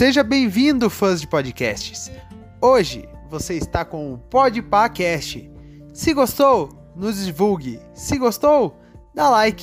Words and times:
Seja 0.00 0.24
bem-vindo, 0.24 0.88
fãs 0.88 1.20
de 1.20 1.26
podcasts. 1.26 2.10
Hoje 2.58 3.06
você 3.28 3.58
está 3.58 3.84
com 3.84 4.14
o 4.14 4.18
Podpacast. 4.18 5.46
Se 5.92 6.14
gostou, 6.14 6.70
nos 6.96 7.22
divulgue. 7.22 7.78
Se 7.92 8.16
gostou, 8.16 8.80
dá 9.14 9.28
like 9.28 9.62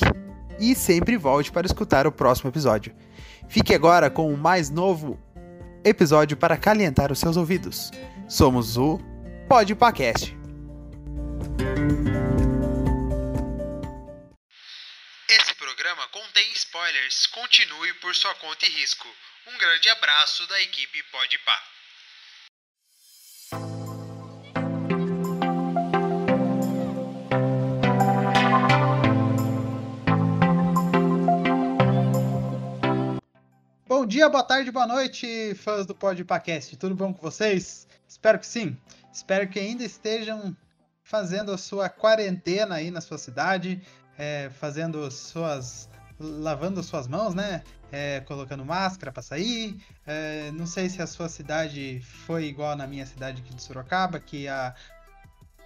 e 0.60 0.76
sempre 0.76 1.18
volte 1.18 1.52
para 1.52 1.66
escutar 1.66 2.06
o 2.06 2.12
próximo 2.12 2.52
episódio. 2.52 2.96
Fique 3.50 3.74
agora 3.74 4.12
com 4.12 4.32
o 4.32 4.38
mais 4.38 4.70
novo 4.70 5.20
episódio 5.84 6.38
para 6.38 6.56
calentar 6.56 7.12
os 7.12 7.18
seus 7.18 7.36
ouvidos. 7.36 7.90
Somos 8.30 8.78
o 8.78 9.00
Podpacast. 9.50 10.38
Esse 15.28 15.56
programa 15.56 16.08
contém 16.12 16.46
spoilers. 16.54 17.26
Continue 17.26 17.92
por 17.96 18.14
sua 18.14 18.36
conta 18.36 18.68
e 18.68 18.70
risco. 18.70 19.08
Um 19.50 19.58
grande 19.58 19.88
abraço 19.88 20.46
da 20.50 20.62
equipe 20.62 21.02
Podpah. 21.04 21.64
Bom 33.88 34.06
dia, 34.06 34.28
boa 34.28 34.44
tarde, 34.44 34.70
boa 34.70 34.86
noite, 34.86 35.56
fãs 35.56 35.86
do 35.86 35.96
Podpacast. 35.96 36.76
Tudo 36.76 36.94
bom 36.94 37.14
com 37.14 37.22
vocês? 37.22 37.88
Espero 38.06 38.38
que 38.40 38.46
sim. 38.46 38.78
Espero 39.14 39.48
que 39.48 39.60
ainda 39.60 39.86
estejam 39.86 40.54
fazendo 41.06 41.54
a 41.54 41.58
sua 41.58 41.88
quarentena 41.88 42.76
aí 42.76 42.92
na 42.92 43.00
sua 43.00 43.18
cidade, 43.18 43.82
é, 44.18 44.50
fazendo 44.60 45.10
suas 45.10 45.88
lavando 46.20 46.82
suas 46.84 47.08
mãos, 47.08 47.34
né? 47.34 47.64
É, 47.92 48.20
colocando 48.22 48.66
máscara 48.66 49.12
para 49.12 49.24
sair. 49.24 49.78
É, 50.06 50.52
não 50.52 50.66
sei 50.66 50.90
se 50.90 51.02
a 51.02 51.08
sua 51.08 51.30
cidade 51.30 52.02
foi 52.26 52.46
igual 52.46 52.76
na 52.76 52.86
minha 52.86 53.06
cidade 53.06 53.42
aqui 53.42 53.54
de 53.54 53.62
Sorocaba, 53.62 54.20
que 54.20 54.48
a 54.48 54.76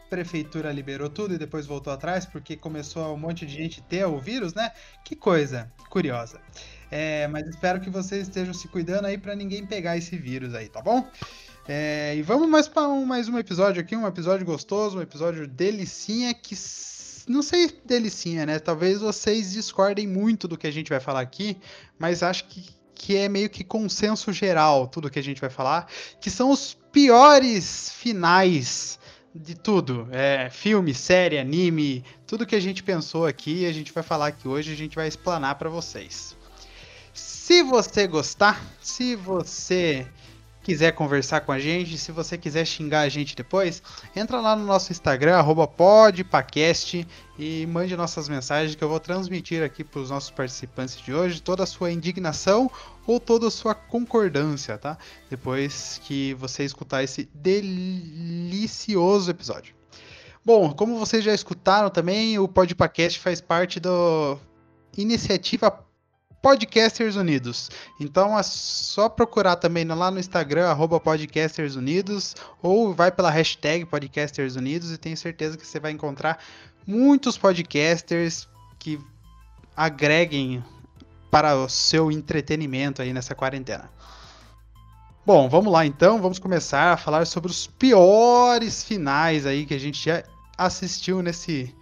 prefeitura 0.09 0.71
liberou 0.71 1.09
tudo 1.09 1.33
e 1.33 1.37
depois 1.37 1.65
voltou 1.65 1.91
atrás 1.93 2.25
porque 2.25 2.57
começou 2.57 3.13
um 3.13 3.17
monte 3.17 3.45
de 3.45 3.53
gente 3.53 3.81
ter 3.81 4.05
o 4.05 4.19
vírus, 4.19 4.53
né? 4.53 4.71
Que 5.05 5.15
coisa 5.15 5.71
curiosa. 5.89 6.39
É, 6.91 7.25
mas 7.27 7.47
espero 7.47 7.79
que 7.79 7.89
vocês 7.89 8.27
estejam 8.27 8.53
se 8.53 8.67
cuidando 8.67 9.05
aí 9.05 9.17
para 9.17 9.33
ninguém 9.33 9.65
pegar 9.65 9.95
esse 9.95 10.17
vírus 10.17 10.53
aí, 10.53 10.67
tá 10.67 10.81
bom? 10.81 11.09
É, 11.65 12.15
e 12.17 12.21
vamos 12.21 12.49
mais 12.49 12.67
para 12.67 12.89
um, 12.89 13.05
mais 13.05 13.29
um 13.29 13.39
episódio 13.39 13.81
aqui, 13.81 13.95
um 13.95 14.05
episódio 14.05 14.45
gostoso, 14.45 14.97
um 14.97 15.01
episódio 15.01 15.47
delicinha 15.47 16.33
que 16.33 16.55
não 17.27 17.41
sei 17.41 17.69
delicinha, 17.85 18.45
né? 18.45 18.59
Talvez 18.59 19.01
vocês 19.01 19.51
discordem 19.51 20.07
muito 20.07 20.47
do 20.47 20.57
que 20.57 20.67
a 20.67 20.71
gente 20.71 20.89
vai 20.89 20.99
falar 20.99 21.21
aqui, 21.21 21.57
mas 21.97 22.23
acho 22.23 22.45
que, 22.45 22.65
que 22.93 23.17
é 23.17 23.27
meio 23.29 23.49
que 23.49 23.63
consenso 23.63 24.31
geral 24.31 24.87
tudo 24.87 25.09
que 25.09 25.19
a 25.19 25.23
gente 25.23 25.41
vai 25.41 25.49
falar, 25.49 25.87
que 26.19 26.29
são 26.29 26.51
os 26.51 26.77
piores 26.91 27.91
finais 27.91 28.99
de 29.33 29.55
tudo. 29.55 30.07
É, 30.11 30.49
filme, 30.49 30.93
série, 30.93 31.37
anime, 31.37 32.03
tudo 32.27 32.45
que 32.45 32.55
a 32.55 32.59
gente 32.59 32.83
pensou 32.83 33.25
aqui, 33.25 33.65
a 33.65 33.71
gente 33.71 33.91
vai 33.91 34.03
falar 34.03 34.27
aqui 34.27 34.47
hoje, 34.47 34.71
a 34.71 34.75
gente 34.75 34.95
vai 34.95 35.07
explanar 35.07 35.55
para 35.55 35.69
vocês. 35.69 36.35
Se 37.13 37.63
você 37.63 38.07
gostar, 38.07 38.61
se 38.81 39.15
você 39.15 40.07
quiser 40.63 40.91
conversar 40.93 41.41
com 41.41 41.51
a 41.51 41.59
gente, 41.59 41.97
se 41.97 42.11
você 42.11 42.37
quiser 42.37 42.65
xingar 42.65 43.01
a 43.01 43.09
gente 43.09 43.35
depois, 43.35 43.81
entra 44.15 44.39
lá 44.39 44.55
no 44.55 44.65
nosso 44.65 44.91
Instagram, 44.91 45.43
podpacast, 45.75 47.07
e 47.37 47.65
mande 47.65 47.95
nossas 47.97 48.29
mensagens 48.29 48.75
que 48.75 48.83
eu 48.83 48.89
vou 48.89 48.99
transmitir 48.99 49.63
aqui 49.63 49.83
para 49.83 49.99
os 49.99 50.09
nossos 50.11 50.29
participantes 50.29 50.97
de 50.97 51.13
hoje 51.13 51.41
toda 51.41 51.63
a 51.63 51.67
sua 51.67 51.91
indignação 51.91 52.69
ou 53.07 53.19
toda 53.19 53.47
a 53.47 53.51
sua 53.51 53.73
concordância, 53.73 54.77
tá? 54.77 54.97
Depois 55.29 55.99
que 56.03 56.35
você 56.35 56.63
escutar 56.63 57.03
esse 57.03 57.27
delicioso 57.33 59.31
episódio. 59.31 59.73
Bom, 60.45 60.73
como 60.73 60.97
vocês 60.97 61.23
já 61.23 61.33
escutaram 61.33 61.89
também, 61.89 62.37
o 62.37 62.47
Podpacast 62.47 63.19
faz 63.19 63.41
parte 63.41 63.79
do 63.79 64.37
iniciativa 64.97 65.83
Podcasters 66.41 67.15
Unidos. 67.15 67.69
Então 67.99 68.37
é 68.37 68.43
só 68.43 69.07
procurar 69.07 69.57
também 69.57 69.85
lá 69.85 70.09
no 70.09 70.19
Instagram, 70.19 70.67
arroba 70.67 70.99
Podcasters 70.99 71.75
Unidos, 71.75 72.35
ou 72.61 72.93
vai 72.93 73.11
pela 73.11 73.29
hashtag 73.29 73.85
Podcasters 73.85 74.55
Unidos 74.55 74.91
e 74.91 74.97
tenho 74.97 75.15
certeza 75.15 75.57
que 75.57 75.67
você 75.67 75.79
vai 75.79 75.91
encontrar 75.91 76.39
muitos 76.85 77.37
podcasters 77.37 78.47
que 78.79 78.99
agreguem 79.77 80.63
para 81.29 81.55
o 81.55 81.69
seu 81.69 82.11
entretenimento 82.11 83.01
aí 83.01 83.13
nessa 83.13 83.35
quarentena. 83.35 83.89
Bom, 85.23 85.47
vamos 85.47 85.71
lá 85.71 85.85
então, 85.85 86.19
vamos 86.19 86.39
começar 86.39 86.93
a 86.93 86.97
falar 86.97 87.25
sobre 87.27 87.51
os 87.51 87.67
piores 87.67 88.83
finais 88.83 89.45
aí 89.45 89.65
que 89.65 89.73
a 89.75 89.79
gente 89.79 90.03
já 90.03 90.23
assistiu 90.57 91.21
nesse 91.21 91.73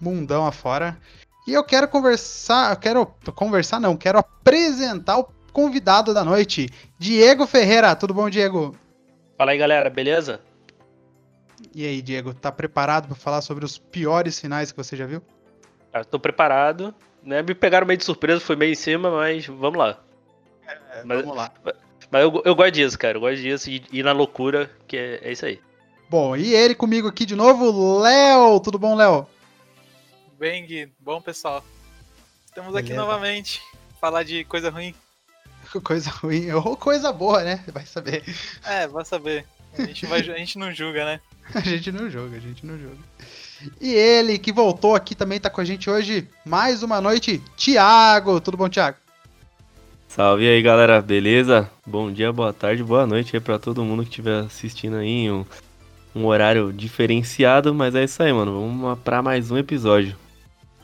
mundão 0.00 0.44
afora. 0.44 0.98
E 1.48 1.54
eu 1.54 1.64
quero 1.64 1.88
conversar, 1.88 2.72
eu 2.72 2.76
quero 2.76 3.06
conversar 3.34 3.80
não, 3.80 3.96
quero 3.96 4.18
apresentar 4.18 5.16
o 5.16 5.28
convidado 5.50 6.12
da 6.12 6.22
noite, 6.22 6.68
Diego 6.98 7.46
Ferreira. 7.46 7.96
Tudo 7.96 8.12
bom, 8.12 8.28
Diego? 8.28 8.76
Fala 9.38 9.52
aí, 9.52 9.56
galera, 9.56 9.88
beleza? 9.88 10.42
E 11.74 11.86
aí, 11.86 12.02
Diego, 12.02 12.34
tá 12.34 12.52
preparado 12.52 13.06
para 13.06 13.16
falar 13.16 13.40
sobre 13.40 13.64
os 13.64 13.78
piores 13.78 14.38
finais 14.38 14.70
que 14.70 14.76
você 14.76 14.94
já 14.94 15.06
viu? 15.06 15.22
Eu 15.94 16.04
tô 16.04 16.20
preparado, 16.20 16.94
né? 17.22 17.40
Me 17.40 17.54
pegaram 17.54 17.86
meio 17.86 17.96
de 17.96 18.04
surpresa, 18.04 18.42
foi 18.42 18.54
meio 18.54 18.72
em 18.72 18.76
cima, 18.76 19.10
mas 19.10 19.46
vamos 19.46 19.78
lá. 19.78 19.98
É, 20.68 21.02
mas, 21.02 21.22
vamos 21.22 21.34
lá. 21.34 21.50
Mas 22.10 22.22
eu, 22.24 22.42
eu 22.44 22.54
gosto 22.54 22.72
disso, 22.72 22.98
cara. 22.98 23.16
Eu 23.16 23.22
gosto 23.22 23.40
disso 23.40 23.70
e 23.70 23.82
ir 23.90 24.02
na 24.02 24.12
loucura, 24.12 24.70
que 24.86 24.98
é, 24.98 25.20
é 25.22 25.32
isso 25.32 25.46
aí. 25.46 25.58
Bom, 26.10 26.36
e 26.36 26.54
ele 26.54 26.74
comigo 26.74 27.08
aqui 27.08 27.24
de 27.24 27.34
novo, 27.34 28.00
Léo. 28.00 28.60
Tudo 28.60 28.78
bom, 28.78 28.94
Léo? 28.94 29.26
Bang, 30.38 30.88
bom 31.00 31.20
pessoal. 31.20 31.64
Estamos 32.46 32.72
Beleza. 32.72 32.92
aqui 32.92 32.96
novamente. 32.96 33.60
Falar 34.00 34.22
de 34.22 34.44
coisa 34.44 34.70
ruim. 34.70 34.94
Coisa 35.82 36.08
ruim, 36.08 36.50
ou 36.52 36.76
coisa 36.76 37.12
boa, 37.12 37.42
né? 37.44 37.62
Vai 37.74 37.84
saber. 37.84 38.22
É, 38.64 38.86
vai 38.86 39.04
saber. 39.04 39.44
A 39.76 39.82
gente, 39.82 40.06
vai, 40.06 40.20
a 40.20 40.38
gente 40.38 40.56
não 40.56 40.72
julga, 40.72 41.04
né? 41.04 41.20
a 41.54 41.60
gente 41.60 41.92
não 41.92 42.08
julga, 42.08 42.38
a 42.38 42.40
gente 42.40 42.64
não 42.64 42.78
julga. 42.78 42.96
E 43.78 43.92
ele 43.92 44.38
que 44.38 44.50
voltou 44.50 44.94
aqui 44.94 45.14
também 45.14 45.38
tá 45.38 45.50
com 45.50 45.60
a 45.60 45.64
gente 45.64 45.90
hoje, 45.90 46.26
mais 46.46 46.82
uma 46.82 47.00
noite, 47.00 47.42
Thiago. 47.56 48.40
Tudo 48.40 48.56
bom, 48.56 48.68
Thiago? 48.68 48.96
Salve 50.06 50.48
aí, 50.48 50.62
galera, 50.62 51.02
beleza? 51.02 51.68
Bom 51.84 52.10
dia, 52.10 52.32
boa 52.32 52.52
tarde, 52.52 52.82
boa 52.82 53.06
noite 53.06 53.36
aí 53.36 53.40
pra 53.40 53.58
todo 53.58 53.84
mundo 53.84 54.04
que 54.04 54.08
estiver 54.08 54.44
assistindo 54.44 54.96
aí. 54.96 55.30
Um, 55.30 55.44
um 56.14 56.24
horário 56.24 56.72
diferenciado, 56.72 57.74
mas 57.74 57.94
é 57.94 58.04
isso 58.04 58.22
aí, 58.22 58.32
mano. 58.32 58.54
Vamos 58.54 58.98
pra 59.00 59.20
mais 59.20 59.50
um 59.50 59.58
episódio. 59.58 60.16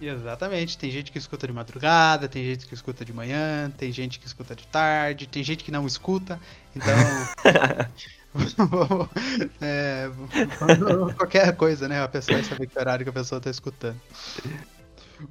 Exatamente. 0.00 0.76
Tem 0.76 0.90
gente 0.90 1.12
que 1.12 1.18
escuta 1.18 1.46
de 1.46 1.52
madrugada, 1.52 2.28
tem 2.28 2.44
gente 2.44 2.66
que 2.66 2.74
escuta 2.74 3.04
de 3.04 3.12
manhã, 3.12 3.70
tem 3.76 3.92
gente 3.92 4.18
que 4.18 4.26
escuta 4.26 4.54
de 4.54 4.66
tarde, 4.66 5.26
tem 5.26 5.42
gente 5.42 5.64
que 5.64 5.70
não 5.70 5.86
escuta. 5.86 6.38
Então. 6.74 6.94
é, 9.60 10.10
qualquer 11.16 11.56
coisa, 11.56 11.86
né? 11.86 12.02
A 12.02 12.08
pessoa 12.08 12.38
vai 12.38 12.44
saber 12.44 12.66
que 12.66 12.78
horário 12.78 13.04
que 13.04 13.10
a 13.10 13.12
pessoa 13.12 13.38
está 13.38 13.50
escutando. 13.50 14.00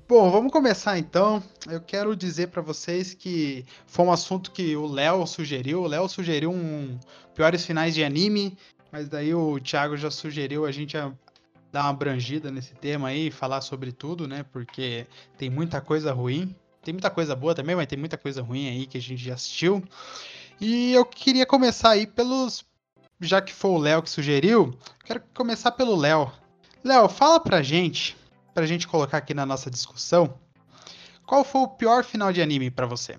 Bom, 0.08 0.32
vamos 0.32 0.52
começar 0.52 0.98
então. 0.98 1.44
Eu 1.70 1.82
quero 1.82 2.16
dizer 2.16 2.48
para 2.48 2.62
vocês 2.62 3.14
que 3.14 3.66
foi 3.86 4.06
um 4.06 4.12
assunto 4.12 4.52
que 4.52 4.76
o 4.76 4.88
Léo 4.88 5.28
sugeriu. 5.28 5.82
O 5.82 5.88
Léo 5.88 6.08
sugeriu 6.08 6.52
um 6.52 6.98
piores 7.36 7.66
finais 7.66 7.94
de 7.94 8.04
anime, 8.04 8.58
mas 8.92 9.10
daí 9.10 9.34
o 9.34 9.60
Thiago 9.60 9.98
já 9.98 10.10
sugeriu 10.10 10.66
a 10.66 10.72
gente 10.72 10.96
dar 11.74 11.86
uma 11.86 11.90
abrangida 11.90 12.52
nesse 12.52 12.76
tema 12.76 13.08
aí, 13.08 13.32
falar 13.32 13.60
sobre 13.62 13.92
tudo, 13.92 14.28
né? 14.28 14.44
Porque 14.44 15.08
tem 15.40 15.50
muita 15.50 15.82
coisa 15.82 16.14
ruim. 16.14 16.56
Tem 16.84 16.94
muita 16.94 17.10
coisa 17.10 17.36
boa 17.36 17.56
também, 17.56 17.76
mas 17.76 17.88
tem 17.88 17.98
muita 17.98 18.16
coisa 18.16 18.44
ruim 18.44 18.70
aí 18.70 18.86
que 18.86 18.98
a 18.98 19.02
gente 19.02 19.24
já 19.24 19.34
assistiu. 19.34 19.84
E 20.62 20.94
eu 20.94 21.04
queria 21.04 21.48
começar 21.48 21.90
aí 21.90 22.06
pelos. 22.06 22.64
Já 23.20 23.42
que 23.42 23.52
foi 23.52 23.72
o 23.72 23.78
Léo 23.78 24.04
que 24.04 24.10
sugeriu, 24.10 24.78
quero 25.04 25.22
começar 25.34 25.72
pelo 25.72 25.96
Léo. 25.96 26.32
Léo, 26.84 27.10
fala 27.10 27.40
pra 27.40 27.64
gente, 27.64 28.16
pra 28.54 28.68
gente 28.68 28.88
colocar 28.88 29.18
aqui 29.18 29.34
na 29.34 29.46
nossa 29.46 29.72
discussão, 29.72 30.38
qual 31.26 31.44
foi 31.44 31.62
o 31.62 31.68
pior 31.70 32.04
final 32.04 32.32
de 32.32 32.42
anime 32.42 32.70
para 32.70 32.86
você? 32.86 33.18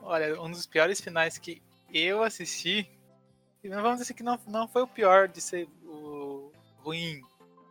Olha, 0.00 0.40
um 0.42 0.50
dos 0.50 0.66
piores 0.66 1.00
finais 1.00 1.38
que 1.38 1.62
eu 1.94 2.22
assisti 2.22 2.90
vamos 3.76 4.00
dizer 4.00 4.14
que 4.14 4.22
não, 4.22 4.38
não 4.46 4.68
foi 4.68 4.82
o 4.82 4.86
pior 4.86 5.28
de 5.28 5.40
ser 5.40 5.68
ruim. 6.88 7.20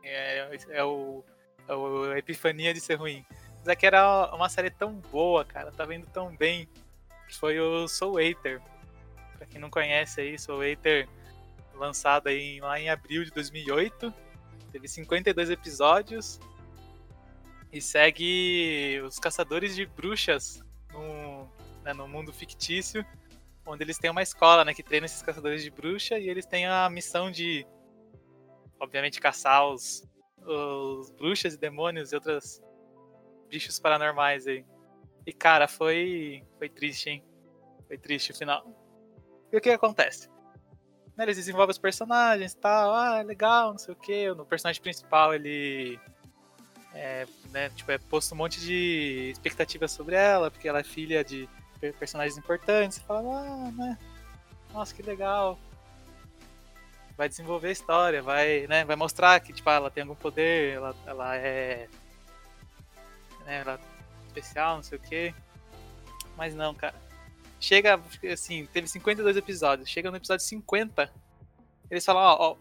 É, 0.04 0.58
é, 0.70 0.84
o, 0.84 1.24
é 1.68 1.74
o 1.74 2.12
a 2.12 2.18
epifania 2.18 2.74
de 2.74 2.80
ser 2.80 2.96
ruim. 2.96 3.26
Mas 3.60 3.68
é 3.68 3.76
que 3.76 3.86
era 3.86 4.34
uma 4.34 4.50
série 4.50 4.70
tão 4.70 4.94
boa, 4.94 5.44
cara. 5.44 5.72
Tá 5.72 5.86
vendo 5.86 6.06
tão 6.08 6.36
bem. 6.36 6.68
Foi 7.40 7.60
o 7.60 7.88
Soul 7.88 8.20
Eater. 8.22 8.62
Pra 9.38 9.46
quem 9.46 9.60
não 9.60 9.70
conhece 9.70 10.22
aí, 10.22 10.40
Soul 10.40 10.64
Eater 10.64 11.08
lançado 11.76 12.28
aí 12.28 12.60
lá 12.60 12.80
em 12.80 12.90
abril 12.90 13.24
de 13.24 13.32
2008. 13.32 14.14
Teve 14.72 14.88
52 14.88 15.50
episódios. 15.50 16.40
E 17.72 17.82
segue 17.82 19.02
os 19.06 19.20
caçadores 19.20 19.76
de 19.76 19.86
bruxas 19.86 20.64
no, 20.94 21.48
né, 21.84 21.94
no 21.94 22.08
mundo 22.08 22.32
fictício 22.32 23.06
onde 23.66 23.84
eles 23.84 23.98
têm 23.98 24.10
uma 24.10 24.24
escola, 24.24 24.64
né, 24.64 24.74
que 24.74 24.82
treina 24.82 25.06
esses 25.06 25.22
caçadores 25.22 25.62
de 25.62 25.70
bruxa 25.70 26.18
e 26.18 26.30
eles 26.30 26.46
têm 26.46 26.66
a 26.66 26.90
missão 26.90 27.30
de, 27.30 27.68
obviamente, 28.80 29.20
caçar 29.20 29.68
os, 29.68 30.08
os 30.46 31.12
bruxas 31.12 31.54
e 31.54 31.58
demônios 31.58 32.12
e 32.12 32.16
outros 32.16 32.62
bichos 33.50 33.80
paranormais 33.80 34.48
aí. 34.48 34.66
E 35.26 35.34
cara, 35.34 35.68
foi 35.68 36.44
foi 36.58 36.70
triste, 36.70 37.10
hein? 37.10 37.24
Foi 37.88 37.98
triste 37.98 38.32
o 38.32 38.36
final. 38.36 38.66
E 39.52 39.58
o 39.58 39.62
que 39.62 39.70
acontece? 39.70 40.30
Né, 41.16 41.24
eles 41.24 41.38
desenvolvem 41.38 41.72
os 41.72 41.78
personagens 41.78 42.54
e 42.54 42.58
tal, 42.58 42.94
ah, 42.94 43.22
legal, 43.22 43.72
não 43.72 43.78
sei 43.78 43.94
o 43.94 43.98
que. 43.98 44.30
No 44.34 44.46
personagem 44.46 44.82
principal 44.82 45.34
ele 45.34 46.00
é, 46.94 47.28
né, 47.52 47.70
tipo, 47.70 47.92
é 47.92 47.98
posto 47.98 48.34
um 48.34 48.38
monte 48.38 48.60
de 48.60 49.30
expectativas 49.32 49.92
sobre 49.92 50.16
ela, 50.16 50.52
porque 50.52 50.68
ela 50.68 50.80
é 50.80 50.84
filha 50.84 51.24
de 51.24 51.50
personagens 52.00 52.38
importantes, 52.38 52.98
você 52.98 53.04
fala, 53.04 53.40
ah, 53.40 53.72
né? 53.72 53.98
Nossa, 54.74 54.94
que 54.94 55.02
legal. 55.02 55.58
Vai 57.18 57.28
desenvolver 57.28 57.70
a 57.70 57.72
história, 57.72 58.22
vai, 58.22 58.68
né, 58.68 58.86
vai 58.86 58.96
mostrar 58.96 59.40
que 59.40 59.52
tipo, 59.52 59.68
ela 59.70 59.90
tem 59.90 60.04
algum 60.04 60.16
poder, 60.16 60.76
ela, 60.76 60.96
ela 61.06 61.36
é. 61.36 61.90
Né, 63.44 63.62
ela 63.62 63.74
é 63.74 64.28
especial, 64.28 64.76
não 64.76 64.84
sei 64.84 64.98
o 65.00 65.02
que. 65.02 65.34
Mas 66.36 66.54
não, 66.54 66.76
cara. 66.76 66.96
Chega, 67.60 68.00
assim, 68.32 68.68
teve 68.68 68.88
52 68.88 69.36
episódios. 69.36 69.90
Chega 69.90 70.12
no 70.12 70.18
episódio 70.18 70.46
50, 70.46 71.12
eles 71.90 72.06
falam, 72.06 72.22
ó, 72.22 72.52
ó 72.52 72.58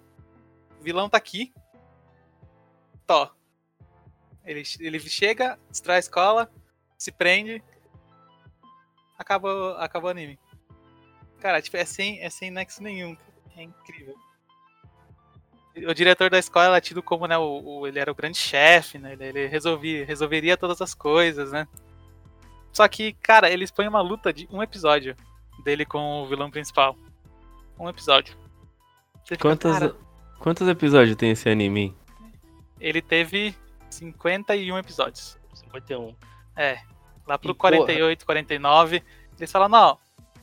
o 0.81 0.83
vilão 0.83 1.09
tá 1.09 1.19
aqui. 1.19 1.53
Tó. 3.07 3.31
Ele, 4.45 4.63
ele 4.81 5.01
chega, 5.01 5.59
destrói 5.69 5.97
a 5.97 6.01
escola, 6.01 6.53
se 6.97 7.13
prende, 7.13 7.63
acabou, 9.19 9.77
acabou 9.77 10.09
o 10.09 10.11
anime. 10.13 10.39
Cara, 11.41 11.61
tipo, 11.61 11.77
é 11.77 11.85
sem, 11.85 12.21
é 12.21 12.31
sem 12.31 12.51
nexo 12.51 12.83
nenhum. 12.83 13.17
É 13.57 13.63
incrível. 13.63 14.17
O 15.89 15.93
diretor 15.93 16.31
da 16.31 16.39
escola 16.39 16.77
é 16.77 16.81
tido 16.81 17.03
como, 17.03 17.27
né, 17.27 17.37
o, 17.37 17.63
o 17.63 17.87
ele 17.87 17.99
era 17.99 18.11
o 18.11 18.15
grande 18.15 18.39
chefe, 18.39 18.99
né? 18.99 19.13
Ele, 19.13 19.25
ele 19.25 19.47
resolvia, 19.47 20.07
resolveria 20.07 20.57
todas 20.57 20.81
as 20.81 20.95
coisas, 20.95 21.53
né? 21.53 21.69
Só 22.73 22.87
que, 22.89 23.13
cara, 23.15 23.51
eles 23.51 23.71
põem 23.71 23.89
uma 23.89 24.01
luta 24.01 24.33
de 24.33 24.49
um 24.51 24.63
episódio 24.63 25.17
dele 25.65 25.85
com 25.85 26.23
o 26.23 26.27
vilão 26.27 26.51
principal. 26.51 26.97
Um 27.79 27.89
episódio. 27.89 28.37
quantos, 29.41 29.73
cara, 29.73 29.95
quantos 30.39 30.67
episódios 30.69 31.17
tem 31.17 31.31
esse 31.31 31.49
anime? 31.49 31.95
Ele 32.81 33.03
teve 33.03 33.55
51 33.91 34.79
episódios. 34.79 35.39
51. 35.55 36.15
É. 36.57 36.79
Lá 37.27 37.39
pro 37.39 37.53
e 37.53 37.55
48, 37.55 38.19
porra. 38.19 38.27
49, 38.27 39.03
eles 39.39 39.53
falam, 39.53 39.69
não, 39.69 39.99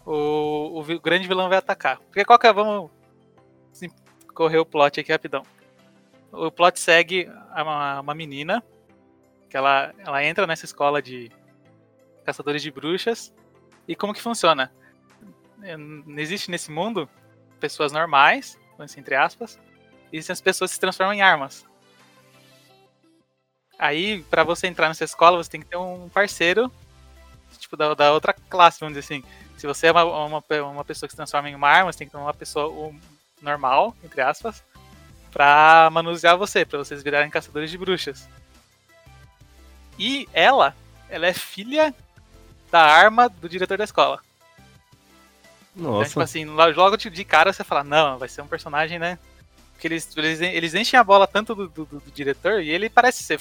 o, 0.05 0.79
o 0.79 0.99
grande 0.99 1.27
vilão 1.27 1.49
vai 1.49 1.57
atacar. 1.57 1.97
Porque 1.99 2.25
qual 2.25 2.37
que 2.37 2.47
é, 2.47 2.53
vamos 2.53 2.91
correr 4.33 4.57
o 4.57 4.65
plot 4.65 4.99
aqui 4.99 5.11
rapidão. 5.11 5.43
O 6.31 6.51
plot 6.51 6.79
segue 6.79 7.29
uma, 7.55 8.01
uma 8.01 8.15
menina, 8.15 8.63
que 9.49 9.55
ela, 9.55 9.93
ela 9.99 10.23
entra 10.23 10.47
nessa 10.47 10.65
escola 10.65 11.01
de 11.01 11.31
caçadores 12.25 12.61
de 12.61 12.71
bruxas, 12.71 13.33
e 13.87 13.95
como 13.95 14.13
que 14.13 14.21
funciona? 14.21 14.71
Não 15.77 16.17
existe 16.17 16.49
nesse 16.49 16.71
mundo 16.71 17.07
pessoas 17.59 17.91
normais, 17.91 18.57
assim, 18.79 18.99
entre 18.99 19.15
aspas, 19.15 19.59
existem 20.11 20.33
as 20.33 20.41
pessoas 20.41 20.71
que 20.71 20.75
se 20.75 20.81
transformam 20.81 21.13
em 21.13 21.21
armas. 21.21 21.65
Aí, 23.77 24.23
para 24.23 24.43
você 24.43 24.67
entrar 24.67 24.87
nessa 24.87 25.03
escola, 25.03 25.41
você 25.41 25.49
tem 25.49 25.61
que 25.61 25.67
ter 25.67 25.77
um 25.77 26.09
parceiro, 26.09 26.71
tipo, 27.57 27.75
da, 27.75 27.93
da 27.93 28.13
outra 28.13 28.33
classe, 28.33 28.79
vamos 28.79 28.95
dizer 28.95 29.05
assim. 29.05 29.23
Se 29.57 29.67
você 29.67 29.87
é 29.87 29.91
uma, 29.91 30.03
uma, 30.03 30.43
uma 30.71 30.85
pessoa 30.85 31.07
que 31.07 31.13
se 31.13 31.17
transforma 31.17 31.49
em 31.49 31.55
uma 31.55 31.67
arma, 31.67 31.91
você 31.91 31.99
tem 31.99 32.07
que 32.07 32.11
ter 32.11 32.17
uma 32.17 32.33
pessoa 32.33 32.93
normal, 33.43 33.95
entre 34.03 34.21
aspas, 34.21 34.63
pra 35.31 35.89
manusear 35.91 36.37
você, 36.37 36.65
pra 36.65 36.79
vocês 36.79 37.03
virarem 37.03 37.29
caçadores 37.29 37.69
de 37.69 37.77
bruxas. 37.77 38.27
E 39.99 40.27
ela, 40.33 40.75
ela 41.09 41.27
é 41.27 41.33
filha 41.33 41.93
da 42.71 42.81
arma 42.81 43.29
do 43.29 43.47
diretor 43.47 43.77
da 43.77 43.83
escola. 43.83 44.19
Nossa. 45.75 45.97
Então, 45.97 46.09
tipo 46.09 46.21
assim, 46.21 46.45
logo 46.45 46.97
de 46.97 47.25
cara 47.25 47.51
você 47.51 47.63
fala, 47.63 47.83
não, 47.83 48.17
vai 48.17 48.29
ser 48.29 48.41
um 48.41 48.47
personagem, 48.47 48.97
né? 48.97 49.19
Porque 49.73 49.87
eles, 49.87 50.15
eles, 50.15 50.41
eles 50.41 50.75
enchem 50.75 50.99
a 50.99 51.03
bola 51.03 51.27
tanto 51.27 51.53
do, 51.53 51.67
do, 51.67 51.85
do 51.85 52.11
diretor 52.11 52.61
e 52.61 52.69
ele 52.69 52.89
parece 52.89 53.23
ser 53.23 53.39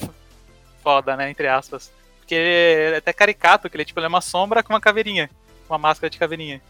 foda, 0.82 1.16
né? 1.16 1.30
Entre 1.30 1.46
aspas. 1.46 1.92
Porque 2.18 2.34
ele 2.34 2.94
é 2.94 2.98
até 2.98 3.12
caricato, 3.12 3.68
que 3.68 3.76
ele, 3.76 3.84
tipo, 3.84 3.98
ele 4.00 4.06
é 4.06 4.08
uma 4.08 4.20
sombra 4.20 4.62
com 4.62 4.72
uma 4.72 4.80
caveirinha. 4.80 5.30
Uma 5.68 5.78
máscara 5.78 6.10
de 6.10 6.18
caveirinha. 6.18 6.60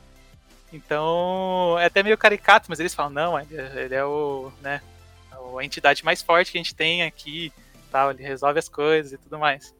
Então, 0.72 1.76
é 1.78 1.86
até 1.86 2.02
meio 2.02 2.16
caricato, 2.16 2.66
mas 2.68 2.80
eles 2.80 2.94
falam, 2.94 3.12
não, 3.12 3.38
ele 3.38 3.56
é, 3.56 3.84
ele 3.84 3.94
é 3.94 4.04
o, 4.04 4.50
né, 4.62 4.80
a 5.30 5.64
entidade 5.64 6.04
mais 6.04 6.22
forte 6.22 6.50
que 6.50 6.58
a 6.58 6.62
gente 6.62 6.74
tem 6.74 7.02
aqui, 7.02 7.52
tal, 7.90 8.10
ele 8.10 8.22
resolve 8.22 8.58
as 8.58 8.68
coisas 8.68 9.12
e 9.12 9.18
tudo 9.18 9.38
mais. 9.38 9.74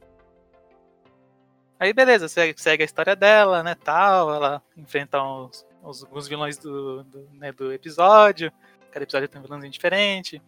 Aí 1.80 1.92
beleza, 1.92 2.28
segue, 2.28 2.60
segue 2.60 2.82
a 2.82 2.86
história 2.86 3.16
dela, 3.16 3.62
né, 3.62 3.74
tal, 3.74 4.34
ela 4.34 4.62
enfrenta 4.76 5.22
uns, 5.22 5.66
uns, 5.82 6.04
alguns 6.04 6.28
vilões 6.28 6.58
do, 6.58 7.02
do, 7.04 7.28
né, 7.32 7.52
do 7.52 7.72
episódio, 7.72 8.52
cada 8.90 9.04
episódio 9.04 9.28
tem 9.28 9.40
um 9.40 9.44
vilãozinho 9.44 9.72
diferente, 9.72 10.42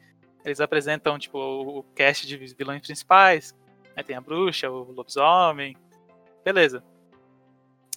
eles 0.44 0.60
apresentam, 0.60 1.18
tipo, 1.18 1.38
o 1.38 1.82
cast 1.94 2.26
de 2.26 2.36
vilões 2.36 2.82
principais, 2.82 3.54
Aí 3.96 4.02
tem 4.02 4.16
a 4.16 4.20
bruxa, 4.20 4.70
o 4.70 4.92
lobisomem. 4.92 5.76
Beleza. 6.44 6.82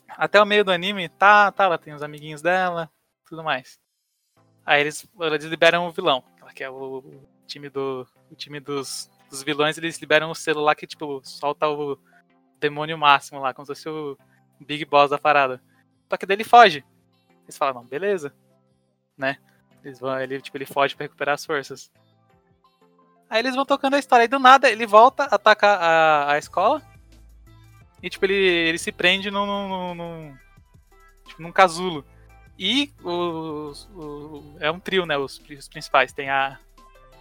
Até 0.10 0.42
o 0.42 0.46
meio 0.46 0.64
do 0.64 0.72
anime, 0.72 1.10
tá, 1.10 1.52
tá, 1.52 1.66
ela 1.66 1.78
tem 1.78 1.94
os 1.94 2.02
amiguinhos 2.02 2.42
dela, 2.42 2.90
tudo 3.26 3.44
mais. 3.44 3.80
Aí 4.66 4.82
eles, 4.82 5.08
eles 5.20 5.46
liberam 5.46 5.88
o 5.88 5.92
vilão, 5.92 6.24
que 6.54 6.64
é 6.64 6.70
o, 6.70 7.04
time 7.46 7.70
do. 7.70 8.08
O 8.30 8.36
time 8.36 8.60
dos, 8.60 9.10
dos 9.30 9.44
vilões, 9.44 9.78
eles 9.78 9.98
liberam 10.00 10.30
o 10.30 10.36
celular 10.36 10.76
que, 10.76 10.88
tipo, 10.88 11.22
solta 11.24 11.68
o 11.68 11.98
demônio 12.60 12.98
máximo 12.98 13.40
lá, 13.40 13.54
como 13.54 13.66
se 13.66 13.74
fosse 13.74 13.90
o 13.90 14.18
Big 14.60 14.84
Boss 14.86 15.10
da 15.10 15.18
parada. 15.18 15.62
Só 16.10 16.18
que 16.18 16.26
daí 16.26 16.36
ele 16.36 16.44
foge. 16.44 16.84
Eles 17.44 17.58
falam, 17.58 17.76
não, 17.76 17.86
beleza. 17.86 18.34
Né? 19.18 19.38
Eles 19.84 20.00
vão, 20.00 20.20
ele, 20.20 20.42
tipo, 20.42 20.58
ele 20.58 20.66
foge 20.66 20.96
pra 20.96 21.06
recuperar 21.06 21.36
as 21.36 21.46
forças. 21.46 21.92
Aí 23.30 23.40
eles 23.40 23.56
vão 23.56 23.66
tocando 23.66 23.96
a 23.96 24.00
história. 24.00 24.24
E 24.26 24.28
do 24.28 24.40
nada 24.40 24.70
ele 24.70 24.86
volta, 24.86 25.24
ataca 25.24 25.68
a, 25.68 26.32
a 26.34 26.38
escola. 26.38 26.82
E 28.02 28.10
tipo, 28.10 28.26
ele, 28.26 28.34
ele 28.34 28.78
se 28.78 28.92
prende 28.92 29.32
num, 29.32 29.46
num, 29.46 29.96
num, 29.96 30.38
tipo, 31.26 31.42
num 31.42 31.52
casulo. 31.52 32.06
E 32.58 32.92
o, 33.04 33.72
é 34.60 34.70
um 34.72 34.80
trio, 34.80 35.06
né? 35.06 35.18
Os, 35.18 35.40
os, 35.40 35.68
principais. 35.68 36.14
Tem 36.14 36.30
a, 36.30 36.60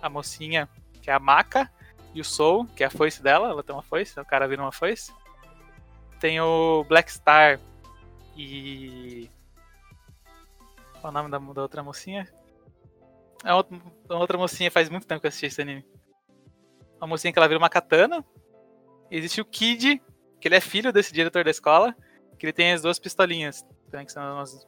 a 0.00 0.08
mocinha, 0.08 0.68
que 1.02 1.10
é 1.10 1.12
a 1.12 1.18
Maca, 1.18 1.70
e 2.14 2.20
o 2.20 2.24
Soul, 2.24 2.66
que 2.76 2.82
é 2.82 2.86
a 2.86 2.90
foice 2.90 3.22
dela. 3.22 3.48
Ela 3.48 3.62
tem 3.62 3.74
uma 3.74 3.82
foice, 3.82 4.18
o 4.18 4.24
cara 4.24 4.48
vira 4.48 4.62
uma 4.62 4.72
foice. 4.72 5.12
Tem 6.20 6.40
o 6.40 6.84
Black 6.84 7.12
Star 7.12 7.60
e. 8.36 9.30
Qual 11.00 11.04
é 11.04 11.08
o 11.08 11.12
nome 11.12 11.30
da, 11.30 11.38
da 11.38 11.62
outra 11.62 11.82
mocinha? 11.82 12.26
É 13.44 13.52
outra, 13.52 13.78
outra 14.08 14.38
mocinha, 14.38 14.70
faz 14.70 14.88
muito 14.88 15.06
tempo 15.06 15.20
que 15.20 15.26
eu 15.26 15.28
assisti 15.28 15.46
esse 15.46 15.60
anime 15.60 15.84
uma 17.00 17.06
mocinha 17.06 17.32
que 17.32 17.38
ela 17.38 17.48
vira 17.48 17.58
uma 17.58 17.70
katana. 17.70 18.24
Existe 19.10 19.40
o 19.40 19.44
Kid, 19.44 20.02
que 20.40 20.48
ele 20.48 20.56
é 20.56 20.60
filho 20.60 20.92
desse 20.92 21.12
diretor 21.12 21.44
da 21.44 21.50
escola, 21.50 21.94
que 22.38 22.46
ele 22.46 22.52
tem 22.52 22.72
as 22.72 22.82
duas 22.82 22.98
pistolinhas, 22.98 23.64
que 23.90 24.12
são 24.12 24.34
umas 24.34 24.66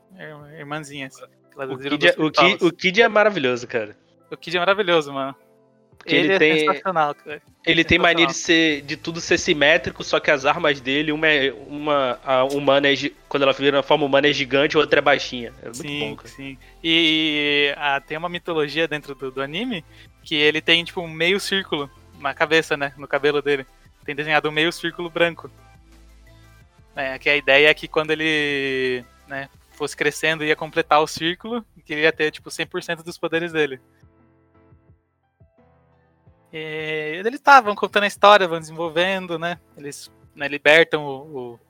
irmãzinhas. 0.58 1.14
O 1.56 1.76
Kid, 1.76 2.06
é, 2.06 2.14
o, 2.18 2.30
Kid, 2.30 2.64
o 2.64 2.72
Kid 2.72 3.02
é 3.02 3.08
maravilhoso, 3.08 3.66
cara. 3.66 3.96
O 4.30 4.36
Kid 4.36 4.56
é 4.56 4.60
maravilhoso, 4.60 5.12
mano. 5.12 5.34
Ele, 6.06 6.18
ele 6.18 6.32
é 6.32 6.38
tem, 6.38 6.58
sensacional, 6.60 7.14
cara. 7.14 7.42
Ele, 7.66 7.84
tem 7.84 7.98
mania 7.98 8.26
de 8.26 8.34
ser 8.34 8.82
de 8.82 8.96
tudo 8.96 9.20
ser 9.20 9.36
simétrico, 9.36 10.04
só 10.04 10.20
que 10.20 10.30
as 10.30 10.44
armas 10.44 10.80
dele, 10.80 11.10
uma 11.10 11.26
é 11.26 11.52
uma 11.66 12.18
a 12.24 12.44
humana 12.44 12.88
é, 12.88 12.94
quando 13.28 13.42
ela 13.42 13.52
vira 13.52 13.78
na 13.78 13.82
forma 13.82 14.06
humana 14.06 14.28
é 14.28 14.32
gigante, 14.32 14.76
a 14.76 14.80
outra 14.80 15.00
é 15.00 15.02
baixinha. 15.02 15.52
É 15.60 15.66
muito 15.66 15.82
sim, 15.82 16.00
bom, 16.00 16.16
cara. 16.16 16.28
Sim. 16.28 16.56
E, 16.82 17.74
a, 17.76 18.00
tem 18.00 18.16
uma 18.16 18.28
mitologia 18.28 18.86
dentro 18.86 19.14
do, 19.14 19.30
do 19.30 19.42
anime 19.42 19.84
que 20.22 20.36
ele 20.36 20.60
tem 20.60 20.84
tipo 20.84 21.00
um 21.00 21.08
meio 21.08 21.40
círculo 21.40 21.90
na 22.20 22.32
cabeça, 22.32 22.76
né? 22.76 22.92
No 22.96 23.08
cabelo 23.08 23.42
dele. 23.42 23.66
Tem 24.08 24.14
desenhado 24.14 24.48
um 24.48 24.52
meio 24.52 24.72
círculo 24.72 25.10
branco. 25.10 25.50
É, 26.96 27.18
que 27.18 27.28
a 27.28 27.36
ideia 27.36 27.68
é 27.68 27.74
que 27.74 27.86
quando 27.86 28.10
ele 28.10 29.04
né, 29.26 29.50
fosse 29.72 29.94
crescendo 29.94 30.42
ia 30.42 30.56
completar 30.56 31.02
o 31.02 31.06
círculo 31.06 31.62
que 31.84 31.92
ele 31.92 32.00
ia 32.00 32.10
ter, 32.10 32.30
tipo, 32.30 32.48
100% 32.48 33.02
dos 33.02 33.18
poderes 33.18 33.52
dele. 33.52 33.78
E 36.50 37.20
eles 37.22 37.34
estavam 37.34 37.74
contando 37.74 38.04
a 38.04 38.06
história, 38.06 38.48
vão 38.48 38.58
desenvolvendo, 38.58 39.38
né? 39.38 39.60
Eles 39.76 40.10
né, 40.34 40.48
libertam 40.48 41.04
o, 41.04 41.60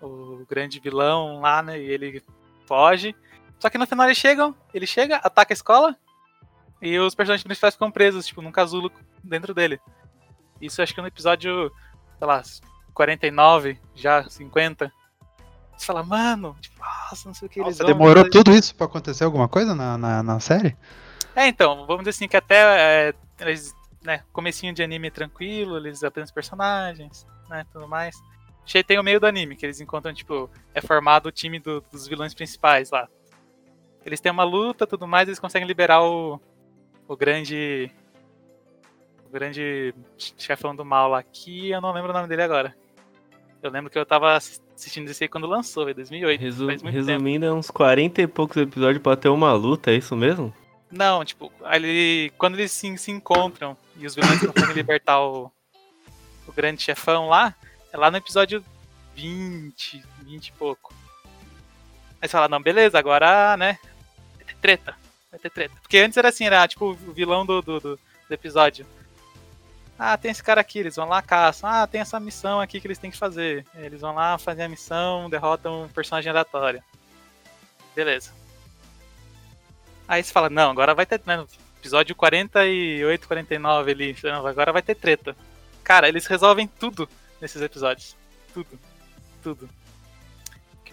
o, 0.00 0.06
o, 0.06 0.46
grande 0.48 0.78
vilão 0.78 1.40
lá, 1.40 1.64
né? 1.64 1.80
E 1.80 1.90
ele 1.90 2.22
foge. 2.64 3.12
Só 3.58 3.68
que 3.68 3.76
no 3.76 3.88
final 3.88 4.06
eles 4.06 4.18
chegam, 4.18 4.54
ele 4.72 4.86
chega, 4.86 5.16
ataca 5.16 5.52
a 5.52 5.58
escola 5.58 5.98
e 6.80 6.96
os 6.96 7.12
personagens 7.12 7.42
principais 7.42 7.74
ficam 7.74 7.90
presos, 7.90 8.24
tipo, 8.24 8.40
num 8.40 8.52
casulo 8.52 8.92
dentro 9.20 9.52
dele. 9.52 9.80
Isso 10.62 10.80
acho 10.80 10.94
que 10.94 11.00
no 11.00 11.08
episódio, 11.08 11.72
sei 12.18 12.26
lá, 12.26 12.40
49, 12.94 13.78
já 13.94 14.22
50. 14.28 14.92
Você 15.76 15.86
fala, 15.86 16.04
mano, 16.04 16.56
tipo, 16.60 16.78
nossa, 16.78 17.28
não 17.28 17.34
sei 17.34 17.48
o 17.48 17.50
que 17.50 17.60
eles 17.60 17.78
Demorou 17.78 18.30
tudo 18.30 18.52
isso 18.52 18.74
pra 18.76 18.86
acontecer 18.86 19.24
alguma 19.24 19.48
coisa 19.48 19.74
na, 19.74 19.98
na, 19.98 20.22
na, 20.22 20.38
série? 20.38 20.76
É, 21.34 21.48
então, 21.48 21.84
vamos 21.86 22.02
dizer 22.02 22.10
assim, 22.10 22.28
que 22.28 22.36
até 22.36 23.08
é, 23.08 23.14
eles 23.40 23.74
né, 24.04 24.22
comecinho 24.32 24.72
de 24.72 24.82
anime 24.82 25.10
tranquilo, 25.10 25.76
eles 25.76 26.04
apenas 26.04 26.30
personagens, 26.30 27.26
né, 27.48 27.66
tudo 27.72 27.88
mais. 27.88 28.14
Achei 28.64 28.84
tem 28.84 28.98
o 28.98 29.02
meio 29.02 29.18
do 29.18 29.26
anime, 29.26 29.56
que 29.56 29.66
eles 29.66 29.80
encontram, 29.80 30.14
tipo, 30.14 30.48
é 30.72 30.80
formado 30.80 31.26
o 31.26 31.32
time 31.32 31.58
do, 31.58 31.80
dos 31.90 32.06
vilões 32.06 32.32
principais 32.32 32.90
lá. 32.90 33.08
Eles 34.04 34.20
têm 34.20 34.30
uma 34.30 34.44
luta, 34.44 34.86
tudo 34.86 35.06
mais, 35.06 35.28
eles 35.28 35.40
conseguem 35.40 35.66
liberar 35.66 36.02
o, 36.02 36.40
o 37.08 37.16
grande 37.16 37.90
grande 39.32 39.94
chefão 40.36 40.76
do 40.76 40.84
mal 40.84 41.08
lá, 41.08 41.22
que 41.22 41.70
eu 41.70 41.80
não 41.80 41.92
lembro 41.92 42.10
o 42.10 42.14
nome 42.14 42.28
dele 42.28 42.42
agora. 42.42 42.74
Eu 43.62 43.70
lembro 43.70 43.90
que 43.90 43.98
eu 43.98 44.04
tava 44.04 44.36
assistindo 44.36 45.08
esse 45.08 45.24
aí 45.24 45.28
quando 45.28 45.46
lançou, 45.46 45.88
em 45.88 45.94
2008. 45.94 46.40
Resu 46.40 46.66
resumindo, 46.66 47.40
tempo. 47.40 47.44
é 47.44 47.52
uns 47.52 47.70
40 47.70 48.22
e 48.22 48.26
poucos 48.26 48.56
episódios 48.56 49.02
pra 49.02 49.16
ter 49.16 49.28
uma 49.28 49.52
luta, 49.52 49.90
é 49.90 49.94
isso 49.94 50.14
mesmo? 50.16 50.52
Não, 50.90 51.24
tipo, 51.24 51.50
ele, 51.72 52.30
quando 52.36 52.54
eles 52.54 52.70
se, 52.70 52.98
se 52.98 53.10
encontram 53.10 53.76
e 53.96 54.04
os 54.04 54.14
vilões 54.14 54.40
conseguem 54.44 54.74
libertar 54.74 55.20
o, 55.22 55.50
o 56.46 56.52
grande 56.52 56.82
chefão 56.82 57.28
lá, 57.28 57.54
é 57.92 57.96
lá 57.96 58.10
no 58.10 58.18
episódio 58.18 58.62
20, 59.14 60.02
20 60.22 60.48
e 60.48 60.52
pouco. 60.52 60.92
Aí 62.20 62.28
você 62.28 62.32
fala, 62.32 62.48
não, 62.48 62.60
beleza, 62.60 62.98
agora, 62.98 63.56
né, 63.56 63.78
vai 64.36 64.44
ter 64.44 64.56
treta, 64.56 64.96
vai 65.30 65.40
ter 65.40 65.50
treta. 65.50 65.74
Porque 65.80 65.98
antes 65.98 66.16
era 66.16 66.28
assim, 66.28 66.44
era 66.44 66.66
tipo 66.68 66.90
o 66.90 67.12
vilão 67.12 67.46
do, 67.46 67.62
do, 67.62 67.80
do, 67.80 67.96
do 67.96 68.32
episódio. 68.34 68.84
Ah, 69.98 70.16
tem 70.16 70.30
esse 70.30 70.42
cara 70.42 70.60
aqui, 70.60 70.78
eles 70.78 70.96
vão 70.96 71.08
lá, 71.08 71.22
caçam. 71.22 71.68
Ah, 71.68 71.86
tem 71.86 72.00
essa 72.00 72.18
missão 72.18 72.60
aqui 72.60 72.80
que 72.80 72.86
eles 72.86 72.98
têm 72.98 73.10
que 73.10 73.16
fazer. 73.16 73.64
Eles 73.74 74.00
vão 74.00 74.14
lá 74.14 74.36
fazer 74.38 74.62
a 74.62 74.68
missão, 74.68 75.30
derrotam 75.30 75.84
um 75.84 75.88
personagem 75.88 76.30
aleatório. 76.30 76.82
Beleza. 77.94 78.32
Aí 80.08 80.22
você 80.22 80.32
fala, 80.32 80.50
não, 80.50 80.70
agora 80.70 80.94
vai 80.94 81.06
ter. 81.06 81.20
Né, 81.24 81.44
episódio 81.78 82.14
48, 82.14 83.26
49 83.26 83.90
ali. 83.90 84.16
agora 84.44 84.72
vai 84.72 84.82
ter 84.82 84.94
treta. 84.94 85.36
Cara, 85.82 86.08
eles 86.08 86.26
resolvem 86.26 86.66
tudo 86.66 87.08
nesses 87.40 87.60
episódios. 87.60 88.16
Tudo. 88.54 88.78
Tudo. 89.42 89.68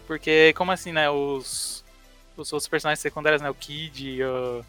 Porque, 0.07 0.53
como 0.53 0.71
assim, 0.71 0.91
né? 0.91 1.09
Os, 1.09 1.85
os 2.35 2.51
outros 2.51 2.67
personagens 2.67 2.99
secundários, 2.99 3.41
né? 3.41 3.49
O 3.49 3.53
Kid 3.53 4.09
e 4.09 4.23
o, 4.23 4.65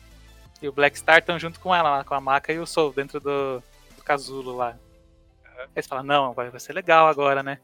e 0.60 0.68
o 0.68 0.72
Black 0.72 0.98
Star 0.98 1.18
estão 1.18 1.38
junto 1.38 1.58
com 1.58 1.74
ela, 1.74 2.04
com 2.04 2.14
a 2.14 2.20
Maca 2.20 2.52
e 2.52 2.58
o 2.58 2.66
Soul, 2.66 2.92
dentro 2.92 3.18
do, 3.18 3.62
do 4.00 4.04
casulo 4.04 4.56
lá. 4.56 4.78
Aí 5.76 5.82
você 5.82 5.88
fala, 5.88 6.02
não, 6.02 6.32
vai, 6.32 6.50
ser 6.58 6.72
legal 6.72 7.06
agora, 7.06 7.42
né? 7.42 7.60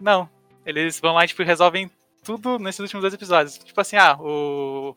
Não. 0.00 0.28
Eles 0.64 1.00
vão 1.00 1.14
lá 1.14 1.24
e 1.24 1.28
tipo, 1.28 1.42
resolvem 1.42 1.90
tudo 2.22 2.58
nesses 2.58 2.80
últimos 2.80 3.02
dois 3.02 3.14
episódios. 3.14 3.58
Tipo 3.58 3.80
assim, 3.80 3.96
ah, 3.96 4.16
o, 4.20 4.94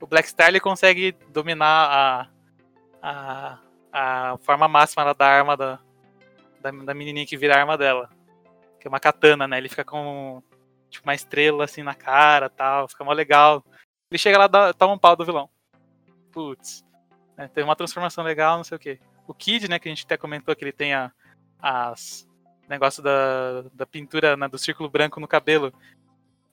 o 0.00 0.06
Black 0.06 0.28
Star 0.28 0.48
ele 0.48 0.60
consegue 0.60 1.12
dominar 1.30 1.66
a, 1.90 2.28
a, 3.02 3.58
a 3.92 4.38
forma 4.38 4.68
máxima 4.68 5.12
da 5.12 5.26
arma 5.26 5.56
da, 5.56 5.78
da, 6.60 6.70
da, 6.70 6.94
menininha 6.94 7.26
que 7.26 7.36
vira 7.36 7.56
a 7.56 7.60
arma 7.60 7.76
dela. 7.76 8.08
Que 8.80 8.86
é 8.86 8.88
uma 8.88 9.00
katana, 9.00 9.48
né? 9.48 9.58
Ele 9.58 9.68
fica 9.68 9.84
com 9.84 10.40
tipo, 10.88 11.06
uma 11.06 11.14
estrela 11.14 11.64
assim 11.64 11.82
na 11.82 11.94
cara 11.94 12.48
tal, 12.48 12.88
fica 12.88 13.04
mó 13.04 13.12
legal. 13.12 13.64
Ele 14.10 14.18
chega 14.18 14.38
lá 14.38 14.70
e 14.70 14.74
toma 14.74 14.94
um 14.94 14.98
pau 14.98 15.16
do 15.16 15.24
vilão. 15.24 15.50
Putz. 16.30 16.84
Né? 17.36 17.48
Tem 17.52 17.64
uma 17.64 17.76
transformação 17.76 18.22
legal, 18.22 18.56
não 18.56 18.64
sei 18.64 18.76
o 18.76 18.80
que. 18.80 19.00
O 19.28 19.34
Kid, 19.34 19.68
né, 19.68 19.78
que 19.78 19.88
a 19.88 19.92
gente 19.92 20.04
até 20.04 20.16
comentou 20.16 20.56
que 20.56 20.64
ele 20.64 20.72
tem 20.72 20.92
a, 20.92 21.12
as 21.62 22.26
negócio 22.68 23.02
da, 23.02 23.62
da 23.72 23.86
pintura 23.86 24.36
né, 24.36 24.48
do 24.48 24.58
círculo 24.58 24.90
branco 24.90 25.20
no 25.20 25.28
cabelo. 25.28 25.72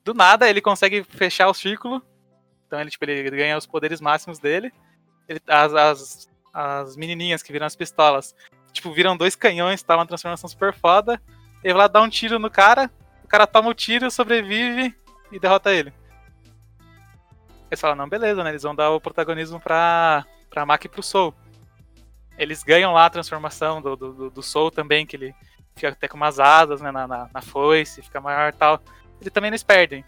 Do 0.04 0.14
nada 0.14 0.48
ele 0.48 0.60
consegue 0.60 1.02
fechar 1.02 1.48
o 1.48 1.54
círculo 1.54 2.00
então 2.66 2.80
ele, 2.80 2.90
tipo, 2.90 3.04
ele 3.04 3.30
ganha 3.30 3.56
os 3.56 3.66
poderes 3.66 4.00
máximos 4.00 4.38
dele. 4.38 4.72
Ele, 5.28 5.40
as, 5.46 5.74
as, 5.74 6.30
as 6.52 6.96
menininhas 6.96 7.42
que 7.42 7.52
viram 7.52 7.66
as 7.66 7.76
pistolas, 7.76 8.34
tipo, 8.72 8.92
viram 8.92 9.16
dois 9.16 9.36
canhões, 9.36 9.82
tá? 9.82 9.96
Uma 9.96 10.06
transformação 10.06 10.48
super 10.48 10.74
foda. 10.74 11.20
Ele 11.62 11.72
vai 11.72 11.82
lá 11.82 11.88
dar 11.88 12.02
um 12.02 12.08
tiro 12.08 12.38
no 12.38 12.50
cara, 12.50 12.90
o 13.24 13.28
cara 13.28 13.46
toma 13.46 13.70
o 13.70 13.74
tiro, 13.74 14.10
sobrevive 14.10 14.94
e 15.32 15.38
derrota 15.38 15.72
ele. 15.72 15.92
Eles 17.70 17.80
falam, 17.80 17.96
não, 17.96 18.08
beleza, 18.08 18.44
né? 18.44 18.50
Eles 18.50 18.62
vão 18.62 18.74
dar 18.74 18.90
o 18.90 19.00
protagonismo 19.00 19.58
pra, 19.60 20.24
pra 20.50 20.66
Maki 20.66 20.86
e 20.86 20.90
pro 20.90 21.02
Soul. 21.02 21.34
Eles 22.38 22.62
ganham 22.62 22.92
lá 22.92 23.06
a 23.06 23.10
transformação 23.10 23.80
do, 23.80 23.96
do, 23.96 24.30
do 24.30 24.42
Soul 24.42 24.70
também, 24.70 25.06
que 25.06 25.16
ele 25.16 25.34
fica 25.74 25.88
até 25.88 26.08
com 26.08 26.16
umas 26.16 26.38
asas 26.38 26.80
né, 26.80 26.90
na, 26.90 27.06
na, 27.06 27.30
na 27.32 27.42
foice, 27.42 28.02
fica 28.02 28.20
maior 28.20 28.52
e 28.52 28.56
tal. 28.56 28.80
Ele 29.20 29.30
também 29.30 29.48
eles 29.48 29.62
perdem. 29.62 30.04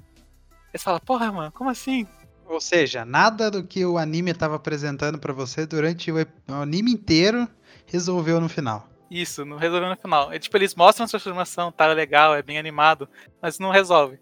Eles 0.73 0.83
falam, 0.83 1.01
porra, 1.01 1.31
mano, 1.33 1.53
como 1.53 1.71
assim? 1.71 2.07
Ou 2.47 2.61
seja, 2.61 3.05
nada 3.05 3.51
do 3.51 3.63
que 3.63 3.85
o 3.85 3.99
anime 3.99 4.31
estava 4.31 4.57
apresentando 4.57 5.19
para 5.19 5.33
você 5.33 5.67
durante 5.67 6.11
o, 6.11 6.17
anime 6.49 6.93
inteiro 6.93 7.47
resolveu 7.87 8.41
no 8.41 8.49
final. 8.49 8.89
Isso, 9.11 9.45
não 9.45 9.57
resolveu 9.57 9.89
no 9.89 9.97
final. 9.97 10.33
É, 10.33 10.39
tipo, 10.39 10.57
eles 10.57 10.75
mostram 10.75 11.05
a 11.05 11.09
transformação, 11.09 11.71
tá 11.71 11.87
legal, 11.87 12.35
é 12.35 12.43
bem 12.43 12.59
animado, 12.59 13.09
mas 13.41 13.59
não 13.59 13.71
resolve. 13.71 14.19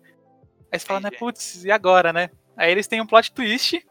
Aí 0.70 0.78
você 0.78 0.86
fala, 0.86 1.00
né, 1.00 1.10
putz, 1.10 1.64
e 1.64 1.70
agora, 1.70 2.12
né? 2.12 2.30
Aí 2.56 2.70
eles 2.70 2.86
têm 2.86 3.00
um 3.00 3.06
plot 3.06 3.32
twist, 3.32 3.84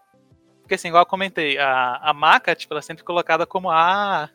porque 0.65 0.73
assim, 0.73 0.87
igual 0.87 1.03
eu 1.03 1.07
comentei, 1.07 1.59
a, 1.59 1.99
a 2.01 2.11
Maka, 2.11 2.55
tipo, 2.55 2.73
ela 2.73 2.79
é 2.79 2.81
sempre 2.81 3.03
colocada 3.03 3.45
como 3.45 3.69
a, 3.69 4.27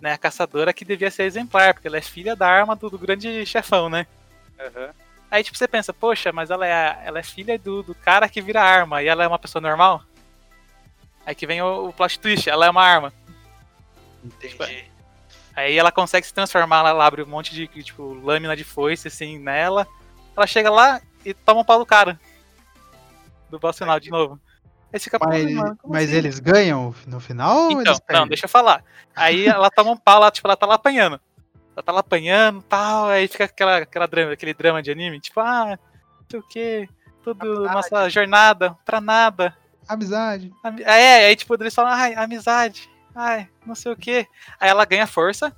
né, 0.00 0.14
a 0.14 0.18
caçadora 0.18 0.72
que 0.72 0.82
devia 0.82 1.10
ser 1.10 1.24
exemplar, 1.24 1.74
porque 1.74 1.86
ela 1.86 1.98
é 1.98 2.00
filha 2.00 2.34
da 2.34 2.48
arma 2.48 2.74
do, 2.74 2.88
do 2.88 2.98
grande 2.98 3.44
chefão, 3.44 3.90
né? 3.90 4.06
Uhum. 4.58 4.88
Aí, 5.30 5.44
tipo, 5.44 5.58
você 5.58 5.68
pensa, 5.68 5.92
poxa, 5.92 6.32
mas 6.32 6.50
ela 6.50 6.66
é, 6.66 7.02
ela 7.04 7.18
é 7.18 7.22
filha 7.22 7.58
do, 7.58 7.82
do 7.82 7.94
cara 7.94 8.30
que 8.30 8.40
vira 8.40 8.62
arma 8.62 9.02
e 9.02 9.08
ela 9.08 9.22
é 9.22 9.28
uma 9.28 9.38
pessoa 9.38 9.60
normal? 9.60 10.02
Aí 11.26 11.34
que 11.34 11.46
vem 11.46 11.60
o, 11.60 11.88
o 11.88 11.92
plot 11.92 12.18
twist, 12.18 12.48
ela 12.48 12.64
é 12.64 12.70
uma 12.70 12.82
arma. 12.82 13.12
Entendi. 14.24 14.54
Tipo, 14.54 14.64
aí 15.54 15.76
ela 15.76 15.92
consegue 15.92 16.26
se 16.26 16.32
transformar, 16.32 16.78
ela 16.88 17.06
abre 17.06 17.22
um 17.22 17.26
monte 17.26 17.52
de, 17.52 17.66
tipo, 17.84 18.14
lâmina 18.14 18.56
de 18.56 18.64
foice, 18.64 19.08
assim, 19.08 19.38
nela. 19.38 19.86
Ela 20.34 20.46
chega 20.46 20.70
lá 20.70 21.02
e 21.26 21.34
toma 21.34 21.60
um 21.60 21.64
pau 21.64 21.78
do 21.78 21.84
cara. 21.84 22.18
Do 23.50 23.58
boss 23.58 23.76
final, 23.76 24.00
de 24.00 24.08
novo. 24.08 24.40
Aí 24.92 24.98
fica, 24.98 25.18
mas, 25.20 25.52
mano, 25.52 25.78
mas 25.84 26.08
assim? 26.08 26.16
eles 26.16 26.38
ganham 26.38 26.94
no 27.06 27.20
final? 27.20 27.70
Então, 27.70 27.94
não, 28.10 28.26
deixa 28.26 28.46
eu 28.46 28.48
falar. 28.48 28.82
Aí 29.14 29.46
ela 29.46 29.70
toma 29.70 29.90
um 29.90 29.96
pau 29.96 30.20
lá, 30.20 30.30
tipo, 30.30 30.46
ela 30.46 30.56
tá 30.56 30.66
lá 30.66 30.76
apanhando 30.76 31.20
ela 31.78 31.82
tá 31.82 31.92
lá 31.92 32.00
apanhando 32.00 32.58
e 32.58 32.62
tal, 32.64 33.06
aí 33.06 33.28
fica 33.28 33.44
aquela, 33.44 33.78
aquela 33.78 34.06
drama, 34.08 34.32
aquele 34.32 34.52
drama 34.52 34.82
de 34.82 34.90
anime, 34.90 35.20
tipo, 35.20 35.38
ah, 35.38 35.78
não 35.78 36.26
sei 36.28 36.40
o 36.40 36.42
que, 36.42 36.88
tudo, 37.22 37.68
amizade. 37.68 37.74
nossa 37.74 38.10
jornada, 38.10 38.76
pra 38.84 39.00
nada. 39.00 39.56
Amizade. 39.88 40.52
É, 40.84 41.26
aí 41.26 41.36
tipo, 41.36 41.54
eles 41.54 41.74
falam, 41.74 41.92
ai, 41.92 42.14
amizade, 42.14 42.90
ai, 43.14 43.48
não 43.64 43.76
sei 43.76 43.92
o 43.92 43.96
que. 43.96 44.26
Aí 44.58 44.68
ela 44.68 44.84
ganha 44.84 45.06
força, 45.06 45.56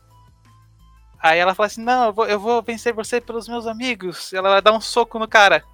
aí 1.18 1.38
ela 1.38 1.54
fala 1.54 1.68
assim, 1.68 1.82
não, 1.82 2.06
eu 2.06 2.12
vou, 2.12 2.26
eu 2.26 2.38
vou 2.38 2.62
vencer 2.62 2.92
você 2.92 3.18
pelos 3.18 3.48
meus 3.48 3.66
amigos. 3.66 4.30
Ela 4.34 4.50
vai 4.50 4.60
dar 4.60 4.72
um 4.72 4.80
soco 4.80 5.18
no 5.18 5.26
cara, 5.26 5.64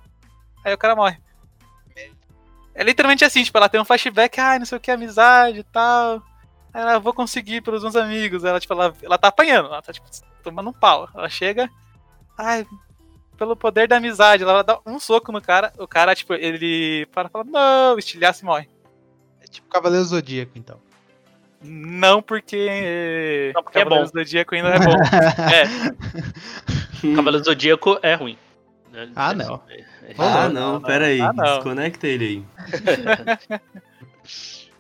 aí 0.65 0.73
o 0.73 0.79
cara 0.79 0.95
morre. 0.95 1.19
É 2.79 2.85
literalmente 2.85 3.25
assim, 3.25 3.43
tipo, 3.43 3.57
ela 3.57 3.71
tem 3.71 3.81
um 3.81 3.87
flashback, 3.87 4.39
ai, 4.39 4.59
não 4.59 4.67
sei 4.67 4.77
o 4.77 4.81
que, 4.81 4.91
amizade 4.91 5.61
e 5.61 5.65
tal. 5.65 6.23
Aí 6.75 6.83
ela, 6.83 6.99
vou 6.99 7.15
conseguir 7.15 7.63
pelos 7.63 7.83
meus 7.83 7.97
amigos. 7.97 8.45
Ela, 8.45 8.61
tipo, 8.61 8.75
ela, 8.75 8.95
ela 9.03 9.17
tá 9.17 9.29
apanhando, 9.29 9.69
ela 9.69 9.81
tá, 9.81 9.95
tipo, 9.95 10.07
tomando 10.43 10.69
um 10.69 10.75
pau. 10.75 11.09
Ela 11.15 11.31
chega, 11.31 11.71
ai, 12.37 12.67
pelo 13.39 13.57
poder 13.57 13.89
da 13.89 13.97
amizade, 13.97 14.43
ela 14.43 14.63
dá 14.63 14.79
um 14.85 15.01
soco 15.01 15.33
no 15.33 15.41
cara, 15.41 15.73
o 15.79 15.89
cara, 15.89 16.15
tipo, 16.15 16.35
ele 16.35 17.07
para 17.07 17.29
e 17.29 17.31
fala, 17.31 17.45
não, 17.45 17.99
estilhaça 17.99 18.43
e 18.43 18.47
morre. 18.47 18.69
É 19.41 19.47
tipo 19.47 19.67
Cavaleiro 19.69 20.05
Zodíaco, 20.05 20.53
então. 20.55 20.79
Não 21.63 22.21
porque. 22.21 23.53
Não, 23.55 23.63
porque 23.63 23.79
Cavaleiro 23.79 24.05
é 24.05 24.13
bom. 24.13 24.19
Zodíaco 24.19 24.55
ainda 24.55 24.69
é 24.69 24.79
bom. 24.79 24.93
é. 27.11 27.17
Cavaleiro 27.17 27.45
Zodíaco 27.45 27.99
é 28.03 28.15
ruim. 28.15 28.37
Ah, 29.15 29.35
não. 29.35 29.63
É, 29.69 29.81
é, 29.81 30.15
ah, 30.19 30.49
não, 30.49 30.73
não, 30.75 30.81
pera 30.81 31.07
aí. 31.07 31.21
Ah, 31.21 31.33
Desconecta 31.33 32.07
ele 32.07 32.25
aí. 32.25 33.61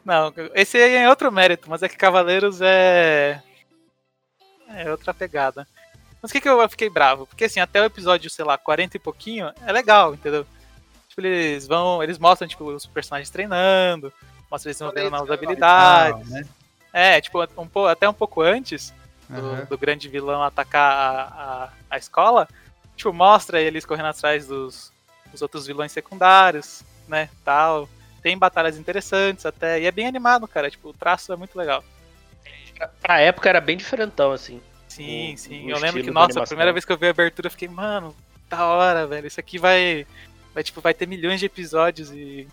não, 0.04 0.32
esse 0.54 0.78
aí 0.78 0.94
é 0.96 1.08
outro 1.08 1.30
mérito, 1.30 1.68
mas 1.68 1.82
é 1.82 1.88
que 1.88 1.96
Cavaleiros 1.96 2.60
é. 2.60 3.42
É 4.70 4.90
outra 4.90 5.14
pegada. 5.14 5.66
Mas 6.20 6.30
o 6.30 6.32
que, 6.32 6.40
que 6.40 6.48
eu 6.48 6.68
fiquei 6.68 6.90
bravo? 6.90 7.26
Porque 7.26 7.44
assim, 7.44 7.60
até 7.60 7.80
o 7.80 7.84
episódio, 7.84 8.28
sei 8.30 8.44
lá, 8.44 8.58
40 8.58 8.96
e 8.96 9.00
pouquinho, 9.00 9.52
é 9.64 9.72
legal, 9.72 10.14
entendeu? 10.14 10.46
tipo, 11.16 11.26
eles 11.26 11.66
vão. 11.66 12.02
Eles 12.02 12.18
mostram, 12.18 12.46
tipo, 12.46 12.64
os 12.64 12.86
personagens 12.86 13.30
treinando, 13.30 14.12
mostram 14.50 14.68
eles 14.68 14.78
desenvolvendo 14.78 15.10
novas 15.10 15.30
habilidades. 15.30 16.28
Né? 16.28 16.46
É, 16.92 17.20
tipo, 17.20 17.38
um, 17.40 17.86
até 17.86 18.08
um 18.08 18.12
pouco 18.12 18.42
antes 18.42 18.92
do, 19.28 19.40
uhum. 19.40 19.64
do 19.64 19.78
grande 19.78 20.08
vilão 20.08 20.42
atacar 20.42 20.92
a, 20.92 21.22
a, 21.22 21.68
a, 21.90 21.98
escola, 21.98 22.48
tipo, 22.96 23.12
mostra 23.12 23.60
eles 23.60 23.84
correndo 23.84 24.06
atrás 24.06 24.46
dos, 24.46 24.92
dos 25.30 25.42
outros 25.42 25.66
vilões 25.66 25.92
secundários, 25.92 26.82
né? 27.06 27.28
Tal. 27.44 27.88
Tem 28.22 28.36
batalhas 28.36 28.76
interessantes 28.78 29.46
até. 29.46 29.80
E 29.80 29.86
é 29.86 29.92
bem 29.92 30.06
animado, 30.06 30.48
cara. 30.48 30.70
Tipo, 30.70 30.88
o 30.88 30.94
traço 30.94 31.32
é 31.32 31.36
muito 31.36 31.56
legal. 31.56 31.84
Pra 33.00 33.20
época 33.20 33.48
era 33.48 33.60
bem 33.60 33.76
diferentão, 33.76 34.32
assim. 34.32 34.60
Sim, 34.88 35.34
o, 35.34 35.38
sim. 35.38 35.66
O 35.66 35.70
eu 35.70 35.78
lembro 35.78 36.02
que, 36.02 36.10
nossa, 36.10 36.42
a 36.42 36.46
primeira 36.46 36.72
vez 36.72 36.84
que 36.84 36.92
eu 36.92 36.96
vi 36.96 37.06
a 37.06 37.10
abertura, 37.10 37.46
eu 37.46 37.50
fiquei, 37.50 37.68
mano, 37.68 38.14
da 38.48 38.66
hora, 38.66 39.06
velho. 39.06 39.26
Isso 39.26 39.40
aqui 39.40 39.58
vai. 39.58 40.06
Vai, 40.52 40.62
tipo, 40.62 40.80
vai 40.80 40.94
ter 40.94 41.06
milhões 41.06 41.38
de 41.38 41.46
episódios 41.46 42.10
e 42.10 42.48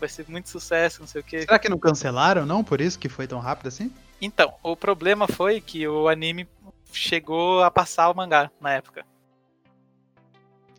vai 0.00 0.08
ser 0.08 0.26
muito 0.28 0.48
sucesso, 0.48 1.00
não 1.00 1.06
sei 1.06 1.20
o 1.20 1.24
quê. 1.24 1.42
Será 1.42 1.58
que 1.58 1.68
não 1.68 1.78
cancelaram, 1.78 2.44
não? 2.44 2.64
Por 2.64 2.80
isso 2.80 2.98
que 2.98 3.08
foi 3.08 3.28
tão 3.28 3.38
rápido 3.38 3.68
assim? 3.68 3.92
Então, 4.20 4.54
o 4.62 4.76
problema 4.76 5.28
foi 5.28 5.60
que 5.60 5.86
o 5.86 6.08
anime 6.08 6.48
chegou 6.92 7.62
a 7.62 7.70
passar 7.70 8.10
o 8.10 8.14
mangá 8.14 8.50
na 8.60 8.72
época. 8.72 9.04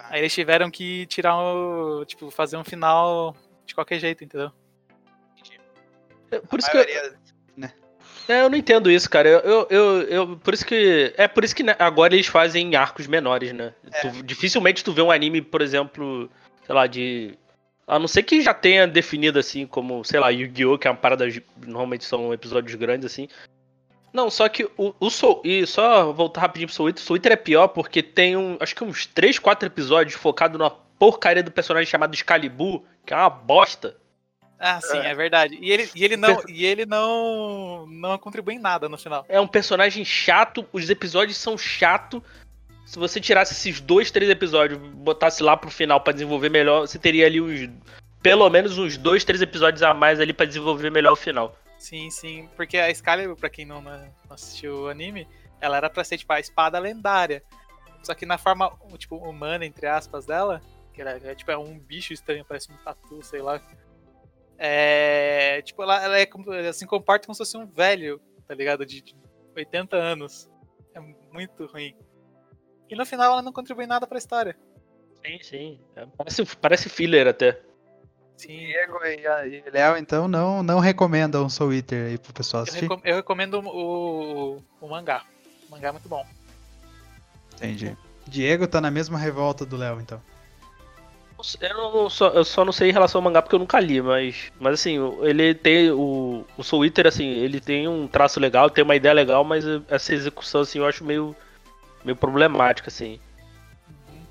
Aí 0.10 0.22
eles 0.22 0.34
tiveram 0.34 0.70
que 0.70 1.06
tirar 1.08 1.38
o. 1.38 2.06
Tipo, 2.06 2.30
fazer 2.30 2.58
um 2.58 2.64
final 2.64 3.36
de 3.66 3.74
qualquer 3.74 4.00
jeito, 4.00 4.24
entendeu? 4.24 4.52
É, 6.32 6.40
por 6.40 6.58
a 6.58 6.60
isso 6.60 6.70
maioria... 6.74 7.02
que. 7.02 7.08
Eu... 7.08 7.14
Né? 7.58 7.74
É, 8.28 8.42
eu 8.42 8.50
não 8.50 8.58
entendo 8.58 8.90
isso, 8.90 9.10
cara. 9.10 9.30
Eu, 9.30 9.40
eu, 9.40 9.68
eu, 9.70 10.02
eu, 10.04 10.38
por 10.38 10.54
isso 10.54 10.66
que. 10.66 11.14
É 11.18 11.28
por 11.28 11.44
isso 11.44 11.56
que 11.56 11.64
né, 11.64 11.76
agora 11.80 12.14
eles 12.14 12.28
fazem 12.28 12.76
arcos 12.76 13.08
menores, 13.08 13.54
né? 13.54 13.74
É. 13.92 14.02
Tu, 14.02 14.24
dificilmente 14.24 14.84
tu 14.84 14.94
vê 14.94 15.02
um 15.02 15.12
anime, 15.12 15.42
por 15.42 15.62
exemplo, 15.62 16.30
sei 16.66 16.76
lá, 16.76 16.88
de. 16.88 17.38
A 17.88 18.00
não 18.00 18.08
ser 18.08 18.24
que 18.24 18.42
já 18.42 18.54
tenha 18.54 18.88
definido 18.88 19.38
assim, 19.38 19.68
como, 19.68 20.04
sei 20.04 20.20
lá, 20.20 20.30
Yu-Gi-Oh!, 20.30 20.80
que 20.80 20.88
é 20.88 20.92
uma 20.92 20.98
parada. 20.98 21.26
Normalmente 21.66 22.04
são 22.04 22.34
episódios 22.34 22.74
grandes, 22.76 23.06
assim. 23.06 23.28
Não, 24.16 24.30
só 24.30 24.48
que 24.48 24.64
o, 24.78 24.96
o 24.98 25.10
Soul. 25.10 25.42
E 25.44 25.68
só 25.68 26.14
voltar 26.14 26.40
rapidinho 26.40 26.70
pro 26.70 26.76
Soul 26.76 26.88
Eater. 26.88 27.04
Soul 27.04 27.18
Eater 27.18 27.34
é 27.34 27.36
pior 27.36 27.68
porque 27.68 28.02
tem 28.02 28.38
um. 28.38 28.56
Acho 28.62 28.74
que 28.74 28.82
uns 28.82 29.06
3, 29.06 29.38
4 29.38 29.68
episódios 29.68 30.16
focados 30.16 30.58
numa 30.58 30.72
porcaria 30.72 31.44
do 31.44 31.52
personagem 31.52 31.92
chamado 31.92 32.14
Excalibur, 32.14 32.82
que 33.06 33.14
é 33.14 33.18
uma 33.18 33.30
bosta. 33.30 33.98
Ah, 34.58 34.80
sim, 34.80 35.00
é, 35.00 35.12
é 35.12 35.14
verdade. 35.14 35.58
E 35.62 35.70
ele, 35.70 35.90
e 35.94 36.06
ele 36.06 36.16
não, 36.16 36.42
e 36.48 36.66
ele 36.66 36.86
não, 36.86 37.86
não 37.88 38.18
contribui 38.18 38.54
em 38.54 38.60
nada 38.60 38.88
no 38.88 38.98
final. 38.98 39.26
É 39.28 39.38
um 39.38 39.48
personagem 39.48 40.06
chato, 40.06 40.66
os 40.72 40.90
episódios 40.90 41.36
são 41.36 41.58
chato. 41.58 42.24
Se 42.86 42.98
você 42.98 43.20
tirasse 43.20 43.52
esses 43.52 43.82
dois, 43.82 44.12
três 44.12 44.32
episódios, 44.32 44.80
botasse 44.80 45.44
lá 45.44 45.58
pro 45.58 45.70
final 45.70 46.00
para 46.00 46.14
desenvolver 46.14 46.50
melhor, 46.50 46.88
você 46.88 46.98
teria 46.98 47.26
ali 47.26 47.42
uns 47.42 47.70
pelo 48.22 48.50
menos 48.50 48.78
uns 48.78 48.96
dois, 48.96 49.26
três 49.26 49.42
episódios 49.42 49.84
a 49.84 49.94
mais 49.94 50.22
ali 50.22 50.32
para 50.32 50.46
desenvolver 50.46 50.90
melhor 50.90 51.12
o 51.12 51.18
final. 51.18 51.54
Sim, 51.78 52.10
sim, 52.10 52.50
porque 52.56 52.78
a 52.78 52.90
Excalibur, 52.90 53.36
pra 53.36 53.50
quem 53.50 53.66
não, 53.66 53.82
não 53.82 54.12
assistiu 54.30 54.84
o 54.84 54.88
anime, 54.88 55.28
ela 55.60 55.78
era 55.78 55.90
pra 55.90 56.04
ser 56.04 56.18
tipo 56.18 56.32
a 56.32 56.40
espada 56.40 56.80
lendária. 56.80 57.44
Só 58.04 58.14
que 58.14 58.26
na 58.26 58.38
forma, 58.38 58.72
tipo, 58.98 59.18
humana, 59.18 59.66
entre 59.66 59.88
aspas, 59.88 60.26
dela, 60.26 60.62
que 60.94 61.02
ela 61.02 61.12
é, 61.12 61.36
tipo, 61.36 61.52
é 61.52 61.58
um 61.58 61.78
bicho 61.78 62.14
estranho, 62.14 62.46
parece 62.46 62.72
um 62.72 62.78
tatu, 62.78 63.22
sei 63.24 63.42
lá. 63.42 63.62
É. 64.58 65.62
Tipo, 65.64 65.84
ela, 65.84 66.04
ela, 66.04 66.20
é, 66.20 66.30
ela 66.48 66.74
se 66.74 66.86
comporta 66.86 67.26
como 67.26 67.36
se 67.36 67.40
fosse 67.40 67.58
um 67.58 67.66
velho, 67.66 68.22
tá 68.48 68.54
ligado? 68.54 68.86
De, 68.86 69.02
de 69.02 69.16
80 69.56 69.98
anos. 69.98 70.50
É 70.94 71.00
muito 71.00 71.66
ruim. 71.66 71.96
E 72.90 72.96
no 72.96 73.06
final 73.06 73.34
ela 73.34 73.42
não 73.42 73.52
contribui 73.52 73.88
nada 73.88 74.08
pra 74.08 74.18
história. 74.18 74.56
Sim, 75.26 75.40
sim. 75.42 75.80
É, 75.96 76.06
parece, 76.06 76.46
parece 76.58 76.90
filler 76.90 77.28
até. 77.28 77.60
Sim. 78.38 78.58
Diego 78.58 79.00
e, 79.06 79.70
Léo, 79.72 79.98
então, 79.98 80.28
não, 80.28 80.62
não 80.62 80.80
recomendam 80.80 81.50
Soul 81.50 81.74
Eater 81.74 82.08
aí 82.08 82.18
pro 82.18 82.34
pessoal 82.34 82.64
assistir? 82.64 82.90
Eu, 82.90 83.02
eu 83.04 83.16
recomendo 83.18 83.60
o, 83.60 84.62
o, 84.82 84.88
mangá. 84.88 85.24
O 85.68 85.72
mangá 85.72 85.90
é 85.90 85.92
muito 85.92 86.10
bom. 86.10 86.26
Entendi. 87.56 87.96
Diego 88.28 88.68
tá 88.68 88.82
na 88.82 88.92
mesma 88.92 89.18
revolta 89.18 89.66
do 89.66 89.78
Léo, 89.78 90.02
então. 90.02 90.22
Eu, 91.62 91.74
não, 91.76 92.10
só, 92.10 92.30
eu 92.30 92.44
só 92.44 92.66
não 92.66 92.72
sei 92.72 92.90
em 92.90 92.94
relação 92.94 93.20
ao 93.20 93.24
mangá 93.24 93.42
porque 93.42 93.56
eu 93.56 93.60
nunca 93.60 93.80
li, 93.80 94.02
mas, 94.02 94.52
mas 94.60 94.76
assim, 94.76 94.98
ele 95.22 95.54
tem 95.54 95.92
o, 95.92 96.46
o 96.58 96.64
Soul 96.64 96.86
Eater, 96.86 97.08
assim, 97.08 97.28
ele 97.28 97.60
tem 97.60 97.88
um 97.88 98.08
traço 98.08 98.40
legal, 98.40 98.70
tem 98.70 98.84
uma 98.84 98.96
ideia 98.96 99.14
legal, 99.14 99.44
mas 99.44 99.64
essa 99.90 100.14
execução, 100.14 100.62
assim, 100.62 100.80
eu 100.80 100.88
acho 100.88 101.04
meio, 101.04 101.36
meio 102.04 102.16
problemática, 102.16 102.88
assim. 102.88 103.20
Uhum. 103.88 104.22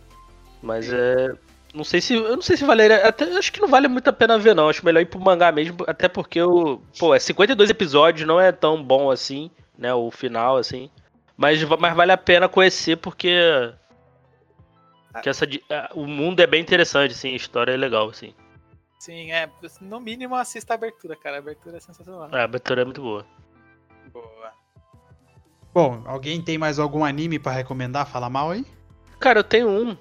Mas 0.62 0.93
é, 0.93 1.35
não 1.75 1.85
sei 1.85 2.01
se, 2.01 2.15
eu 2.15 2.37
não 2.37 2.43
sei 2.43 2.57
se 2.57 2.65
valeria, 2.65 3.07
até 3.07 3.25
acho 3.37 3.53
que 3.53 3.61
não 3.61 3.69
vale 3.69 3.89
muito 3.89 4.09
a 4.09 4.13
pena 4.13 4.39
ver 4.39 4.55
não, 4.55 4.69
acho 4.69 4.85
melhor 4.85 5.01
ir 5.01 5.07
pro 5.07 5.21
mangá 5.21 5.51
mesmo, 5.51 5.79
até 5.87 6.09
porque 6.09 6.41
o, 6.41 6.81
pô, 6.99 7.15
é 7.15 7.19
52 7.19 7.69
episódios, 7.69 8.27
não 8.27 8.41
é 8.41 8.53
tão 8.53 8.83
bom 8.83 9.11
assim, 9.11 9.51
né, 9.77 9.93
o 9.93 10.11
final 10.11 10.57
assim. 10.57 10.91
Mas, 11.37 11.63
mas 11.65 11.97
vale 11.97 12.13
a 12.13 12.17
pena 12.17 12.49
conhecer 12.49 12.97
porque 12.97 13.41
que 15.23 15.29
essa, 15.29 15.47
o 15.95 16.07
mundo 16.07 16.41
é 16.41 16.47
bem 16.47 16.61
interessante, 16.61 17.13
assim, 17.13 17.33
a 17.33 17.37
história 17.37 17.73
é 17.73 17.77
legal, 17.77 18.09
assim. 18.09 18.35
Sim, 18.99 19.33
é. 19.33 19.51
No 19.83 20.01
mínimo 20.01 20.35
assista 20.35 20.73
a 20.73 20.77
abertura, 20.77 21.15
cara. 21.15 21.37
A 21.37 21.39
abertura 21.39 21.77
é 21.77 21.81
sensacional. 21.81 22.31
É, 22.33 22.41
a 22.41 22.45
abertura 22.45 22.83
é 22.83 22.85
muito 22.85 23.03
boa. 23.03 23.27
Boa. 24.11 24.53
Bom, 25.75 26.03
alguém 26.07 26.41
tem 26.41 26.57
mais 26.57 26.79
algum 26.79 27.05
anime 27.05 27.39
para 27.39 27.53
recomendar? 27.53 28.07
Fala 28.07 28.31
mal 28.31 28.51
aí? 28.51 28.65
Cara, 29.21 29.41
eu 29.41 29.45
tenho 29.45 29.69
um. 29.69 29.97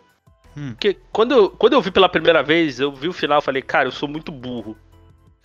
Hum. 0.56 0.76
Que 0.80 0.98
quando 1.12 1.34
eu, 1.34 1.50
quando 1.50 1.74
eu 1.74 1.82
vi 1.82 1.92
pela 1.92 2.10
primeira 2.10 2.44
vez, 2.44 2.80
eu 2.80 2.92
vi 2.92 3.08
o 3.08 3.14
final 3.14 3.40
e 3.40 3.44
falei, 3.44 3.62
cara, 3.62 3.88
eu 3.88 3.92
sou 3.92 4.08
muito 4.08 4.32
burro. 4.32 4.78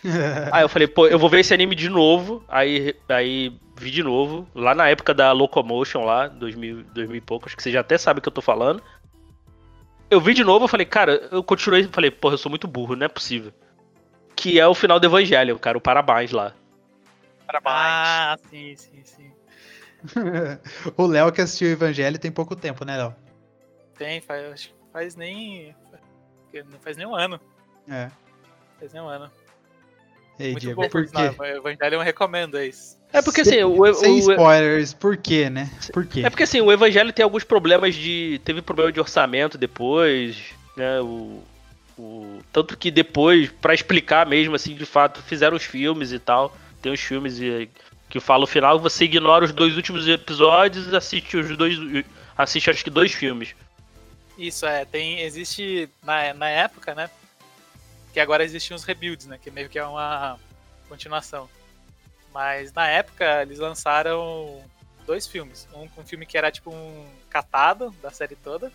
aí 0.53 0.63
eu 0.63 0.69
falei, 0.69 0.87
pô, 0.87 1.07
eu 1.07 1.19
vou 1.19 1.29
ver 1.29 1.41
esse 1.41 1.55
anime 1.55 1.75
de 1.75 1.89
novo. 1.89 2.45
Aí, 2.49 2.95
aí 3.09 3.53
vi 3.77 3.91
de 3.91 4.03
novo, 4.03 4.47
lá 4.55 4.75
na 4.75 4.89
época 4.89 5.15
da 5.15 5.33
Locomotion, 5.33 6.05
lá, 6.05 6.29
2000, 6.29 6.83
2000 6.93 7.17
e 7.17 7.21
pouco, 7.21 7.47
acho 7.47 7.57
que 7.57 7.63
você 7.63 7.71
já 7.71 7.81
até 7.81 7.97
sabe 7.97 8.19
o 8.19 8.23
que 8.23 8.29
eu 8.29 8.33
tô 8.33 8.43
falando. 8.43 8.83
Eu 10.11 10.21
vi 10.21 10.35
de 10.35 10.43
novo, 10.43 10.65
eu 10.65 10.69
falei, 10.69 10.87
cara, 10.87 11.29
eu 11.31 11.43
continuei, 11.43 11.85
falei, 11.85 12.11
porra, 12.11 12.35
eu 12.35 12.39
sou 12.39 12.51
muito 12.51 12.67
burro, 12.67 12.97
não 12.97 13.05
é 13.05 13.09
possível. 13.09 13.53
Que 14.35 14.59
é 14.59 14.67
o 14.67 14.75
final 14.75 14.99
do 14.99 15.07
Evangelho, 15.07 15.59
cara, 15.59 15.79
o 15.79 15.81
Parabéns 15.81 16.33
lá. 16.33 16.55
Parabéns. 17.47 17.75
Ah, 17.75 18.37
sim, 18.51 18.75
sim, 18.77 19.03
sim. 19.05 19.33
o 20.97 21.07
Léo 21.07 21.33
que 21.33 21.41
assistiu 21.41 21.69
o 21.69 21.73
Evangelho 21.73 22.19
tem 22.19 22.31
pouco 22.31 22.55
tempo, 22.57 22.85
né, 22.85 22.97
Léo? 22.97 23.15
Tem, 23.97 24.21
faz, 24.21 24.71
faz 24.99 25.15
nem. 25.15 25.75
Não 26.53 26.81
faz 26.81 26.97
nem 26.97 27.07
um 27.07 27.15
ano. 27.15 27.41
É. 27.89 28.11
Faz 28.81 28.93
nem 28.93 29.01
um 29.01 29.07
ano. 29.07 29.31
Ei, 30.41 30.53
Muito 30.53 30.63
Diego, 30.63 30.83
bom, 30.83 30.89
por 30.89 31.07
quê? 31.07 31.35
O 31.39 31.45
Evangelho 31.45 31.95
eu 31.95 32.01
recomendo, 32.01 32.59
é 32.59 32.67
isso. 32.67 32.99
É 33.13 33.23
porque 33.23 33.41
assim, 33.41 33.63
o, 33.63 33.95
Sem 33.95 34.15
o, 34.15 34.19
spoilers, 34.19 34.93
por 34.93 35.17
quê, 35.17 35.49
né? 35.49 35.71
Por 35.93 36.05
quê? 36.05 36.23
É 36.25 36.31
porque 36.31 36.43
assim, 36.43 36.61
o 36.61 36.71
Evangelho 36.71 37.13
tem 37.13 37.23
alguns 37.23 37.45
problemas 37.45 37.95
de. 37.95 38.41
Teve 38.45 38.61
problema 38.61 38.93
de 38.93 39.01
orçamento 39.01 39.57
depois, 39.57 40.37
né? 40.77 41.01
O, 41.01 41.43
o, 41.97 42.41
tanto 42.53 42.77
que 42.77 42.91
depois, 42.91 43.51
para 43.51 43.75
explicar 43.75 44.27
mesmo, 44.27 44.55
assim, 44.55 44.75
de 44.75 44.85
fato, 44.87 45.23
fizeram 45.23 45.57
os 45.57 45.65
filmes 45.65 46.13
e 46.13 46.19
tal. 46.19 46.57
Tem 46.83 46.93
os 46.93 47.01
filmes 47.01 47.41
e, 47.41 47.69
que 48.09 48.21
fala 48.21 48.45
o 48.45 48.49
final, 48.49 48.79
você 48.79 49.05
ignora 49.05 49.45
os 49.45 49.53
dois 49.53 49.77
últimos 49.77 50.07
episódios 50.09 50.89
e 50.89 50.97
assiste 50.97 51.37
os 51.37 51.57
dois. 51.57 51.79
Assiste 52.37 52.71
acho 52.71 52.85
que 52.85 52.91
dois 52.91 53.13
filmes. 53.13 53.55
Isso, 54.39 54.65
é. 54.65 54.85
Tem. 54.85 55.21
Existe. 55.21 55.91
Na, 56.03 56.33
na 56.33 56.49
época, 56.49 56.95
né? 56.95 57.11
Que 58.13 58.21
agora 58.21 58.45
existem 58.45 58.75
os 58.75 58.85
rebuilds, 58.85 59.27
né? 59.27 59.37
Que 59.37 59.51
meio 59.51 59.69
que 59.69 59.79
é 59.79 59.85
uma 59.85 60.39
continuação. 60.89 61.51
Mas 62.33 62.73
na 62.73 62.87
época 62.89 63.43
eles 63.43 63.59
lançaram 63.59 64.63
dois 65.05 65.27
filmes. 65.27 65.67
Um, 65.75 65.89
um 66.01 66.05
filme 66.05 66.25
que 66.25 66.39
era 66.39 66.53
tipo 66.53 66.71
um 66.71 67.07
catado 67.29 67.91
da 68.01 68.11
série 68.11 68.37
toda. 68.37 68.73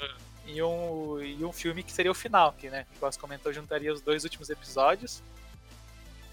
Uhum. 0.00 0.16
E, 0.46 0.62
um, 0.62 1.20
e 1.20 1.44
um 1.44 1.52
filme 1.52 1.82
que 1.82 1.92
seria 1.92 2.10
o 2.10 2.14
final, 2.14 2.52
que, 2.52 2.70
né, 2.70 2.86
igual 2.96 3.12
você 3.12 3.18
comentou, 3.18 3.52
juntaria 3.52 3.92
os 3.92 4.00
dois 4.00 4.24
últimos 4.24 4.50
episódios 4.50 5.22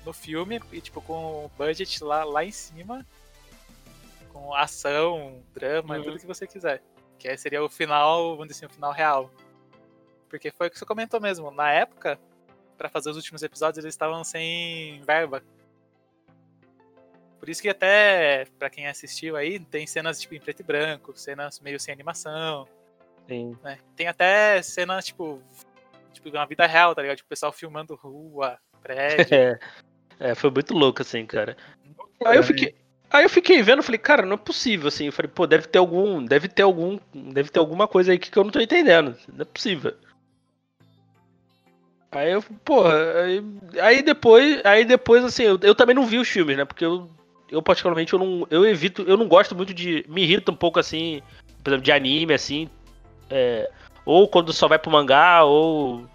no 0.04 0.13
filme, 0.13 0.62
e 0.72 0.82
tipo, 0.82 1.02
com 1.02 1.46
o 1.46 1.52
budget 1.58 2.04
lá, 2.04 2.24
lá 2.24 2.44
em 2.44 2.52
cima, 2.52 3.06
com 4.32 4.56
ação, 4.56 5.44
drama, 5.54 5.98
uhum. 5.98 6.04
tudo 6.04 6.20
que 6.20 6.26
você 6.26 6.48
quiser. 6.48 6.82
Que 7.18 7.28
aí 7.28 7.38
seria 7.38 7.64
o 7.64 7.70
final, 7.70 8.32
vamos 8.32 8.48
dizer 8.48 8.66
assim, 8.66 8.72
o 8.72 8.76
final 8.76 8.92
real. 8.92 9.32
Porque 10.30 10.52
foi 10.52 10.68
o 10.68 10.72
que 10.72 10.78
você 10.78 10.86
comentou 10.86 11.20
mesmo, 11.20 11.50
na 11.52 11.72
época, 11.72 12.20
para 12.78 12.90
fazer 12.90 13.10
os 13.10 13.16
últimos 13.16 13.42
episódios, 13.42 13.84
eles 13.84 13.94
estavam 13.94 14.24
sem 14.24 15.02
verba. 15.04 15.42
Por 17.40 17.50
isso 17.50 17.62
que 17.62 17.70
até, 17.70 18.46
para 18.58 18.70
quem 18.70 18.88
assistiu 18.88 19.36
aí, 19.36 19.60
tem 19.60 19.86
cenas 19.88 20.20
tipo 20.20 20.36
em 20.36 20.40
preto 20.40 20.60
e 20.62 20.64
branco, 20.64 21.14
cenas 21.16 21.60
meio 21.60 21.80
sem 21.80 21.94
animação. 21.94 22.68
Sim. 23.28 23.58
Né? 23.64 23.78
Tem 23.96 24.08
até 24.08 24.62
cenas, 24.62 25.06
tipo, 25.06 25.42
tipo, 26.14 26.30
na 26.32 26.46
vida 26.46 26.66
real, 26.66 26.96
tá 26.96 27.02
ligado? 27.02 27.18
Tipo, 27.18 27.28
o 27.28 27.30
pessoal 27.30 27.52
filmando 27.52 27.96
rua, 27.96 28.58
prédio. 28.82 29.34
É, 29.34 29.60
é 30.20 30.36
foi 30.36 30.50
muito 30.50 30.74
louco, 30.74 31.02
assim, 31.02 31.26
cara. 31.26 31.56
Aí 32.26 32.38
eu 32.38 32.44
fiquei. 32.44 32.76
Aí 33.10 33.24
eu 33.24 33.30
fiquei 33.30 33.62
vendo, 33.62 33.82
falei, 33.82 33.98
cara, 33.98 34.26
não 34.26 34.34
é 34.34 34.38
possível, 34.38 34.88
assim. 34.88 35.06
Eu 35.06 35.13
falei, 35.13 35.32
pô, 35.34 35.48
deve 35.48 35.67
ter 35.67 35.80
algum. 35.80 36.24
Deve 36.24 36.48
ter 36.48 36.63
algum. 36.63 37.00
Deve 37.13 37.50
ter 37.50 37.60
alguma 37.60 37.88
coisa 37.88 38.12
aí 38.12 38.20
que 38.20 38.36
eu 38.38 38.43
não 38.43 38.52
tô 38.52 38.60
entendendo. 38.60 39.15
Não 39.34 39.41
é 39.41 39.46
possível. 39.46 39.93
Aí 42.12 42.32
eu, 42.32 42.41
porra, 42.63 42.93
aí, 43.22 43.43
aí 43.82 44.02
depois, 44.02 44.65
aí 44.65 44.86
depois 44.86 45.24
assim, 45.26 45.43
eu, 45.43 45.60
eu 45.62 45.76
também 45.76 45.96
não 45.96 46.06
vi 46.06 46.17
os 46.17 46.28
filmes, 46.28 46.56
né? 46.56 46.63
Porque 46.63 46.86
eu, 46.86 47.10
eu 47.52 47.62
particularmente 47.62 48.13
eu 48.13 48.20
não, 48.20 48.48
eu 48.50 48.65
evito, 48.65 49.04
eu 49.04 49.17
não 49.17 49.28
gosto 49.28 49.54
muito 49.54 49.74
de, 49.74 50.06
me 50.08 50.24
irrita 50.24 50.52
um 50.52 50.56
pouco 50.56 50.80
assim, 50.80 51.22
por 51.62 51.70
exemplo, 51.70 51.84
de 51.84 51.91
anime 51.91 52.34
assim, 52.34 52.70
é, 53.30 53.70
ou 54.06 54.28
quando 54.28 54.54
só 54.54 54.70
vai 54.70 54.80
pro 54.80 54.89
mangá 54.89 55.43
ou 55.43 56.06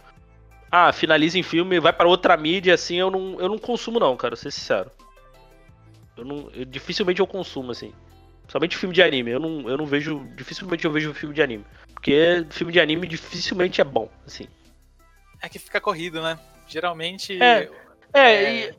ah, 0.70 0.92
finaliza 0.92 1.38
em 1.38 1.42
filme, 1.42 1.78
vai 1.78 1.92
para 1.92 2.08
outra 2.08 2.36
mídia 2.38 2.72
assim, 2.74 2.96
eu 2.96 3.10
não, 3.10 3.38
eu 3.38 3.48
não 3.48 3.58
consumo 3.58 4.00
não, 4.00 4.16
cara, 4.16 4.34
ser 4.34 4.50
sincero. 4.50 4.90
Eu 6.22 6.26
não, 6.26 6.50
eu, 6.54 6.64
dificilmente 6.64 7.20
eu 7.20 7.26
consumo 7.26 7.72
assim. 7.72 7.92
Somente 8.48 8.76
filme 8.76 8.94
de 8.94 9.02
anime, 9.02 9.30
eu 9.30 9.40
não, 9.40 9.68
eu 9.68 9.76
não 9.76 9.86
vejo, 9.86 10.26
dificilmente 10.36 10.84
eu 10.84 10.92
vejo 10.92 11.14
filme 11.14 11.34
de 11.34 11.42
anime, 11.42 11.64
porque 11.94 12.44
filme 12.50 12.72
de 12.72 12.80
anime 12.80 13.06
dificilmente 13.06 13.80
é 13.80 13.84
bom, 13.84 14.08
assim. 14.26 14.46
É 15.40 15.48
que 15.48 15.58
fica 15.58 15.80
corrido, 15.80 16.20
né? 16.22 16.38
Geralmente. 16.68 17.42
É, 17.42 17.68
é, 18.12 18.20
é... 18.20 18.68
E, 18.68 18.74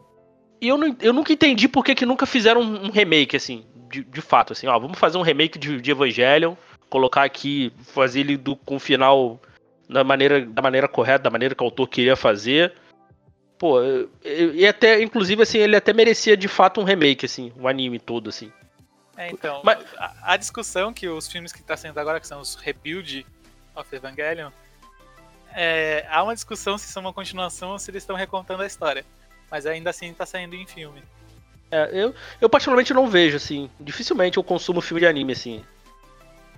e, 0.61 0.67
eu, 0.67 0.77
não, 0.77 0.95
eu 1.01 1.11
nunca 1.11 1.33
entendi 1.33 1.67
por 1.67 1.83
que, 1.83 1.95
que 1.95 2.05
nunca 2.05 2.25
fizeram 2.25 2.61
um 2.61 2.91
remake, 2.91 3.35
assim, 3.35 3.65
de, 3.89 4.03
de 4.03 4.21
fato, 4.21 4.53
assim, 4.53 4.67
ó, 4.67 4.77
vamos 4.77 4.97
fazer 4.97 5.17
um 5.17 5.21
remake 5.21 5.57
de, 5.57 5.81
de 5.81 5.91
Evangelion, 5.91 6.55
colocar 6.89 7.23
aqui, 7.23 7.73
fazer 7.81 8.21
ele 8.21 8.37
do, 8.37 8.55
com 8.55 8.75
o 8.75 8.79
final 8.79 9.41
da 9.89 10.03
maneira, 10.03 10.45
da 10.45 10.61
maneira 10.61 10.87
correta, 10.87 11.23
da 11.23 11.29
maneira 11.29 11.55
que 11.55 11.63
o 11.63 11.65
autor 11.65 11.87
queria 11.87 12.15
fazer. 12.15 12.73
Pô, 13.63 13.79
e 14.25 14.67
até, 14.67 15.01
inclusive, 15.01 15.41
assim, 15.41 15.57
ele 15.57 15.77
até 15.77 15.93
merecia 15.93 16.35
de 16.35 16.49
fato 16.49 16.81
um 16.81 16.83
remake, 16.83 17.25
assim, 17.25 17.53
o 17.55 17.61
um 17.61 17.67
anime 17.69 17.97
todo, 17.97 18.27
assim. 18.27 18.51
É, 19.15 19.31
então, 19.31 19.61
Mas... 19.63 19.81
a, 19.97 20.33
a, 20.33 20.35
discussão 20.35 20.93
que 20.93 21.07
os 21.07 21.29
filmes 21.29 21.53
que 21.53 21.63
tá 21.63 21.77
sendo 21.77 21.97
agora, 21.97 22.19
que 22.19 22.27
são 22.27 22.41
os 22.41 22.55
Rebuild 22.55 23.25
of 23.73 23.95
Evangelion, 23.95 24.51
é, 25.55 26.05
há 26.09 26.21
uma 26.21 26.33
discussão 26.33 26.77
se 26.77 26.91
são 26.91 27.03
uma 27.03 27.13
continuação 27.13 27.69
ou 27.69 27.79
se 27.79 27.89
eles 27.89 28.03
estão 28.03 28.17
recontando 28.17 28.63
a 28.63 28.67
história. 28.67 29.05
Mas 29.49 29.65
ainda 29.65 29.91
assim 29.91 30.11
está 30.11 30.25
saindo 30.25 30.55
em 30.55 30.67
filme. 30.67 31.01
É, 31.71 31.89
eu, 31.93 32.13
eu 32.41 32.49
particularmente 32.49 32.93
não 32.93 33.07
vejo, 33.07 33.37
assim. 33.37 33.69
Dificilmente 33.79 34.35
eu 34.35 34.43
consumo 34.43 34.81
filme 34.81 34.99
de 34.99 35.07
anime, 35.07 35.31
assim. 35.31 35.63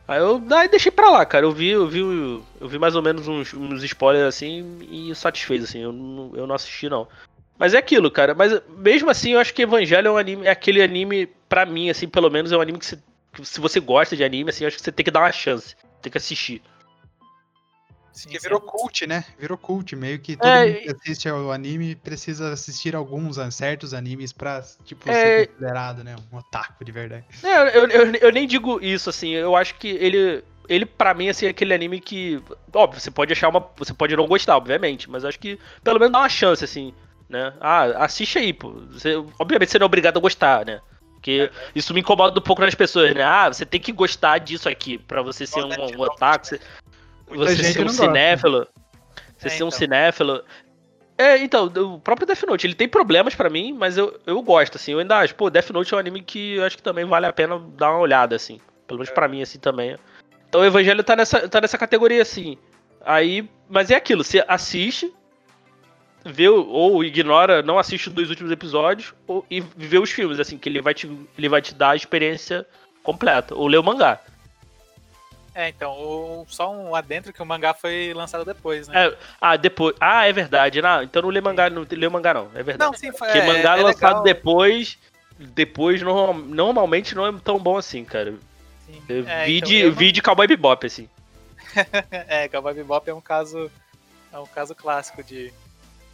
Aí 0.08 0.20
eu 0.20 0.42
aí 0.52 0.68
deixei 0.68 0.92
pra 0.92 1.10
lá, 1.10 1.26
cara. 1.26 1.46
Eu 1.46 1.52
vi, 1.52 1.70
eu 1.70 1.88
vi, 1.88 2.00
eu 2.00 2.68
vi 2.68 2.78
mais 2.78 2.96
ou 2.96 3.02
menos 3.02 3.28
uns, 3.28 3.54
uns 3.54 3.84
spoilers 3.84 4.28
assim 4.28 4.80
e 4.90 5.14
satisfez, 5.16 5.64
assim. 5.64 5.80
Eu 5.80 5.92
não, 5.92 6.32
eu 6.36 6.46
não 6.46 6.56
assisti, 6.56 6.88
não. 6.88 7.08
Mas 7.58 7.74
é 7.74 7.78
aquilo, 7.78 8.12
cara. 8.12 8.36
Mas 8.36 8.62
mesmo 8.78 9.10
assim, 9.10 9.32
eu 9.32 9.40
acho 9.40 9.54
que 9.54 9.64
Evangelho 9.64 10.10
é 10.10 10.12
um 10.12 10.18
anime, 10.18 10.46
é 10.46 10.52
aquele 10.52 10.82
anime, 10.82 11.28
pra 11.50 11.66
mim, 11.66 11.90
assim, 11.90 12.08
pelo 12.08 12.30
menos, 12.30 12.52
é 12.52 12.58
um 12.58 12.62
anime 12.62 12.78
que, 12.78 12.86
se, 12.86 13.00
que 13.34 13.46
se 13.46 13.60
você 13.60 13.80
gosta 13.80 14.16
de 14.16 14.24
anime, 14.24 14.50
assim, 14.50 14.64
eu 14.64 14.68
acho 14.68 14.78
que 14.78 14.84
você 14.84 14.92
tem 14.92 15.04
que 15.04 15.12
dar 15.12 15.22
uma 15.22 15.32
chance. 15.32 15.76
Tem 16.02 16.12
que 16.12 16.18
assistir. 16.18 16.62
Sim, 18.16 18.30
que 18.30 18.40
virou 18.40 18.62
cult, 18.62 19.06
né? 19.06 19.26
Virou 19.38 19.58
cult, 19.58 19.94
meio 19.94 20.18
que 20.20 20.38
todo 20.38 20.48
é, 20.48 20.66
mundo 20.66 20.80
que 20.80 20.90
assiste 20.90 21.28
ao 21.28 21.52
anime 21.52 21.96
precisa 21.96 22.54
assistir 22.54 22.96
alguns 22.96 23.38
certos 23.54 23.94
animes 23.94 24.32
pra, 24.32 24.64
tipo, 24.86 25.12
é, 25.12 25.14
ser 25.14 25.48
considerado, 25.50 26.02
né? 26.02 26.16
Um 26.32 26.38
otaku 26.38 26.86
de 26.86 26.94
verdade. 26.94 27.26
É, 27.44 27.78
eu, 27.78 27.88
eu, 27.90 28.16
eu, 28.16 28.32
nem 28.32 28.48
digo 28.48 28.80
isso, 28.82 29.10
assim, 29.10 29.32
eu 29.32 29.56
acho 29.56 29.76
que 29.76 29.90
ele. 29.90 30.44
Ele, 30.68 30.86
pra 30.86 31.14
mim, 31.14 31.30
assim, 31.30 31.46
é 31.46 31.50
aquele 31.50 31.74
anime 31.74 32.00
que. 32.00 32.42
Óbvio, 32.74 33.02
você 33.02 33.12
pode 33.12 33.34
achar 33.34 33.50
uma. 33.50 33.70
Você 33.76 33.94
pode 33.94 34.16
não 34.16 34.28
gostar, 34.28 34.56
obviamente, 34.56 35.10
mas 35.10 35.26
acho 35.26 35.38
que 35.38 35.60
pelo 35.84 36.00
menos 36.00 36.14
dá 36.14 36.20
uma 36.20 36.30
chance, 36.30 36.64
assim, 36.64 36.94
né? 37.30 37.54
Ah, 37.60 38.06
assiste 38.06 38.40
aí, 38.40 38.54
pô. 38.54 38.72
Você, 38.92 39.16
obviamente 39.38 39.72
você 39.72 39.78
não 39.78 39.86
é 39.86 39.88
obrigado 39.88 40.18
a 40.18 40.22
gostar, 40.22 40.66
né? 40.66 40.80
Porque 41.26 41.52
isso 41.74 41.92
me 41.92 42.02
incomoda 42.02 42.40
um 42.40 42.44
pouco 42.44 42.62
nas 42.62 42.76
pessoas, 42.76 43.14
né? 43.16 43.24
Ah, 43.24 43.52
você 43.52 43.66
tem 43.66 43.82
que 43.82 43.92
gostar 43.92 44.38
disso 44.38 44.70
aqui 44.70 45.00
pra 45.00 45.24
você 45.24 45.48
ser 45.48 45.64
um, 45.64 45.70
um 45.70 46.02
otaku. 46.02 46.46
Você, 46.46 46.62
você 47.28 47.64
ser 47.64 47.86
um 47.86 47.90
cinéfilo. 47.90 48.68
Você 49.38 49.48
é, 49.48 49.50
ser 49.50 49.64
um 49.64 49.68
então. 49.68 49.72
cinéfilo. 49.78 50.44
É, 51.18 51.38
então, 51.38 51.66
o 51.66 52.00
próprio 52.00 52.28
Death 52.28 52.44
Note, 52.44 52.68
ele 52.68 52.76
tem 52.76 52.90
problemas 52.90 53.36
para 53.36 53.50
mim, 53.50 53.74
mas 53.74 53.98
eu, 53.98 54.20
eu 54.26 54.42
gosto, 54.42 54.76
assim. 54.76 54.92
Eu 54.92 55.00
ainda 55.00 55.18
acho, 55.18 55.34
pô, 55.36 55.50
Death 55.50 55.70
Note 55.70 55.94
é 55.94 55.98
um 55.98 56.00
anime 56.00 56.22
que 56.22 56.56
eu 56.56 56.66
acho 56.66 56.76
que 56.76 56.84
também 56.84 57.06
vale 57.06 57.26
a 57.26 57.34
pena 57.34 57.58
dar 57.78 57.92
uma 57.92 58.00
olhada, 58.00 58.36
assim. 58.36 58.60
Pelo 58.86 59.00
menos 59.00 59.10
é. 59.10 59.14
pra 59.14 59.28
mim, 59.28 59.42
assim, 59.42 59.58
também. 59.58 59.98
Então 60.50 60.62
o 60.62 60.66
Evangelho 60.66 61.04
tá 61.04 61.16
nessa, 61.16 61.48
tá 61.48 61.62
nessa 61.62 61.78
categoria, 61.78 62.22
assim. 62.22 62.58
Aí, 63.06 63.50
mas 63.70 63.92
é 63.92 63.96
aquilo, 63.96 64.24
você 64.24 64.44
assiste, 64.48 65.14
vê 66.26 66.50
ou 66.50 67.04
ignora, 67.04 67.62
não 67.62 67.80
assiste 67.80 68.08
os 68.08 68.14
dois 68.14 68.30
últimos 68.30 68.52
episódios, 68.52 69.14
ou, 69.28 69.46
e 69.50 69.62
vê 69.62 70.00
os 70.00 70.12
filmes, 70.12 70.40
assim, 70.40 70.58
que 70.58 70.68
ele 70.68 70.82
vai 70.82 70.94
te, 70.94 71.10
ele 71.38 71.48
vai 71.48 71.62
te 71.62 71.74
dar 71.74 71.92
a 71.92 71.96
experiência 71.96 72.66
completa. 73.04 73.56
Ou 73.56 73.68
lê 73.68 73.78
o 73.78 73.84
mangá. 73.84 74.20
É, 75.56 75.70
então, 75.70 75.94
o, 75.94 76.46
só 76.50 76.70
um 76.70 76.94
adentro 76.94 77.32
que 77.32 77.42
o 77.42 77.46
mangá 77.46 77.74
foi 77.74 78.14
lançado 78.14 78.44
depois, 78.44 78.90
né? 78.90 79.08
É, 79.08 79.18
ah, 79.40 79.56
depois. 79.56 79.96
Ah, 80.02 80.28
é 80.28 80.34
verdade. 80.34 80.82
Não, 80.82 81.02
então 81.02 81.22
não 81.22 81.30
lê 81.30 81.40
mangá, 81.40 81.70
não 81.70 81.88
lê 81.90 82.10
mangá 82.10 82.34
não, 82.34 82.52
é 82.54 82.62
verdade. 82.62 82.92
Não, 82.92 82.94
sim, 82.94 83.10
foi, 83.14 83.30
Porque 83.30 83.40
é, 83.40 83.48
mangá 83.48 83.78
é 83.78 83.82
lançado 83.82 84.18
legal. 84.18 84.24
depois, 84.24 84.98
depois 85.40 86.02
normal, 86.02 86.34
normalmente 86.34 87.16
não 87.16 87.26
é 87.26 87.34
tão 87.42 87.58
bom 87.58 87.78
assim, 87.78 88.04
cara. 88.04 88.34
Sim. 88.86 89.02
É, 89.08 89.46
vi, 89.46 89.58
então, 89.58 89.70
de, 89.70 89.90
vi 89.92 90.12
de 90.12 90.22
Cowboy 90.22 90.46
Bebop, 90.46 90.86
assim. 90.86 91.08
é, 92.12 92.50
Cowboy 92.50 92.74
Bebop 92.74 93.10
é 93.10 93.14
um 93.14 93.22
caso 93.22 93.72
é 94.34 94.38
um 94.38 94.46
caso 94.46 94.76
clássico 94.76 95.24
de, 95.24 95.54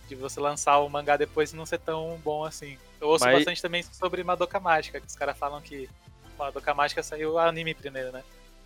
de 0.07 0.13
você 0.13 0.39
lançar 0.39 0.77
o 0.77 0.87
mangá 0.87 1.17
depois 1.17 1.51
e 1.51 1.55
não 1.55 1.65
ser 1.65 1.79
tão 1.79 2.21
bom 2.23 2.45
assim. 2.45 2.77
Eu 3.01 3.07
ouço 3.07 3.25
Mas... 3.25 3.37
bastante 3.37 3.59
também 3.59 3.81
sobre 3.81 4.23
Madoka 4.23 4.59
Mágica, 4.59 5.01
que 5.01 5.07
os 5.07 5.15
caras 5.15 5.35
falam 5.35 5.59
que 5.61 5.89
Madoka 6.37 6.75
Mágica 6.75 7.01
saiu 7.01 7.39
anime 7.39 7.73
primeiro, 7.73 8.11
né? 8.11 8.23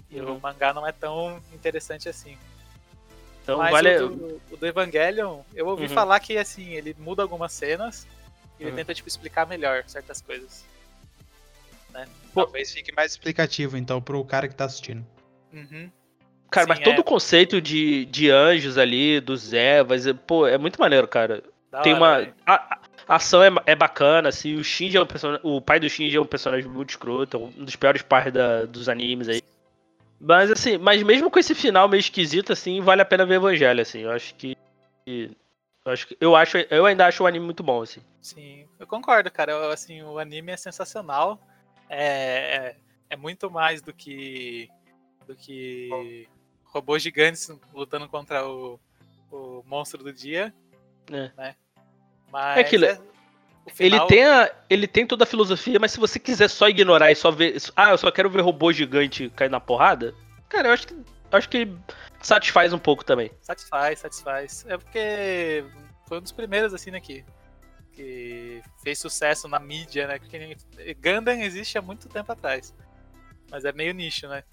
E 0.10 0.20
uhum. 0.20 0.38
o 0.38 0.40
mangá 0.40 0.74
não 0.74 0.88
é 0.88 0.92
tão 0.92 1.42
interessante 1.54 2.08
assim. 2.08 2.38
Então, 3.44 3.58
Mas 3.60 3.72
vale... 3.72 3.98
o, 3.98 4.10
do, 4.10 4.42
o 4.52 4.58
do 4.58 4.66
Evangelion, 4.66 5.42
eu 5.54 5.68
ouvi 5.68 5.84
uhum. 5.84 5.90
falar 5.90 6.20
que 6.20 6.38
assim, 6.38 6.74
ele 6.74 6.96
muda 7.00 7.22
algumas 7.22 7.54
cenas 7.54 8.08
e 8.60 8.64
ele 8.64 8.72
uhum. 8.72 8.78
tenta 8.78 8.94
tipo, 8.94 9.08
explicar 9.08 9.46
melhor 9.46 9.84
certas 9.88 10.22
coisas. 10.22 10.66
Né? 11.94 12.08
Talvez 12.34 12.72
fique 12.72 12.92
mais 12.92 13.12
explicativo, 13.12 13.78
então, 13.78 14.02
pro 14.02 14.24
cara 14.26 14.48
que 14.48 14.56
tá 14.56 14.66
assistindo. 14.66 15.06
Uhum. 15.54 15.90
Cara, 16.50 16.66
Sim, 16.66 16.70
mas 16.70 16.80
todo 16.80 16.98
é... 16.98 17.00
o 17.00 17.04
conceito 17.04 17.62
de, 17.62 18.06
de 18.06 18.30
anjos 18.30 18.78
ali, 18.78 19.20
dos 19.20 19.54
Evas, 19.54 20.06
pô, 20.26 20.48
é 20.48 20.58
muito 20.58 20.80
maneiro, 20.80 21.08
cara. 21.08 21.44
Da 21.72 21.82
Tem 21.82 21.94
hora, 21.94 22.24
uma. 22.24 22.34
A, 22.46 22.80
a, 23.08 23.16
ação 23.16 23.44
é, 23.44 23.50
é 23.66 23.76
bacana, 23.76 24.30
assim, 24.30 24.56
o 24.56 24.64
Shinji 24.64 24.98
é 24.98 25.02
um 25.02 25.06
personagem. 25.06 25.42
O 25.44 25.62
pai 25.62 25.80
do 25.80 25.90
Shinji 25.90 26.18
é 26.18 26.22
um 26.22 26.26
personagem 26.26 26.70
muito 26.70 26.92
escroto, 26.92 27.38
é 27.38 27.40
um 27.40 27.66
dos 27.66 27.76
piores 27.76 28.02
pais 28.02 28.32
da, 28.34 28.66
dos 28.66 28.90
animes 28.90 29.30
aí. 29.30 29.42
Mas 30.20 30.52
assim, 30.52 30.78
mas 30.78 31.04
mesmo 31.04 31.30
com 31.30 31.40
esse 31.40 31.54
final 31.54 31.88
meio 31.88 32.00
esquisito, 32.00 32.54
assim, 32.54 32.82
vale 32.82 33.02
a 33.02 33.06
pena 33.06 33.26
ver 33.26 33.36
Evangelho, 33.36 33.82
assim. 33.82 34.02
Eu 34.02 34.12
acho 34.12 34.34
que. 34.36 34.58
Eu 35.06 35.92
acho, 35.92 36.08
eu, 36.20 36.36
acho, 36.36 36.58
eu 36.58 36.86
ainda 36.86 37.06
acho 37.06 37.24
o 37.24 37.28
anime 37.28 37.46
muito 37.46 37.62
bom, 37.62 37.82
assim. 37.82 38.02
Sim, 38.22 38.68
eu 38.80 38.88
concordo, 38.88 39.30
cara. 39.30 39.52
Eu, 39.52 39.70
assim, 39.70 40.02
o 40.02 40.18
anime 40.18 40.52
é 40.52 40.58
sensacional. 40.58 41.40
É, 41.90 42.06
é, 42.06 42.76
é, 43.12 43.16
muito 43.16 43.52
mais 43.52 43.82
do 43.82 43.94
que. 43.94 44.70
do 45.28 45.36
que 45.36 46.28
robôs 46.64 47.04
gigantes 47.04 47.52
lutando 47.74 48.10
contra 48.10 48.48
o, 48.48 48.80
o 49.32 49.64
monstro 49.66 50.04
do 50.04 50.12
dia. 50.12 50.54
É. 51.12 51.32
Né? 51.38 51.56
Mas 52.32 52.58
é 52.58 52.62
aquilo. 52.62 52.86
É, 52.86 53.00
Final... 53.74 54.00
Ele, 54.00 54.08
tem 54.08 54.26
a, 54.26 54.52
ele 54.70 54.88
tem 54.88 55.08
toda 55.08 55.24
a 55.24 55.28
filosofia, 55.28 55.80
mas 55.80 55.92
se 55.92 56.00
você 56.00 56.20
quiser 56.20 56.50
só 56.50 56.70
ignorar 56.70 57.12
e 57.12 57.16
só 57.16 57.32
ver. 57.32 57.58
Ah, 57.76 57.92
eu 57.92 57.98
só 57.98 58.12
quero 58.12 58.30
ver 58.30 58.42
robô 58.42 58.72
gigante 58.72 59.30
cair 59.32 59.50
na 59.50 59.60
porrada. 59.60 60.14
Cara, 60.48 60.68
eu 60.68 60.74
acho 60.74 60.88
que, 60.88 60.96
acho 61.32 61.50
que 61.50 61.76
satisfaz 62.22 62.74
um 62.74 62.80
pouco 62.80 63.04
também. 63.04 63.32
Satisfaz, 63.42 64.00
satisfaz. 64.00 64.66
É 64.68 64.78
porque 64.78 65.66
foi 66.08 66.20
um 66.20 66.22
dos 66.22 66.32
primeiros, 66.32 66.74
assim, 66.74 66.92
né, 66.92 67.00
que, 67.00 67.26
que 67.92 68.62
fez 68.84 69.00
sucesso 69.00 69.48
na 69.48 69.60
mídia, 69.60 70.08
né? 70.08 70.20
Porque 70.20 70.56
Gundam 71.02 71.42
existe 71.42 71.78
há 71.78 71.82
muito 71.82 72.08
tempo 72.08 72.32
atrás. 72.32 72.74
Mas 73.50 73.66
é 73.66 73.72
meio 73.72 73.94
nicho, 73.94 74.28
né? 74.28 74.44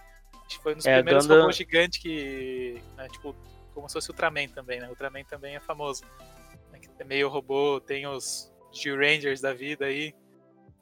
Acho 0.47 0.57
que 0.57 0.63
foi 0.63 0.73
um 0.73 0.77
dos 0.77 0.87
é, 0.87 0.97
primeiros 0.97 1.27
Gundam... 1.27 1.41
robôs 1.41 1.57
gigantes 1.57 2.01
que. 2.01 2.83
Né, 2.97 3.09
tipo, 3.09 3.37
como 3.75 3.89
se 3.89 3.93
fosse 3.93 4.11
Ultraman 4.11 4.49
também, 4.49 4.81
né? 4.81 4.89
Ultraman 4.89 5.25
também 5.25 5.55
é 5.55 5.61
famoso. 5.61 6.03
É 6.99 7.05
meio 7.05 7.29
robô, 7.29 7.81
tem 7.81 8.07
os, 8.07 8.52
de 8.73 8.91
Rangers 8.91 9.41
da 9.41 9.53
vida 9.53 9.85
aí. 9.87 10.15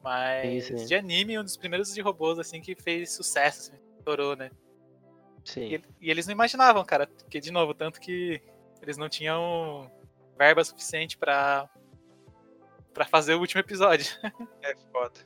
Mas 0.02 0.64
sim, 0.64 0.78
sim. 0.78 0.86
de 0.86 0.94
anime, 0.94 1.38
um 1.38 1.44
dos 1.44 1.56
primeiros 1.56 1.92
de 1.92 2.00
robôs 2.00 2.38
assim 2.38 2.60
que 2.60 2.74
fez 2.74 3.12
sucesso, 3.12 3.72
assim, 3.72 3.82
estourou, 3.98 4.34
né? 4.34 4.50
Sim. 5.44 5.74
E, 5.74 5.82
e, 6.00 6.10
eles 6.10 6.26
não 6.26 6.32
imaginavam, 6.32 6.84
cara, 6.84 7.06
porque 7.06 7.40
de 7.40 7.50
novo, 7.50 7.74
tanto 7.74 8.00
que 8.00 8.40
eles 8.80 8.96
não 8.96 9.08
tinham 9.08 9.90
verba 10.38 10.64
suficiente 10.64 11.18
para 11.18 11.68
para 12.94 13.04
fazer 13.04 13.34
o 13.34 13.40
último 13.40 13.60
episódio. 13.60 14.06
É 14.62 14.74
foda. 14.92 15.20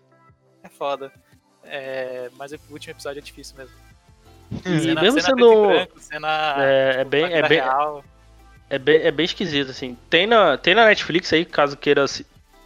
É 0.63 0.69
foda. 0.69 1.13
É, 1.65 2.31
mas 2.37 2.53
o 2.53 2.59
último 2.71 2.93
episódio 2.93 3.19
é 3.19 3.23
difícil 3.23 3.57
mesmo. 3.57 3.75
E 4.65 4.81
cena, 4.81 5.01
mesmo 5.01 5.21
cena 5.21 5.23
sendo 5.23 5.67
branco, 5.67 6.01
cena 6.01 6.57
é, 6.59 7.01
é 7.01 7.05
bem 7.05 7.25
é 7.25 7.49
bem, 7.49 7.61
é 8.71 8.79
bem 8.79 8.97
é 8.97 9.11
bem 9.11 9.25
esquisito 9.25 9.71
assim. 9.71 9.97
Tem 10.09 10.27
na 10.27 10.57
tem 10.57 10.75
na 10.75 10.85
Netflix 10.85 11.33
aí, 11.33 11.45
caso 11.45 11.77
queira 11.77 12.05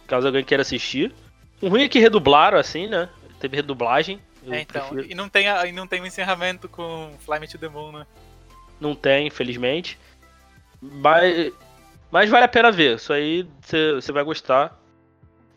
caso 0.09 0.27
alguém 0.27 0.43
queira 0.43 0.61
assistir. 0.61 1.13
O 1.61 1.69
ruim 1.69 1.83
é 1.83 1.89
que 1.89 1.99
redublaram, 1.99 2.57
assim, 2.57 2.87
né? 2.87 3.09
Teve 3.39 3.55
redublagem. 3.55 4.19
É, 4.49 4.61
então. 4.61 4.89
Prefiro... 4.89 5.11
E 5.11 5.15
não 5.15 5.29
tem, 5.29 5.47
a, 5.47 5.65
e 5.65 5.71
não 5.71 5.87
tem 5.87 6.01
um 6.01 6.05
encerramento 6.05 6.67
com 6.67 7.13
Fly 7.19 7.39
Me 7.39 7.47
to 7.47 7.57
the 7.57 7.69
Moon, 7.69 7.91
né? 7.91 8.07
Não 8.79 8.95
tem, 8.95 9.27
infelizmente. 9.27 9.97
Mas. 10.81 11.53
Mas 12.11 12.29
vale 12.29 12.45
a 12.45 12.49
pena 12.49 12.71
ver. 12.71 12.95
Isso 12.95 13.13
aí 13.13 13.47
você 13.61 14.11
vai 14.11 14.23
gostar. 14.23 14.77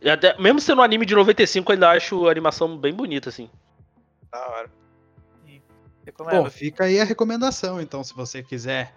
E 0.01 0.11
até, 0.11 0.37
mesmo 0.38 0.61
sendo 0.61 0.81
um 0.81 0.85
anime 0.85 1.07
de 1.07 1.15
95, 1.15 1.71
eu 1.71 1.75
ainda 1.75 1.91
acho 1.91 2.27
a 2.27 2.31
animação 2.31 2.77
bem 2.77 2.93
bonita, 2.93 3.29
assim. 3.29 3.49
Da 4.31 4.47
hora. 4.49 4.71
Bom, 6.19 6.51
fica 6.51 6.85
aí 6.85 7.01
a 7.01 7.05
recomendação, 7.05 7.81
então, 7.81 8.03
se 8.03 8.12
você 8.12 8.43
quiser 8.43 8.93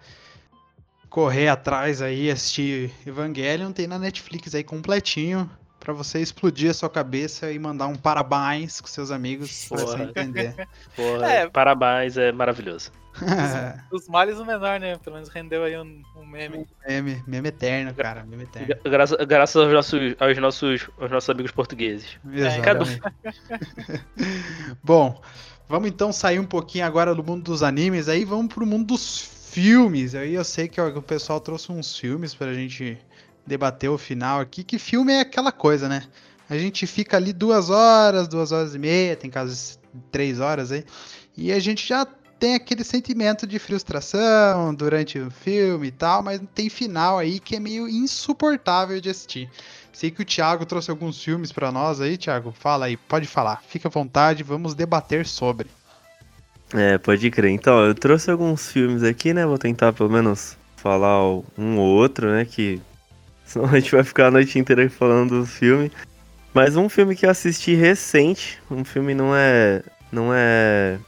correr 1.16 1.48
atrás 1.48 2.02
aí, 2.02 2.30
assistir 2.30 2.92
Evangelion, 3.06 3.72
tem 3.72 3.86
na 3.86 3.98
Netflix 3.98 4.54
aí 4.54 4.62
completinho 4.62 5.48
para 5.80 5.94
você 5.94 6.20
explodir 6.20 6.70
a 6.70 6.74
sua 6.74 6.90
cabeça 6.90 7.50
e 7.50 7.58
mandar 7.58 7.86
um 7.86 7.94
parabéns 7.94 8.82
com 8.82 8.86
seus 8.86 9.10
amigos 9.10 9.66
pra 9.66 9.78
você 9.78 10.02
entender. 10.02 10.68
Porra, 10.94 11.26
é. 11.26 11.48
parabéns, 11.48 12.18
é 12.18 12.32
maravilhoso. 12.32 12.92
Os, 13.14 14.02
os 14.04 14.08
males 14.10 14.38
o 14.38 14.44
menor, 14.44 14.78
né? 14.78 14.98
Pelo 14.98 15.16
menos 15.16 15.30
rendeu 15.30 15.64
aí 15.64 15.74
um, 15.78 16.02
um 16.16 16.26
meme. 16.26 16.58
Um 16.58 16.66
meme, 16.86 17.24
meme 17.26 17.48
eterno, 17.48 17.94
cara, 17.94 18.22
meme 18.22 18.42
eterno. 18.42 18.74
Graças, 18.84 19.16
graças 19.26 19.56
aos, 19.56 19.72
nossos, 19.72 20.14
aos, 20.20 20.36
nossos, 20.36 20.90
aos 21.00 21.10
nossos 21.10 21.30
amigos 21.30 21.50
portugueses. 21.50 22.18
Exatamente. 22.30 23.00
É, 23.24 24.00
Bom, 24.84 25.18
vamos 25.66 25.88
então 25.88 26.12
sair 26.12 26.38
um 26.38 26.46
pouquinho 26.46 26.84
agora 26.84 27.14
do 27.14 27.24
mundo 27.24 27.42
dos 27.42 27.62
animes, 27.62 28.06
aí 28.06 28.22
vamos 28.22 28.52
pro 28.52 28.66
mundo 28.66 28.88
dos 28.88 29.35
filmes. 29.56 30.14
Aí 30.14 30.34
eu 30.34 30.44
sei 30.44 30.68
que 30.68 30.78
o 30.78 31.00
pessoal 31.00 31.40
trouxe 31.40 31.72
uns 31.72 31.96
filmes 31.96 32.34
pra 32.34 32.52
gente 32.52 32.98
debater 33.46 33.88
o 33.88 33.96
final 33.96 34.38
aqui, 34.38 34.62
que 34.62 34.78
filme 34.78 35.14
é 35.14 35.20
aquela 35.20 35.50
coisa, 35.50 35.88
né? 35.88 36.02
A 36.48 36.58
gente 36.58 36.86
fica 36.86 37.16
ali 37.16 37.32
duas 37.32 37.70
horas, 37.70 38.28
duas 38.28 38.52
horas 38.52 38.74
e 38.74 38.78
meia, 38.78 39.16
tem 39.16 39.30
casos 39.30 39.78
três 40.12 40.40
horas 40.40 40.72
aí, 40.72 40.84
e 41.34 41.50
a 41.50 41.58
gente 41.58 41.88
já 41.88 42.06
tem 42.38 42.54
aquele 42.54 42.84
sentimento 42.84 43.46
de 43.46 43.58
frustração 43.58 44.74
durante 44.74 45.18
o 45.18 45.30
filme 45.30 45.86
e 45.86 45.90
tal, 45.90 46.22
mas 46.22 46.38
tem 46.54 46.68
final 46.68 47.18
aí 47.18 47.40
que 47.40 47.56
é 47.56 47.60
meio 47.60 47.88
insuportável 47.88 49.00
de 49.00 49.08
assistir. 49.08 49.50
Sei 49.90 50.10
que 50.10 50.20
o 50.20 50.24
Thiago 50.24 50.66
trouxe 50.66 50.90
alguns 50.90 51.22
filmes 51.22 51.50
para 51.50 51.72
nós 51.72 51.98
aí, 51.98 52.18
Thiago. 52.18 52.52
Fala 52.52 52.84
aí, 52.84 52.98
pode 52.98 53.26
falar. 53.26 53.62
Fica 53.66 53.88
à 53.88 53.90
vontade, 53.90 54.42
vamos 54.42 54.74
debater 54.74 55.26
sobre. 55.26 55.70
É, 56.74 56.98
pode 56.98 57.30
crer. 57.30 57.50
Então, 57.50 57.84
eu 57.84 57.94
trouxe 57.94 58.30
alguns 58.30 58.70
filmes 58.70 59.02
aqui, 59.02 59.32
né? 59.32 59.46
Vou 59.46 59.58
tentar 59.58 59.92
pelo 59.92 60.10
menos 60.10 60.56
falar 60.76 61.22
um 61.56 61.78
ou 61.78 61.96
outro, 61.96 62.30
né? 62.30 62.44
Que 62.44 62.80
Senão 63.46 63.66
a 63.66 63.78
gente 63.78 63.92
vai 63.92 64.02
ficar 64.02 64.26
a 64.26 64.30
noite 64.30 64.58
inteira 64.58 64.88
falando 64.90 65.40
do 65.40 65.46
filme. 65.46 65.90
Mas 66.52 66.76
um 66.76 66.88
filme 66.88 67.14
que 67.14 67.24
eu 67.24 67.30
assisti 67.30 67.74
recente, 67.74 68.58
um 68.70 68.84
filme 68.84 69.14
não 69.14 69.34
é 69.34 69.82
não 70.10 70.30
é 70.32 70.98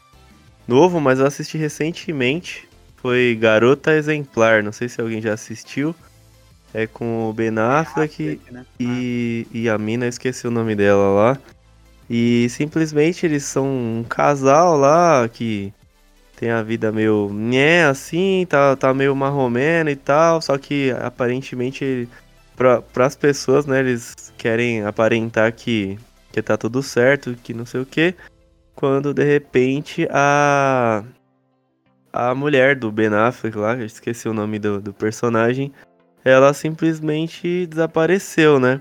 novo, 0.67 1.01
mas 1.01 1.19
eu 1.19 1.27
assisti 1.27 1.59
recentemente, 1.59 2.69
foi 2.97 3.37
Garota 3.41 3.93
Exemplar. 3.93 4.63
Não 4.63 4.73
sei 4.73 4.89
se 4.89 5.01
alguém 5.01 5.21
já 5.21 5.33
assistiu. 5.33 5.95
É 6.73 6.87
com 6.87 7.31
o 7.31 7.33
Ben 7.33 7.59
Affleck, 7.59 8.41
né? 8.51 8.67
e, 8.79 9.47
e 9.51 9.69
a 9.71 9.79
mina, 9.79 10.07
esqueci 10.07 10.47
o 10.47 10.51
nome 10.51 10.77
dela 10.77 11.09
lá. 11.09 11.39
E 12.09 12.49
simplesmente 12.49 13.27
eles 13.27 13.45
são 13.45 13.67
um 13.67 14.05
casal 14.09 14.77
lá 14.79 15.29
que 15.29 15.73
tem 16.37 16.51
a 16.51 16.63
vida 16.63 16.93
meio 16.93 17.31
né 17.33 17.85
assim, 17.87 18.47
tá, 18.49 18.77
tá 18.77 18.95
meio 18.95 19.15
marromeno 19.15 19.91
e 19.91 19.97
tal, 19.97 20.41
só 20.41 20.57
que 20.57 20.91
aparentemente 21.01 22.09
para 22.57 23.07
as 23.07 23.17
pessoas, 23.17 23.67
né? 23.67 23.81
Eles 23.81 24.33
querem 24.37 24.85
aparentar 24.85 25.53
que, 25.53 25.99
que 26.33 26.43
tá 26.43 26.57
tudo 26.57 26.83
certo, 26.83 27.37
que 27.43 27.55
não 27.55 27.67
sei 27.67 27.81
o 27.81 27.87
que. 27.87 28.15
Quando 28.75 29.13
de 29.15 29.25
repente 29.25 30.09
a 30.11 31.05
a 32.13 32.35
mulher 32.35 32.75
do 32.75 32.91
Ben 32.91 33.09
Affleck 33.09 33.57
lá, 33.57 33.77
esqueci 33.85 34.29
o 34.29 34.33
nome 34.33 34.59
do, 34.59 34.81
do 34.81 34.93
personagem, 34.93 35.73
ela 36.25 36.53
simplesmente 36.55 37.67
desapareceu, 37.67 38.59
né? 38.59 38.81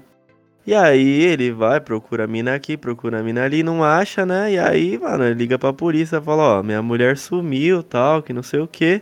E 0.68 0.76
aí 0.76 1.22
ele 1.22 1.50
vai, 1.50 1.80
procura 1.80 2.26
a 2.26 2.28
mina 2.28 2.54
aqui, 2.54 2.76
procura 2.76 3.22
a 3.22 3.24
mina 3.24 3.42
ali, 3.42 3.64
não 3.64 3.86
acha, 3.86 4.26
né? 4.26 4.52
E 4.52 4.60
aí, 4.60 4.98
mano, 4.98 5.32
liga 5.32 5.58
pra 5.58 5.72
polícia, 5.72 6.22
fala, 6.22 6.60
ó, 6.60 6.62
minha 6.62 6.82
mulher 6.82 7.18
sumiu, 7.18 7.82
tal, 7.82 8.22
que 8.22 8.34
não 8.34 8.44
sei 8.44 8.60
o 8.60 8.68
que. 8.68 9.02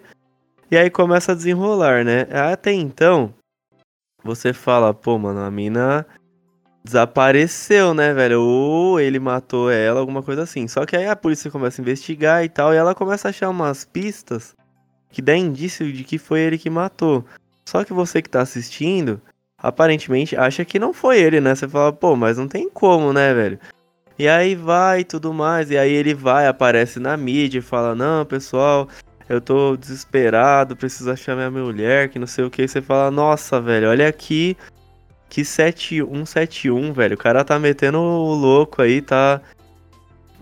E 0.69 0.77
aí 0.77 0.91
começa 0.91 1.31
a 1.31 1.35
desenrolar, 1.35 2.05
né? 2.05 2.27
Até 2.51 2.71
então, 2.71 3.33
você 4.23 4.53
fala, 4.53 4.93
pô, 4.93 5.17
mano, 5.17 5.39
a 5.39 5.49
mina 5.49 6.05
desapareceu, 6.83 7.95
né, 7.95 8.13
velho? 8.13 8.41
Ou 8.41 8.99
ele 8.99 9.17
matou 9.17 9.71
ela, 9.71 9.99
alguma 9.99 10.21
coisa 10.21 10.43
assim. 10.43 10.67
Só 10.67 10.85
que 10.85 10.95
aí 10.95 11.07
a 11.07 11.15
polícia 11.15 11.49
começa 11.49 11.81
a 11.81 11.83
investigar 11.83 12.45
e 12.45 12.49
tal, 12.49 12.75
e 12.75 12.77
ela 12.77 12.93
começa 12.93 13.27
a 13.27 13.29
achar 13.29 13.49
umas 13.49 13.83
pistas 13.83 14.53
que 15.09 15.19
dá 15.19 15.35
indício 15.35 15.91
de 15.91 16.03
que 16.03 16.19
foi 16.19 16.41
ele 16.41 16.59
que 16.59 16.69
matou. 16.69 17.25
Só 17.65 17.83
que 17.83 17.91
você 17.91 18.21
que 18.21 18.29
tá 18.29 18.41
assistindo, 18.41 19.19
aparentemente 19.67 20.35
acha 20.35 20.63
que 20.63 20.77
não 20.77 20.93
foi 20.93 21.19
ele, 21.19 21.41
né? 21.41 21.55
Você 21.55 21.67
fala, 21.67 21.91
pô, 21.91 22.15
mas 22.15 22.37
não 22.37 22.47
tem 22.47 22.69
como, 22.69 23.11
né, 23.11 23.33
velho? 23.33 23.59
E 24.17 24.27
aí 24.27 24.55
vai 24.55 25.03
tudo 25.03 25.33
mais, 25.33 25.71
e 25.71 25.77
aí 25.77 25.91
ele 25.91 26.13
vai, 26.13 26.47
aparece 26.47 26.99
na 26.99 27.17
mídia 27.17 27.59
e 27.59 27.61
fala, 27.61 27.95
não, 27.95 28.23
pessoal, 28.25 28.87
eu 29.27 29.41
tô 29.41 29.75
desesperado, 29.75 30.75
preciso 30.75 31.09
achar 31.11 31.35
minha 31.35 31.49
mulher, 31.49 32.09
que 32.09 32.19
não 32.19 32.27
sei 32.27 32.45
o 32.45 32.49
que. 32.49 32.67
Você 32.67 32.81
fala, 32.81 33.09
nossa, 33.09 33.59
velho, 33.59 33.89
olha 33.89 34.07
aqui. 34.07 34.55
Que 35.27 35.43
7171, 35.43 36.93
velho. 36.93 37.15
O 37.15 37.17
cara 37.17 37.43
tá 37.43 37.59
metendo 37.59 37.99
o 37.99 38.33
louco 38.33 38.81
aí, 38.81 39.01
tá 39.01 39.41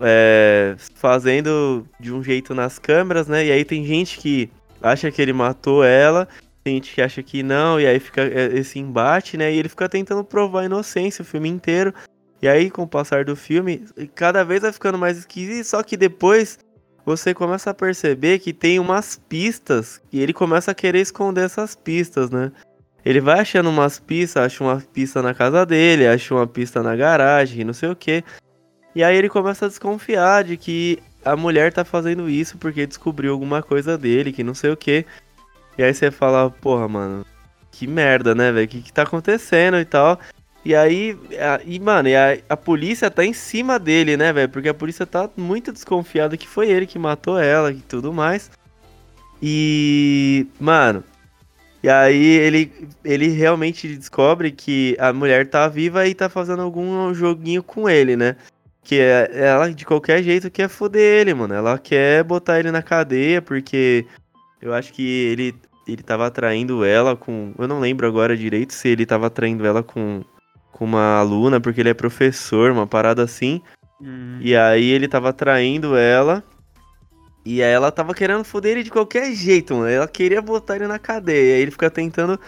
é, 0.00 0.76
fazendo 0.94 1.86
de 1.98 2.12
um 2.12 2.22
jeito 2.22 2.54
nas 2.54 2.78
câmeras, 2.78 3.26
né? 3.26 3.46
E 3.46 3.50
aí 3.50 3.64
tem 3.64 3.84
gente 3.84 4.18
que 4.18 4.50
acha 4.82 5.10
que 5.10 5.20
ele 5.22 5.32
matou 5.32 5.82
ela, 5.82 6.28
tem 6.64 6.76
gente 6.76 6.94
que 6.94 7.02
acha 7.02 7.22
que 7.22 7.42
não, 7.42 7.78
e 7.78 7.86
aí 7.86 8.00
fica 8.00 8.22
é, 8.22 8.58
esse 8.58 8.78
embate, 8.78 9.36
né? 9.36 9.52
E 9.52 9.58
ele 9.58 9.68
fica 9.68 9.86
tentando 9.86 10.24
provar 10.24 10.62
a 10.62 10.64
inocência 10.64 11.22
o 11.22 11.24
filme 11.24 11.48
inteiro. 11.48 11.92
E 12.40 12.48
aí, 12.48 12.70
com 12.70 12.82
o 12.82 12.88
passar 12.88 13.24
do 13.24 13.36
filme, 13.36 13.84
cada 14.14 14.42
vez 14.42 14.62
vai 14.62 14.72
ficando 14.72 14.98
mais 14.98 15.18
esquisito, 15.18 15.66
só 15.66 15.82
que 15.82 15.96
depois 15.96 16.58
você 17.04 17.34
começa 17.34 17.70
a 17.70 17.74
perceber 17.74 18.38
que 18.38 18.52
tem 18.52 18.78
umas 18.78 19.20
pistas 19.28 20.00
e 20.10 20.20
ele 20.20 20.32
começa 20.32 20.70
a 20.70 20.74
querer 20.74 21.00
esconder 21.00 21.44
essas 21.44 21.76
pistas, 21.76 22.30
né? 22.30 22.50
Ele 23.04 23.20
vai 23.20 23.40
achando 23.40 23.68
umas 23.68 23.98
pistas, 23.98 24.42
acha 24.42 24.64
uma 24.64 24.80
pista 24.80 25.20
na 25.20 25.34
casa 25.34 25.66
dele, 25.66 26.06
acha 26.06 26.34
uma 26.34 26.46
pista 26.46 26.82
na 26.82 26.96
garagem, 26.96 27.62
não 27.62 27.74
sei 27.74 27.90
o 27.90 27.96
que. 27.96 28.24
E 28.94 29.04
aí 29.04 29.14
ele 29.16 29.28
começa 29.28 29.66
a 29.66 29.68
desconfiar 29.68 30.44
de 30.44 30.56
que 30.56 30.98
a 31.22 31.36
mulher 31.36 31.72
tá 31.72 31.84
fazendo 31.84 32.28
isso 32.28 32.56
porque 32.56 32.86
descobriu 32.86 33.32
alguma 33.32 33.62
coisa 33.62 33.98
dele, 33.98 34.32
que 34.32 34.42
não 34.42 34.54
sei 34.54 34.70
o 34.70 34.76
que. 34.76 35.04
E 35.76 35.82
aí 35.82 35.92
você 35.92 36.10
fala, 36.10 36.50
porra, 36.50 36.88
mano, 36.88 37.26
que 37.70 37.86
merda, 37.86 38.34
né, 38.34 38.52
velho? 38.52 38.66
O 38.66 38.68
que, 38.68 38.82
que 38.82 38.92
tá 38.92 39.02
acontecendo 39.02 39.78
e 39.78 39.84
tal. 39.84 40.18
E 40.64 40.74
aí, 40.74 41.18
a, 41.32 41.60
e 41.64 41.78
mano, 41.78 42.08
e 42.08 42.16
a, 42.16 42.38
a 42.48 42.56
polícia 42.56 43.10
tá 43.10 43.24
em 43.24 43.34
cima 43.34 43.78
dele, 43.78 44.16
né, 44.16 44.32
velho? 44.32 44.48
Porque 44.48 44.68
a 44.68 44.74
polícia 44.74 45.04
tá 45.04 45.28
muito 45.36 45.72
desconfiada 45.72 46.36
que 46.36 46.48
foi 46.48 46.70
ele 46.70 46.86
que 46.86 46.98
matou 46.98 47.38
ela 47.38 47.70
e 47.70 47.80
tudo 47.80 48.12
mais. 48.12 48.50
E, 49.42 50.46
mano, 50.58 51.04
e 51.82 51.88
aí 51.90 52.24
ele, 52.24 52.72
ele 53.04 53.28
realmente 53.28 53.94
descobre 53.94 54.50
que 54.50 54.96
a 54.98 55.12
mulher 55.12 55.46
tá 55.46 55.68
viva 55.68 56.06
e 56.06 56.14
tá 56.14 56.30
fazendo 56.30 56.62
algum 56.62 57.12
joguinho 57.12 57.62
com 57.62 57.86
ele, 57.90 58.16
né? 58.16 58.36
Que 58.82 59.00
é, 59.00 59.30
ela 59.34 59.70
de 59.70 59.84
qualquer 59.84 60.22
jeito 60.22 60.50
quer 60.50 60.68
foder 60.68 61.20
ele, 61.20 61.34
mano. 61.34 61.52
Ela 61.52 61.78
quer 61.78 62.24
botar 62.24 62.58
ele 62.58 62.70
na 62.70 62.82
cadeia 62.82 63.42
porque 63.42 64.06
eu 64.64 64.72
acho 64.72 64.92
que 64.92 65.02
ele 65.02 65.54
ele 65.86 66.02
tava 66.02 66.26
atraindo 66.26 66.82
ela 66.82 67.14
com, 67.14 67.52
eu 67.58 67.68
não 67.68 67.78
lembro 67.78 68.06
agora 68.06 68.34
direito 68.34 68.72
se 68.72 68.88
ele 68.88 69.04
tava 69.04 69.26
atraindo 69.26 69.66
ela 69.66 69.82
com 69.82 70.22
com 70.72 70.84
uma 70.84 71.18
aluna, 71.18 71.60
porque 71.60 71.80
ele 71.80 71.90
é 71.90 71.94
professor, 71.94 72.72
uma 72.72 72.86
parada 72.86 73.22
assim. 73.22 73.62
Hum. 74.02 74.38
E 74.40 74.56
aí 74.56 74.90
ele 74.90 75.06
tava 75.06 75.32
traindo 75.32 75.96
ela. 75.96 76.42
E 77.44 77.62
aí 77.62 77.70
ela 77.70 77.92
tava 77.92 78.12
querendo 78.12 78.42
foder 78.42 78.72
ele 78.72 78.82
de 78.82 78.90
qualquer 78.90 79.32
jeito, 79.34 79.74
mano. 79.74 79.86
Ela 79.86 80.08
queria 80.08 80.42
botar 80.42 80.74
ele 80.74 80.88
na 80.88 80.98
cadeia. 80.98 81.50
E 81.50 81.54
aí 81.54 81.60
ele 81.60 81.70
fica 81.70 81.88
tentando 81.88 82.40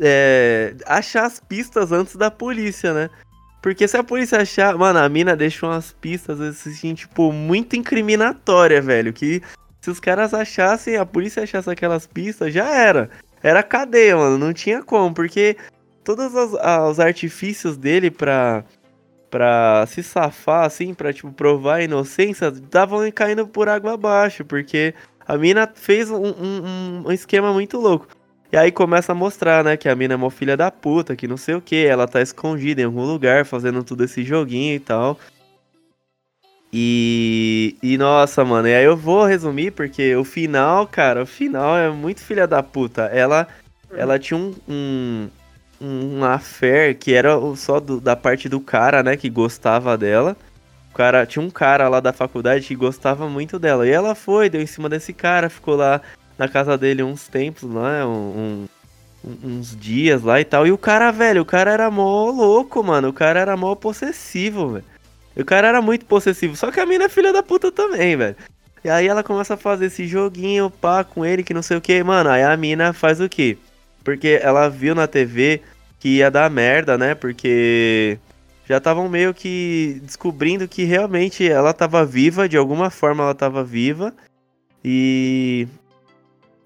é, 0.00 0.74
achar 0.86 1.24
as 1.24 1.38
pistas 1.38 1.92
antes 1.92 2.16
da 2.16 2.32
polícia, 2.32 2.92
né? 2.92 3.08
Porque 3.62 3.86
se 3.86 3.96
a 3.96 4.02
polícia 4.02 4.40
achar. 4.40 4.76
Mano, 4.76 4.98
a 4.98 5.08
mina 5.08 5.36
deixa 5.36 5.66
umas 5.66 5.92
pistas 5.92 6.40
assim, 6.40 6.94
tipo, 6.94 7.30
muito 7.30 7.76
incriminatória, 7.76 8.82
velho. 8.82 9.12
Que 9.12 9.40
se 9.80 9.90
os 9.90 9.98
caras 9.98 10.34
achassem, 10.34 10.96
a 10.96 11.06
polícia 11.06 11.42
achasse 11.42 11.70
aquelas 11.70 12.06
pistas, 12.06 12.52
já 12.52 12.68
era. 12.68 13.10
Era 13.42 13.62
cadeia, 13.62 14.16
mano. 14.16 14.36
Não 14.36 14.52
tinha 14.52 14.82
como, 14.82 15.14
porque 15.14 15.56
todos 16.04 16.34
os, 16.34 16.52
os 16.90 17.00
artifícios 17.00 17.76
dele 17.76 18.10
pra, 18.10 18.64
pra 19.30 19.86
se 19.86 20.02
safar, 20.02 20.64
assim, 20.66 20.92
pra, 20.92 21.12
tipo, 21.12 21.32
provar 21.32 21.76
a 21.76 21.82
inocência, 21.82 22.48
estavam 22.48 23.10
caindo 23.10 23.46
por 23.46 23.68
água 23.68 23.94
abaixo, 23.94 24.44
porque 24.44 24.94
a 25.26 25.38
mina 25.38 25.70
fez 25.72 26.10
um, 26.10 26.26
um, 26.26 27.02
um, 27.06 27.12
esquema 27.12 27.52
muito 27.52 27.78
louco. 27.78 28.08
E 28.52 28.56
aí 28.56 28.72
começa 28.72 29.12
a 29.12 29.14
mostrar, 29.14 29.64
né, 29.64 29.76
que 29.76 29.88
a 29.88 29.94
mina 29.94 30.14
é 30.14 30.16
uma 30.16 30.30
filha 30.30 30.56
da 30.56 30.70
puta, 30.70 31.14
que 31.14 31.28
não 31.28 31.36
sei 31.36 31.54
o 31.54 31.60
que, 31.60 31.86
ela 31.86 32.08
tá 32.08 32.20
escondida 32.20 32.82
em 32.82 32.84
algum 32.84 33.04
lugar, 33.04 33.46
fazendo 33.46 33.82
tudo 33.84 34.04
esse 34.04 34.24
joguinho 34.24 34.74
e 34.74 34.80
tal. 34.80 35.18
E, 36.72 37.76
e 37.82 37.98
nossa, 37.98 38.44
mano, 38.44 38.68
e 38.68 38.74
aí 38.74 38.84
eu 38.84 38.96
vou 38.96 39.24
resumir 39.24 39.72
porque 39.72 40.14
o 40.14 40.22
final, 40.24 40.86
cara, 40.86 41.22
o 41.22 41.26
final 41.26 41.76
é 41.76 41.90
muito 41.90 42.20
filha 42.20 42.46
da 42.46 42.62
puta. 42.62 43.02
Ela 43.06 43.48
ela 43.92 44.20
tinha 44.20 44.38
um, 44.38 44.54
um, 44.68 45.28
um 45.80 46.24
affair 46.24 46.96
que 46.96 47.12
era 47.12 47.32
só 47.56 47.80
do- 47.80 48.00
da 48.00 48.14
parte 48.14 48.48
do 48.48 48.60
cara, 48.60 49.02
né, 49.02 49.16
que 49.16 49.28
gostava 49.28 49.98
dela. 49.98 50.36
O 50.92 50.94
cara, 50.94 51.26
tinha 51.26 51.44
um 51.44 51.50
cara 51.50 51.88
lá 51.88 51.98
da 51.98 52.12
faculdade 52.12 52.66
que 52.66 52.76
gostava 52.76 53.28
muito 53.28 53.58
dela. 53.58 53.84
E 53.86 53.90
ela 53.90 54.14
foi, 54.14 54.48
deu 54.48 54.60
em 54.62 54.66
cima 54.66 54.88
desse 54.88 55.12
cara, 55.12 55.50
ficou 55.50 55.74
lá 55.74 56.00
na 56.38 56.46
casa 56.48 56.78
dele 56.78 57.02
uns 57.02 57.26
tempos 57.26 57.68
lá, 57.68 58.06
um- 58.06 58.66
um- 59.24 59.36
uns 59.44 59.76
dias 59.76 60.22
lá 60.22 60.40
e 60.40 60.44
tal. 60.44 60.66
E 60.68 60.72
o 60.72 60.78
cara, 60.78 61.10
velho, 61.10 61.42
o 61.42 61.44
cara 61.44 61.72
era 61.72 61.90
mó 61.90 62.30
louco, 62.30 62.82
mano. 62.84 63.08
O 63.08 63.12
cara 63.12 63.40
era 63.40 63.56
mó 63.56 63.74
possessivo, 63.74 64.68
velho. 64.74 64.84
O 65.40 65.44
cara 65.44 65.68
era 65.68 65.82
muito 65.82 66.04
possessivo. 66.06 66.56
Só 66.56 66.70
que 66.70 66.80
a 66.80 66.86
mina 66.86 67.04
é 67.04 67.08
filha 67.08 67.32
da 67.32 67.42
puta 67.42 67.72
também, 67.72 68.16
velho. 68.16 68.36
E 68.82 68.88
aí 68.88 69.06
ela 69.06 69.22
começa 69.22 69.54
a 69.54 69.58
fazer 69.58 69.86
esse 69.86 70.06
joguinho, 70.06 70.70
pá, 70.70 71.04
com 71.04 71.24
ele, 71.24 71.42
que 71.42 71.52
não 71.52 71.62
sei 71.62 71.76
o 71.76 71.80
que, 71.80 72.02
mano. 72.02 72.30
Aí 72.30 72.42
a 72.42 72.56
mina 72.56 72.92
faz 72.92 73.20
o 73.20 73.28
quê? 73.28 73.58
Porque 74.02 74.40
ela 74.42 74.68
viu 74.68 74.94
na 74.94 75.06
TV 75.06 75.60
que 75.98 76.16
ia 76.16 76.30
dar 76.30 76.50
merda, 76.50 76.96
né? 76.96 77.14
Porque 77.14 78.18
já 78.66 78.78
estavam 78.78 79.08
meio 79.08 79.34
que 79.34 80.00
descobrindo 80.02 80.66
que 80.66 80.84
realmente 80.84 81.46
ela 81.46 81.74
tava 81.74 82.04
viva, 82.04 82.48
de 82.48 82.56
alguma 82.56 82.88
forma 82.88 83.24
ela 83.24 83.34
tava 83.34 83.62
viva. 83.62 84.14
E. 84.84 85.68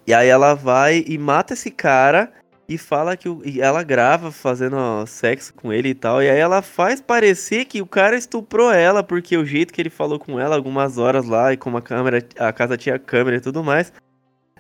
E 0.07 0.13
aí 0.13 0.29
ela 0.29 0.55
vai 0.55 1.03
e 1.07 1.17
mata 1.17 1.55
esse 1.55 1.71
cara 1.71 2.31
e 2.69 2.79
fala 2.79 3.17
que 3.17 3.29
o... 3.29 3.43
e 3.45 3.61
ela 3.61 3.83
grava 3.83 4.33
fazendo 4.33 4.77
sexo 5.07 5.53
com 5.55 5.73
ele 5.73 5.91
e 5.91 5.95
tal. 5.95 6.23
E 6.23 6.29
aí 6.29 6.39
ela 6.39 6.63
faz 6.63 7.01
parecer 7.01 7.65
que 7.67 7.83
o 7.83 7.87
cara 7.87 8.17
estuprou 8.17 8.73
ela, 8.73 9.03
porque 9.03 9.37
o 9.37 9.45
jeito 9.45 9.73
que 9.73 9.81
ele 9.81 9.91
falou 9.91 10.19
com 10.19 10.39
ela 10.41 10.57
algumas 10.57 10.99
horas 10.99 11.27
lá, 11.27 11.53
e 11.53 11.57
como 11.57 11.77
a 11.77 11.83
câmera, 11.83 12.27
a 12.39 12.53
casa 12.53 12.77
tinha 12.77 12.99
câmera 12.99 13.37
e 13.37 13.41
tudo 13.41 13.63
mais. 13.63 13.93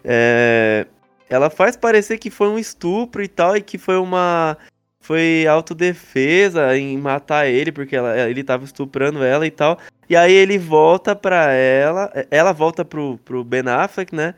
É, 0.04 0.86
ela 1.28 1.48
faz 1.50 1.76
parecer 1.76 2.18
que 2.18 2.30
foi 2.30 2.48
um 2.48 2.58
estupro 2.58 3.22
e 3.22 3.28
tal, 3.28 3.56
e 3.56 3.62
que 3.62 3.78
foi 3.78 3.96
uma. 3.96 4.56
Foi 5.00 5.46
autodefesa 5.46 6.76
em 6.78 6.96
matar 6.96 7.46
ele, 7.46 7.70
porque 7.70 7.94
ela, 7.94 8.18
ele 8.28 8.42
tava 8.42 8.64
estuprando 8.64 9.22
ela 9.22 9.46
e 9.46 9.50
tal. 9.50 9.78
E 10.08 10.16
aí 10.16 10.32
ele 10.32 10.58
volta 10.58 11.14
pra 11.14 11.52
ela. 11.52 12.10
Ela 12.30 12.52
volta 12.52 12.84
pro, 12.84 13.18
pro 13.18 13.44
Ben 13.44 13.68
Affleck, 13.68 14.14
né? 14.14 14.34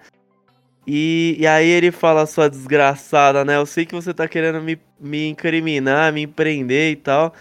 E, 0.86 1.36
e 1.38 1.46
aí 1.46 1.68
ele 1.68 1.90
fala, 1.90 2.26
sua 2.26 2.48
desgraçada, 2.48 3.44
né? 3.44 3.56
Eu 3.56 3.66
sei 3.66 3.84
que 3.84 3.94
você 3.94 4.14
tá 4.14 4.28
querendo 4.28 4.62
me, 4.62 4.78
me 5.00 5.28
incriminar, 5.28 6.12
me 6.12 6.26
prender 6.26 6.92
e 6.92 6.96
tal. 6.96 7.34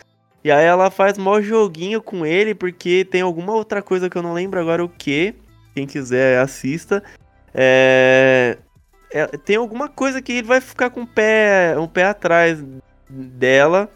E 0.44 0.52
aí 0.52 0.66
ela 0.66 0.90
faz 0.90 1.18
mó 1.18 1.40
joguinho 1.42 2.02
com 2.02 2.26
ele, 2.26 2.56
porque 2.56 3.06
tem 3.06 3.22
alguma 3.22 3.54
outra 3.54 3.82
coisa 3.82 4.10
que 4.10 4.18
eu 4.18 4.24
não 4.24 4.34
lembro 4.34 4.60
agora 4.60 4.84
o 4.84 4.90
que. 4.90 5.36
Quem 5.74 5.86
quiser, 5.86 6.40
assista. 6.40 7.04
É, 7.54 8.58
é, 9.12 9.28
tem 9.28 9.58
alguma 9.58 9.88
coisa 9.90 10.22
que 10.22 10.34
ele 10.34 10.48
vai 10.48 10.62
ficar 10.62 10.90
com 10.90 11.02
o 11.02 11.08
pé, 11.08 11.76
um 11.78 11.88
pé 11.88 12.06
atrás 12.06 12.64
dela. 13.10 13.90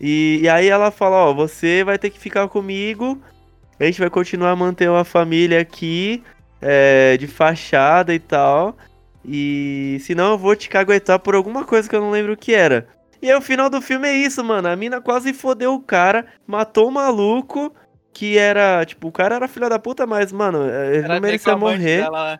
E, 0.00 0.40
e 0.42 0.48
aí 0.48 0.68
ela 0.68 0.90
fala, 0.90 1.16
ó, 1.16 1.32
você 1.32 1.82
vai 1.84 1.98
ter 1.98 2.10
que 2.10 2.18
ficar 2.18 2.48
comigo. 2.48 3.20
A 3.78 3.84
gente 3.84 4.00
vai 4.00 4.10
continuar 4.10 4.50
a 4.50 4.56
manter 4.56 4.88
uma 4.88 5.04
família 5.04 5.60
aqui, 5.60 6.22
é, 6.66 7.16
de 7.18 7.26
fachada 7.26 8.14
e 8.14 8.18
tal. 8.18 8.74
E 9.24 9.98
senão 10.00 10.32
eu 10.32 10.38
vou 10.38 10.56
te 10.56 10.68
caguetar 10.68 11.18
por 11.18 11.34
alguma 11.34 11.64
coisa 11.64 11.88
que 11.88 11.94
eu 11.94 12.00
não 12.00 12.10
lembro 12.10 12.32
o 12.32 12.36
que 12.36 12.54
era. 12.54 12.86
E 13.20 13.30
aí 13.30 13.36
o 13.36 13.40
final 13.42 13.68
do 13.70 13.80
filme 13.80 14.08
é 14.08 14.12
isso, 14.16 14.42
mano. 14.42 14.68
A 14.68 14.76
mina 14.76 15.00
quase 15.00 15.32
fodeu 15.32 15.74
o 15.74 15.80
cara, 15.80 16.26
matou 16.46 16.88
o 16.88 16.92
maluco, 16.92 17.72
que 18.12 18.36
era, 18.38 18.84
tipo, 18.84 19.08
o 19.08 19.12
cara 19.12 19.36
era 19.36 19.48
filho 19.48 19.68
da 19.68 19.78
puta, 19.78 20.06
mas, 20.06 20.30
mano, 20.32 20.64
ele 20.68 20.98
Era 21.04 21.14
não 21.14 21.20
merecia 21.20 21.56
morrer. 21.56 22.02
dela, 22.02 22.32
né? 22.32 22.38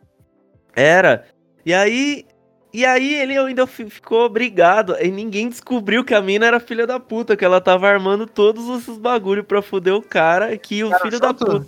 Era. 0.77 1.25
E 1.65 1.73
aí. 1.73 2.25
E 2.73 2.85
aí 2.85 3.15
ele 3.15 3.39
ainda 3.39 3.69
fi- 3.69 3.89
ficou 3.89 4.25
obrigado. 4.27 4.97
E 5.01 5.09
ninguém 5.09 5.49
descobriu 5.49 6.03
que 6.05 6.13
a 6.13 6.21
mina 6.21 6.45
era 6.45 6.59
filha 6.59 6.85
da 6.87 6.99
puta, 6.99 7.37
que 7.37 7.45
ela 7.45 7.61
tava 7.61 7.89
armando 7.89 8.27
todos 8.27 8.69
esses 8.81 8.99
bagulho 8.99 9.45
pra 9.45 9.63
fuder 9.63 9.95
o 9.95 10.03
cara, 10.03 10.57
que 10.59 10.83
o 10.83 10.91
Cara, 10.91 11.03
filho 11.03 11.21
da 11.21 11.29
solto. 11.29 11.47
puta. 11.61 11.67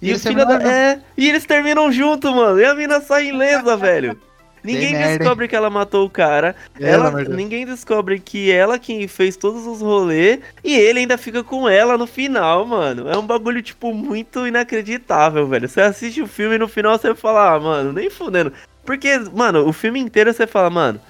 E 0.00 0.10
E, 0.10 0.18
filho 0.18 0.46
da. 0.46 0.62
É. 0.62 1.00
E 1.16 1.28
eles 1.28 1.44
terminam 1.44 1.90
junto, 1.90 2.34
mano. 2.34 2.60
E 2.60 2.64
a 2.64 2.74
mina 2.74 3.00
sai 3.00 3.28
ilesa, 3.28 3.76
velho. 3.78 4.18
Ninguém 4.62 4.92
merda, 4.92 5.12
hein? 5.12 5.18
descobre 5.18 5.48
que 5.48 5.56
ela 5.56 5.70
matou 5.70 6.04
o 6.04 6.10
cara. 6.10 6.54
Ela, 6.78 7.10
ninguém 7.24 7.64
descobre 7.64 8.18
que 8.18 8.50
ela 8.50 8.78
que 8.78 9.06
fez 9.06 9.36
todos 9.36 9.66
os 9.66 9.80
rolês 9.80 10.40
e 10.64 10.74
ele 10.74 11.00
ainda 11.00 11.16
fica 11.16 11.42
com 11.44 11.68
ela 11.68 11.96
no 11.96 12.06
final, 12.06 12.66
mano. 12.66 13.08
É 13.08 13.16
um 13.16 13.26
bagulho, 13.26 13.62
tipo, 13.62 13.94
muito 13.94 14.46
inacreditável, 14.46 15.46
velho. 15.46 15.68
Você 15.68 15.80
assiste 15.80 16.20
o 16.20 16.26
filme 16.26 16.56
e 16.56 16.58
no 16.58 16.68
final 16.68 16.98
você 16.98 17.14
fala, 17.14 17.54
ah, 17.54 17.60
mano, 17.60 17.92
nem 17.92 18.10
fudendo. 18.10 18.52
Porque, 18.84 19.16
mano, 19.32 19.66
o 19.66 19.72
filme 19.72 20.00
inteiro 20.00 20.32
você 20.32 20.46
fala, 20.46 20.70
mano, 20.70 21.00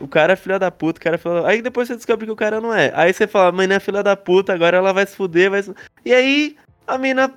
o 0.00 0.06
cara 0.06 0.34
é 0.34 0.36
filha 0.36 0.58
da 0.58 0.70
puta, 0.70 1.00
o 1.00 1.02
cara 1.02 1.16
é 1.16 1.18
filha 1.18 1.42
da... 1.42 1.48
Aí 1.48 1.62
depois 1.62 1.88
você 1.88 1.96
descobre 1.96 2.26
que 2.26 2.32
o 2.32 2.36
cara 2.36 2.60
não 2.60 2.74
é. 2.74 2.92
Aí 2.94 3.12
você 3.12 3.26
fala, 3.26 3.52
mãe, 3.52 3.66
não 3.66 3.76
é 3.76 3.80
filha 3.80 4.02
da 4.02 4.16
puta, 4.16 4.52
agora 4.52 4.76
ela 4.76 4.92
vai 4.92 5.06
se 5.06 5.16
fuder, 5.16 5.50
vai 5.50 5.62
se... 5.62 5.72
E 6.04 6.12
aí 6.12 6.56
a 6.86 6.98
mina 6.98 7.32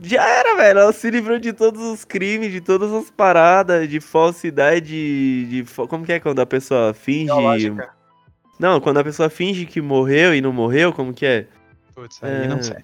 já 0.00 0.26
era, 0.28 0.56
velho. 0.56 0.78
Ela 0.80 0.92
se 0.92 1.10
livrou 1.10 1.38
de 1.38 1.52
todos 1.52 1.80
os 1.82 2.04
crimes, 2.04 2.50
de 2.52 2.60
todas 2.60 2.92
as 2.92 3.10
paradas, 3.10 3.88
de 3.88 4.00
falsidade, 4.00 5.44
de. 5.46 5.64
como 5.88 6.04
que 6.04 6.12
é 6.12 6.20
quando 6.20 6.40
a 6.40 6.46
pessoa 6.46 6.92
finge. 6.94 7.26
Biológica. 7.26 7.90
Não, 8.58 8.80
quando 8.80 8.98
a 8.98 9.04
pessoa 9.04 9.30
finge 9.30 9.64
que 9.66 9.80
morreu 9.80 10.34
e 10.34 10.40
não 10.40 10.52
morreu, 10.52 10.92
como 10.92 11.14
que 11.14 11.24
é? 11.24 11.46
Putz, 11.94 12.18
aí 12.22 12.46
não 12.46 12.58
É. 12.58 12.62
sei. 12.62 12.76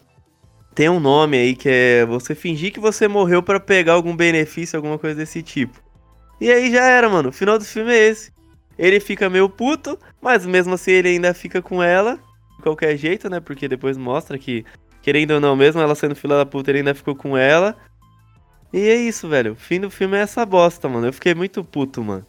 Tem 0.74 0.88
um 0.90 1.00
nome 1.00 1.38
aí 1.38 1.57
que 1.57 1.68
é 1.70 2.05
você 2.05 2.35
fingir 2.35 2.70
que 2.72 2.81
você 2.81 3.09
morreu 3.09 3.42
pra 3.42 3.59
pegar 3.59 3.94
algum 3.94 4.14
benefício, 4.14 4.76
alguma 4.76 4.98
coisa 4.98 5.16
desse 5.16 5.42
tipo. 5.42 5.79
E 6.40 6.50
aí 6.52 6.70
já 6.70 6.85
era, 6.85 7.09
mano. 7.09 7.31
O 7.31 7.33
final 7.33 7.59
do 7.59 7.64
filme 7.64 7.92
é 7.92 8.09
esse. 8.09 8.31
Ele 8.79 9.00
fica 9.00 9.31
meio 9.31 9.48
puto, 9.48 9.98
mas 10.20 10.44
mesmo 10.44 10.74
assim 10.74 10.90
ele 10.90 11.09
ainda 11.09 11.33
fica 11.33 11.62
com 11.62 11.83
ela, 11.83 12.18
de 12.59 12.62
qualquer 12.62 12.94
jeito, 12.98 13.31
né? 13.31 13.40
Porque 13.40 13.66
depois 13.68 13.96
mostra 13.96 14.37
que, 14.38 14.66
querendo 15.07 15.31
ou 15.35 15.40
não, 15.40 15.55
mesmo 15.55 15.81
ela 15.81 15.95
sendo 15.95 16.16
filha 16.16 16.37
da 16.37 16.45
puta, 16.45 16.69
ele 16.73 16.79
ainda 16.79 16.92
ficou 16.92 17.14
com 17.14 17.37
ela. 17.38 17.77
E 18.73 18.81
é 18.88 18.97
isso, 18.97 19.29
velho. 19.29 19.53
O 19.53 19.55
fim 19.55 19.79
do 19.81 19.88
filme 19.88 20.16
é 20.16 20.21
essa 20.21 20.45
bosta, 20.45 20.88
mano. 20.88 21.07
Eu 21.07 21.12
fiquei 21.12 21.33
muito 21.33 21.62
puto, 21.62 22.03
mano. 22.03 22.27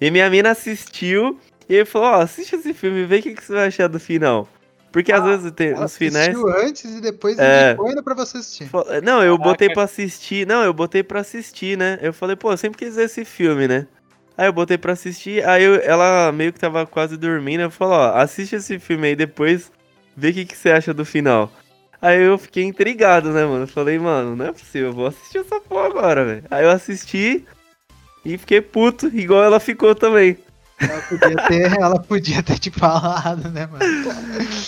E 0.00 0.10
minha 0.10 0.28
mina 0.28 0.50
assistiu 0.50 1.38
e 1.68 1.76
ele 1.76 1.84
falou: 1.84 2.08
Ó, 2.08 2.14
assiste 2.20 2.56
esse 2.56 2.74
filme 2.74 3.04
vê 3.04 3.18
o 3.18 3.22
que, 3.22 3.34
que 3.34 3.44
você 3.44 3.52
vai 3.52 3.68
achar 3.68 3.86
do 3.88 4.00
final. 4.00 4.48
Porque 4.90 5.12
às 5.12 5.20
Ah, 5.22 5.26
vezes 5.36 5.52
tem 5.52 5.72
os 5.74 5.96
finais. 5.96 6.28
assistiu 6.30 6.48
antes 6.48 6.84
e 6.96 7.00
depois 7.00 7.38
É. 7.38 7.76
ainda 7.78 8.02
pra 8.02 8.14
você 8.14 8.38
assistir. 8.38 8.68
Não, 9.04 9.22
eu 9.22 9.36
Caraca. 9.36 9.50
botei 9.50 9.68
pra 9.70 9.82
assistir. 9.84 10.44
Não, 10.44 10.64
eu 10.64 10.72
botei 10.74 11.02
pra 11.04 11.20
assistir, 11.20 11.78
né? 11.78 12.00
Eu 12.02 12.12
falei, 12.12 12.34
pô, 12.34 12.50
eu 12.52 12.56
sempre 12.56 12.78
quis 12.84 12.96
ver 12.96 13.04
esse 13.04 13.24
filme, 13.24 13.68
né? 13.68 13.86
Aí 14.36 14.48
eu 14.48 14.52
botei 14.52 14.76
pra 14.76 14.94
assistir, 14.94 15.46
aí 15.46 15.62
eu- 15.62 15.76
ela 15.84 16.32
meio 16.32 16.52
que 16.52 16.58
tava 16.58 16.84
quase 16.84 17.16
dormindo, 17.16 17.60
eu 17.60 17.70
falei, 17.70 17.94
ó, 17.96 18.16
assiste 18.18 18.56
esse 18.56 18.78
filme 18.80 19.06
aí 19.08 19.14
depois, 19.16 19.70
vê 20.16 20.30
o 20.30 20.32
que, 20.34 20.44
que 20.46 20.56
você 20.56 20.70
acha 20.70 20.92
do 20.94 21.04
final. 21.04 21.52
Aí 22.00 22.22
eu 22.22 22.38
fiquei 22.38 22.64
intrigado, 22.64 23.30
né, 23.30 23.44
mano? 23.44 23.64
Eu 23.64 23.68
falei, 23.68 23.98
mano, 23.98 24.36
não 24.36 24.46
é 24.46 24.52
possível, 24.52 24.88
eu 24.88 24.94
vou 24.94 25.06
assistir 25.06 25.38
essa 25.38 25.60
porra 25.60 25.86
agora, 25.86 26.24
velho. 26.24 26.44
Aí 26.50 26.64
eu 26.64 26.70
assisti 26.70 27.44
e 28.24 28.38
fiquei 28.38 28.60
puto, 28.60 29.08
igual 29.08 29.42
ela 29.42 29.58
ficou 29.58 29.94
também. 29.94 30.38
Ela 30.80 31.02
podia 31.02 31.36
ter, 31.48 31.72
ela 31.80 32.00
podia 32.00 32.42
ter 32.42 32.58
te 32.58 32.70
falado, 32.70 33.48
né, 33.50 33.66
mano? 33.66 33.84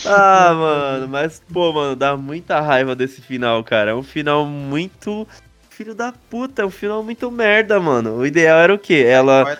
Ah, 0.06 0.52
mano, 0.54 1.08
mas, 1.08 1.40
pô, 1.52 1.72
mano, 1.72 1.94
dá 1.94 2.16
muita 2.16 2.60
raiva 2.60 2.96
desse 2.96 3.20
final, 3.20 3.62
cara. 3.62 3.92
É 3.92 3.94
um 3.94 4.02
final 4.02 4.44
muito. 4.44 5.26
Filho 5.68 5.94
da 5.94 6.12
puta, 6.12 6.62
é 6.62 6.66
um 6.66 6.70
final 6.70 7.02
muito 7.02 7.30
merda, 7.30 7.80
mano. 7.80 8.16
O 8.16 8.26
ideal 8.26 8.58
era 8.58 8.74
o 8.74 8.78
quê? 8.78 9.04
Ela 9.06 9.56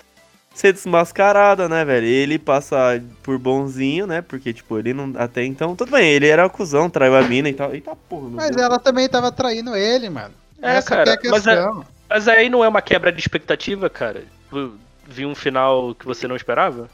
ser 0.60 0.72
desmascarada, 0.72 1.68
né, 1.68 1.84
velho? 1.84 2.06
Ele 2.06 2.38
passa 2.38 3.02
por 3.22 3.38
bonzinho, 3.38 4.06
né? 4.06 4.20
Porque, 4.22 4.52
tipo, 4.52 4.78
ele 4.78 4.92
não. 4.94 5.12
Até 5.16 5.44
então. 5.44 5.74
Tudo 5.74 5.90
bem, 5.92 6.08
ele 6.10 6.26
era 6.28 6.44
acusão, 6.44 6.88
traiu 6.90 7.16
a 7.16 7.22
mina 7.22 7.48
e 7.48 7.52
tal. 7.54 7.74
Eita 7.74 7.96
porra, 8.08 8.28
Mas 8.30 8.50
Deus. 8.50 8.62
ela 8.62 8.78
também 8.78 9.08
tava 9.08 9.32
traindo 9.32 9.74
ele, 9.74 10.08
mano. 10.10 10.34
É, 10.62 10.76
Essa 10.76 10.88
cara, 10.96 11.16
que 11.16 11.26
é 11.26 11.30
a 11.30 11.32
mas 11.32 11.46
é- 11.46 11.54
questão. 11.56 11.84
Mas 12.08 12.28
aí 12.28 12.48
não 12.48 12.64
é 12.64 12.68
uma 12.68 12.82
quebra 12.82 13.10
de 13.12 13.20
expectativa, 13.20 13.88
cara? 13.88 14.24
Tipo, 14.44 14.72
Vi 15.08 15.26
um 15.26 15.34
final 15.34 15.94
que 15.94 16.04
você 16.06 16.28
não 16.28 16.36
esperava? 16.36 16.88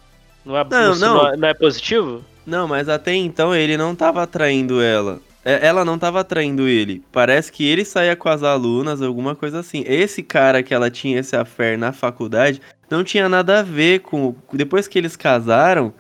Não 0.45 0.57
é, 0.57 0.65
Não, 0.65 0.95
não. 0.97 1.27
é, 1.29 1.37
não 1.37 1.49
é 1.49 1.55
positivo? 1.55 2.25
Não, 2.47 2.67
mas 2.69 2.89
até 2.89 3.13
então 3.15 3.55
ele 3.55 3.77
não 3.77 3.95
tava 3.95 4.27
traindo 4.27 4.81
ela. 4.81 5.21
É, 5.45 5.67
Ela 5.67 5.85
não 5.85 5.97
tava 5.99 6.25
traindo 6.25 6.67
ele. 6.67 7.03
Parece 7.13 7.53
que 7.53 7.65
ele 7.69 7.85
saía 7.85 8.17
com 8.17 8.29
as 8.29 8.43
alunas, 8.43 9.01
alguma 9.03 9.35
coisa 9.37 9.61
assim. 9.61 9.85
Esse 9.87 10.23
cara 10.23 10.63
que 10.63 10.73
ela 10.75 10.91
tinha 10.91 11.21
esse 11.21 11.37
affair 11.37 11.79
na 11.79 11.93
faculdade 11.93 12.61
não 12.91 13.03
tinha 13.05 13.29
nada 13.29 13.61
a 13.61 13.63
ver 13.63 14.01
com. 14.01 14.35
Depois 14.53 14.87
que 14.87 14.99
eles 14.99 15.17
casaram, 15.17 15.93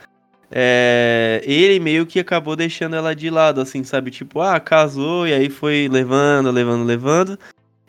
é, 0.51 1.43
ele 1.45 1.80
meio 1.80 2.07
que 2.07 2.20
acabou 2.20 2.55
deixando 2.55 2.97
ela 2.97 3.14
de 3.14 3.28
lado, 3.30 3.61
assim, 3.61 3.82
sabe? 3.84 4.11
Tipo, 4.11 4.41
ah, 4.41 4.61
casou 4.61 5.26
e 5.26 5.32
aí 5.32 5.51
foi 5.51 5.89
levando, 5.91 6.51
levando, 6.51 6.84
levando. 6.84 7.39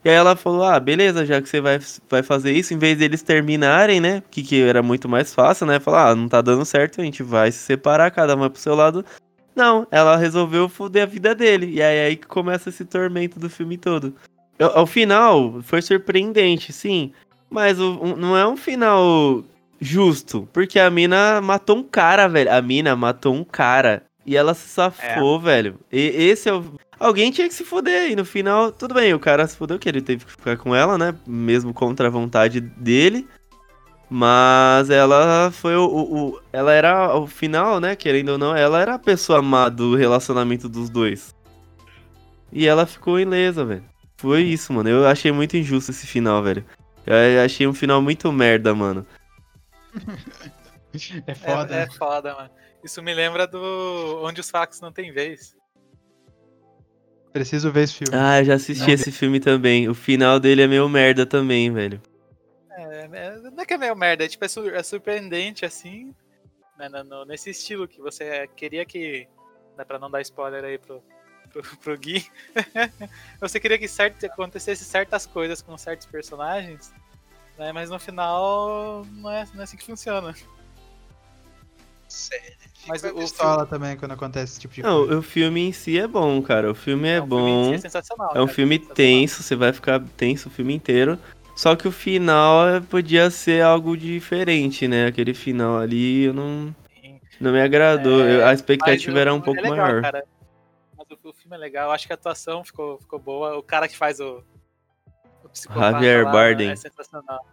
E 0.04 0.10
aí 0.10 0.16
ela 0.16 0.36
falou: 0.36 0.64
ah, 0.64 0.80
beleza, 0.80 1.26
já 1.26 1.42
que 1.42 1.50
você 1.50 1.62
vai, 1.62 1.80
vai 2.10 2.24
fazer 2.24 2.52
isso, 2.54 2.74
em 2.74 2.78
vez 2.78 2.98
deles 2.98 3.22
terminarem, 3.22 4.00
né? 4.00 4.24
Que, 4.32 4.42
que 4.42 4.62
era 4.62 4.82
muito 4.82 5.08
mais 5.08 5.34
fácil, 5.34 5.66
né? 5.68 5.80
Falar, 5.80 6.12
ah, 6.12 6.16
não 6.16 6.28
tá 6.28 6.42
dando 6.42 6.66
certo, 6.66 7.02
a 7.02 7.04
gente 7.04 7.22
vai 7.22 7.52
se 7.52 7.60
separar, 7.60 8.12
cada 8.12 8.36
uma 8.36 8.50
pro 8.50 8.62
seu 8.62 8.76
lado. 8.76 9.06
Não, 9.56 9.88
ela 9.92 10.16
resolveu 10.18 10.70
foder 10.70 11.04
a 11.04 11.06
vida 11.08 11.34
dele. 11.34 11.72
E 11.72 11.82
aí, 11.82 12.00
aí 12.06 12.16
que 12.16 12.28
começa 12.28 12.70
esse 12.70 12.86
tormento 12.86 13.40
do 13.40 13.50
filme 13.50 13.78
todo. 13.78 14.16
Ao, 14.60 14.80
ao 14.80 14.88
final, 14.88 15.62
foi 15.64 15.82
surpreendente, 15.82 16.72
sim. 16.72 17.12
Mas 17.50 17.80
o- 17.80 18.00
um- 18.02 18.16
não 18.16 18.36
é 18.38 18.46
um 18.48 18.58
final 18.58 19.44
justo. 19.80 20.48
Porque 20.52 20.80
a 20.80 20.90
mina 20.90 21.40
matou 21.42 21.78
um 21.78 21.84
cara, 21.84 22.28
velho. 22.28 22.52
A 22.54 22.62
mina 22.62 22.96
matou 22.96 23.34
um 23.34 23.44
cara. 23.44 24.04
E 24.26 24.36
ela 24.36 24.54
se 24.54 24.68
safou, 24.68 25.40
velho. 25.40 25.80
E 25.92 26.00
esse 26.00 26.50
é 26.50 26.54
o. 26.54 26.64
Alguém 27.00 27.32
tinha 27.32 27.48
que 27.48 27.54
se 27.54 27.64
foder 27.64 28.02
aí. 28.08 28.16
No 28.16 28.26
final, 28.26 28.72
tudo 28.72 28.94
bem, 28.96 29.14
o 29.14 29.20
cara 29.20 29.48
se 29.48 29.56
fodeu 29.56 29.80
que 29.80 29.88
ele 29.88 30.02
teve 30.02 30.26
que 30.26 30.32
ficar 30.32 30.58
com 30.58 30.76
ela, 30.76 30.98
né? 30.98 31.16
Mesmo 31.26 31.74
contra 31.74 32.08
a 32.08 32.12
vontade 32.12 32.60
dele. 32.60 33.26
Mas 34.10 34.90
ela 34.90 35.52
foi 35.52 35.76
o, 35.76 35.86
o, 35.86 36.28
o- 36.30 36.40
Ela 36.52 36.72
era 36.74 37.16
o 37.18 37.28
final, 37.28 37.80
né? 37.80 37.96
Querendo 37.96 38.30
ou 38.30 38.38
não, 38.38 38.56
ela 38.56 38.82
era 38.82 38.96
a 38.96 39.00
pessoa 39.00 39.42
má 39.42 39.70
do 39.70 39.96
relacionamento 39.96 40.68
dos 40.70 40.90
dois. 40.90 41.36
E 42.52 42.66
ela 42.66 42.86
ficou 42.86 43.20
ilesa, 43.20 43.66
velho. 43.66 43.84
Foi 44.18 44.42
isso, 44.44 44.72
mano. 44.74 44.90
Eu 44.90 45.06
achei 45.08 45.32
muito 45.32 45.56
injusto 45.58 45.92
esse 45.92 46.08
final, 46.08 46.42
velho. 46.42 46.66
Eu 47.08 47.42
achei 47.44 47.66
um 47.66 47.74
final 47.74 48.02
muito 48.02 48.32
merda, 48.32 48.76
mano. 48.76 49.06
É 51.26 51.34
foda. 51.34 51.74
É, 51.74 51.78
é 51.78 51.86
né? 51.86 51.92
foda, 51.98 52.36
mano. 52.36 52.50
Isso 52.84 53.02
me 53.02 53.14
lembra 53.14 53.48
do 53.48 54.22
Onde 54.24 54.42
os 54.42 54.50
Facos 54.50 54.82
Não 54.82 54.92
Tem 54.92 55.12
Vez. 55.12 55.56
Preciso 57.32 57.72
ver 57.72 57.84
esse 57.84 57.94
filme. 57.94 58.14
Ah, 58.16 58.40
eu 58.42 58.46
já 58.46 58.54
assisti 58.56 58.88
Não, 58.88 58.94
esse 58.94 59.12
filme 59.12 59.40
também. 59.40 59.88
O 59.88 59.94
final 59.94 60.40
dele 60.40 60.64
é 60.64 60.68
meio 60.68 60.88
merda 60.90 61.26
também, 61.26 61.72
velho. 61.72 62.02
É, 62.72 63.10
é- 63.12 63.40
não 63.52 63.62
é 63.62 63.66
que 63.66 63.74
é 63.74 63.78
meio 63.78 63.96
merda, 63.96 64.26
é 64.26 64.28
tipo, 64.28 64.44
é, 64.44 64.48
é 64.78 64.84
surpreendente, 64.84 65.66
assim, 65.66 66.14
né, 66.78 66.90
no- 66.90 67.04
no- 67.04 67.26
nesse 67.26 67.50
estilo 67.52 67.88
que 67.88 68.02
você 68.02 68.48
queria 68.56 68.86
que, 68.86 69.28
né, 69.78 69.84
pra 69.84 70.00
não 70.00 70.10
dar 70.10 70.22
spoiler 70.22 70.64
aí 70.64 70.78
pro, 70.78 71.02
pro, 71.62 71.78
pro 71.78 71.98
Gui, 71.98 72.26
você 73.40 73.60
queria 73.60 73.78
que 73.78 73.88
certo, 73.88 74.24
acontecesse 74.26 74.84
certas 74.86 75.26
coisas 75.26 75.62
com 75.62 75.78
certos 75.78 76.06
personagens, 76.08 76.92
né, 77.58 77.72
mas 77.72 77.90
no 77.90 78.00
final 78.00 79.06
não 79.12 79.30
é, 79.32 79.46
não 79.54 79.62
é 79.62 79.64
assim 79.64 79.78
que 79.78 79.86
funciona. 79.86 80.34
Sério. 82.08 82.54
Mas 82.88 83.02
Fica 83.02 83.14
o- 83.14 83.20
pistola 83.20 83.66
também 83.66 83.98
quando 83.98 84.14
acontece 84.14 84.54
esse 84.54 84.60
tipo 84.62 84.74
de 84.76 84.82
Não, 84.84 85.00
coisa. 85.00 85.18
o 85.20 85.22
filme 85.22 85.62
em 85.68 85.74
si 85.74 86.00
é 86.00 86.08
bom, 86.08 86.42
cara. 86.42 86.72
O 86.72 86.76
filme 86.76 87.08
é, 87.10 87.22
um 87.22 87.28
filme 87.28 87.50
em 87.52 87.54
bom. 87.64 87.70
si 87.70 87.74
é 87.74 87.78
sensacional. 87.80 88.28
É 88.30 88.42
um 88.42 88.46
cara, 88.46 88.48
filme 88.48 88.76
sensacional. 88.76 88.96
tenso, 88.96 89.44
você 89.44 89.56
vai 89.56 89.74
ficar 89.74 90.02
tenso 90.16 90.48
o 90.48 90.52
filme 90.52 90.74
inteiro. 90.74 91.20
Só 91.54 91.76
que 91.76 91.88
o 91.88 91.92
final 91.92 92.70
é, 92.70 92.80
podia 92.80 93.30
ser 93.30 93.62
algo 93.64 93.98
diferente, 93.98 94.88
né? 94.88 95.08
Aquele 95.08 95.34
final 95.34 95.78
ali 95.80 96.26
eu 96.26 96.34
não, 96.34 96.74
Sim. 97.02 97.20
não 97.42 97.52
me 97.52 97.60
agradou. 97.62 98.24
É, 98.26 98.36
Eu- 98.36 98.42
a 98.44 98.46
Mas 98.46 98.60
expectativa 98.60 99.18
o- 99.18 99.20
era 99.20 99.34
um 99.34 99.40
é 99.40 99.42
pouco 99.42 99.62
legal, 99.62 99.76
maior. 99.78 100.02
cara. 100.02 100.24
O, 101.10 101.30
o 101.30 101.34
filme 101.34 101.56
é 101.56 101.60
legal, 101.60 101.88
eu 101.88 101.92
acho 101.92 102.06
que 102.08 102.14
a 102.14 102.16
atuação 102.16 102.64
ficou, 102.64 102.98
ficou 103.00 103.20
boa. 103.20 103.58
O 103.58 103.64
cara 103.64 103.88
que 103.88 103.96
faz 103.98 104.20
o, 104.20 104.44
o 105.44 105.50
psicopata 105.50 105.92
Javier 105.94 106.26
lá 106.26 106.32
Bardem. 106.32 106.70
É 106.72 106.76
sensacional. 106.76 107.46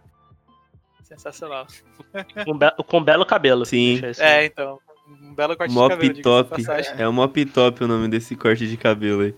Sensacional. 1.03 1.67
Com, 2.45 2.57
be- 2.57 2.75
com 2.87 3.03
belo 3.03 3.25
cabelo. 3.25 3.65
Sim. 3.65 4.01
É, 4.19 4.45
então. 4.45 4.79
Um 5.07 5.35
belo 5.35 5.55
corte 5.55 5.69
de 5.69 5.75
Mop 5.75 5.89
cabelo, 5.91 6.13
de 6.13 6.21
top. 6.23 6.49
passagem. 6.49 6.93
É 6.97 7.07
o 7.07 7.13
Mop 7.13 7.45
Top 7.45 7.83
o 7.83 7.87
nome 7.87 8.07
desse 8.07 8.35
corte 8.35 8.67
de 8.67 8.75
cabelo 8.75 9.21
aí. 9.21 9.35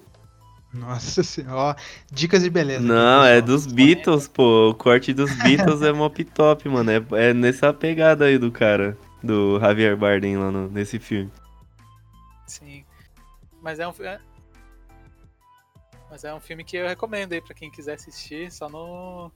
Nossa 0.73 1.23
senhora. 1.23 1.55
Ó, 1.55 1.75
dicas 2.11 2.43
de 2.43 2.49
beleza. 2.49 2.79
aqui, 2.79 2.87
Não, 2.87 3.25
é 3.25 3.41
dos 3.41 3.65
Beatles, 3.67 4.27
pô. 4.29 4.69
O 4.69 4.75
corte 4.75 5.13
dos 5.13 5.33
Beatles 5.43 5.81
é 5.81 5.91
Mop 5.91 6.23
Top, 6.23 6.69
mano. 6.69 6.89
É, 6.89 7.03
é 7.29 7.33
nessa 7.33 7.73
pegada 7.73 8.25
aí 8.25 8.37
do 8.37 8.49
cara. 8.51 8.97
Do 9.21 9.59
Javier 9.59 9.97
Bardem 9.97 10.37
lá 10.37 10.49
no- 10.51 10.69
nesse 10.69 10.99
filme. 10.99 11.29
Sim. 12.45 12.85
Mas 13.67 13.81
é 13.81 13.85
um 13.85 13.93
é... 13.99 14.17
Mas 16.09 16.23
é 16.23 16.33
um 16.33 16.39
filme 16.39 16.63
que 16.63 16.77
eu 16.77 16.87
recomendo 16.87 17.33
aí 17.33 17.41
pra 17.41 17.53
quem 17.53 17.69
quiser 17.69 17.95
assistir, 17.95 18.49
só 18.49 18.69
no. 18.69 19.29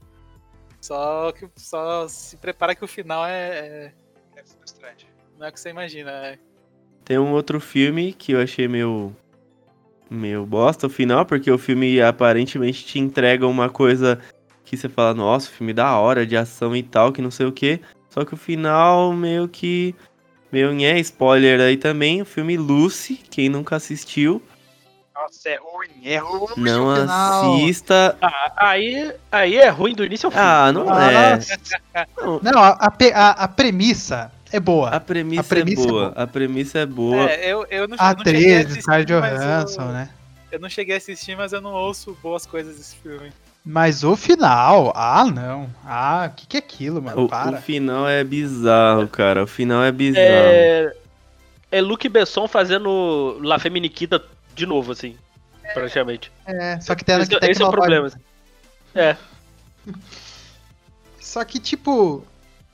Só 0.79 1.33
que 1.33 1.49
só 1.57 2.07
se 2.07 2.37
prepara 2.37 2.73
que 2.73 2.85
o 2.85 2.87
final 2.87 3.25
é. 3.25 3.49
é- 3.59 3.93
É 4.37 4.43
frustrante. 4.45 5.05
Não 5.37 5.47
é 5.47 5.49
o 5.49 5.51
que 5.51 5.59
você 5.59 5.71
imagina. 5.71 6.11
É... 6.11 6.39
Tem 7.03 7.19
um 7.19 7.33
outro 7.33 7.59
filme 7.59 8.13
que 8.13 8.31
eu 8.31 8.41
achei 8.41 8.69
meio. 8.69 9.13
meio 10.09 10.45
bosta 10.45 10.87
o 10.87 10.89
final, 10.89 11.25
porque 11.25 11.51
o 11.51 11.57
filme 11.57 11.99
aparentemente 11.99 12.85
te 12.85 12.99
entrega 12.99 13.45
uma 13.45 13.69
coisa 13.69 14.17
que 14.63 14.77
você 14.77 14.87
fala, 14.87 15.13
nossa, 15.13 15.51
filme 15.51 15.73
da 15.73 15.99
hora, 15.99 16.25
de 16.25 16.37
ação 16.37 16.73
e 16.73 16.81
tal, 16.81 17.11
que 17.11 17.21
não 17.21 17.31
sei 17.31 17.47
o 17.47 17.51
que. 17.51 17.81
Só 18.09 18.23
que 18.23 18.33
o 18.33 18.37
final 18.37 19.11
meio 19.11 19.49
que. 19.49 19.93
Meio 20.51 20.81
é 20.83 20.99
spoiler 20.99 21.59
aí 21.61 21.77
também. 21.77 22.21
O 22.21 22.25
filme 22.25 22.57
Lucy, 22.57 23.15
quem 23.29 23.49
nunca 23.49 23.75
assistiu, 23.75 24.41
Nossa, 25.15 25.49
é 25.49 25.55
ruim. 25.57 25.89
É 26.03 26.17
ruim 26.17 26.47
não 26.57 26.89
assista. 26.89 28.17
Ah, 28.21 28.51
aí, 28.57 29.13
aí 29.31 29.55
é 29.57 29.69
ruim 29.69 29.93
do 29.93 30.03
início 30.03 30.27
ao 30.27 30.31
fim. 30.31 30.37
Ah, 30.39 30.71
não 30.73 30.91
Ah, 30.91 31.11
é. 31.13 31.39
Não, 32.17 32.39
Não, 32.41 32.63
a, 32.63 32.69
a 32.79 33.43
a- 33.43 33.47
premissa 33.47 34.31
é 34.51 34.59
boa. 34.59 34.89
a 34.89 34.99
premissa, 34.99 35.41
A 35.41 35.43
premissa 35.43 35.81
é 35.81 35.83
é 35.83 35.85
boa. 35.87 36.09
boa. 36.09 36.23
A 36.23 36.27
premissa 36.27 36.79
é 36.79 36.85
boa. 36.85 37.29
É, 37.29 37.51
eu, 37.53 37.65
eu 37.69 37.87
não, 37.87 37.97
A 37.99 38.11
eu 38.11 38.17
não 38.17 38.23
cheguei 38.25 38.57
a 38.57 38.61
atriz, 38.61 38.77
Scarlett 38.83 39.11
Johansson, 39.13 39.81
eu- 39.83 39.87
né? 39.89 40.09
Eu 40.51 40.59
não 40.59 40.69
cheguei 40.69 40.95
a 40.95 40.97
assistir, 40.97 41.37
mas 41.37 41.53
eu 41.53 41.61
não 41.61 41.71
ouço 41.71 42.17
boas 42.21 42.45
coisas 42.45 42.75
desse 42.75 42.95
filme. 42.97 43.31
Mas 43.63 44.03
o 44.03 44.15
final, 44.15 44.91
ah, 44.95 45.23
não. 45.25 45.69
Ah, 45.85 46.29
o 46.31 46.35
que, 46.35 46.47
que 46.47 46.57
é 46.57 46.59
aquilo, 46.59 47.01
mano? 47.01 47.25
O, 47.25 47.29
Para. 47.29 47.57
o 47.57 47.61
final 47.61 48.07
é 48.09 48.23
bizarro, 48.23 49.07
cara. 49.07 49.43
O 49.43 49.47
final 49.47 49.83
é 49.83 49.91
bizarro. 49.91 50.23
É, 50.25 50.93
é 51.71 51.81
Luke 51.81 52.09
Besson 52.09 52.47
fazendo 52.47 53.39
La 53.43 53.59
Feminiquita 53.59 54.21
de 54.55 54.65
novo, 54.65 54.91
assim. 54.91 55.15
Praticamente. 55.75 56.31
É, 56.45 56.79
só 56.81 56.95
que 56.95 57.05
tem 57.05 57.19
Esse, 57.19 57.33
esse 57.43 57.61
é 57.61 57.65
o 57.65 57.69
problema. 57.71 58.07
assim. 58.07 58.19
É. 58.95 59.15
Só 61.19 61.43
que, 61.43 61.59
tipo. 61.59 62.25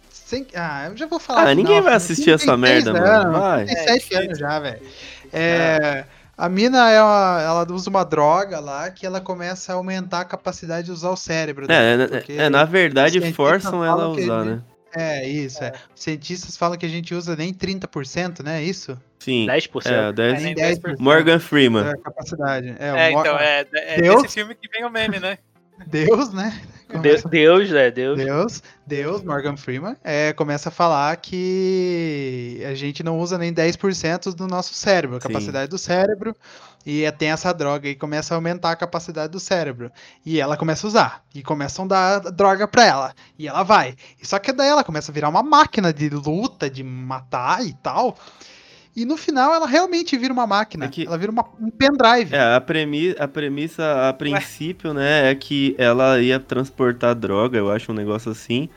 Sem... 0.09 0.47
Ah, 0.55 0.87
eu 0.89 0.97
já 0.97 1.05
vou 1.05 1.19
falar. 1.19 1.43
Ah, 1.43 1.47
que 1.49 1.55
ninguém 1.55 1.75
vai 1.81 1.83
filho. 1.83 1.95
assistir 1.97 2.31
essa 2.31 2.57
10 2.57 2.59
merda, 2.59 2.93
mano. 2.93 3.05
anos, 3.05 3.39
Vai. 3.39 3.65
Tem 3.65 3.75
É, 3.75 3.83
7 3.83 3.93
difícil. 3.99 4.19
anos 4.19 4.39
já, 4.39 4.59
velho. 4.59 4.81
É, 5.33 6.05
a 6.37 6.47
mina 6.47 6.89
é 6.91 7.01
uma, 7.01 7.41
ela 7.41 7.67
usa 7.71 7.89
uma 7.89 8.03
droga 8.05 8.59
lá 8.59 8.89
que 8.91 9.05
ela 9.05 9.19
começa 9.19 9.73
a 9.73 9.75
aumentar 9.75 10.21
a 10.21 10.25
capacidade 10.25 10.85
de 10.85 10.91
usar 10.91 11.09
o 11.09 11.17
cérebro. 11.17 11.65
É, 11.71 11.93
é, 12.03 12.07
porque- 12.07 12.33
é, 12.33 12.49
na 12.49 12.63
verdade 12.63 13.19
forçam 13.33 13.83
ela 13.83 14.03
a 14.03 14.09
usar, 14.09 14.41
ele- 14.41 14.51
né? 14.55 14.61
É, 14.95 15.27
isso, 15.27 15.63
é. 15.63 15.73
Os 15.95 16.01
cientistas 16.01 16.55
falam 16.55 16.77
que 16.77 16.85
a 16.85 16.89
gente 16.89 17.13
usa 17.13 17.35
nem 17.35 17.53
30%, 17.53 18.41
né? 18.41 18.63
Isso? 18.63 18.97
Sim. 19.19 19.45
10%. 19.45 19.85
É, 19.91 20.09
É, 20.09 20.13
10... 20.13 20.43
nem 20.43 20.55
10%. 20.55 20.95
Morgan 20.97 21.39
Freeman. 21.39 21.83
da 21.83 21.97
capacidade. 21.97 22.73
É, 22.79 22.87
É, 22.87 23.11
então, 23.11 23.37
é, 23.37 23.65
é 23.73 24.01
Deus? 24.01 24.21
desse 24.23 24.35
filme 24.35 24.55
que 24.55 24.67
vem 24.69 24.85
o 24.85 24.89
meme, 24.89 25.19
né? 25.19 25.37
Deus, 25.87 26.31
né? 26.33 26.59
De- 26.87 26.93
Começa- 26.93 27.27
Deus, 27.29 27.71
é, 27.73 27.91
Deus. 27.91 28.17
Deus, 28.17 28.63
Deus, 28.85 29.23
Morgan 29.23 29.57
Freeman, 29.57 29.97
é, 30.03 30.31
começa 30.33 30.69
a 30.69 30.71
falar 30.71 31.15
que 31.17 32.61
a 32.65 32.73
gente 32.75 33.03
não 33.03 33.19
usa 33.19 33.37
nem 33.37 33.51
10% 33.53 34.33
do 34.33 34.47
nosso 34.47 34.73
cérebro, 34.73 35.17
a 35.17 35.21
Sim. 35.21 35.27
capacidade 35.27 35.69
do 35.69 35.77
cérebro, 35.77 36.33
e 36.85 37.03
é- 37.03 37.11
tem 37.11 37.29
essa 37.31 37.53
droga 37.53 37.89
e 37.89 37.95
começa 37.95 38.33
a 38.33 38.37
aumentar 38.37 38.71
a 38.71 38.75
capacidade 38.75 39.31
do 39.31 39.39
cérebro. 39.39 39.91
E 40.25 40.39
ela 40.39 40.55
começa 40.55 40.87
a 40.87 40.89
usar, 40.89 41.23
e 41.35 41.43
começam 41.43 41.83
a 41.85 41.87
dar 41.89 42.19
droga 42.31 42.65
pra 42.67 42.85
ela, 42.85 43.13
e 43.37 43.47
ela 43.47 43.63
vai. 43.63 43.95
E 44.21 44.25
Só 44.25 44.39
que 44.39 44.53
daí 44.53 44.69
ela 44.69 44.83
começa 44.83 45.11
a 45.11 45.13
virar 45.13 45.27
uma 45.29 45.43
máquina 45.43 45.91
de 45.91 46.09
luta, 46.09 46.69
de 46.69 46.83
matar 46.83 47.65
e 47.65 47.73
tal. 47.73 48.17
E 48.97 49.05
no 49.05 49.15
final 49.15 49.53
ela 49.53 49.67
realmente 49.67 50.17
vira 50.17 50.33
uma 50.33 50.47
máquina, 50.47 50.85
É 50.85 50.87
que- 50.87 51.05
ela 51.05 51.19
vira 51.19 51.31
uma- 51.31 51.45
um 51.61 51.69
pendrive. 51.69 52.33
É, 52.33 52.55
a, 52.55 52.59
premi 52.59 53.15
a 53.19 53.27
premissa, 53.27 54.09
a 54.09 54.11
princípio, 54.11 54.91
né, 54.91 55.29
é 55.29 55.35
que 55.35 55.75
ela 55.77 56.19
ia 56.19 56.39
transportar 56.39 57.13
droga, 57.13 57.59
eu 57.59 57.69
acho, 57.71 57.91
um 57.91 57.95
negócio 57.95 58.31
assim. 58.31 58.67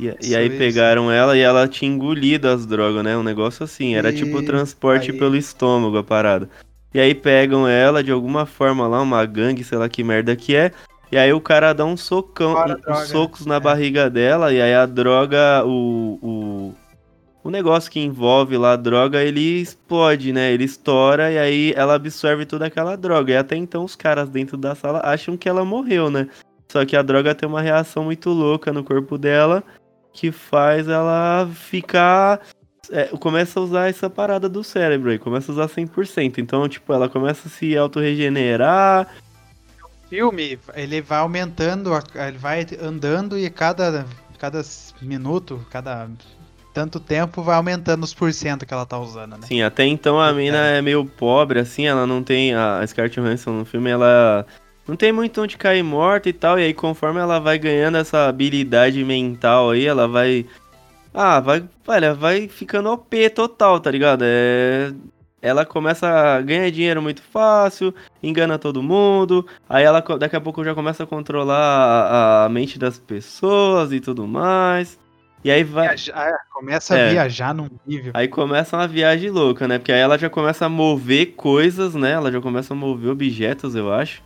E, 0.00 0.06
e 0.20 0.34
aí 0.34 0.48
isso. 0.48 0.58
pegaram 0.58 1.12
ela 1.12 1.36
e 1.36 1.40
ela 1.40 1.68
tinha 1.68 1.88
engolido 1.88 2.48
as 2.48 2.66
drogas, 2.66 3.04
né? 3.04 3.16
Um 3.16 3.22
negócio 3.22 3.62
assim. 3.62 3.94
Era 3.94 4.12
tipo 4.12 4.36
Isso, 4.38 4.46
transporte 4.46 5.12
aí. 5.12 5.16
pelo 5.16 5.36
estômago 5.36 5.96
a 5.96 6.02
parada. 6.02 6.48
E 6.92 6.98
aí 6.98 7.14
pegam 7.14 7.68
ela 7.68 8.02
de 8.02 8.10
alguma 8.10 8.44
forma 8.44 8.88
lá, 8.88 9.00
uma 9.00 9.24
gangue, 9.24 9.62
sei 9.62 9.78
lá 9.78 9.88
que 9.88 10.02
merda 10.02 10.34
que 10.34 10.56
é. 10.56 10.72
E 11.12 11.16
aí 11.16 11.32
o 11.32 11.40
cara 11.40 11.72
dá 11.72 11.84
um 11.84 11.96
socão, 11.96 12.54
Fora 12.54 12.72
a 12.72 12.76
uns 12.76 12.82
droga, 12.82 13.06
socos 13.06 13.46
na 13.46 13.56
é. 13.56 13.60
barriga 13.60 14.10
dela, 14.10 14.52
e 14.52 14.60
aí 14.60 14.74
a 14.74 14.86
droga, 14.86 15.62
o, 15.64 16.18
o, 16.22 16.74
o 17.44 17.50
negócio 17.50 17.90
que 17.90 17.98
envolve 17.98 18.56
lá 18.56 18.72
a 18.72 18.76
droga, 18.76 19.22
ele 19.22 19.60
explode, 19.60 20.32
né? 20.32 20.52
Ele 20.52 20.64
estoura 20.64 21.32
e 21.32 21.38
aí 21.38 21.72
ela 21.76 21.94
absorve 21.94 22.46
toda 22.46 22.66
aquela 22.66 22.96
droga. 22.96 23.32
E 23.32 23.36
até 23.36 23.56
então 23.56 23.84
os 23.84 23.96
caras 23.96 24.28
dentro 24.28 24.56
da 24.56 24.74
sala 24.74 25.00
acham 25.04 25.36
que 25.36 25.48
ela 25.48 25.64
morreu, 25.64 26.08
né? 26.08 26.28
Só 26.70 26.84
que 26.86 26.96
a 26.96 27.02
droga 27.02 27.34
tem 27.34 27.48
uma 27.48 27.60
reação 27.60 28.04
muito 28.04 28.30
louca 28.30 28.72
no 28.72 28.84
corpo 28.84 29.18
dela 29.18 29.62
que 30.12 30.30
faz 30.30 30.88
ela 30.88 31.48
ficar. 31.52 32.40
é, 32.90 33.06
começa 33.18 33.58
a 33.58 33.62
usar 33.62 33.88
essa 33.88 34.08
parada 34.08 34.48
do 34.48 34.62
cérebro 34.62 35.10
aí, 35.10 35.18
começa 35.18 35.50
a 35.50 35.54
usar 35.54 35.68
100%. 35.68 36.38
Então, 36.38 36.68
tipo, 36.68 36.92
ela 36.92 37.08
começa 37.08 37.48
a 37.48 37.50
se 37.50 37.76
autorregenerar. 37.76 39.08
filme, 40.08 40.58
ele 40.74 41.00
vai 41.00 41.18
aumentando, 41.18 41.90
ele 42.14 42.38
vai 42.38 42.66
andando 42.80 43.38
e 43.38 43.50
cada, 43.50 44.06
cada 44.38 44.62
minuto, 45.00 45.64
cada 45.70 46.08
tanto 46.72 46.98
tempo 46.98 47.42
vai 47.42 47.56
aumentando 47.56 48.02
os 48.02 48.14
porcento 48.14 48.64
que 48.64 48.72
ela 48.72 48.86
tá 48.86 48.98
usando, 48.98 49.32
né? 49.32 49.46
Sim, 49.46 49.62
até 49.62 49.84
então 49.84 50.20
a 50.20 50.32
mina 50.32 50.58
é 50.58 50.82
meio 50.82 51.04
pobre, 51.04 51.60
assim, 51.60 51.86
ela 51.86 52.06
não 52.06 52.22
tem. 52.22 52.54
A 52.54 52.84
Scarlett 52.86 53.20
Johansson 53.20 53.50
no 53.52 53.64
filme, 53.64 53.90
ela 53.90 54.46
não 54.86 54.96
tem 54.96 55.12
muito 55.12 55.40
onde 55.42 55.56
cair 55.56 55.82
morta 55.82 56.28
e 56.28 56.32
tal. 56.32 56.58
E 56.58 56.64
aí, 56.64 56.74
conforme 56.74 57.20
ela 57.20 57.38
vai 57.38 57.58
ganhando 57.58 57.98
essa 57.98 58.28
habilidade 58.28 59.04
mental 59.04 59.70
aí, 59.70 59.86
ela 59.86 60.08
vai 60.08 60.46
Ah, 61.14 61.40
vai, 61.40 61.64
olha, 61.86 62.14
vai 62.14 62.48
ficando 62.48 62.90
OP 62.90 63.30
total, 63.30 63.78
tá 63.80 63.90
ligado? 63.90 64.22
É. 64.24 64.92
Ela 65.42 65.66
começa 65.66 66.08
a 66.08 66.40
ganhar 66.40 66.70
dinheiro 66.70 67.02
muito 67.02 67.20
fácil, 67.20 67.92
engana 68.22 68.60
todo 68.60 68.80
mundo, 68.80 69.44
aí 69.68 69.82
ela 69.82 70.00
daqui 70.00 70.36
a 70.36 70.40
pouco 70.40 70.62
já 70.62 70.72
começa 70.72 71.02
a 71.02 71.06
controlar 71.06 71.56
a, 71.58 72.44
a 72.44 72.48
mente 72.48 72.78
das 72.78 72.96
pessoas 73.00 73.90
e 73.92 73.98
tudo 73.98 74.26
mais. 74.28 75.01
E 75.44 75.50
aí 75.50 75.64
vai. 75.64 75.88
Viajar, 75.88 76.28
é, 76.28 76.36
começa 76.52 76.94
a 76.94 76.98
É. 76.98 77.10
viajar 77.10 77.52
num 77.54 77.68
nível. 77.86 78.12
Aí 78.14 78.28
começa 78.28 78.76
uma 78.76 78.86
viagem 78.86 79.30
louca, 79.30 79.66
né? 79.66 79.78
Porque 79.78 79.90
aí 79.92 79.98
ela 80.00 80.16
já 80.16 80.30
começa 80.30 80.66
a 80.66 80.68
mover 80.68 81.32
coisas, 81.34 81.94
né? 81.94 82.12
Ela 82.12 82.30
já 82.30 82.40
começa 82.40 82.72
a 82.74 82.76
mover 82.76 83.10
objetos, 83.10 83.74
eu 83.74 83.92
acho. 83.92 84.22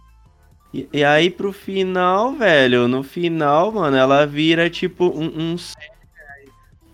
E, 0.75 0.87
e 0.93 1.03
aí 1.05 1.31
pro 1.31 1.53
final, 1.53 2.33
velho, 2.35 2.87
no 2.87 3.03
final, 3.03 3.73
mano, 3.73 3.97
ela 3.97 4.27
vira 4.27 4.69
tipo 4.69 5.07
um. 5.07 5.55
um, 5.55 5.57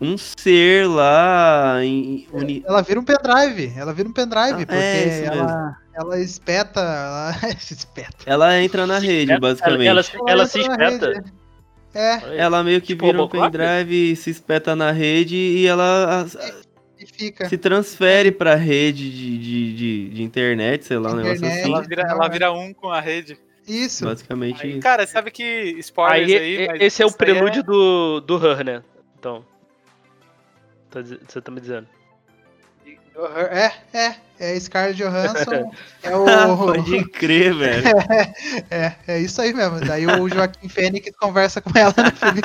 um 0.00 0.16
ser 0.18 0.86
lá 0.88 1.78
em. 1.82 2.26
uni- 2.32 2.62
Ela 2.66 2.82
vira 2.82 3.00
um 3.00 3.04
pendrive, 3.04 3.72
ela 3.76 3.92
vira 3.92 4.08
um 4.08 4.12
pendrive, 4.12 4.52
Ah, 4.62 4.66
porque 4.66 4.74
é, 4.74 5.08
isso 5.08 5.32
ela, 5.32 5.76
ela 5.94 6.20
espeta, 6.20 6.80
ela 6.80 7.34
espeta. 7.58 8.16
Ela 8.26 8.60
entra 8.62 8.86
na 8.86 8.98
rede, 8.98 9.32
Ela, 9.32 9.40
basicamente. 9.40 9.86
ela, 9.88 10.00
Ela, 10.00 10.30
ela 10.30 10.46
se 10.46 10.60
entra 10.60 10.76
na 10.76 10.90
espeta. 10.92 11.24
É, 11.95 12.62
meio 12.62 12.80
que 12.80 12.88
Tipo, 12.88 13.07
vira 13.07 13.22
um 13.22 13.28
pendrive, 13.28 14.16
se 14.16 14.30
espeta 14.30 14.74
na 14.74 14.90
rede 14.90 15.36
e 15.36 15.66
ela 15.66 16.26
e 16.99 17.07
fica. 17.07 17.49
se 17.49 17.59
transfere 17.59 18.30
pra 18.32 18.55
rede 18.55 19.11
de, 19.11 19.38
de, 19.38 19.74
de, 19.76 20.09
de 20.11 20.22
internet, 20.22 20.84
sei 20.86 20.99
lá, 20.99 21.11
um 21.12 21.16
negócio 21.16 21.36
Internet. 21.38 21.61
assim. 21.61 21.72
Ela 21.72 21.82
vira, 21.82 22.03
ela 22.03 22.28
vira 22.28 22.53
um 22.53 22.72
com 22.72 22.88
a 22.88 23.01
rede. 23.01 23.38
Isso. 23.66 24.05
Basicamente 24.05 24.62
Aí, 24.64 24.72
isso. 24.72 24.80
cara, 24.80 25.07
sabe 25.07 25.30
que 25.30 25.45
spoilers 25.78 26.32
Aí, 26.32 26.59
aí, 26.59 26.66
mas 26.68 26.80
esse 26.80 27.03
é 27.03 27.07
o 27.07 27.12
prelúdio 27.12 27.62
do, 27.62 28.20
do 28.20 28.36
Her, 28.45 28.64
né? 28.64 28.82
Então. 29.18 29.45
Tá 30.90 31.01
Você 31.03 31.40
tá 31.40 31.51
me 31.53 31.61
dizendo. 31.61 31.86
É, 33.50 33.72
é, 33.92 34.14
é 34.40 34.58
Scarlett 34.60 34.96
Johansson, 35.02 35.70
é 36.02 36.08
Ah, 36.12 36.48
o... 36.48 36.56
pode 36.56 37.04
crer, 37.10 37.52
velho. 37.54 37.86
É, 38.70 38.94
é 39.06 39.20
isso 39.20 39.40
aí 39.40 39.52
mesmo. 39.52 39.80
Daí 39.80 40.06
o 40.06 40.28
Joaquim 40.28 40.68
Fênix 40.68 41.14
conversa 41.16 41.60
com 41.60 41.70
ela 41.78 41.94
no 41.96 42.10
filme 42.16 42.40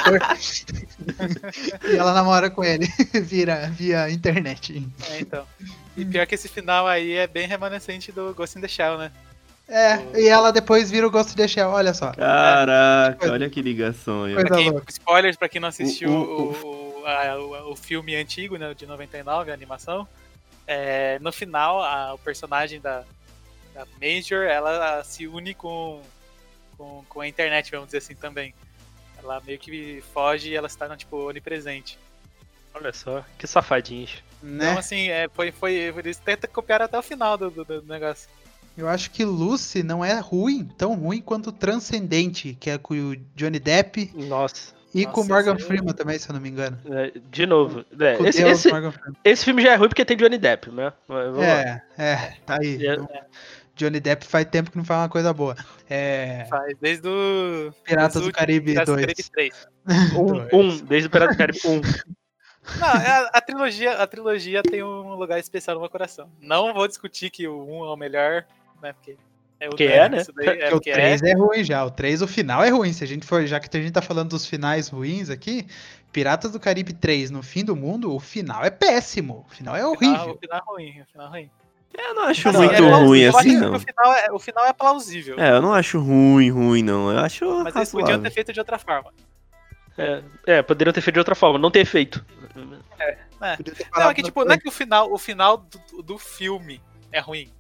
e 1.89 1.95
ela 1.95 2.13
namora 2.13 2.49
com 2.49 2.63
ele 2.63 2.87
via, 3.23 3.69
via 3.71 4.09
internet. 4.09 4.85
É, 5.11 5.19
então. 5.21 5.45
E 5.95 6.05
pior 6.05 6.25
que 6.27 6.35
esse 6.35 6.47
final 6.47 6.85
aí 6.87 7.13
é 7.13 7.27
bem 7.27 7.47
remanescente 7.47 8.11
do 8.11 8.33
Ghost 8.33 8.57
in 8.57 8.61
the 8.61 8.67
Shell, 8.67 8.97
né? 8.97 9.11
É, 9.69 9.99
e 10.21 10.27
ela 10.29 10.51
depois 10.51 10.89
vira 10.89 11.05
o 11.07 11.11
Ghost 11.11 11.33
in 11.33 11.37
the 11.37 11.47
Shell, 11.47 11.69
olha 11.69 11.93
só. 11.93 12.11
Caraca, 12.11 13.31
olha 13.31 13.49
que 13.49 13.61
ligação 13.61 14.23
aí. 14.25 14.33
Pra 14.35 14.49
quem, 14.55 14.81
spoilers 14.89 15.35
pra 15.35 15.49
quem 15.49 15.59
não 15.59 15.67
assistiu 15.69 16.09
O- 16.09 16.53
o, 16.53 17.01
o, 17.01 17.05
a- 17.05 17.37
o- 17.37 17.71
o 17.71 17.75
filme 17.75 18.15
antigo, 18.15 18.57
né, 18.57 18.73
de 18.73 18.85
99, 18.85 19.51
a 19.51 19.53
animação. 19.53 20.07
É, 20.67 21.17
no 21.19 21.31
final, 21.31 21.81
a- 21.81 22.13
o 22.13 22.17
personagem 22.17 22.79
da, 22.81 23.03
da 23.73 23.85
Major, 24.01 24.43
ela 24.43 25.03
se 25.03 25.25
une 25.25 25.53
com, 25.53 26.01
com, 26.77 27.03
com 27.07 27.21
a 27.21 27.27
internet, 27.27 27.71
vamos 27.71 27.87
dizer 27.87 27.99
assim, 27.99 28.15
também. 28.15 28.53
Ela 29.17 29.41
meio 29.41 29.57
que 29.57 30.03
foge 30.13 30.49
e 30.49 30.55
ela 30.55 30.69
se 30.69 30.77
torna, 30.77 30.95
tipo, 30.97 31.17
onipresente. 31.27 31.97
Olha 32.73 32.93
só, 32.93 33.25
que 33.39 33.47
safadinhos. 33.47 34.21
Né? 34.43 34.65
Então, 34.69 34.77
assim, 34.77 35.09
é, 35.09 35.27
foi, 35.29 35.51
foi, 35.51 35.73
eles 35.73 36.17
tentam 36.17 36.49
copiar 36.51 36.81
até 36.81 36.97
o 36.99 37.01
final 37.01 37.37
do, 37.37 37.49
do, 37.49 37.65
do 37.65 37.81
negócio. 37.81 38.29
Eu 38.77 38.87
acho 38.87 39.09
que 39.09 39.25
Lucy 39.25 39.81
não 39.81 40.05
é 40.05 40.19
ruim, 40.19 40.63
tão 40.63 40.93
ruim 40.93 41.19
quanto 41.19 41.51
Transcendente, 41.51 42.55
que 42.59 42.69
é 42.69 42.77
com 42.77 42.93
o 42.93 43.15
Johnny 43.35 43.57
Depp 43.59 44.11
Nossa. 44.13 44.75
E 44.93 45.03
Nossa, 45.03 45.13
com 45.15 45.21
o 45.21 45.27
Morgan 45.27 45.55
é- 45.55 45.59
Freeman 45.59 45.93
também, 45.93 46.17
se 46.17 46.29
eu 46.29 46.33
não 46.33 46.41
me 46.41 46.49
engano. 46.49 46.77
É, 46.89 47.11
De 47.29 47.45
novo. 47.45 47.85
é, 47.99 48.13
esse, 48.27 48.41
Deus 48.43 48.59
esse, 48.59 48.69
Morgan 48.69 48.91
Freeman. 48.91 49.15
esse 49.23 49.45
filme 49.45 49.61
já 49.61 49.73
é 49.73 49.75
ruim 49.75 49.89
porque 49.89 50.05
tem 50.05 50.17
Johnny 50.17 50.37
Depp, 50.37 50.71
né? 50.71 50.93
Vamos 51.07 51.37
lá. 51.37 51.45
É, 51.45 51.83
é, 51.97 52.33
tá 52.45 52.57
aí. 52.61 52.85
É. 52.85 52.97
Johnny 53.75 53.99
Depp 53.99 54.25
faz 54.25 54.45
tempo 54.45 54.71
que 54.71 54.77
não 54.77 54.83
faz 54.83 55.01
uma 55.01 55.09
coisa 55.09 55.31
boa. 55.33 55.55
É, 55.89 56.45
Faz 56.49 56.75
desde 56.81 57.07
o. 57.07 57.71
Piratas 57.83 58.13
desde 58.13 58.31
do 58.31 58.35
Caribe 58.35 58.71
Piratas 58.71 58.95
do 58.95 59.01
2. 59.01 59.05
Caribe 59.05 59.31
3. 59.31 59.67
Um, 60.17 60.57
um, 60.59 60.77
desde 60.77 61.07
o 61.07 61.11
Pirata 61.11 61.33
do 61.33 61.37
Caribe 61.37 61.59
1. 61.63 61.81
Não, 62.79 62.87
a, 62.87 63.29
a 63.33 63.41
trilogia, 63.41 63.93
a 63.93 64.05
trilogia 64.07 64.61
tem 64.61 64.83
um 64.83 65.15
lugar 65.15 65.39
especial 65.39 65.75
no 65.75 65.81
meu 65.81 65.89
coração. 65.89 66.29
Não 66.41 66.73
vou 66.73 66.87
discutir 66.87 67.29
que 67.29 67.47
o 67.47 67.63
1 67.63 67.85
é 67.85 67.89
o 67.93 67.95
melhor, 67.95 68.45
né? 68.81 68.91
Porque 68.93 69.15
é 69.59 69.69
o 69.69 69.71
Que 69.75 69.85
é, 69.85 70.09
né? 70.09 70.23
é 70.59 70.67
o 70.69 70.71
porque 70.71 70.89
é. 70.89 70.93
3 70.93 71.23
é. 71.23 71.33
ruim 71.33 71.63
já. 71.63 71.83
O 71.85 71.91
3, 71.91 72.21
o 72.21 72.27
final 72.27 72.63
é 72.63 72.69
ruim. 72.69 72.93
Se 72.93 73.03
a 73.03 73.07
gente 73.07 73.25
for, 73.25 73.45
já 73.45 73.59
que 73.59 73.75
a 73.75 73.81
gente 73.81 73.91
tá 73.91 74.01
falando 74.01 74.29
dos 74.29 74.45
finais 74.45 74.87
ruins 74.89 75.29
aqui, 75.29 75.65
Piratas 76.11 76.51
do 76.51 76.59
Caribe 76.59 76.93
3 76.93 77.31
no 77.31 77.43
fim 77.43 77.63
do 77.63 77.75
mundo, 77.75 78.13
o 78.13 78.19
final 78.19 78.63
é 78.63 78.69
péssimo. 78.69 79.45
O 79.49 79.53
final 79.53 79.75
é 79.75 79.85
O 79.85 79.95
final, 79.95 80.13
horrível. 80.15 80.35
o 80.35 80.37
final 80.39 80.57
é 80.57 80.61
ruim, 80.71 81.01
o 81.01 81.05
final 81.05 81.27
é 81.27 81.29
ruim. 81.29 81.49
Eu 81.97 82.13
não 82.13 82.23
acho 82.23 82.49
Assim, 82.49 82.57
muito 82.57 82.73
é 82.73 82.77
plausível. 82.77 83.07
ruim 83.07 83.25
assim, 83.25 83.57
não. 83.57 83.73
O 83.73 83.79
final, 83.79 84.13
é, 84.13 84.31
o 84.31 84.39
final 84.39 84.65
é 84.65 84.73
plausível. 84.73 85.39
É, 85.39 85.51
eu 85.51 85.61
não 85.61 85.73
acho 85.73 85.99
ruim, 85.99 86.49
ruim, 86.51 86.83
não. 86.83 87.11
Eu 87.11 87.19
acho 87.19 87.63
Mas 87.63 87.75
eles 87.75 87.91
podiam 87.91 88.21
ter 88.21 88.29
feito 88.29 88.53
de 88.53 88.59
outra 88.59 88.77
forma. 88.77 89.11
É, 89.97 90.23
é, 90.45 90.61
poderiam 90.61 90.93
ter 90.93 91.01
feito 91.01 91.15
de 91.15 91.19
outra 91.19 91.33
forma, 91.33 91.57
não 91.57 91.71
ter 91.71 91.85
feito. 91.85 92.23
Podia 93.57 93.73
ter 93.73 93.87
Não, 93.95 94.09
é 94.09 94.13
que 94.13 94.21
tipo, 94.21 94.45
não 94.45 94.51
é 94.53 94.57
que 94.59 94.67
o 94.67 94.71
final, 94.71 95.11
o 95.11 95.17
final 95.17 95.57
do, 95.57 96.03
do 96.03 96.17
filme 96.19 96.79
é 97.11 97.19
ruim. 97.19 97.51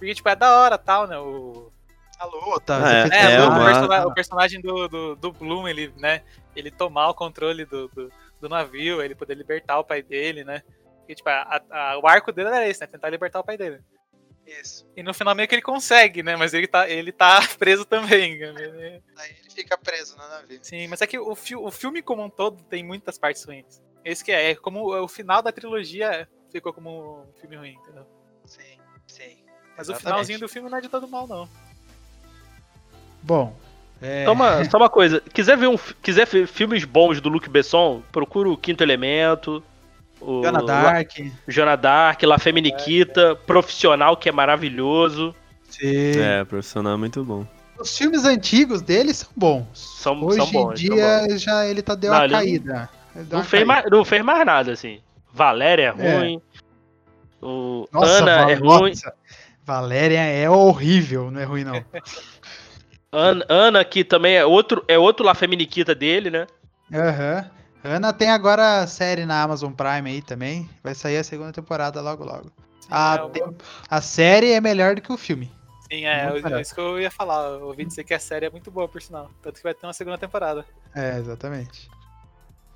Porque, 0.00 0.14
tipo, 0.14 0.28
é 0.28 0.34
da 0.34 0.56
hora 0.56 0.78
tal, 0.78 1.06
né? 1.06 1.18
O, 1.18 1.70
a 2.18 2.24
luta. 2.24 2.74
É, 2.74 3.04
os 3.04 3.56
efeitos 3.56 3.90
É, 3.92 3.96
é 3.96 4.04
o, 4.04 4.08
o 4.08 4.14
personagem 4.14 4.60
do, 4.60 4.88
do, 4.88 5.14
do 5.16 5.30
Bloom, 5.32 5.68
ele, 5.68 5.92
né, 5.98 6.22
ele 6.56 6.70
tomar 6.70 7.10
o 7.10 7.14
controle 7.14 7.66
do, 7.66 7.86
do, 7.88 8.10
do 8.40 8.48
navio, 8.48 9.02
ele 9.02 9.14
poder 9.14 9.34
libertar 9.34 9.78
o 9.78 9.84
pai 9.84 10.02
dele, 10.02 10.42
né? 10.42 10.62
E, 11.06 11.14
tipo, 11.14 11.28
a- 11.28 11.60
a- 11.70 11.98
o 11.98 12.06
arco 12.08 12.32
dele 12.32 12.48
era 12.48 12.66
esse, 12.66 12.80
né? 12.80 12.86
Tentar 12.86 13.10
libertar 13.10 13.40
o 13.40 13.44
pai 13.44 13.58
dele. 13.58 13.80
Isso. 14.46 14.86
E 14.96 15.02
no 15.02 15.12
final 15.14 15.34
meio 15.34 15.46
que 15.46 15.54
ele 15.54 15.62
consegue, 15.62 16.22
né? 16.22 16.34
Mas 16.34 16.54
ele 16.54 16.66
tá, 16.66 16.88
ele 16.88 17.12
tá 17.12 17.40
preso 17.58 17.84
também. 17.84 18.38
né? 18.38 19.00
Aí 19.18 19.30
ele 19.30 19.50
fica 19.54 19.76
preso 19.76 20.16
na 20.16 20.26
navio. 20.28 20.58
Sim, 20.62 20.88
mas 20.88 21.02
é 21.02 21.06
que 21.06 21.18
o, 21.18 21.34
fi- 21.36 21.56
o 21.56 21.70
filme 21.70 22.02
como 22.02 22.24
um 22.24 22.30
todo 22.30 22.62
tem 22.64 22.82
muitas 22.82 23.18
partes 23.18 23.44
ruins. 23.44 23.82
Esse 24.04 24.24
que 24.24 24.32
é, 24.32 24.52
é 24.52 24.54
como 24.56 24.94
o 24.98 25.06
final 25.06 25.42
da 25.42 25.52
trilogia 25.52 26.26
ficou 26.50 26.72
como 26.72 27.22
um 27.22 27.32
filme 27.34 27.56
ruim, 27.56 27.74
entendeu? 27.74 28.06
Sim, 28.46 28.78
sim. 29.06 29.39
Mas 29.80 29.88
o 29.88 29.92
Exatamente. 29.92 30.02
finalzinho 30.12 30.38
do 30.40 30.48
filme 30.48 30.68
não 30.68 30.76
é 30.76 30.80
de 30.82 30.88
todo 30.90 31.08
mal, 31.08 31.26
não. 31.26 31.48
Bom. 33.22 33.56
É, 34.02 34.24
Só 34.26 34.32
uma, 34.32 34.64
só 34.64 34.76
uma 34.78 34.88
coisa, 34.90 35.22
quiser 35.32 35.56
ver, 35.56 35.68
um, 35.68 35.76
quiser 36.02 36.26
ver 36.26 36.46
filmes 36.46 36.84
bons 36.84 37.20
do 37.20 37.28
Luc 37.28 37.48
Besson, 37.48 38.02
procura 38.12 38.48
o 38.48 38.56
Quinto 38.56 38.82
Elemento, 38.82 39.62
o 40.20 40.42
Joana 40.42 40.60
La- 40.60 40.82
Dark. 40.82 41.10
Joana 41.48 41.76
Dark, 41.76 42.22
La 42.22 42.38
Femme 42.38 42.60
Nikita, 42.62 43.36
Profissional, 43.46 44.16
que 44.16 44.28
é 44.28 44.32
maravilhoso. 44.32 45.34
Sim. 45.68 46.18
É, 46.18 46.44
profissional 46.44 46.94
é 46.94 46.96
muito 46.96 47.22
bom. 47.24 47.46
Os 47.78 47.96
filmes 47.96 48.24
antigos 48.26 48.80
dele 48.82 49.12
são 49.14 49.28
bons. 49.36 49.66
São, 49.74 50.22
Hoje 50.24 50.36
são 50.38 50.46
bons. 50.52 50.80
em 50.80 50.86
são 50.86 50.96
dia 50.96 51.26
bons. 51.28 51.42
já 51.42 51.66
ele 51.66 51.80
tá 51.82 51.94
deu 51.94 52.10
Não, 52.10 52.18
uma 52.18 52.24
ele 52.24 52.32
caída. 52.34 52.90
Ele 53.16 53.26
Não 53.30 53.38
uma 53.38 53.44
fez, 53.44 53.50
caída. 53.50 53.66
mais, 53.66 53.90
não 53.90 54.04
fez 54.04 54.22
mais 54.24 54.46
nada, 54.46 54.72
assim. 54.72 55.00
Valéria 55.32 55.94
é 55.98 56.06
É. 56.06 56.18
ruim. 56.18 56.42
O 57.42 57.86
Nossa, 57.92 58.12
Ana 58.18 58.36
Val- 58.38 58.50
é 58.50 58.54
ruim. 58.54 58.90
nossa, 58.90 59.14
Valéria 59.64 60.20
é 60.20 60.48
horrível, 60.48 61.30
não 61.30 61.40
é 61.40 61.44
ruim 61.44 61.64
não. 61.64 61.84
Ana, 63.12 63.44
Ana, 63.48 63.84
que 63.84 64.04
também 64.04 64.36
é 64.36 64.44
outro, 64.44 64.84
é 64.86 64.96
outro 64.98 65.24
La 65.24 65.34
Femme 65.34 65.56
Nikita 65.56 65.94
dele, 65.94 66.30
né? 66.30 66.46
Aham. 66.92 67.50
Ana 67.82 68.12
tem 68.12 68.30
agora 68.30 68.80
a 68.82 68.86
série 68.86 69.24
na 69.24 69.42
Amazon 69.42 69.72
Prime 69.72 70.10
aí 70.10 70.22
também. 70.22 70.68
Vai 70.82 70.94
sair 70.94 71.16
a 71.16 71.24
segunda 71.24 71.52
temporada 71.52 72.00
logo 72.00 72.24
logo. 72.24 72.52
A, 72.90 73.14
é, 73.16 73.28
tem- 73.30 73.56
a 73.88 74.00
série 74.00 74.52
é 74.52 74.60
melhor 74.60 74.94
do 74.94 75.02
que 75.02 75.12
o 75.12 75.16
filme. 75.16 75.50
Sim, 75.90 76.04
é, 76.04 76.30
Muito 76.30 76.42
barato. 76.42 76.62
isso 76.62 76.74
que 76.74 76.80
eu 76.80 77.00
ia 77.00 77.10
falar. 77.10 77.48
Eu 77.48 77.66
ouvi 77.66 77.84
dizer 77.84 78.04
que 78.04 78.14
a 78.14 78.18
série 78.18 78.46
é 78.46 78.50
muito 78.50 78.70
boa, 78.70 78.86
por 78.86 79.02
sinal. 79.02 79.28
Tanto 79.42 79.56
que 79.56 79.62
vai 79.62 79.74
ter 79.74 79.86
uma 79.86 79.92
segunda 79.92 80.18
temporada. 80.18 80.64
É, 80.94 81.18
exatamente. 81.18 81.90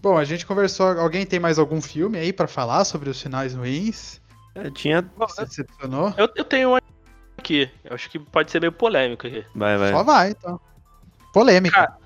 Bom, 0.00 0.18
a 0.18 0.24
gente 0.24 0.44
conversou. 0.46 0.98
Alguém 0.98 1.24
tem 1.24 1.38
mais 1.38 1.58
algum 1.58 1.80
filme 1.80 2.18
aí 2.18 2.32
pra 2.32 2.48
falar 2.48 2.84
sobre 2.84 3.08
os 3.10 3.20
finais 3.20 3.54
ruins? 3.54 4.20
É, 4.54 4.70
tinha. 4.70 5.04
Você 5.16 5.44
decepcionou? 5.44 6.14
eu, 6.16 6.28
eu 6.34 6.44
tenho 6.44 6.70
um 6.70 6.78
aqui. 7.38 7.70
Eu 7.84 7.94
acho 7.94 8.08
que 8.08 8.18
pode 8.18 8.50
ser 8.50 8.60
meio 8.60 8.72
polêmico 8.72 9.26
aqui. 9.26 9.44
Vai, 9.54 9.76
vai. 9.76 9.90
Só 9.90 10.02
vai, 10.02 10.30
então. 10.30 10.60
Polêmica. 11.32 11.74
Cara, 11.74 11.98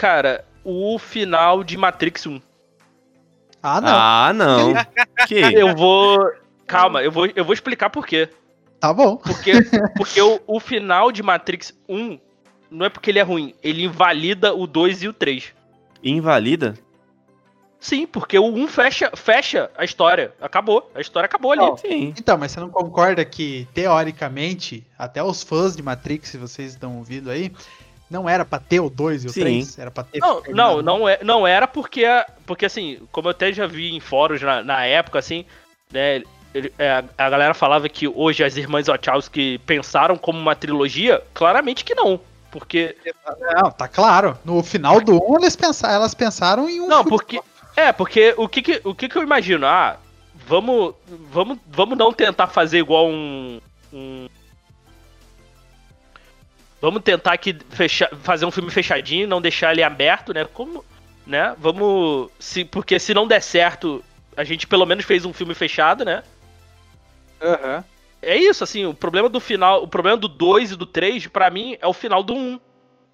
Cara, 0.00 0.44
o 0.64 0.98
final 0.98 1.62
de 1.62 1.76
Matrix 1.76 2.26
1. 2.26 2.40
Ah, 3.62 3.80
não. 3.82 3.92
Ah, 3.92 4.32
não. 4.32 4.72
que? 5.28 5.38
Eu 5.38 5.76
vou. 5.76 6.32
Calma, 6.66 7.02
eu 7.02 7.12
vou, 7.12 7.26
eu 7.26 7.44
vou 7.44 7.52
explicar 7.52 7.90
por 7.90 8.06
quê. 8.06 8.30
Tá 8.80 8.94
bom. 8.94 9.16
Porque, 9.18 9.52
porque 9.94 10.22
o, 10.22 10.40
o 10.46 10.58
final 10.58 11.12
de 11.12 11.22
Matrix 11.22 11.78
1 11.86 12.18
não 12.70 12.86
é 12.86 12.88
porque 12.88 13.10
ele 13.10 13.18
é 13.18 13.22
ruim, 13.22 13.54
ele 13.62 13.84
invalida 13.84 14.54
o 14.54 14.66
2 14.66 15.02
e 15.02 15.08
o 15.08 15.12
3. 15.12 15.52
Invalida? 16.02 16.72
Sim, 17.80 18.06
porque 18.06 18.38
o 18.38 18.44
1 18.46 18.68
fecha, 18.68 19.10
fecha 19.14 19.70
a 19.76 19.84
história. 19.84 20.32
Acabou. 20.40 20.90
A 20.94 21.00
história 21.00 21.24
acabou 21.24 21.52
ali. 21.52 21.62
Não. 21.62 21.76
Sim. 21.78 22.14
Então, 22.18 22.36
mas 22.36 22.52
você 22.52 22.60
não 22.60 22.68
concorda 22.68 23.24
que, 23.24 23.66
teoricamente, 23.72 24.86
até 24.98 25.22
os 25.22 25.42
fãs 25.42 25.74
de 25.74 25.82
Matrix, 25.82 26.28
se 26.28 26.36
vocês 26.36 26.72
estão 26.72 26.98
ouvindo 26.98 27.30
aí, 27.30 27.50
Não 28.10 28.28
era 28.28 28.44
pra 28.44 28.58
ter 28.58 28.80
o 28.80 28.90
2 28.90 29.22
e 29.24 29.26
o 29.28 29.30
Sim. 29.30 29.40
3? 29.40 29.78
Era 29.78 29.90
pra 29.90 30.02
ter. 30.02 30.18
Não, 30.18 30.42
não, 30.48 30.82
não, 30.82 31.08
é, 31.08 31.20
não 31.22 31.46
era 31.46 31.68
porque, 31.68 32.04
porque 32.44 32.66
assim, 32.66 32.98
como 33.12 33.28
eu 33.28 33.30
até 33.30 33.52
já 33.52 33.66
vi 33.68 33.94
em 33.94 34.00
fóruns 34.00 34.42
na, 34.42 34.64
na 34.64 34.84
época, 34.84 35.20
assim, 35.20 35.44
né, 35.92 36.22
ele- 36.52 36.72
é, 36.76 37.04
a, 37.16 37.30
galera 37.30 37.54
falava 37.54 37.88
que 37.88 38.08
hoje 38.08 38.42
as 38.42 38.56
irmãs 38.56 38.88
Wachowski 38.88 39.58
pensaram 39.64 40.16
como 40.16 40.40
uma 40.40 40.56
trilogia, 40.56 41.22
claramente 41.32 41.84
que 41.84 41.94
não, 41.94 42.20
porque, 42.50 42.96
Não, 43.54 43.70
tá 43.70 43.86
claro. 43.86 44.36
No 44.44 44.60
final 44.64 45.00
do 45.00 45.16
1 45.32 45.38
eles 45.38 45.54
pensaram, 45.54 45.94
elas 45.94 46.12
pensaram 46.12 46.68
em 46.68 46.80
um. 46.80 46.88
não, 46.88 47.04
porque, 47.04 47.40
é, 47.76 47.92
porque 47.92 48.34
o 48.36 48.48
que 48.48 48.62
que, 48.62 48.80
o 48.84 48.94
que 48.94 49.08
que 49.08 49.16
eu 49.16 49.22
imagino, 49.22 49.66
ah, 49.66 49.98
vamos, 50.46 50.94
vamos, 51.30 51.58
vamos 51.66 51.96
não 51.96 52.12
tentar 52.12 52.46
fazer 52.46 52.78
igual 52.78 53.08
um, 53.08 53.60
um 53.92 54.28
Vamos 56.80 57.02
tentar 57.02 57.34
aqui 57.34 57.56
fechar, 57.68 58.08
fazer 58.22 58.46
um 58.46 58.50
filme 58.50 58.70
fechadinho, 58.70 59.28
não 59.28 59.40
deixar 59.40 59.72
ele 59.72 59.82
aberto, 59.82 60.32
né? 60.32 60.46
Como, 60.46 60.82
né? 61.26 61.54
Vamos, 61.58 62.30
se, 62.38 62.64
porque 62.64 62.98
se 62.98 63.12
não 63.12 63.26
der 63.26 63.42
certo, 63.42 64.02
a 64.34 64.44
gente 64.44 64.66
pelo 64.66 64.86
menos 64.86 65.04
fez 65.04 65.26
um 65.26 65.32
filme 65.32 65.54
fechado, 65.54 66.04
né? 66.04 66.22
Aham. 67.42 67.84
É 68.22 68.36
isso, 68.36 68.64
assim, 68.64 68.86
o 68.86 68.94
problema 68.94 69.28
do 69.28 69.40
final, 69.40 69.82
o 69.82 69.88
problema 69.88 70.16
do 70.16 70.28
2 70.28 70.72
e 70.72 70.76
do 70.76 70.86
3, 70.86 71.26
pra 71.26 71.50
mim, 71.50 71.76
é 71.80 71.86
o 71.86 71.92
final 71.92 72.22
do 72.22 72.34
1. 72.34 72.36
Um, 72.36 72.60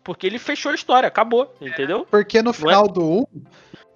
porque 0.02 0.26
ele 0.26 0.38
fechou 0.38 0.70
a 0.70 0.74
história, 0.74 1.08
acabou, 1.08 1.52
entendeu? 1.60 2.06
Porque 2.08 2.40
no 2.40 2.50
é? 2.50 2.52
final 2.52 2.86
do 2.86 3.02
1, 3.02 3.26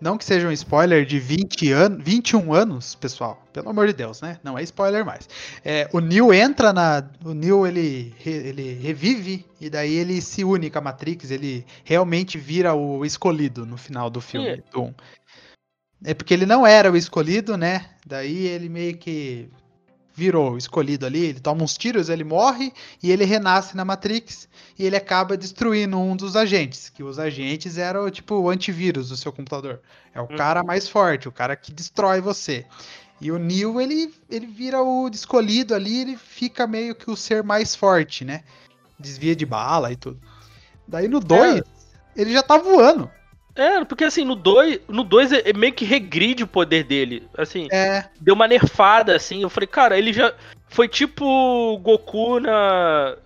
não 0.01 0.17
que 0.17 0.25
seja 0.25 0.49
um 0.49 0.53
spoiler 0.53 1.05
de 1.05 1.19
20 1.19 1.73
anos, 1.73 2.03
21 2.03 2.53
anos, 2.53 2.95
pessoal, 2.95 3.43
pelo 3.53 3.69
amor 3.69 3.87
de 3.87 3.93
Deus, 3.93 4.21
né? 4.21 4.39
Não 4.43 4.59
é 4.59 4.63
spoiler 4.63 5.05
mais. 5.05 5.29
É, 5.65 5.89
o 5.93 6.01
Neo 6.01 6.33
entra 6.33 6.73
na. 6.73 7.07
O 7.25 7.35
Neo 7.35 7.67
ele, 7.67 8.15
ele 8.25 8.75
revive 8.75 9.45
e 9.61 9.69
daí 9.69 9.95
ele 9.95 10.21
se 10.23 10.43
une 10.43 10.71
com 10.71 10.79
a 10.79 10.83
Matrix, 10.83 11.31
ele 11.31 11.67
realmente 11.85 12.39
vira 12.39 12.75
o 12.75 13.05
escolhido 13.05 13.67
no 13.67 13.77
final 13.77 14.09
do 14.09 14.21
filme 14.21 14.63
do 14.73 14.83
1. 14.83 14.95
É 16.05 16.15
porque 16.15 16.33
ele 16.33 16.47
não 16.47 16.67
era 16.67 16.91
o 16.91 16.97
escolhido, 16.97 17.59
né? 17.59 17.91
Daí 18.07 18.47
ele 18.47 18.71
meio 18.71 18.97
que 18.97 19.51
virou 20.15 20.59
escolhido 20.59 21.07
ali, 21.07 21.27
ele 21.27 21.41
toma 21.41 21.63
uns 21.63 21.77
tiros, 21.77 22.09
ele 22.09 22.25
morre 22.25 22.73
e 23.03 23.11
ele 23.11 23.25
renasce 23.25 23.77
na 23.77 23.85
Matrix 23.85 24.49
e 24.79 24.85
ele 24.85 24.97
acaba 24.97 25.37
destruindo 25.37 25.99
um 25.99 26.17
dos 26.17 26.37
agentes, 26.37 26.91
que 26.91 27.03
os 27.03 27.19
agentes 27.19 27.79
eram 27.79 28.11
tipo 28.11 28.35
o 28.35 28.51
antivírus 28.51 29.09
do 29.09 29.17
seu 29.17 29.33
computador. 29.33 29.81
É 30.15 30.21
o 30.21 30.27
cara 30.27 30.63
mais 30.63 30.89
forte, 30.89 31.29
o 31.29 31.33
cara 31.33 31.55
que 31.55 31.73
destrói 31.73 32.21
você. 32.21 32.67
E 33.21 33.31
o 33.31 33.39
Neo, 33.39 33.81
ele, 33.81 34.13
ele 34.31 34.47
vira 34.47 34.83
o 34.83 35.09
escolhido 35.09 35.75
ali, 35.75 36.01
ele 36.01 36.17
fica 36.17 36.67
meio 36.67 36.95
que 36.95 37.11
o 37.11 37.17
ser 37.17 37.43
mais 37.43 37.77
forte, 37.77 38.25
né? 38.25 38.43
Desvia 38.99 39.37
de 39.37 39.45
bala 39.45 39.93
e 39.93 39.97
tudo. 39.97 40.19
Daí 40.89 41.07
no 41.07 41.21
2, 41.21 41.63
ele 42.17 42.33
já 42.33 42.43
tá 42.43 42.57
voando. 42.57 43.11
É, 43.55 43.85
porque 43.85 44.05
assim, 44.05 44.25
no 44.25 44.35
2, 44.35 44.81
no 44.89 45.03
2 45.03 45.33
é- 45.33 45.53
meio 45.53 45.73
que 45.73 45.85
regride 45.85 46.43
o 46.45 46.47
poder 46.47 46.85
dele. 46.85 47.29
Assim, 47.37 47.69
É, 47.71 48.05
deu 48.21 48.35
uma 48.35 48.47
nerfada, 48.49 49.17
assim. 49.17 49.43
Eu 49.43 49.51
falei, 49.51 49.67
cara, 49.67 49.99
ele 49.99 50.13
já. 50.13 50.33
Foi 50.69 50.87
tipo 50.89 51.77
Goku 51.79 52.39
na 52.41 53.17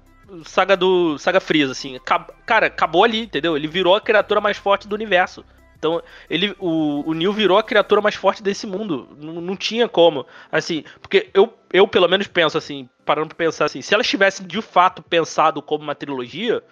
saga 0.45 0.77
do. 0.77 1.18
Saga 1.18 1.41
Freeza, 1.41 1.72
assim. 1.72 1.97
Acab- 1.97 2.31
Cara, 2.47 2.66
acabou 2.66 3.05
ali, 3.05 3.22
entendeu? 3.22 3.57
Ele 3.57 3.68
virou 3.68 3.95
a 3.95 4.01
criatura 4.01 4.41
mais 4.41 4.57
forte 4.57 4.89
do 4.89 4.95
universo. 4.95 5.45
Então, 5.79 6.03
ele, 6.31 6.57
o, 6.59 7.11
o 7.11 7.12
Neo 7.12 7.31
virou 7.31 7.59
a 7.59 7.62
criatura 7.62 8.01
mais 8.01 8.14
forte 8.14 8.43
desse 8.43 8.66
mundo. 8.66 9.07
Não, 9.20 9.35
não 9.35 9.55
tinha 9.55 9.87
como. 9.87 10.27
Assim, 10.51 10.83
porque 11.03 11.29
eu, 11.35 11.53
eu 11.70 11.87
pelo 11.87 12.09
menos 12.09 12.27
penso 12.27 12.57
assim, 12.57 12.89
parando 13.05 13.29
pra 13.29 13.45
pensar 13.45 13.66
assim, 13.66 13.83
se 13.83 13.93
elas 13.93 14.09
tivessem 14.09 14.47
de 14.47 14.62
fato 14.62 15.03
pensado 15.03 15.61
como 15.61 15.85
uma 15.85 15.95
trilogia, 15.95 16.62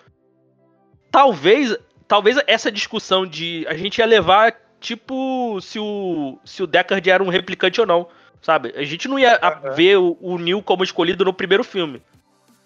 talvez, 1.10 1.76
talvez 2.06 2.36
essa 2.46 2.70
discussão 2.70 3.26
de 3.26 3.66
a 3.68 3.74
gente 3.74 3.98
ia 3.98 4.06
levar 4.06 4.54
tipo 4.80 5.60
se 5.60 5.78
o 5.78 6.38
se 6.44 6.62
o 6.62 6.66
Deckard 6.66 7.08
era 7.08 7.22
um 7.22 7.28
replicante 7.28 7.80
ou 7.80 7.86
não, 7.86 8.08
sabe? 8.40 8.72
A 8.76 8.84
gente 8.84 9.08
não 9.08 9.18
ia 9.18 9.38
Aham. 9.42 9.70
ver 9.74 9.98
o, 9.98 10.16
o 10.20 10.38
Neo 10.38 10.62
como 10.62 10.84
escolhido 10.84 11.24
no 11.24 11.32
primeiro 11.32 11.64
filme. 11.64 12.02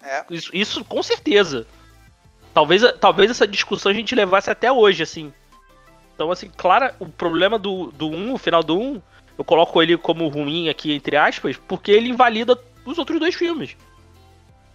É. 0.03 0.23
Isso, 0.29 0.49
isso 0.53 0.85
com 0.85 1.01
certeza. 1.03 1.67
Talvez, 2.53 2.81
talvez 2.99 3.29
essa 3.29 3.47
discussão 3.47 3.91
a 3.91 3.95
gente 3.95 4.15
levasse 4.15 4.49
até 4.49 4.71
hoje, 4.71 5.03
assim. 5.03 5.31
Então, 6.15 6.31
assim, 6.31 6.49
claro, 6.57 6.91
o 6.99 7.07
problema 7.07 7.59
do, 7.59 7.91
do 7.91 8.09
1, 8.09 8.33
o 8.33 8.37
final 8.39 8.63
do 8.63 8.79
1, 8.79 9.01
eu 9.37 9.43
coloco 9.43 9.79
ele 9.83 9.95
como 9.95 10.27
ruim 10.27 10.67
aqui, 10.67 10.91
entre 10.91 11.15
aspas, 11.15 11.55
porque 11.55 11.91
ele 11.91 12.09
invalida 12.09 12.59
os 12.83 12.97
outros 12.97 13.19
dois 13.19 13.35
filmes. 13.35 13.77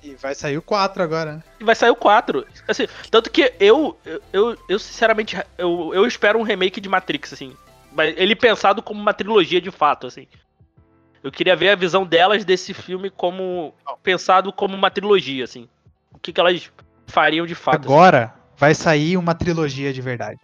E 0.02 0.14
vai 0.14 0.34
sair 0.34 0.58
o 0.58 0.62
4 0.62 1.02
agora, 1.02 1.34
né? 1.34 1.42
E 1.60 1.64
vai 1.64 1.74
sair 1.74 1.90
o 1.90 1.96
4. 1.96 2.46
Assim, 2.66 2.88
tanto 3.10 3.30
que 3.30 3.52
eu, 3.60 3.96
eu, 4.32 4.58
eu 4.68 4.78
sinceramente, 4.78 5.36
eu, 5.56 5.92
eu 5.94 6.06
espero 6.06 6.38
um 6.38 6.42
remake 6.42 6.80
de 6.80 6.88
Matrix, 6.88 7.32
assim. 7.32 7.56
Mas 7.92 8.14
ele 8.16 8.34
pensado 8.34 8.82
como 8.82 9.00
uma 9.00 9.14
trilogia 9.14 9.60
de 9.60 9.70
fato, 9.70 10.06
assim. 10.06 10.26
Eu 11.22 11.30
queria 11.30 11.54
ver 11.54 11.68
a 11.68 11.76
visão 11.76 12.04
delas 12.04 12.44
desse 12.44 12.74
filme 12.74 13.08
como. 13.10 13.74
pensado 14.02 14.52
como 14.52 14.74
uma 14.74 14.90
trilogia, 14.90 15.44
assim. 15.44 15.68
O 16.10 16.18
que, 16.18 16.32
que 16.32 16.40
elas 16.40 16.70
fariam 17.06 17.46
de 17.46 17.54
fato. 17.54 17.84
assim. 17.84 17.86
Agora 17.86 18.34
vai 18.56 18.74
sair 18.74 19.16
uma 19.16 19.34
trilogia 19.34 19.92
de 19.92 20.00
verdade. 20.00 20.40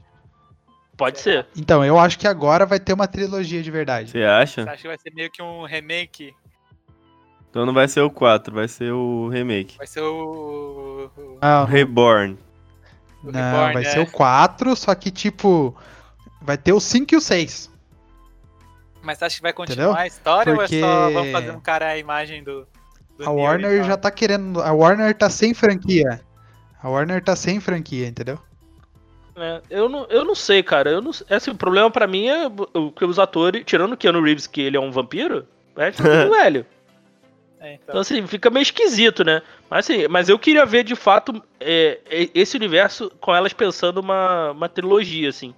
Pode 0.96 1.18
ser. 1.18 1.46
Então, 1.56 1.84
eu 1.84 1.98
acho 1.98 2.18
que 2.18 2.26
agora 2.26 2.66
vai 2.66 2.78
ter 2.78 2.92
uma 2.92 3.08
trilogia 3.08 3.62
de 3.62 3.70
verdade. 3.70 4.10
Você 4.10 4.24
acha? 4.24 4.62
Você 4.62 4.68
acha 4.68 4.82
que 4.82 4.88
vai 4.88 4.98
ser 4.98 5.12
meio 5.14 5.30
que 5.30 5.42
um 5.42 5.64
remake? 5.64 6.34
Então 7.50 7.64
não 7.64 7.72
vai 7.72 7.88
ser 7.88 8.00
o 8.02 8.10
4, 8.10 8.54
vai 8.54 8.68
ser 8.68 8.92
o 8.92 9.28
remake. 9.28 9.76
Vai 9.78 9.86
ser 9.86 10.02
o. 10.02 11.10
o- 11.16 11.38
Não, 11.42 11.64
Reborn. 11.64 12.36
o 13.24 13.32
não 13.32 13.40
Reborn, 13.40 13.74
vai 13.74 13.82
né? 13.84 13.90
ser 13.90 14.00
o 14.00 14.06
4, 14.10 14.76
só 14.76 14.94
que 14.94 15.10
tipo. 15.10 15.74
Vai 16.42 16.56
ter 16.58 16.72
o 16.72 16.80
5 16.80 17.14
e 17.14 17.16
o 17.16 17.20
6. 17.20 17.70
Mas 19.02 19.18
você 19.18 19.24
acha 19.24 19.36
que 19.36 19.42
vai 19.42 19.52
continuar 19.52 19.84
Entendeu? 19.86 20.00
a 20.02 20.06
história 20.06 20.54
Porque- 20.54 20.82
ou 20.82 20.88
é 20.88 20.92
só 20.92 21.10
vamos 21.10 21.32
fazer 21.32 21.50
um 21.52 21.60
cara 21.60 21.88
a 21.88 21.98
imagem 21.98 22.42
do. 22.44 22.66
do 23.16 23.24
A 23.24 23.32
Neo 23.32 23.36
Warner 23.38 23.84
já 23.84 23.96
tá 23.96 24.10
querendo. 24.10 24.60
A 24.60 24.72
Warner 24.72 25.14
tá 25.16 25.30
sem 25.30 25.54
franquia. 25.54 26.20
A 26.82 26.88
Warner 26.88 27.22
tá 27.24 27.34
sem 27.34 27.58
franquia, 27.60 28.06
entendeu? 28.06 28.38
É, 29.36 29.62
eu, 29.70 29.88
não, 29.88 30.04
eu 30.10 30.24
não 30.24 30.34
sei, 30.34 30.62
cara. 30.62 30.90
Eu 30.90 31.00
não, 31.00 31.10
assim, 31.30 31.50
o 31.50 31.54
problema 31.56 31.90
pra 31.90 32.06
mim 32.06 32.26
é 32.26 32.46
o- 32.74 32.90
que 32.92 33.04
os 33.04 33.18
atores, 33.18 33.62
tirando 33.64 33.92
o 33.92 33.96
Keanu 33.96 34.20
Reeves, 34.22 34.46
que 34.46 34.60
ele 34.60 34.76
é 34.76 34.80
um 34.80 34.90
vampiro, 34.90 35.46
é 35.76 35.90
tudo 36.26 36.30
velho. 36.30 36.66
É, 37.60 37.74
então. 37.74 37.84
Então, 37.88 38.00
assim, 38.00 38.26
fica 38.26 38.50
meio 38.50 38.62
esquisito, 38.62 39.24
né? 39.24 39.42
Mas, 39.68 39.88
assim, 39.90 40.06
mas 40.08 40.28
eu 40.28 40.38
queria 40.38 40.64
ver, 40.64 40.84
de 40.84 40.94
fato, 40.94 41.42
é, 41.58 41.98
é, 42.08 42.28
esse 42.34 42.56
universo 42.56 43.10
com 43.20 43.34
elas 43.34 43.52
pensando 43.52 43.98
uma, 43.98 44.52
uma 44.52 44.68
trilogia, 44.68 45.28
assim. 45.28 45.54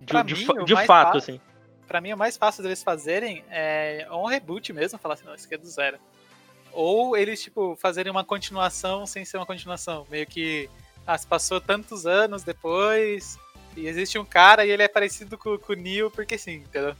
De, 0.00 0.06
Pra 0.06 0.22
de 0.22 0.34
mim, 0.34 0.44
fa- 0.44 0.54
de 0.64 0.74
fato, 0.74 0.86
fácil- 0.86 1.18
assim. 1.18 1.40
Pra 1.86 2.00
mim, 2.00 2.12
o 2.12 2.16
mais 2.16 2.36
fácil 2.36 2.62
deles 2.62 2.82
fazerem 2.82 3.44
é 3.50 4.06
um 4.10 4.24
reboot 4.24 4.72
mesmo, 4.72 4.98
falar 4.98 5.14
assim, 5.14 5.24
não, 5.26 5.34
isso 5.34 5.44
aqui 5.46 5.54
é 5.56 5.58
do 5.58 5.66
zero. 5.66 5.98
Ou 6.72 7.16
eles, 7.16 7.42
tipo, 7.42 7.76
fazerem 7.80 8.10
uma 8.12 8.24
continuação 8.24 9.04
sem 9.06 9.24
ser 9.24 9.36
uma 9.38 9.46
continuação. 9.46 10.06
Meio 10.08 10.24
que, 10.26 10.70
ah, 11.06 11.18
se 11.18 11.26
passou 11.26 11.60
tantos 11.60 12.06
anos 12.06 12.44
depois, 12.44 13.36
e 13.76 13.86
existe 13.88 14.18
um 14.18 14.24
cara 14.24 14.64
e 14.64 14.70
ele 14.70 14.84
é 14.84 14.88
parecido 14.88 15.36
com, 15.36 15.58
com 15.58 15.72
o 15.72 15.76
Neo, 15.76 16.10
porque 16.10 16.38
sim, 16.38 16.54
entendeu? 16.66 16.94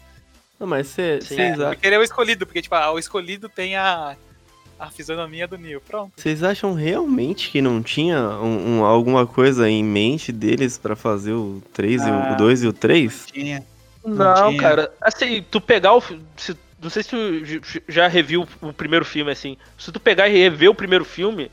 Não, 0.61 0.66
mas 0.66 0.88
vocês 0.88 1.24
Sim. 1.24 1.40
É, 1.40 1.56
porque 1.56 1.86
ele 1.86 1.96
é 1.96 1.98
o 1.98 2.02
escolhido, 2.02 2.44
porque, 2.46 2.61
tipo, 2.61 2.74
ah, 2.74 2.92
o 2.92 2.98
escolhido 2.98 3.48
tem 3.48 3.76
a, 3.76 4.14
a 4.78 4.90
fisionomia 4.90 5.48
do 5.48 5.56
Neo. 5.56 5.80
Pronto. 5.80 6.12
Vocês 6.16 6.42
acham 6.42 6.74
realmente 6.74 7.50
que 7.50 7.62
não 7.62 7.82
tinha 7.82 8.18
um- 8.18 8.78
um- 8.80 8.84
alguma 8.84 9.26
coisa 9.26 9.68
em 9.70 9.82
mente 9.82 10.30
deles 10.30 10.76
pra 10.76 10.94
fazer 10.94 11.32
o 11.32 11.62
3 11.72 12.02
e 12.02 12.11
o- 12.11 12.12
Ah. 12.12 12.32
o 12.34 12.36
2 12.36 12.62
e 12.62 12.66
o 12.68 12.72
3? 12.74 13.26
Tinha. 13.32 13.64
Não, 14.04 14.48
tinha. 14.50 14.61
cara. 14.61 14.92
Assim, 15.00 15.42
tu 15.50 15.61
pegar 15.61 15.94
o. 15.94 16.02
se- 16.36 16.56
não 16.82 16.88
sei 16.90 17.02
se 17.02 17.08
tu 17.11 17.16
já 17.88 18.06
reviu 18.08 18.46
o 18.62 18.72
primeiro 18.72 19.04
filme, 19.04 19.30
assim. 19.30 19.56
Se 19.78 19.90
tu 19.92 19.98
pegar 20.00 20.28
e 20.28 20.38
rever 20.38 20.70
o 20.70 20.74
primeiro 20.74 21.04
filme, 21.04 21.50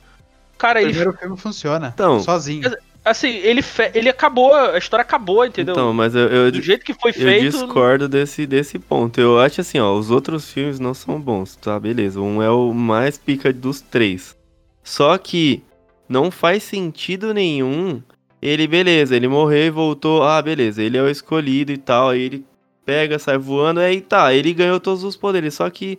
cara, 0.58 0.80
O 0.80 0.82
ele. 0.84 0.90
primeiro 0.94 1.14
filme 1.18 1.38
funciona. 1.38 1.92
Então. 1.94 2.20
sozinho. 2.22 2.70
Assim, 3.10 3.30
ele, 3.30 3.62
fe- 3.62 3.92
ele 3.94 4.10
acabou, 4.10 4.54
a 4.54 4.78
história 4.78 5.02
acabou, 5.02 5.46
entendeu? 5.46 5.74
Então, 5.74 5.94
mas 5.94 6.14
eu, 6.16 6.28
eu, 6.28 6.52
Do 6.52 6.62
jeito 6.62 6.86
que 6.86 6.94
foi 6.94 7.12
eu 7.12 7.16
feito. 7.16 7.52
discordo 7.58 8.08
desse, 8.08 8.46
desse 8.46 8.78
ponto. 8.78 9.20
Eu 9.20 9.40
acho 9.40 9.62
assim, 9.62 9.80
ó, 9.80 9.94
os 9.94 10.12
outros 10.12 10.52
filmes 10.52 10.80
não 10.80 10.94
são 10.94 11.20
bons, 11.20 11.56
tá? 11.56 11.80
Beleza. 11.80 12.20
Um 12.22 12.42
é 12.42 12.50
o 12.50 12.74
mais 12.74 13.18
pica 13.18 13.52
dos 13.54 13.82
três. 13.82 14.36
Só 14.84 15.18
que 15.18 15.64
não 16.08 16.30
faz 16.32 16.64
sentido 16.64 17.34
nenhum. 17.34 18.02
Ele, 18.42 18.68
beleza, 18.68 19.16
ele 19.16 19.28
morreu 19.28 19.66
e 19.66 19.70
voltou. 19.70 20.24
Ah, 20.24 20.42
beleza, 20.42 20.82
ele 20.84 20.98
é 20.98 21.02
o 21.02 21.10
escolhido 21.10 21.72
e 21.72 21.78
tal. 21.78 22.10
Aí 22.10 22.22
ele 22.22 22.46
pega, 22.86 23.18
sai 23.20 23.38
voando, 23.38 23.80
aí 23.80 24.00
tá, 24.00 24.34
ele 24.34 24.54
ganhou 24.54 24.80
todos 24.80 25.04
os 25.04 25.16
poderes. 25.18 25.56
Só 25.56 25.70
que 25.70 25.98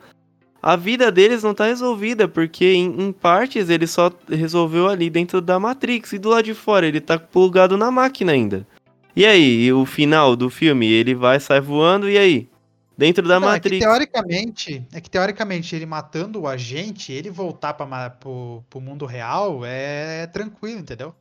a 0.63 0.77
vida 0.77 1.11
deles 1.13 1.43
não 1.43 1.55
tá 1.55 1.67
resolvida, 1.67 2.27
porque 2.27 2.73
em, 2.73 3.01
em 3.01 3.13
partes 3.13 3.69
ele 3.69 3.87
só 3.87 4.11
resolveu 4.29 4.89
ali 4.89 5.09
dentro 5.09 5.41
da 5.41 5.59
Matrix. 5.59 6.13
E 6.13 6.19
do 6.19 6.31
lado 6.31 6.45
de 6.45 6.55
fora 6.55 6.87
ele 6.87 7.01
tá 7.01 7.19
plugado 7.19 7.77
na 7.77 7.91
máquina 7.91 8.33
ainda. 8.33 8.67
E 9.15 9.25
aí, 9.25 9.65
e 9.65 9.73
o 9.73 9.85
final 9.85 10.37
do 10.37 10.49
filme, 10.49 10.87
ele 10.87 11.15
vai, 11.15 11.41
sai 11.41 11.61
voando, 11.61 12.09
e 12.09 12.17
aí? 12.17 12.49
Dentro 12.97 13.27
da 13.27 13.39
Não, 13.39 13.49
é 13.49 13.61
que 13.61 13.69
Matrix. 13.69 13.85
teoricamente, 13.85 14.87
é 14.93 15.01
que 15.01 15.09
teoricamente 15.09 15.75
ele 15.77 15.87
matando 15.87 16.41
o 16.41 16.49
agente, 16.49 17.13
ele 17.13 17.31
voltar 17.31 17.75
para 17.75 18.11
pro, 18.11 18.65
pro 18.69 18.81
mundo 18.81 19.07
real 19.07 19.61
é 19.65 20.27
tranquilo, 20.27 20.81
entendeu? 20.81 21.15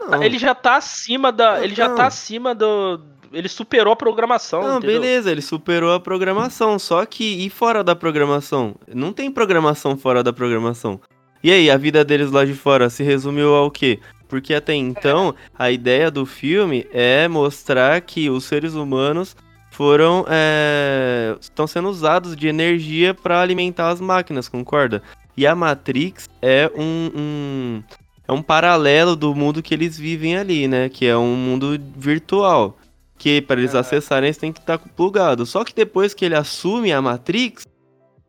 Não. 0.00 0.22
Ele 0.22 0.36
já 0.38 0.52
tá 0.54 0.76
acima 0.76 1.30
da. 1.30 1.62
Ele 1.62 1.74
já 1.74 1.88
Não. 1.88 1.94
tá 1.94 2.06
acima 2.06 2.54
do. 2.54 3.00
Ele 3.32 3.48
superou 3.48 3.92
a 3.92 3.96
programação. 3.96 4.62
Não, 4.62 4.78
entendeu? 4.78 5.00
beleza, 5.00 5.30
ele 5.30 5.42
superou 5.42 5.92
a 5.92 6.00
programação, 6.00 6.78
só 6.78 7.04
que 7.06 7.44
e 7.44 7.48
fora 7.50 7.82
da 7.82 7.94
programação? 7.96 8.74
Não 8.92 9.12
tem 9.12 9.30
programação 9.30 9.96
fora 9.96 10.22
da 10.22 10.32
programação. 10.32 11.00
E 11.42 11.50
aí, 11.50 11.70
a 11.70 11.76
vida 11.76 12.04
deles 12.04 12.30
lá 12.30 12.44
de 12.44 12.54
fora 12.54 12.88
se 12.88 13.02
resumiu 13.02 13.54
ao 13.54 13.70
quê? 13.70 13.98
Porque 14.28 14.54
até 14.54 14.74
então, 14.74 15.34
a 15.58 15.70
ideia 15.70 16.10
do 16.10 16.24
filme 16.24 16.86
é 16.92 17.26
mostrar 17.28 18.00
que 18.00 18.30
os 18.30 18.44
seres 18.44 18.74
humanos 18.74 19.36
foram. 19.70 20.24
é, 20.28 21.36
estão 21.40 21.66
sendo 21.66 21.88
usados 21.88 22.36
de 22.36 22.46
energia 22.48 23.12
para 23.14 23.40
alimentar 23.40 23.88
as 23.90 24.00
máquinas, 24.00 24.48
concorda? 24.48 25.02
E 25.36 25.46
a 25.46 25.54
Matrix 25.54 26.28
é 26.40 26.70
um, 26.76 27.10
um- 27.14 27.82
é 28.28 28.32
um 28.32 28.42
paralelo 28.42 29.16
do 29.16 29.34
mundo 29.34 29.62
que 29.62 29.74
eles 29.74 29.98
vivem 29.98 30.36
ali, 30.36 30.68
né? 30.68 30.88
Que 30.88 31.06
é 31.06 31.16
um 31.16 31.34
mundo 31.34 31.78
virtual. 31.96 32.78
Que 33.22 33.40
para 33.40 33.60
eles 33.60 33.72
acessarem, 33.72 34.26
eles 34.26 34.36
têm 34.36 34.52
que 34.52 34.58
estar 34.58 34.78
plugado. 34.78 35.46
Só 35.46 35.62
que 35.62 35.72
depois 35.72 36.12
que 36.12 36.24
ele 36.24 36.34
assume 36.34 36.92
a 36.92 37.00
Matrix, 37.00 37.64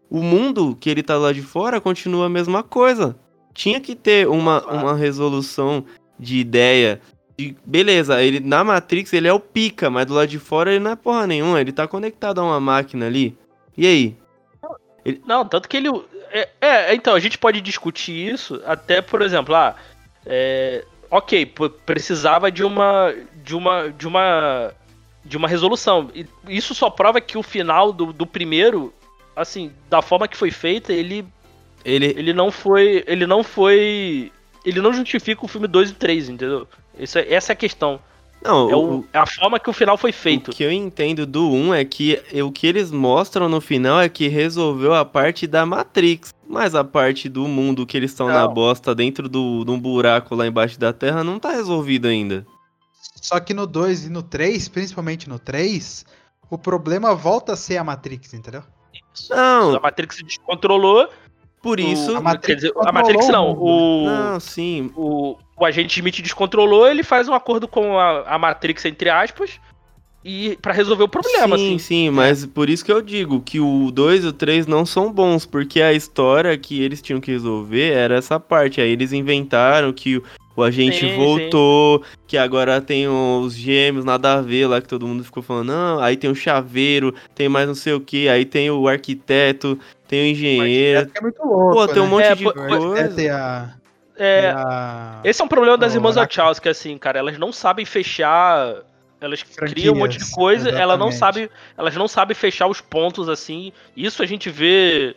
o 0.08 0.22
mundo 0.22 0.78
que 0.80 0.88
ele 0.88 1.02
tá 1.02 1.18
lá 1.18 1.34
de 1.34 1.42
fora 1.42 1.82
continua 1.82 2.28
a 2.28 2.30
mesma 2.30 2.62
coisa. 2.62 3.16
Tinha 3.56 3.82
que 3.82 3.96
ter 3.96 4.28
uma, 4.28 4.64
uma 4.72 4.96
resolução 4.96 5.84
de 6.20 6.38
ideia. 6.38 7.02
De, 7.36 7.56
beleza, 7.66 8.22
ele 8.22 8.40
na 8.40 8.64
Matrix 8.64 9.12
ele 9.14 9.28
é 9.28 9.34
o 9.34 9.40
pica, 9.40 9.90
mas 9.90 10.06
do 10.06 10.14
lado 10.14 10.28
de 10.28 10.38
fora 10.38 10.70
ele 10.70 10.84
não 10.84 10.92
é 10.92 10.96
porra 10.96 11.26
nenhuma. 11.26 11.60
Ele 11.60 11.72
tá 11.72 11.88
conectado 11.88 12.40
a 12.40 12.44
uma 12.44 12.60
máquina 12.60 13.08
ali. 13.08 13.36
E 13.76 13.88
aí? 13.88 14.16
Não, 15.26 15.44
tanto 15.44 15.68
que 15.68 15.78
ele. 15.78 15.90
É, 16.32 16.50
é, 16.62 16.94
então, 16.94 17.16
a 17.16 17.20
gente 17.20 17.40
pode 17.40 17.60
discutir 17.62 18.32
isso 18.32 18.62
até, 18.64 19.02
por 19.02 19.24
exemplo, 19.24 19.56
ah, 19.56 19.76
é, 20.24 20.86
ok, 21.10 21.52
precisava 21.84 22.52
de 22.52 22.64
uma. 22.64 23.12
de 23.44 23.56
uma. 23.56 23.90
de 23.90 24.08
uma. 24.08 24.72
De 25.26 25.38
uma 25.38 25.48
resolução. 25.48 26.10
E 26.14 26.26
isso 26.48 26.74
só 26.76 26.90
prova 26.90 27.20
que 27.22 27.38
o 27.38 27.44
final 27.44 27.92
do, 27.94 28.12
do 28.14 28.26
primeiro, 28.26 28.94
assim, 29.36 29.72
da 29.90 30.02
forma 30.02 30.28
que 30.28 30.38
foi 30.38 30.52
feita, 30.52 30.92
ele, 30.94 31.26
Ele, 31.86 32.08
ele 32.18 32.34
não 32.34 32.50
foi. 32.52 33.04
Ele 33.08 33.26
não 33.28 33.44
foi. 33.44 34.32
Ele 34.66 34.80
não 34.82 34.94
justifica 34.94 35.44
o 35.44 35.48
filme 35.48 35.68
2 35.68 35.90
e 35.90 35.94
3, 35.96 36.30
entendeu? 36.30 36.66
Isso 36.98 37.18
é- 37.20 37.34
essa 37.34 37.52
é 37.52 37.54
a 37.54 37.58
questão. 37.58 38.00
não, 38.42 38.70
É, 38.70 38.76
o, 38.76 38.80
o- 39.00 39.06
é 39.14 39.18
a 39.18 39.26
forma 39.26 39.60
que 39.60 39.70
o 39.70 39.74
final 39.74 39.98
foi 39.98 40.12
feito. 40.14 40.52
O 40.52 40.54
que 40.54 40.64
eu 40.64 40.72
entendo 40.72 41.26
do 41.26 41.50
1 41.50 41.74
é 41.74 41.84
que 41.86 42.22
o 42.46 42.52
que 42.52 42.68
eles 42.68 42.92
mostram 42.92 43.48
no 43.50 43.60
final 43.62 44.00
é 44.02 44.08
que 44.10 44.28
resolveu 44.30 44.94
a 44.94 45.04
parte 45.06 45.48
da 45.48 45.66
Matrix. 45.66 46.34
Mas 46.48 46.76
a 46.76 46.84
parte 46.84 47.28
do 47.30 47.48
mundo 47.48 47.86
que 47.86 47.96
eles 47.98 48.12
estão 48.12 48.28
na 48.28 48.48
bosta 48.48 48.94
dentro 48.94 49.28
do, 49.30 49.64
de 49.66 49.72
um 49.72 49.80
buraco 49.80 50.36
lá 50.36 50.46
embaixo 50.46 50.78
da 50.80 50.92
terra 50.94 51.24
não 51.24 51.40
tá 51.40 51.52
resolvido 51.52 52.08
ainda. 52.08 52.46
Só 53.24 53.40
que 53.40 53.54
no 53.54 53.66
2 53.66 54.08
e 54.08 54.10
no 54.10 54.22
3, 54.22 54.68
principalmente 54.68 55.30
no 55.30 55.40
3, 55.40 56.06
o 56.50 56.58
problema 56.58 57.16
volta 57.16 57.54
a 57.54 57.56
ser 57.56 57.78
a 57.78 57.84
Matrix, 57.84 58.34
entendeu? 58.34 58.62
Não, 59.30 59.76
A 59.76 59.80
Matrix 59.80 60.18
se 60.18 60.24
descontrolou. 60.24 61.08
por 61.62 61.80
isso. 61.80 62.18
a 62.18 62.20
Matrix 62.22 62.46
quer 62.46 62.56
dizer, 62.56 62.74
a 62.86 62.92
Matrix 62.92 63.30
não. 63.30 63.52
o 63.54 64.04
O, 64.04 64.06
Não, 64.06 64.40
sim. 64.42 64.92
o, 64.94 65.38
o 65.58 65.66
agente 65.66 65.98
Smith 66.00 66.22
descontrolou, 66.22 66.86
ele 66.86 67.02
faz 67.02 67.30
um 67.30 67.34
acordo 67.34 67.66
com 67.66 67.98
a, 67.98 68.24
a 68.36 68.38
Matrix, 68.38 68.84
entre 68.84 69.10
aspas, 69.10 69.58
e 70.26 70.58
para 70.62 70.74
resolver 70.74 71.04
o 71.04 71.08
problema, 71.08 71.58
sim, 71.58 71.76
assim. 71.76 71.78
sim, 71.80 72.10
mas 72.10 72.46
por 72.46 72.70
isso 72.70 72.84
que 72.84 72.92
eu 72.92 73.02
digo 73.02 73.42
que 73.42 73.62
o 73.62 73.90
2 73.90 74.26
e 74.26 74.28
o 74.28 74.34
3 74.34 74.68
não 74.68 74.86
são 74.86 75.12
bons, 75.14 75.46
porque 75.46 75.82
a 75.82 75.94
história 75.94 76.58
que 76.58 76.82
eles 76.82 77.02
tinham 77.02 77.22
que 77.22 77.32
resolver 77.32 77.92
era 77.94 78.16
essa 78.18 78.38
parte. 78.40 78.82
Aí 78.82 78.90
eles 78.90 79.14
inventaram 79.14 79.94
que 79.94 80.22
o, 80.56 80.62
o 80.62 80.64
agente 80.64 81.00
Sim, 81.00 81.16
voltou, 81.16 82.04
que 82.28 82.38
agora 82.38 82.80
tem 82.82 83.08
os 83.08 83.54
gêmeos, 83.56 84.06
nada 84.06 84.34
a 84.34 84.42
ver 84.42 84.68
lá, 84.68 84.82
que 84.82 84.88
todo 84.88 85.08
mundo 85.08 85.24
ficou 85.24 85.42
falando, 85.44 85.68
não, 85.68 86.00
aí 86.00 86.16
tem 86.18 86.30
o 86.30 86.36
chaveiro, 86.36 87.14
tem 87.36 87.48
mais 87.50 87.68
não 87.68 87.76
sei 87.76 87.94
o 87.94 88.00
que, 88.02 88.28
aí 88.30 88.46
tem 88.46 88.70
o 88.72 88.88
arquiteto, 88.88 89.80
tem 90.08 90.24
o 90.24 90.32
engenheiro. 90.32 91.10
É 91.16 91.22
muito 91.22 91.44
louco, 91.44 91.74
Pô, 91.74 91.88
tem 91.88 92.02
um 92.02 92.06
né? 92.06 92.12
monte 92.12 92.26
É, 92.26 92.36
de 92.36 92.48
O 92.48 92.54
coisa. 92.54 93.36
a- 93.36 93.84
É, 94.16 94.42
e 94.44 94.46
a- 94.48 95.22
esse 95.24 95.42
é 95.42 95.46
um 95.46 95.48
problema 95.48 95.76
das 95.78 95.94
o 95.94 95.98
irmãs. 95.98 96.16
Wachowski, 96.16 96.70
assim, 96.70 96.98
cara. 97.00 97.18
Elas 97.18 97.38
não 97.40 97.52
sabem 97.52 97.84
fechar. 97.84 98.76
Elas 99.20 99.42
criam 99.42 99.96
um 99.96 99.98
monte 100.00 100.18
de 100.20 100.30
coisa, 100.32 100.70
ela 100.70 100.98
não 100.98 101.10
sabe, 101.12 101.50
elas 101.78 101.96
não 101.96 102.08
sabem 102.10 102.36
fechar 102.36 102.68
os 102.68 102.80
pontos 102.82 103.30
assim. 103.30 103.72
Isso 103.96 104.22
a 104.22 104.26
gente 104.26 104.50
vê 104.50 105.16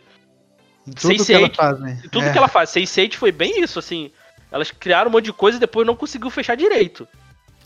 tudo 0.95 1.25
que 1.25 1.33
ela 1.33 1.49
Sense8, 1.49 1.55
faz, 1.55 1.79
né? 1.79 2.01
tudo 2.11 2.25
É. 2.25 2.31
que 2.31 2.37
ela 2.37 2.47
faz. 2.47 2.69
Sense8 2.69 3.15
foi 3.15 3.31
bem 3.33 3.61
isso, 3.61 3.77
assim. 3.77 4.09
Elas 4.51 4.71
criaram 4.71 5.09
um 5.09 5.13
monte 5.13 5.25
de 5.25 5.33
coisa 5.33 5.57
e 5.57 5.59
depois 5.59 5.85
não 5.85 5.95
conseguiu 5.95 6.29
fechar 6.29 6.55
direito. 6.55 7.07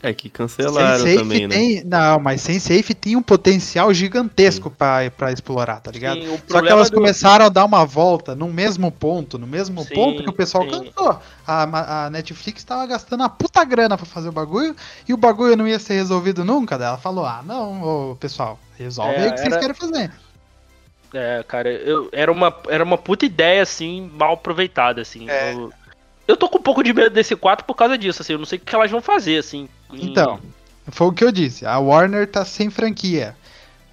É 0.04 0.12
que 0.12 0.28
cancelaram 0.28 1.04
Sense8 1.04 1.16
também, 1.16 1.46
né? 1.46 1.54
tem, 1.54 1.84
não, 1.84 2.18
mas 2.18 2.40
Sense8 2.42 2.92
tem 2.92 3.14
um 3.14 3.22
potencial 3.22 3.94
gigantesco 3.94 4.68
pra, 4.68 5.08
pra 5.16 5.30
explorar, 5.30 5.78
tá 5.80 5.92
ligado? 5.92 6.20
Sim, 6.20 6.40
Só 6.48 6.60
que 6.60 6.68
elas 6.68 6.90
do- 6.90 6.96
começaram 6.96 7.44
a 7.44 7.48
dar 7.48 7.64
uma 7.64 7.86
volta 7.86 8.34
no 8.34 8.48
mesmo 8.48 8.90
ponto, 8.90 9.38
no 9.38 9.46
mesmo 9.46 9.84
Sim, 9.84 9.94
ponto 9.94 10.24
que 10.24 10.28
o 10.28 10.32
pessoal 10.32 10.64
sim. 10.64 10.70
cansou. 10.70 11.20
A, 11.46 12.06
a 12.06 12.10
Netflix 12.10 12.64
tava 12.64 12.84
gastando 12.84 13.20
uma 13.20 13.28
puta 13.28 13.62
grana 13.64 13.96
pra 13.96 14.04
fazer 14.04 14.28
o 14.28 14.32
bagulho 14.32 14.74
e 15.08 15.14
o 15.14 15.16
bagulho 15.16 15.56
não 15.56 15.68
ia 15.68 15.78
ser 15.78 15.94
resolvido 15.94 16.44
nunca. 16.44 16.76
Daí 16.76 16.88
ela 16.88 16.98
falou: 16.98 17.24
ah, 17.24 17.40
não, 17.46 18.10
ô, 18.10 18.16
pessoal, 18.16 18.58
resolve 18.76 19.14
É, 19.14 19.20
aí 19.20 19.28
o 19.28 19.32
que 19.34 19.38
vocês 19.38 19.52
era- 19.52 19.60
querem 19.60 19.76
fazer. 19.76 20.10
É, 21.14 21.44
cara, 21.46 21.70
eu, 21.70 22.08
era, 22.10 22.32
uma, 22.32 22.52
era 22.68 22.82
uma 22.82 22.98
puta 22.98 23.24
ideia, 23.24 23.62
assim, 23.62 24.10
mal 24.14 24.32
aproveitada, 24.34 25.00
assim. 25.02 25.28
É. 25.30 25.52
Eu, 25.52 25.72
eu 26.26 26.36
tô 26.36 26.48
com 26.48 26.58
um 26.58 26.62
pouco 26.62 26.82
de 26.82 26.92
medo 26.92 27.10
desse 27.10 27.34
4 27.36 27.64
por 27.66 27.74
causa 27.74 27.96
disso, 27.98 28.22
assim. 28.22 28.32
Eu 28.34 28.38
não 28.38 28.46
sei 28.46 28.58
o 28.58 28.60
que 28.60 28.74
elas 28.74 28.90
vão 28.90 29.00
fazer, 29.00 29.38
assim. 29.38 29.68
em- 29.92 30.06
Então, 30.06 30.40
foi 30.88 31.06
o 31.08 31.12
que 31.12 31.24
eu 31.24 31.32
disse. 31.32 31.66
A 31.66 31.78
Warner 31.78 32.26
tá 32.26 32.44
sem 32.44 32.70
franquia. 32.70 33.36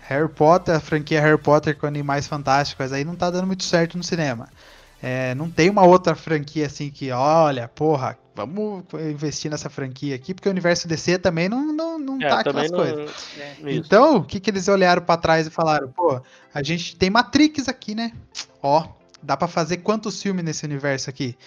Harry 0.02 0.28
Potter, 0.30 0.76
a 0.76 0.80
franquia 0.80 1.22
Harry 1.22 1.38
Potter 1.38 1.78
com 1.78 1.86
Animais 1.86 2.26
Fantásticos 2.28 2.92
aí 2.92 3.06
não 3.06 3.16
tá 3.16 3.30
dando 3.30 3.46
muito 3.46 3.64
certo 3.64 3.98
no 3.98 4.04
cinema. 4.04 4.50
É, 5.02 5.34
não 5.36 5.50
tem 5.50 5.70
uma 5.70 5.84
outra 5.86 6.16
franquia 6.16 6.66
assim 6.66 6.90
que, 6.90 7.12
olha, 7.12 7.68
porra, 7.70 8.18
vamos 8.36 8.84
investir 8.94 9.50
nessa 9.52 9.70
franquia 9.70 10.16
aqui, 10.16 10.34
porque 10.34 10.50
o 10.50 10.52
universo 10.52 10.88
DC 10.88 11.20
também 11.20 11.48
não, 11.48 11.72
não, 11.72 12.00
não 12.00 12.22
É, 12.22 12.28
tá 12.28 12.40
aquelas 12.40 12.70
não. 12.72 12.80
coisas. 12.80 13.10
Isso. 13.60 13.68
Então, 13.68 14.18
o 14.18 14.24
que, 14.26 14.40
que 14.40 14.50
eles 14.50 14.68
olharam 14.68 15.02
pra 15.02 15.16
trás 15.16 15.46
e 15.48 15.50
falaram, 15.50 15.88
pô, 15.90 16.20
a 16.54 16.64
gente 16.64 16.96
tem 16.98 17.10
Matrix 17.10 17.70
aqui, 17.70 17.94
né? 17.96 18.12
Ó, 18.64 18.88
dá 19.22 19.38
pra 19.38 19.48
fazer 19.48 19.78
quantos 19.78 20.22
filmes 20.22 20.44
nesse 20.44 20.66
universo 20.66 21.10
aqui? 21.10 21.38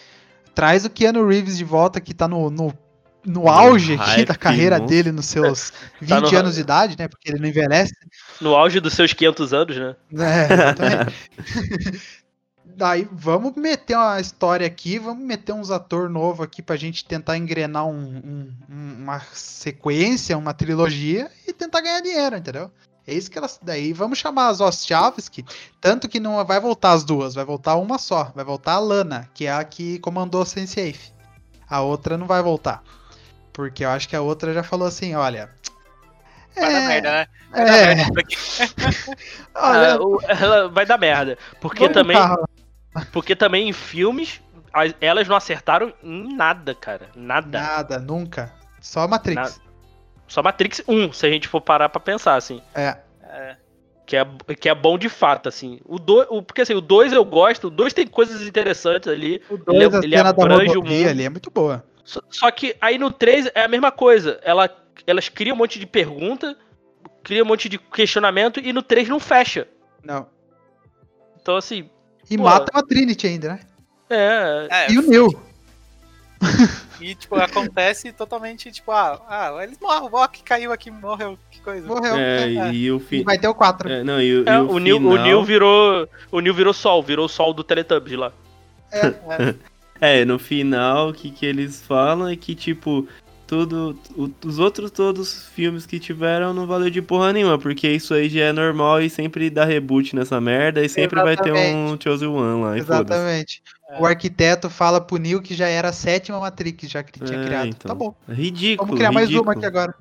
Traz 0.54 0.84
o 0.84 0.90
Keanu 0.90 1.26
Reeves 1.26 1.56
de 1.56 1.64
volta 1.64 2.00
que 2.00 2.12
tá 2.12 2.28
no, 2.28 2.50
no, 2.50 2.72
no 3.24 3.48
auge 3.48 3.94
aqui 3.94 4.24
da 4.24 4.34
carreira 4.34 4.78
dele, 4.80 5.10
nos 5.12 5.26
seus 5.26 5.72
20 6.00 6.08
Tá 6.10 6.20
no- 6.20 6.36
anos 6.38 6.54
de 6.56 6.60
idade, 6.60 6.96
né? 6.98 7.08
Porque 7.08 7.30
ele 7.30 7.38
não 7.40 7.48
envelhece. 7.48 7.94
No 8.40 8.54
auge 8.54 8.80
dos 8.80 8.92
seus 8.94 9.12
500 9.12 9.52
anos, 9.54 9.76
né? 9.76 9.96
É, 10.14 10.52
exatamente. 10.52 11.14
Daí 12.74 13.06
vamos 13.12 13.54
meter 13.54 13.96
uma 13.96 14.18
história 14.20 14.66
aqui, 14.66 14.98
vamos 14.98 15.22
meter 15.24 15.52
uns 15.52 15.70
ator 15.70 16.08
novo 16.08 16.42
aqui 16.42 16.62
pra 16.62 16.74
gente 16.76 17.04
tentar 17.04 17.36
engrenar 17.36 17.86
um- 17.86 18.16
um- 18.24 18.48
uma 19.02 19.20
sequência, 19.34 20.38
uma 20.38 20.54
trilogia 20.54 21.30
e 21.46 21.52
tentar 21.52 21.80
ganhar 21.82 22.00
dinheiro, 22.00 22.36
entendeu? 22.36 22.70
É 23.06 23.12
isso 23.14 23.30
que 23.30 23.36
elas. 23.38 23.58
Daí 23.62 23.92
vamos 23.92 24.18
chamar 24.18 24.48
as 24.48 24.60
Ostchavski, 24.60 25.44
tanto 25.80 26.08
que 26.08 26.20
não 26.20 26.44
vai 26.44 26.60
voltar 26.60 26.92
as 26.92 27.02
duas, 27.04 27.34
vai 27.34 27.44
voltar 27.44 27.76
uma 27.76 27.98
só, 27.98 28.30
vai 28.34 28.44
voltar 28.44 28.74
a 28.74 28.78
Lana, 28.78 29.28
que 29.34 29.46
é 29.46 29.52
a 29.52 29.64
que 29.64 29.98
comandou 29.98 30.44
Sense8. 30.44 31.12
A 31.68 31.80
outra 31.80 32.16
não 32.16 32.26
vai 32.26 32.42
voltar. 32.42 32.82
Porque 33.52 33.84
eu 33.84 33.90
acho 33.90 34.08
que 34.08 34.16
a 34.16 34.20
outra 34.22 34.52
já 34.54 34.62
falou 34.62 34.86
assim, 34.86 35.14
olha. 35.14 35.50
Vai 36.54 36.70
dar 36.72 36.78
é, 36.80 36.86
merda, 36.86 37.10
né? 37.10 37.26
Vai 37.50 37.64
dar 37.64 37.76
É, 37.78 37.94
merda 37.94 38.22
olha, 39.54 39.94
Ah, 39.94 40.32
ela 40.40 40.68
vai 40.68 40.86
dar 40.86 40.98
merda. 40.98 41.38
Porque 41.60 41.88
também, 41.88 42.16
pra- 42.16 43.06
porque 43.12 43.34
também 43.34 43.68
em 43.68 43.72
filmes, 43.72 44.40
as- 44.72 44.94
elas 45.00 45.26
não 45.28 45.36
acertaram 45.36 45.92
em 46.02 46.34
nada, 46.36 46.74
cara. 46.74 47.08
Nada. 47.14 47.60
Nada, 47.60 47.98
nunca. 47.98 48.52
Só 48.80 49.06
Matrix. 49.08 49.36
Nada. 49.36 49.71
Só 50.32 50.42
Matrix 50.42 50.82
1, 50.88 51.12
se 51.12 51.26
a 51.26 51.30
gente 51.30 51.46
for 51.46 51.60
parar 51.60 51.90
pra 51.90 52.00
pensar, 52.00 52.36
assim. 52.36 52.62
É. 52.74 52.96
É. 53.22 53.56
Que 54.06 54.16
é, 54.16 54.26
que 54.58 54.66
é 54.66 54.74
bom 54.74 54.96
de 54.96 55.10
fato, 55.10 55.46
assim. 55.46 55.78
O 55.84 55.98
dois, 55.98 56.26
o, 56.30 56.42
porque 56.42 56.62
assim, 56.62 56.72
o 56.72 56.80
2 56.80 57.12
eu 57.12 57.22
gosto, 57.22 57.66
o 57.66 57.70
2 57.70 57.92
tem 57.92 58.06
coisas 58.06 58.40
interessantes 58.40 59.08
ali. 59.08 59.42
O 59.50 59.58
2, 59.58 59.94
a 59.94 59.98
ele 59.98 60.16
cena 60.16 60.32
da 60.32 60.42
abrange 60.42 60.78
o 60.78 60.82
mundo. 60.82 61.08
ali 61.08 61.24
é 61.24 61.28
muito 61.28 61.50
boa. 61.50 61.84
Só, 62.02 62.20
só 62.30 62.50
que 62.50 62.74
aí 62.80 62.96
no 62.96 63.10
3 63.10 63.50
é 63.54 63.62
a 63.62 63.68
mesma 63.68 63.92
coisa. 63.92 64.40
Ela, 64.42 64.74
elas 65.06 65.28
criam 65.28 65.54
um 65.54 65.58
monte 65.58 65.78
de 65.78 65.84
pergunta, 65.84 66.56
criam 67.22 67.44
um 67.44 67.48
monte 67.48 67.68
de 67.68 67.76
questionamento 67.76 68.58
e 68.58 68.72
no 68.72 68.80
3 68.82 69.10
não 69.10 69.20
fecha. 69.20 69.68
Não. 70.02 70.26
Então, 71.42 71.56
assim, 71.56 71.90
E 72.30 72.38
Pô. 72.38 72.44
mata 72.44 72.72
a 72.72 72.82
Trinity 72.82 73.26
ainda, 73.26 73.48
né? 73.50 73.60
é. 74.08 74.68
É, 74.70 74.92
E 74.92 74.98
o 74.98 75.02
Neo. 75.02 75.28
E 77.00 77.14
tipo, 77.14 77.36
acontece 77.36 78.12
totalmente, 78.12 78.70
tipo, 78.70 78.90
ah, 78.92 79.20
ah 79.28 79.64
eles 79.64 79.78
morrem, 79.80 80.02
o 80.02 80.06
Rock 80.06 80.42
caiu 80.42 80.72
aqui, 80.72 80.90
morreu, 80.90 81.38
que 81.50 81.60
coisa. 81.60 81.86
Morreu. 81.86 82.16
É, 82.16 82.54
É, 82.54 82.72
e, 82.72 82.90
o 82.90 82.98
fi... 83.00 83.22
vai 83.22 83.38
ter 83.38 83.48
o 83.48 83.54
4. 83.54 83.90
é, 83.90 84.04
não, 84.04 84.20
e, 84.20 84.40
o- 84.40 84.48
É, 84.48 84.54
e 84.54 84.58
o, 84.58 84.78
Neil, 84.78 84.96
o 84.96 85.00
final... 85.00 85.24
Neil 85.24 85.44
virou. 85.44 86.08
O 86.30 86.40
Neil 86.40 86.54
virou 86.54 86.72
sol, 86.72 87.02
virou 87.02 87.26
o 87.26 87.28
sol 87.28 87.52
do 87.52 87.64
Teletubbies 87.64 88.18
lá. 88.18 88.32
É, 90.04 90.24
no 90.24 90.36
final, 90.36 91.10
o 91.10 91.14
que, 91.14 91.30
que 91.30 91.46
eles 91.46 91.80
falam 91.80 92.26
é 92.26 92.34
que, 92.34 92.56
tipo, 92.56 93.06
tudo. 93.46 93.96
o- 94.16 94.28
os 94.44 94.58
outros 94.58 94.90
todos 94.90 95.32
os 95.32 95.46
filmes 95.46 95.86
que 95.86 96.00
tiveram 96.00 96.52
não 96.52 96.66
valeu 96.66 96.90
de 96.90 97.00
porra 97.00 97.32
nenhuma, 97.32 97.56
porque 97.56 97.88
isso 97.88 98.12
aí 98.12 98.28
já 98.28 98.46
é 98.46 98.52
normal 98.52 99.00
e 99.00 99.08
sempre 99.08 99.48
dá 99.48 99.64
reboot 99.64 100.16
nessa 100.16 100.40
merda 100.40 100.84
e 100.84 100.88
sempre 100.88 101.22
vai 101.22 101.36
ter 101.36 101.52
um 101.52 101.56
Exatamente. 101.56 102.02
Chosen 102.02 102.28
One 102.30 102.62
lá 102.64 102.76
e. 102.76 102.80
Exatamente. 102.80 103.62
O 104.00 104.06
arquiteto 104.06 104.70
fala 104.70 105.00
pro 105.00 105.16
Neo 105.18 105.42
que 105.42 105.54
já 105.54 105.66
era 105.68 105.88
a 105.88 105.92
sétima 105.92 106.38
Matrix 106.40 106.88
já 106.90 107.02
que 107.02 107.18
ele 107.18 107.26
tinha 107.26 107.40
É, 107.40 107.44
criado. 107.44 107.66
então. 107.68 107.88
Tá 107.88 107.94
bom. 107.94 108.14
É 108.28 108.32
Ridículo. 108.34 108.86
Vamos 108.86 108.98
criar 108.98 109.12
mais 109.12 109.28
ridículo. 109.28 109.48
uma 109.48 109.52
aqui 109.56 109.66
agora. 109.66 109.94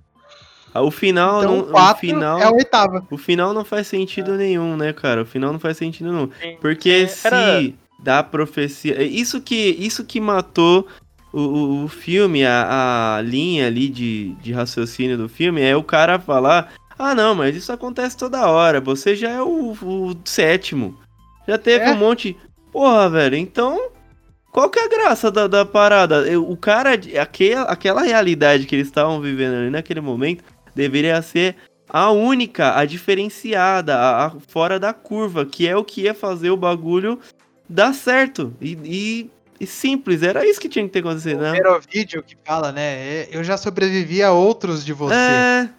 Ah, 0.74 0.82
O 0.82 0.89
final, 0.92 1.42
Então, 1.44 1.56
não, 1.58 1.64
o 1.64 1.72
4 1.72 1.96
o 1.96 2.00
final, 2.00 2.39
é 2.39 2.44
a 2.46 2.52
oitava. 2.52 3.06
o 3.12 3.18
final 3.18 3.54
não 3.54 3.66
faz 3.66 3.88
sentido 3.88 4.36
nenhum, 4.38 4.78
né, 4.78 4.94
cara? 4.94 5.22
O 5.24 5.26
final 5.26 5.52
não 5.52 5.60
faz 5.60 5.76
sentido 5.78 6.12
nenhum. 6.12 6.30
Sim. 6.42 6.58
Porque 6.62 6.89
É, 6.89 7.08
se 7.08 7.28
era- 7.28 7.74
dá 8.02 8.24
profecia. 8.24 8.96
é 9.02 9.04
Isso 9.04 9.42
que, 9.42 9.56
isso 9.78 10.06
que 10.06 10.20
matou 10.22 10.88
o, 11.34 11.39
o, 11.42 11.84
o 11.86 11.88
filme, 11.89 12.46
a, 12.46 13.18
a 13.18 13.22
linha 13.22 13.68
ali 13.68 13.89
de, 13.89 14.30
de 14.42 14.52
raciocínio 14.54 15.18
do 15.18 15.28
filme, 15.28 15.62
é 15.62 15.76
o 15.76 15.84
cara 15.84 16.18
falar: 16.20 16.72
Ah, 16.98 17.14
não, 17.14 17.36
mas 17.36 17.54
isso 17.56 17.72
acontece 17.74 18.16
toda 18.16 18.48
hora. 18.50 18.80
Você 18.80 19.14
já 19.16 19.30
é 19.32 19.42
o, 19.42 19.72
o 19.82 20.16
sétimo. 20.24 20.98
Já 21.48 21.58
teve 21.58 21.84
É. 21.86 21.92
um 21.92 21.98
monte. 21.98 22.38
Porra, 22.72 23.09
velho, 23.09 23.36
então. 23.36 23.89
Qual 24.51 24.69
que 24.69 24.80
é 24.80 24.86
a 24.86 24.89
graça 24.89 25.32
da, 25.32 25.47
da 25.47 25.65
parada? 25.65 26.24
O 26.39 26.57
cara, 26.57 26.91
aquela, 27.22 27.63
aquela 27.63 28.01
realidade 28.01 28.65
que 28.65 28.76
eles 28.76 28.88
estavam 28.88 29.22
vivendo 29.22 29.55
ali 29.55 29.69
naquele 29.69 30.01
momento, 30.01 30.43
deveria 30.76 31.22
ser 31.22 31.55
a 31.88 32.11
única, 32.11 32.78
a 32.78 32.84
diferenciada, 32.86 33.95
a, 33.97 34.26
a 34.26 34.32
fora 34.47 34.78
da 34.80 34.93
curva, 34.93 35.45
que 35.45 35.67
é 35.67 35.76
o 35.76 35.84
que 35.86 36.01
ia 36.01 36.13
fazer 36.13 36.49
o 36.49 36.57
bagulho 36.57 37.19
dar 37.69 37.93
certo. 37.93 38.53
E, 38.59 38.78
e- 38.84 39.30
e 39.59 39.67
simples, 39.67 40.24
era 40.24 40.43
isso 40.45 40.59
que 40.59 40.67
tinha 40.67 40.84
que 40.84 40.91
ter 40.91 40.99
acontecido, 40.99 41.39
né? 41.39 41.51
Primeiro 41.51 41.80
vídeo 41.93 42.24
que 42.24 42.36
fala, 42.43 42.72
né? 42.72 42.82
é, 42.82 43.30
Eu 43.32 43.43
já 43.43 43.55
sobrevivi 43.57 44.24
a 44.24 44.32
outros 44.32 44.84
de 44.84 44.91
você. 44.91 45.13
É, 45.13 45.69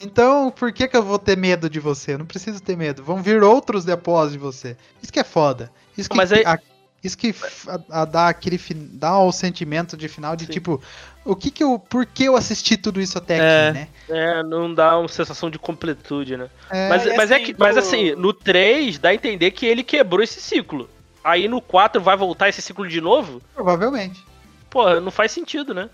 Então, 0.00 0.50
por 0.50 0.72
que, 0.72 0.88
que 0.88 0.96
eu 0.96 1.02
vou 1.02 1.18
ter 1.18 1.36
medo 1.36 1.68
de 1.68 1.78
você? 1.78 2.14
Eu 2.14 2.18
não 2.20 2.24
preciso 2.26 2.62
ter 2.62 2.74
medo. 2.76 3.04
Vão 3.04 3.22
vir 3.22 3.42
outros 3.42 3.84
depois 3.84 4.32
de 4.32 4.38
você. 4.38 4.74
Isso 5.02 5.12
que 5.12 5.20
é 5.20 5.24
foda. 5.24 5.70
Isso 5.96 6.08
que, 6.08 6.16
Mas 6.16 6.32
aí- 6.32 6.44
a- 6.44 6.58
isso 7.02 7.16
que 7.18 7.34
a- 7.68 8.02
a- 8.02 8.04
dá 8.04 8.28
aquele 8.28 8.58
dá 8.92 9.18
o 9.18 9.30
sentimento 9.30 9.96
de 9.96 10.08
final 10.08 10.34
de 10.34 10.46
Sim. 10.46 10.52
tipo, 10.52 10.82
o 11.24 11.36
que 11.36 11.50
que 11.50 11.62
eu, 11.62 11.78
por 11.78 12.04
que 12.06 12.24
eu 12.24 12.36
assisti 12.36 12.76
tudo 12.76 13.00
isso 13.00 13.16
até 13.18 13.36
É. 13.38 13.68
aqui, 13.68 13.78
né? 13.78 13.88
É, 14.08 14.42
não 14.42 14.72
dá 14.72 14.98
uma 14.98 15.08
sensação 15.08 15.50
de 15.50 15.58
completude, 15.58 16.36
né? 16.36 16.48
É, 16.70 16.88
mas, 16.88 17.04
e 17.06 17.14
mas 17.16 17.30
é 17.30 17.34
assim, 17.36 17.44
que, 17.44 17.54
mas 17.58 17.76
assim, 17.76 18.14
no 18.14 18.32
3 18.32 18.98
dá 18.98 19.10
a 19.10 19.14
entender 19.14 19.50
que 19.50 19.66
ele 19.66 19.82
quebrou 19.82 20.22
esse 20.22 20.40
ciclo. 20.40 20.88
Aí 21.22 21.48
no 21.48 21.60
4 21.60 22.00
vai 22.02 22.16
voltar 22.16 22.48
esse 22.48 22.60
ciclo 22.60 22.86
de 22.88 23.00
novo? 23.00 23.40
provavelmente. 23.54 24.22
Porra, 24.68 25.00
não 25.00 25.10
faz 25.10 25.30
sentido, 25.32 25.72
né? 25.72 25.88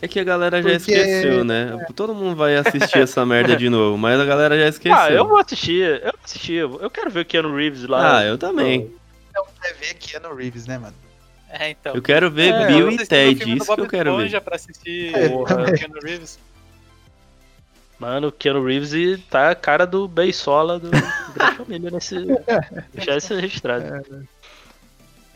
é 0.00 0.06
que 0.06 0.20
a 0.20 0.24
galera 0.24 0.62
já 0.62 0.68
Porque- 0.68 0.92
esqueceu, 0.92 1.44
né? 1.44 1.76
Todo 1.96 2.14
mundo 2.14 2.36
vai 2.36 2.54
assistir 2.56 2.98
essa 3.00 3.26
merda 3.26 3.56
de 3.56 3.68
novo, 3.68 3.98
mas 3.98 4.20
a 4.20 4.24
galera 4.24 4.56
já 4.56 4.68
esqueceu. 4.68 4.96
Ah, 4.96 5.10
eu 5.10 5.26
vou 5.26 5.36
assistir, 5.38 5.82
eu 6.04 6.12
vou 6.12 6.20
assistir. 6.24 6.54
Eu 6.60 6.88
quero 6.90 7.10
ver 7.10 7.20
o 7.20 7.24
Keanu 7.24 7.56
Reeves 7.56 7.82
lá. 7.84 8.18
Ah, 8.18 8.24
eu 8.24 8.38
também. 8.38 8.92
Então, 9.40 9.46
vai 9.60 9.72
ver 9.74 9.94
Keanu 9.94 10.34
Reeves, 10.34 10.66
né, 10.66 10.78
mano? 10.78 10.94
É, 11.50 11.70
então. 11.70 11.94
Eu 11.94 12.02
quero 12.02 12.30
ver 12.30 12.52
É, 12.52 12.66
Bill 12.66 12.90
e 12.90 13.06
Ted, 13.06 13.56
isso 13.56 13.74
que 13.74 13.80
eu 13.80 13.86
quero 13.88 14.16
ver. 14.16 14.24
Esponja 14.26 14.40
pra 14.40 14.56
assistir 14.56 15.12
Porra. 15.12 15.62
o 15.62 15.74
Keanu 15.74 16.00
Reeves. 16.02 16.38
Mano, 17.98 18.28
o 18.28 18.32
Keanu 18.32 18.64
Reeves 18.64 19.20
tá 19.30 19.50
a 19.50 19.54
cara 19.54 19.86
do 19.86 20.06
Beisola 20.06 20.78
do 20.78 20.90
Grande 21.34 21.56
Família 21.56 21.90
nesse. 21.90 22.16
Deixar 22.94 23.16
isso 23.16 23.34
registrado. 23.34 24.28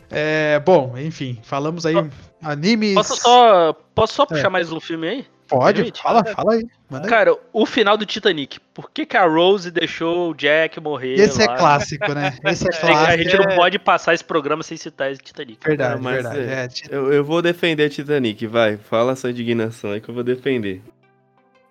É, 0.09 0.59
bom, 0.59 0.95
enfim, 0.97 1.39
falamos 1.43 1.85
aí 1.85 1.95
animes. 2.41 2.93
Posso 2.93 3.15
só, 3.17 3.73
posso 3.95 4.13
só 4.13 4.23
É. 4.23 4.25
puxar 4.27 4.49
mais 4.49 4.71
um 4.71 4.79
filme 4.79 5.07
aí? 5.07 5.27
Pode, 5.57 5.75
Permite? 5.77 6.01
fala, 6.01 6.23
fala 6.25 6.53
aí. 6.53 6.65
Manda 6.89 7.05
aí. 7.05 7.09
Cara, 7.09 7.37
o 7.51 7.65
final 7.65 7.95
do 7.95 8.05
Titanic. 8.05 8.59
Por 8.73 8.89
que, 8.89 9.05
que 9.05 9.15
a 9.15 9.25
Rose 9.25 9.69
deixou 9.69 10.31
o 10.31 10.33
Jack 10.33 10.79
morrer? 10.79 11.13
Esse 11.13 11.43
é 11.43 11.47
lá? 11.47 11.55
clássico, 11.57 12.13
né? 12.13 12.37
Esse 12.45 12.65
é 12.65 12.75
É 12.75 12.79
clássico. 12.79 13.11
a 13.11 13.17
gente 13.17 13.37
não 13.37 13.55
pode 13.55 13.77
passar 13.79 14.13
esse 14.13 14.23
programa 14.23 14.63
sem 14.63 14.75
citar 14.77 15.11
esse 15.11 15.21
Titanic. 15.21 15.59
Verdade, 15.65 15.93
Ah, 15.95 15.97
mas 16.01 16.13
verdade. 16.15 16.39
é- 16.39 16.53
É, 16.91 16.95
Eu, 16.95 17.13
eu 17.13 17.23
vou 17.23 17.41
defender 17.41 17.89
Titanic, 17.89 18.47
vai. 18.47 18.77
Fala 18.77 19.15
sua 19.15 19.29
indignação 19.31 19.91
aí 19.91 20.01
que 20.01 20.09
eu 20.09 20.13
vou 20.15 20.23
defender. 20.23 20.81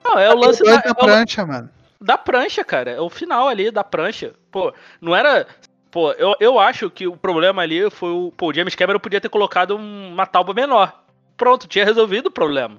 Não, 0.05 0.19
é 0.19 0.31
o 0.33 0.37
lance 0.37 0.63
da, 0.63 0.77
na 0.77 0.83
é 0.85 0.91
o- 0.91 0.95
prancha, 0.95 1.47
mano. 1.47 1.71
da 2.01 2.19
prancha, 2.19 2.65
cara. 2.65 2.91
É 2.91 3.01
o 3.01 3.09
final 3.11 3.49
ali 3.49 3.71
da 3.71 3.85
prancha. 3.85 4.33
Pô, 4.51 4.73
não 5.01 5.15
era. 5.15 5.47
Pô, 5.91 6.11
eu, 6.13 6.35
eu 6.41 6.59
acho 6.59 6.89
que 6.91 7.07
o 7.07 7.17
problema 7.17 7.63
ali 7.63 7.91
foi 7.91 8.11
o. 8.11 8.33
Pô, 8.37 8.49
o 8.51 8.55
James 8.55 8.75
Cameron 8.75 8.99
podia 8.99 9.21
ter 9.21 9.29
colocado 9.29 9.77
um- 9.77 10.09
uma 10.13 10.27
tauba 10.27 10.55
menor. 10.55 11.03
Pronto, 11.37 11.67
tinha 11.67 11.85
resolvido 11.85 12.27
o 12.27 12.31
problema. 12.33 12.77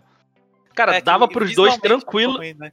Cara, 0.75 0.97
É 0.97 1.01
dava 1.01 1.27
pros 1.27 1.53
dois 1.55 1.73
visualmente 1.73 1.81
ficou 1.81 1.99
tranquilo. 1.99 2.37
ruim, 2.37 2.53
né? 2.59 2.71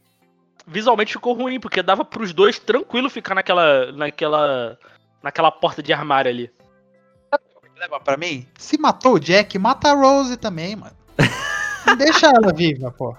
Visualmente 0.66 1.12
ficou 1.12 1.32
ruim, 1.34 1.58
porque 1.60 1.82
dava 1.82 2.04
pros 2.04 2.32
dois 2.32 2.58
tranquilo 2.58 3.08
ficar 3.10 3.34
naquela. 3.34 3.90
naquela. 3.92 4.78
naquela 5.22 5.50
porta 5.50 5.82
de 5.82 5.92
armário 5.92 6.30
ali. 6.30 6.50
Leva 7.78 7.98
pra 7.98 8.16
mim. 8.18 8.46
Se 8.58 8.76
matou 8.78 9.14
o 9.14 9.18
Jack, 9.18 9.58
mata 9.58 9.90
a 9.90 9.94
Rose 9.94 10.36
também, 10.36 10.76
mano. 10.76 10.92
Não 11.86 11.96
deixa 11.96 12.26
ela 12.26 12.52
viva, 12.52 12.90
pô. 12.90 13.16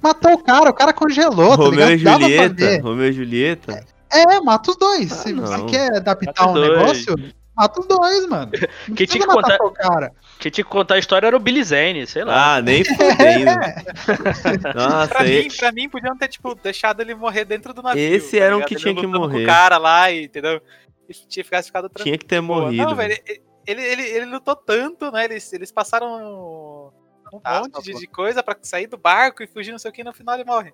Matou 0.00 0.34
o 0.34 0.38
cara, 0.44 0.70
o 0.70 0.72
cara 0.72 0.92
congelou, 0.92 1.56
tá 1.56 1.64
Romeu 1.64 1.90
e 1.90 1.96
ligado? 1.96 2.18
Pra 2.20 2.28
Julieta. 2.28 2.82
Romeu 2.82 3.08
e 3.08 3.12
Julieta. 3.12 3.84
É, 4.10 4.40
mata 4.40 4.70
os 4.70 4.76
dois. 4.76 5.10
Ah, 5.10 5.14
se 5.16 5.32
não. 5.32 5.44
você 5.46 5.64
quer 5.64 5.96
adaptar 5.96 6.26
Mata 6.26 6.46
um 6.48 6.54
dois. 6.54 6.70
negócio, 6.78 7.34
mata 7.58 7.80
os 7.80 7.86
dois, 7.86 8.26
mano. 8.26 8.50
Não 8.88 8.94
Quem 8.94 9.06
tinha 9.06 9.26
que 9.26 9.32
contar- 9.32 9.58
cara. 9.74 10.12
Quem 10.38 10.50
tinha 10.52 10.64
que 10.64 10.70
contar 10.70 10.94
a 10.94 10.98
história 10.98 11.26
era 11.26 11.36
o 11.36 11.40
Billy 11.40 11.62
Zane, 11.64 12.06
sei 12.06 12.24
lá. 12.24 12.56
Ah, 12.56 12.62
nem 12.62 12.84
fudendo. 12.84 13.50
Nossa, 14.74 15.08
Pra 15.14 15.26
e- 15.26 15.42
mim, 15.44 15.48
pra 15.56 15.72
mim, 15.72 15.88
podiam 15.88 16.16
ter, 16.16 16.28
tipo, 16.28 16.54
deixado 16.54 17.00
ele 17.00 17.14
morrer 17.14 17.44
dentro 17.44 17.74
do 17.74 17.82
navio. 17.82 18.00
Esse 18.02 18.38
tá 18.38 18.44
era 18.44 18.56
um 18.56 18.62
que 18.62 18.74
Ele 18.74 18.80
tinha 18.80 18.94
que 18.94 19.06
morrer. 19.06 19.42
o 19.44 19.46
cara 19.46 19.76
lá, 19.78 20.10
e, 20.10 20.24
entendeu? 20.24 20.60
E 21.08 21.12
tinha 21.12 21.44
ficado, 21.44 21.64
ficado 21.64 21.88
tranquilo. 21.88 22.04
tinha 22.04 22.18
que 22.18 22.24
ter 22.26 22.40
morrido. 22.40 22.84
Não, 22.84 22.94
velho, 22.94 23.18
ele, 23.66 23.82
ele, 23.82 24.02
ele 24.02 24.26
lutou 24.26 24.54
tanto, 24.56 25.10
né? 25.10 25.24
Eles, 25.24 25.52
eles 25.52 25.72
passaram 25.72 26.92
um 27.32 27.40
Ah, 27.44 27.60
monte 27.60 27.72
tá 27.72 27.80
de, 27.80 27.92
de 27.94 28.06
coisa 28.06 28.42
pra 28.42 28.56
sair 28.62 28.86
do 28.86 28.96
barco 28.96 29.42
e 29.42 29.46
fugir, 29.46 29.72
não 29.72 29.78
sei 29.78 29.90
o 29.90 29.94
que, 29.94 30.00
e 30.02 30.04
no 30.04 30.12
final 30.12 30.34
ele 30.34 30.44
morre. 30.44 30.72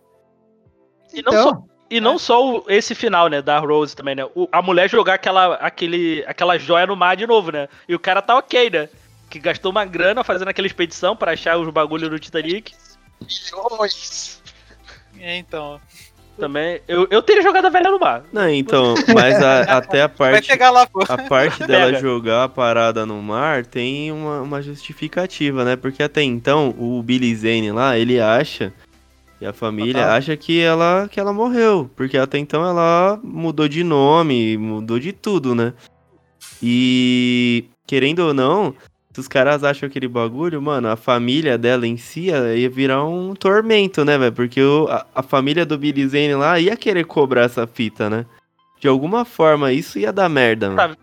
E 1.12 1.22
não 1.22 1.32
Então, 1.32 1.48
só- 1.50 1.62
E 1.90 2.00
não 2.00 2.18
só 2.18 2.44
o- 2.58 2.64
esse 2.68 2.94
final, 2.94 3.28
né, 3.28 3.40
da 3.42 3.58
Rose 3.58 3.94
também, 3.94 4.14
né? 4.14 4.24
O- 4.34 4.48
a 4.50 4.60
mulher 4.62 4.88
jogar 4.88 5.14
aquela, 5.14 5.54
aquele, 5.56 6.24
aquela 6.26 6.58
joia 6.58 6.86
no 6.86 6.96
mar 6.96 7.16
de 7.16 7.26
novo, 7.26 7.52
né? 7.52 7.68
E 7.88 7.94
o 7.94 7.98
cara 7.98 8.22
tá 8.22 8.36
ok, 8.36 8.70
né? 8.70 8.88
Que 9.30 9.38
gastou 9.38 9.70
uma 9.70 9.84
grana 9.84 10.24
fazendo 10.24 10.48
aquela 10.48 10.66
expedição 10.66 11.14
pra 11.14 11.32
achar 11.32 11.58
os 11.58 11.68
bagulhos 11.70 12.08
do 12.08 12.18
Titanic. 12.18 12.72
É, 15.20 15.36
então. 15.36 15.80
Também. 16.36 16.80
Eu, 16.88 17.06
eu 17.12 17.22
teria 17.22 17.42
jogado 17.42 17.66
a 17.66 17.70
velha 17.70 17.90
no 17.92 17.98
mar. 18.00 18.24
Não, 18.32 18.48
então, 18.48 18.94
mas 19.14 19.40
a- 19.40 19.60
até 19.78 20.02
a 20.02 20.08
Vai 20.08 20.32
parte. 20.42 20.58
lá, 20.58 20.84
pô. 20.86 21.04
A 21.08 21.16
parte 21.18 21.60
dela 21.66 21.86
Pega. 21.92 22.00
jogar 22.00 22.44
a 22.44 22.48
parada 22.48 23.06
no 23.06 23.22
mar 23.22 23.64
tem 23.64 24.10
uma, 24.10 24.40
uma 24.40 24.60
justificativa, 24.60 25.64
né? 25.64 25.76
Porque 25.76 26.02
até 26.02 26.22
então, 26.22 26.74
o 26.76 27.00
Billy 27.04 27.32
Zane 27.36 27.70
lá, 27.70 27.96
ele 27.96 28.20
acha. 28.20 28.72
E 29.44 29.46
a 29.46 29.52
família 29.52 30.06
Ah, 30.06 30.14
acha 30.14 30.34
que 30.38 30.58
ela, 30.58 31.06
que 31.10 31.20
ela 31.20 31.30
morreu. 31.30 31.90
Porque 31.94 32.16
até 32.16 32.38
então 32.38 32.66
ela 32.66 33.20
mudou 33.22 33.68
de 33.68 33.84
nome, 33.84 34.56
mudou 34.56 34.98
de 34.98 35.12
tudo, 35.12 35.54
né? 35.54 35.74
E 36.62 37.64
querendo 37.86 38.20
ou 38.20 38.32
não, 38.32 38.74
se 39.12 39.20
os 39.20 39.28
caras 39.28 39.62
acham 39.62 39.86
aquele 39.86 40.08
bagulho, 40.08 40.62
mano, 40.62 40.88
a 40.88 40.96
família 40.96 41.58
dela 41.58 41.86
em 41.86 41.98
si 41.98 42.28
ia 42.30 42.70
virar 42.70 43.04
um 43.04 43.34
tormento, 43.34 44.02
né, 44.02 44.16
velho? 44.16 44.32
Porque 44.32 44.62
o- 44.62 44.86
a, 44.88 45.06
a 45.14 45.22
família 45.22 45.66
do 45.66 45.76
Billy 45.76 46.08
Zane 46.08 46.34
lá 46.34 46.58
ia 46.58 46.74
querer 46.74 47.04
cobrar 47.04 47.42
essa 47.42 47.66
fita, 47.66 48.08
né? 48.08 48.24
De 48.80 48.88
alguma 48.88 49.26
forma, 49.26 49.72
isso 49.72 49.98
ia 49.98 50.10
dar 50.10 50.28
merda, 50.30 50.70
mano. 50.70 50.96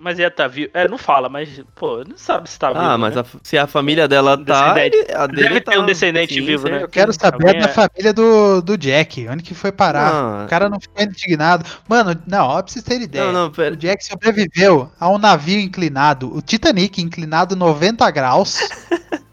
Mas 0.00 0.18
ia 0.18 0.30
tá 0.30 0.46
vivo. 0.46 0.70
É, 0.74 0.86
não 0.86 0.96
fala, 0.96 1.28
mas, 1.28 1.60
pô, 1.74 2.04
não 2.08 2.16
sabe 2.16 2.48
se 2.48 2.58
tá 2.58 2.68
vivo. 2.68 2.80
Ah, 2.80 2.96
mas 2.96 3.14
né? 3.16 3.20
a- 3.22 3.38
se 3.42 3.58
a 3.58 3.66
família 3.66 4.06
dela 4.06 4.36
tá. 4.38 4.72
Descendente. 4.74 4.96
ele- 4.96 5.12
a 5.14 5.26
dele 5.26 5.42
Deve 5.48 5.60
ter 5.60 5.72
tá- 5.72 5.78
um 5.80 5.86
descendente 5.86 6.34
sim, 6.34 6.40
vivo, 6.46 6.68
né? 6.68 6.82
eu 6.84 6.88
quero 6.88 7.12
saber 7.12 7.46
Alguém 7.48 7.60
da 7.60 7.66
é- 7.68 7.72
família 7.72 8.12
do, 8.12 8.60
do 8.62 8.78
Jack. 8.78 9.26
Onde 9.28 9.42
que 9.42 9.54
foi 9.54 9.72
parar? 9.72 10.12
Não, 10.12 10.44
O 10.44 10.48
cara 10.48 10.68
não 10.68 10.78
ficou 10.80 11.02
indignado. 11.02 11.64
Mano, 11.88 12.16
não, 12.26 12.46
ó, 12.46 12.62
pra 12.62 12.72
vocês 12.72 12.84
terem 12.84 13.02
ideia. 13.04 13.24
não, 13.26 13.32
não, 13.32 13.46
O 13.48 13.50
pera. 13.50 13.76
Jack 13.76 14.04
sobreviveu 14.04 14.90
a 15.00 15.08
um 15.08 15.18
navio 15.18 15.58
inclinado, 15.60 16.34
o 16.34 16.40
Titanic 16.40 17.02
inclinado 17.02 17.56
90 17.56 18.08
graus. 18.10 18.58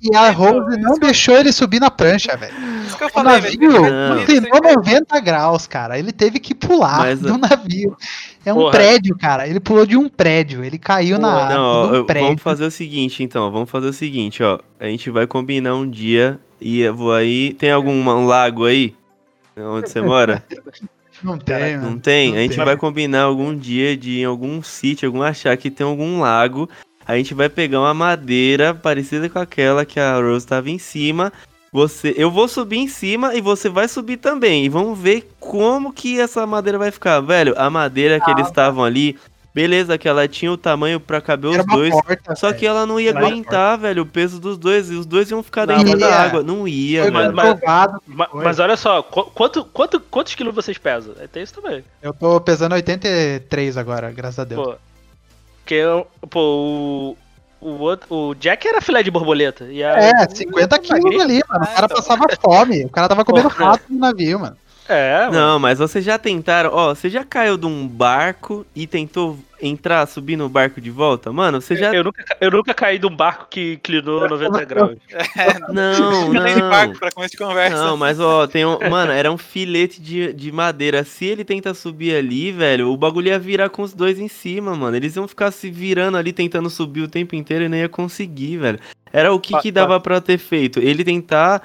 e 0.00 0.14
a 0.14 0.30
Rose 0.30 0.76
não 0.78 0.94
deixou 0.98 1.36
ele 1.36 1.52
subir 1.52 1.80
na 1.80 1.90
prancha, 1.90 2.36
velho. 2.36 2.54
Isso 2.86 2.96
que 2.96 3.04
eu 3.04 3.10
O 3.14 3.22
navio. 3.22 3.72
Não. 3.90 4.20
inclinou 4.22 4.60
90 4.76 5.20
graus, 5.20 5.66
cara. 5.66 5.98
Ele 5.98 6.12
teve 6.12 6.38
que 6.38 6.54
pular 6.54 6.98
Mas, 6.98 7.20
do 7.20 7.36
navio. 7.36 7.96
É 8.44 8.52
um 8.52 8.56
Porra. 8.56 8.70
prédio, 8.72 9.16
cara. 9.18 9.48
Ele 9.48 9.60
pulou 9.60 9.84
de 9.84 9.96
um 9.96 10.08
prédio. 10.08 10.64
Ele 10.64 10.78
caiu 10.78 11.18
na 11.18 11.28
água 11.44 11.54
Não, 11.56 11.62
ó, 11.64 12.00
um 12.00 12.04
prédio. 12.04 12.26
vamos 12.28 12.42
fazer 12.42 12.64
o 12.64 12.70
seguinte, 12.70 13.22
então. 13.22 13.50
Vamos 13.50 13.68
fazer 13.70 13.88
o 13.88 13.92
seguinte, 13.92 14.42
ó. 14.42 14.58
A 14.78 14.86
gente 14.86 15.10
vai 15.10 15.26
combinar 15.26 15.74
um 15.74 15.88
dia 15.88 16.38
e 16.60 16.80
eu 16.80 16.94
vou 16.94 17.12
aí. 17.12 17.52
Tem 17.54 17.70
algum 17.70 17.92
um 17.92 18.26
lago 18.26 18.64
aí? 18.66 18.94
Onde 19.56 19.90
você 19.90 20.00
mora? 20.00 20.42
Não 21.20 21.36
tem, 21.36 21.76
Não 21.76 21.82
mano. 21.82 22.00
tem? 22.00 22.30
Não 22.30 22.38
a 22.38 22.40
gente 22.42 22.54
tem. 22.54 22.64
vai 22.64 22.76
combinar 22.76 23.22
algum 23.22 23.56
dia 23.56 23.96
de 23.96 24.10
ir 24.12 24.20
em 24.20 24.24
algum 24.24 24.62
sítio, 24.62 25.08
algum 25.08 25.20
achar 25.20 25.56
que 25.56 25.68
tem 25.68 25.84
algum 25.84 26.20
lago. 26.20 26.68
A 27.08 27.16
gente 27.16 27.32
vai 27.32 27.48
pegar 27.48 27.80
uma 27.80 27.94
madeira 27.94 28.74
parecida 28.74 29.30
com 29.30 29.38
aquela 29.38 29.84
que 29.86 29.98
a 29.98 30.16
Rose 30.20 30.46
tava 30.46 30.68
em 30.68 30.78
cima. 30.78 31.32
Você, 31.72 32.14
eu 32.18 32.30
vou 32.30 32.46
subir 32.46 32.76
em 32.78 32.86
cima 32.88 33.34
e 33.34 33.40
você 33.40 33.68
vai 33.70 33.88
subir 33.88 34.18
também. 34.18 34.66
E 34.66 34.68
vamos 34.68 34.98
ver 34.98 35.26
como 35.40 35.90
que 35.92 36.20
essa 36.20 36.46
madeira 36.46 36.76
vai 36.78 36.90
ficar. 36.90 37.20
Velho, 37.20 37.54
a 37.56 37.70
madeira 37.70 38.20
que 38.20 38.30
eles 38.30 38.46
estavam 38.46 38.84
ali, 38.84 39.18
beleza, 39.54 39.96
que 39.98 40.06
ela 40.08 40.28
tinha 40.28 40.52
o 40.52 40.56
tamanho 40.56 41.00
pra 41.00 41.20
caber 41.20 41.52
Era 41.54 41.60
os 41.62 41.66
dois. 41.66 41.90
porta, 41.92 42.36
Só 42.36 42.48
velho. 42.48 42.58
que 42.58 42.66
ela 42.66 42.84
não 42.86 43.00
ia 43.00 43.10
Era 43.10 43.20
aguentar, 43.20 43.78
velho, 43.78 44.02
o 44.02 44.06
peso 44.06 44.38
dos 44.38 44.56
dois. 44.58 44.90
E 44.90 44.94
os 44.94 45.04
dois 45.06 45.30
iam 45.30 45.42
ficar 45.42 45.66
Não, 45.66 45.76
dentro 45.82 45.98
da 45.98 46.14
água. 46.14 46.42
Não 46.42 46.68
ia, 46.68 47.02
Foi 47.02 47.10
mas- 47.10 47.32
provado. 47.32 48.02
Ma- 48.06 48.28
Foi. 48.28 48.44
Mas 48.44 48.58
olha 48.58 48.76
só, 48.76 49.02
qu- 49.02 49.30
quanto, 49.34 49.64
quanto, 49.64 49.98
quantos 50.00 50.34
quilos 50.34 50.54
vocês 50.54 50.76
pesam? 50.78 51.14
É, 51.20 51.26
Tem 51.26 51.42
isso 51.42 51.54
também. 51.54 51.82
Eu 52.02 52.12
tô 52.14 52.38
pesando 52.40 52.74
83 52.74 53.76
agora, 53.78 54.10
graças 54.10 54.38
a 54.38 54.44
Deus. 54.44 54.62
Pô. 54.62 54.74
Porque, 55.68 55.82
pô, 56.30 56.40
o. 56.40 57.16
O, 57.60 57.70
outro, 57.80 58.06
o 58.14 58.34
Jack 58.36 58.68
era 58.68 58.80
filé 58.80 59.02
de 59.02 59.10
borboleta. 59.10 59.64
E 59.64 59.82
a, 59.82 59.90
É, 59.98 60.28
50 60.32 60.78
quilos 60.78 61.20
ali, 61.20 61.42
mano. 61.48 61.64
O 61.64 61.66
cara 61.66 61.88
passava 61.88 62.24
fome. 62.40 62.84
O 62.84 62.88
cara 62.88 63.08
tava 63.08 63.24
comendo 63.24 63.50
Porra. 63.50 63.70
rato 63.72 63.82
no 63.90 63.98
navio, 63.98 64.38
mano. 64.38 64.56
É, 64.88 65.26
mano. 65.26 65.32
Não, 65.32 65.58
mas 65.58 65.78
vocês 65.78 66.04
já 66.04 66.18
tentaram, 66.18 66.70
ó, 66.72 66.94
você 66.94 67.10
já 67.10 67.24
caiu 67.24 67.56
de 67.56 67.66
um 67.66 67.86
barco 67.86 68.64
e 68.74 68.86
tentou 68.86 69.38
entrar, 69.60 70.06
subir 70.06 70.36
no 70.36 70.48
barco 70.48 70.80
de 70.80 70.90
volta? 70.90 71.30
Mano, 71.32 71.60
você 71.60 71.76
já. 71.76 71.92
Eu, 71.94 72.04
nunca, 72.04 72.22
ca- 72.24 72.36
eu 72.40 72.50
nunca 72.50 72.72
caí 72.72 72.98
de 72.98 73.06
um 73.06 73.14
barco 73.14 73.46
que 73.50 73.74
inclinou 73.74 74.26
90 74.30 74.64
graus. 74.64 74.96
Não, 75.68 76.32
Não 76.32 76.42
tem 76.44 76.54
de 76.54 76.60
não. 76.60 76.70
barco 76.70 76.98
pra 76.98 77.10
começo 77.10 77.32
de 77.32 77.38
conversa. 77.38 77.76
Não, 77.84 77.96
mas 77.96 78.18
ó, 78.20 78.46
tem 78.46 78.64
um. 78.64 78.78
Mano, 78.88 79.12
era 79.12 79.30
um 79.30 79.38
filete 79.38 80.00
de, 80.00 80.32
de 80.32 80.50
madeira. 80.52 81.04
Se 81.04 81.24
ele 81.24 81.44
tenta 81.44 81.74
subir 81.74 82.14
ali, 82.16 82.52
velho, 82.52 82.90
o 82.90 82.96
bagulho 82.96 83.28
ia 83.28 83.38
virar 83.38 83.68
com 83.68 83.82
os 83.82 83.92
dois 83.92 84.18
em 84.18 84.28
cima, 84.28 84.74
mano. 84.74 84.96
Eles 84.96 85.16
iam 85.16 85.28
ficar 85.28 85.50
se 85.50 85.70
virando 85.70 86.16
ali, 86.16 86.32
tentando 86.32 86.70
subir 86.70 87.02
o 87.02 87.08
tempo 87.08 87.34
inteiro 87.34 87.64
e 87.64 87.68
não 87.68 87.76
ia 87.76 87.88
conseguir, 87.88 88.56
velho. 88.58 88.78
Era 89.12 89.32
o 89.32 89.40
que, 89.40 89.54
Ah, 89.56 89.60
que 89.60 89.72
dava 89.72 89.98
pra 89.98 90.20
ter 90.20 90.38
feito. 90.38 90.78
Ele 90.80 91.02
tentar 91.02 91.62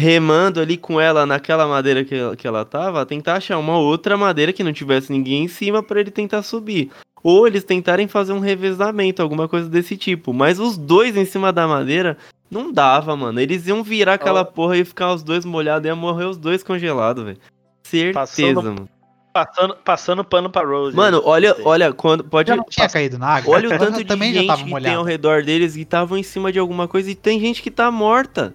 remando 0.00 0.60
ali 0.60 0.76
com 0.76 1.00
ela 1.00 1.26
naquela 1.26 1.66
madeira 1.66 2.02
que, 2.04 2.14
ela- 2.14 2.34
que 2.34 2.46
ela 2.46 2.64
tava, 2.64 3.04
tentar 3.06 3.34
achar 3.34 3.58
uma 3.58 3.78
outra 3.78 4.16
madeira 4.16 4.52
que 4.52 4.64
não 4.64 4.72
tivesse 4.72 5.12
ninguém 5.12 5.44
em 5.44 5.48
cima 5.48 5.82
pra 5.82 6.00
ele 6.00 6.10
tentar 6.10 6.42
subir. 6.42 6.90
Ou 7.22 7.46
eles 7.46 7.62
tentarem 7.64 8.08
fazer 8.08 8.32
um 8.32 8.40
revezamento, 8.40 9.20
alguma 9.20 9.46
coisa 9.46 9.68
desse 9.68 9.96
tipo. 9.96 10.32
Mas 10.32 10.58
os 10.58 10.78
dois 10.78 11.16
em 11.16 11.26
cima 11.26 11.52
da 11.52 11.68
madeira 11.68 12.16
não 12.50 12.72
dava, 12.72 13.14
mano. 13.14 13.38
Eles 13.38 13.66
iam 13.66 13.82
virar 13.82 14.14
aquela 14.14 14.42
porra 14.44 14.78
e 14.78 14.84
ficar 14.84 15.12
os 15.12 15.22
dois 15.22 15.44
molhados, 15.44 15.86
ia 15.86 15.94
morrer 15.94 16.24
os 16.24 16.38
dois 16.38 16.62
congelados, 16.62 17.22
velho. 17.22 17.38
Certeza, 17.82 18.14
Passando- 18.14 18.62
mano. 18.62 18.88
Passando, 19.32 19.76
passando 19.84 20.24
pano 20.24 20.50
pra 20.50 20.66
Rose. 20.66 20.96
Mano, 20.96 21.22
olha, 21.24 21.54
olha, 21.64 21.92
quando 21.92 22.24
pode 22.24 22.48
Já 22.48 22.56
não 22.56 22.64
tinha 22.64 22.88
caído 22.88 23.16
na 23.16 23.28
água? 23.28 23.54
Olha 23.54 23.68
o 23.68 23.78
tanto 23.78 24.02
de 24.02 24.16
gente 24.16 24.40
que 24.48 24.56
tem 24.56 24.66
molhado. 24.66 24.98
ao 24.98 25.04
redor 25.04 25.44
deles 25.44 25.76
e 25.76 25.82
estavam 25.82 26.18
em 26.18 26.22
cima 26.24 26.50
de 26.50 26.58
alguma 26.58 26.88
coisa 26.88 27.08
e 27.08 27.14
tem 27.14 27.38
gente 27.38 27.62
que 27.62 27.70
tá 27.70 27.92
morta. 27.92 28.52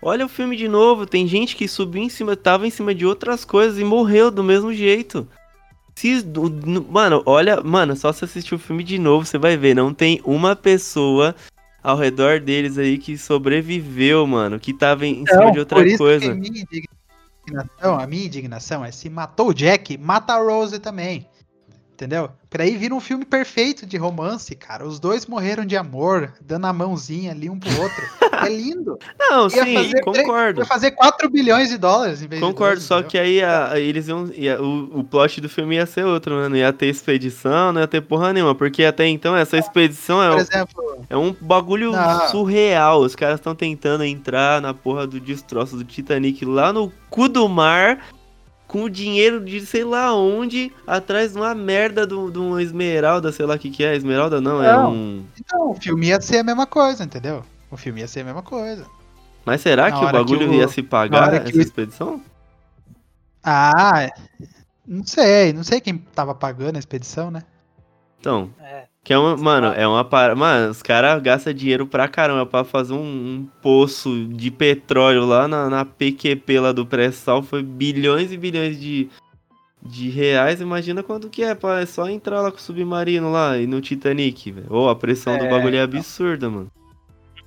Olha 0.00 0.26
o 0.26 0.28
filme 0.28 0.56
de 0.56 0.68
novo, 0.68 1.06
tem 1.06 1.26
gente 1.26 1.56
que 1.56 1.66
subiu 1.66 2.02
em 2.02 2.08
cima, 2.08 2.36
tava 2.36 2.66
em 2.66 2.70
cima 2.70 2.94
de 2.94 3.04
outras 3.04 3.44
coisas 3.44 3.78
e 3.78 3.84
morreu 3.84 4.30
do 4.30 4.44
mesmo 4.44 4.72
jeito. 4.72 5.26
Se, 5.96 6.24
mano, 6.88 7.22
olha, 7.26 7.60
mano, 7.60 7.96
só 7.96 8.12
se 8.12 8.24
assistir 8.24 8.54
o 8.54 8.58
filme 8.58 8.84
de 8.84 8.98
novo, 8.98 9.26
você 9.26 9.36
vai 9.36 9.56
ver, 9.56 9.74
não 9.74 9.92
tem 9.92 10.20
uma 10.24 10.54
pessoa 10.54 11.34
ao 11.82 11.96
redor 11.96 12.38
deles 12.38 12.78
aí 12.78 12.98
que 12.98 13.18
sobreviveu, 13.18 14.24
mano, 14.24 14.60
que 14.60 14.72
tava 14.72 15.04
em 15.04 15.26
cima 15.26 15.46
Não, 15.46 15.50
de 15.50 15.58
outra 15.58 15.78
por 15.78 15.86
isso 15.86 15.98
coisa. 15.98 16.26
Que 16.26 16.30
a 16.30 16.34
minha 16.34 16.62
indignação, 16.62 17.98
a 17.98 18.06
minha 18.06 18.26
indignação 18.26 18.84
é 18.84 18.92
se 18.92 19.10
matou 19.10 19.48
o 19.48 19.54
Jack, 19.54 19.98
mata 19.98 20.34
a 20.34 20.38
Rose 20.38 20.78
também. 20.78 21.26
Entendeu? 21.98 22.30
Por 22.48 22.60
aí 22.60 22.76
vira 22.76 22.94
um 22.94 23.00
filme 23.00 23.24
perfeito 23.24 23.84
de 23.84 23.96
romance, 23.96 24.54
cara. 24.54 24.86
Os 24.86 25.00
dois 25.00 25.26
morreram 25.26 25.64
de 25.66 25.76
amor, 25.76 26.32
dando 26.40 26.68
a 26.68 26.72
mãozinha 26.72 27.32
ali 27.32 27.50
um 27.50 27.58
pro 27.58 27.82
outro. 27.82 28.04
é 28.46 28.48
lindo. 28.48 28.96
Não, 29.18 29.48
Ia 29.48 29.64
sim, 29.64 29.74
fazer 29.74 30.00
concordo. 30.02 30.58
Vai 30.58 30.66
fazer 30.68 30.92
4 30.92 31.28
bilhões 31.28 31.70
de 31.70 31.76
dólares 31.76 32.22
em 32.22 32.28
vez 32.28 32.40
Concordo, 32.40 32.74
de 32.80 32.82
12, 32.82 32.86
só 32.86 32.94
entendeu? 33.00 33.10
que 33.10 33.18
aí 33.18 33.42
a- 33.42 33.72
a- 33.72 33.80
eles 33.80 34.06
iam. 34.06 34.30
ia- 34.32 34.62
o, 34.62 35.00
o 35.00 35.02
plot 35.04 35.40
do 35.40 35.48
filme 35.48 35.74
ia 35.74 35.86
ser 35.86 36.06
outro, 36.06 36.40
né? 36.40 36.48
Não 36.48 36.56
ia 36.56 36.72
ter 36.72 36.86
expedição, 36.86 37.72
não 37.72 37.80
ia 37.80 37.88
ter 37.88 38.00
porra 38.00 38.32
nenhuma. 38.32 38.54
Porque 38.54 38.84
até 38.84 39.04
então 39.08 39.36
essa 39.36 39.58
expedição 39.58 40.22
é, 40.22 40.32
um- 40.32 40.38
exemplo, 40.38 41.04
é 41.10 41.16
um 41.16 41.34
bagulho 41.40 41.90
Não. 41.90 42.28
surreal. 42.28 43.00
Os 43.00 43.16
caras 43.16 43.40
estão 43.40 43.56
tentando 43.56 44.04
entrar 44.04 44.62
na 44.62 44.72
porra 44.72 45.04
do 45.04 45.18
destroço 45.18 45.76
do 45.76 45.82
Titanic 45.82 46.44
lá 46.44 46.72
no 46.72 46.92
cu 47.10 47.28
do 47.28 47.48
mar. 47.48 47.98
Com 48.68 48.84
o 48.84 48.90
dinheiro 48.90 49.42
de 49.44 49.64
sei 49.64 49.82
lá 49.82 50.14
onde, 50.14 50.70
atrás 50.86 51.32
de 51.32 51.38
uma 51.38 51.54
merda 51.54 52.06
de 52.06 52.14
um- 52.14 52.30
uma 52.48 52.62
esmeralda, 52.62 53.32
sei 53.32 53.46
lá 53.46 53.54
o 53.54 53.58
que, 53.58 53.70
que 53.70 53.82
é. 53.82 53.96
Esmeralda 53.96 54.40
não, 54.42 54.62
é 54.62 54.70
Não. 54.70 54.92
um. 54.92 55.24
então, 55.40 55.70
o 55.70 55.74
filme 55.74 56.08
ia 56.08 56.20
ser 56.20 56.38
a 56.38 56.44
mesma 56.44 56.66
coisa, 56.66 57.02
entendeu? 57.02 57.42
O 57.70 57.76
filme 57.78 58.00
ia 58.02 58.06
ser 58.08 58.20
a 58.20 58.24
mesma 58.24 58.42
coisa. 58.42 58.86
Mas 59.44 59.62
será 59.62 59.84
Na 59.84 59.92
que 59.92 59.96
o 59.96 60.06
hora 60.06 60.18
que 60.18 60.24
bagulho 60.32 60.50
o- 60.50 60.54
ia 60.54 60.68
se 60.68 60.82
pagar 60.82 61.30
que 61.42 61.48
essa 61.48 61.62
expedição? 61.62 62.20
Ah, 63.42 64.02
é. 64.02 64.10
não 64.86 65.04
sei, 65.06 65.52
não 65.54 65.64
sei 65.64 65.80
quem 65.80 65.96
tava 65.98 66.34
pagando 66.34 66.76
a 66.76 66.78
expedição, 66.78 67.30
né? 67.30 67.42
Então, 68.20 68.50
É. 68.60 68.84
Que 69.08 69.14
é 69.14 69.18
uma, 69.18 69.38
mano, 69.38 69.68
é 69.68 69.88
uma 69.88 70.04
parada. 70.04 70.36
Mano, 70.38 70.70
os 70.70 70.82
caras 70.82 71.22
gastam 71.22 71.54
dinheiro 71.54 71.86
pra 71.86 72.06
caramba 72.06 72.44
pra 72.44 72.62
fazer 72.62 72.92
um, 72.92 72.98
um 72.98 73.48
poço 73.62 74.26
de 74.26 74.50
petróleo 74.50 75.24
lá 75.24 75.48
na, 75.48 75.70
na 75.70 75.82
PQP 75.82 76.60
lá 76.60 76.72
do 76.72 76.84
pré-sal. 76.84 77.42
Foi 77.42 77.62
bilhões 77.62 78.30
e 78.32 78.36
bilhões 78.36 78.78
de, 78.78 79.08
de 79.82 80.10
reais. 80.10 80.60
Imagina 80.60 81.02
quanto 81.02 81.30
que 81.30 81.42
é, 81.42 81.54
pá. 81.54 81.80
É 81.80 81.86
só 81.86 82.06
entrar 82.06 82.42
lá 82.42 82.50
com 82.50 82.58
o 82.58 82.60
submarino 82.60 83.32
lá 83.32 83.56
e 83.56 83.66
no 83.66 83.80
Titanic, 83.80 84.52
velho. 84.52 84.66
Ô, 84.68 84.90
a 84.90 84.94
pressão 84.94 85.38
do 85.38 85.46
É, 85.46 85.48
bagulho 85.48 85.76
é 85.76 85.80
absurda, 85.80 86.50
mano. 86.50 86.70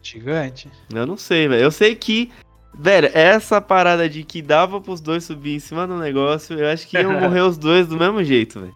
Gigante. 0.01 0.67
Eu 0.91 1.05
não 1.05 1.15
sei, 1.15 1.47
velho. 1.47 1.61
Eu 1.61 1.69
sei 1.69 1.93
que. 1.93 2.31
Velho, 2.73 3.11
essa 3.13 3.61
parada 3.61 4.09
de 4.09 4.23
que 4.23 4.41
dava 4.41 4.81
pros 4.81 4.99
dois 4.99 5.25
subir 5.25 5.57
em 5.57 5.59
cima 5.59 5.85
do 5.85 5.95
negócio, 5.95 6.57
eu 6.57 6.67
acho 6.67 6.87
que 6.87 6.97
iam 6.97 7.13
morrer 7.21 7.41
os 7.41 7.55
dois 7.55 7.85
do 7.85 7.99
mesmo 7.99 8.23
jeito, 8.23 8.59
velho. 8.59 8.73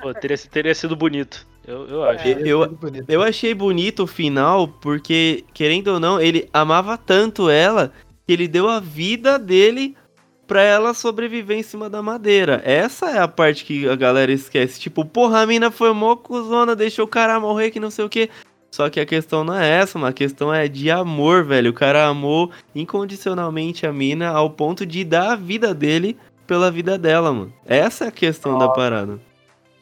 Pô, 0.00 0.14
teria, 0.14 0.38
teria 0.38 0.74
sido 0.74 0.96
bonito. 0.96 1.46
Eu, 1.66 1.88
eu 1.88 2.04
acho. 2.04 2.26
É. 2.26 2.42
Eu. 2.44 2.78
Eu 3.08 3.22
achei 3.22 3.52
bonito 3.52 4.04
o 4.04 4.06
final, 4.06 4.68
porque, 4.68 5.44
querendo 5.52 5.88
ou 5.88 6.00
não, 6.00 6.20
ele 6.20 6.48
amava 6.52 6.96
tanto 6.96 7.50
ela 7.50 7.92
que 8.26 8.32
ele 8.32 8.46
deu 8.46 8.68
a 8.68 8.80
vida 8.80 9.38
dele 9.38 9.96
pra 10.46 10.62
ela 10.62 10.94
sobreviver 10.94 11.58
em 11.58 11.62
cima 11.62 11.90
da 11.90 12.02
madeira. 12.02 12.62
Essa 12.64 13.10
é 13.10 13.18
a 13.18 13.26
parte 13.26 13.64
que 13.64 13.88
a 13.88 13.96
galera 13.96 14.32
esquece. 14.32 14.78
Tipo, 14.78 15.04
porra, 15.04 15.40
a 15.40 15.46
mina 15.46 15.70
foi 15.70 15.92
mó 15.92 16.14
cuzona, 16.14 16.76
deixou 16.76 17.04
o 17.04 17.08
cara 17.08 17.40
morrer 17.40 17.70
que 17.70 17.80
não 17.80 17.90
sei 17.90 18.04
o 18.04 18.08
que. 18.08 18.30
Só 18.70 18.90
que 18.90 19.00
a 19.00 19.06
questão 19.06 19.42
não 19.42 19.54
é 19.54 19.68
essa, 19.68 19.98
mano. 19.98 20.10
A 20.10 20.12
questão 20.12 20.52
é 20.52 20.68
de 20.68 20.90
amor, 20.90 21.44
velho. 21.44 21.70
O 21.70 21.74
cara 21.74 22.06
amou 22.06 22.50
incondicionalmente 22.74 23.86
a 23.86 23.92
mina 23.92 24.28
ao 24.28 24.50
ponto 24.50 24.84
de 24.84 25.02
dar 25.02 25.32
a 25.32 25.36
vida 25.36 25.74
dele 25.74 26.16
pela 26.46 26.70
vida 26.70 26.98
dela, 26.98 27.32
mano. 27.32 27.52
Essa 27.64 28.04
é 28.04 28.08
a 28.08 28.12
questão 28.12 28.58
da 28.58 28.68
parada. 28.68 29.18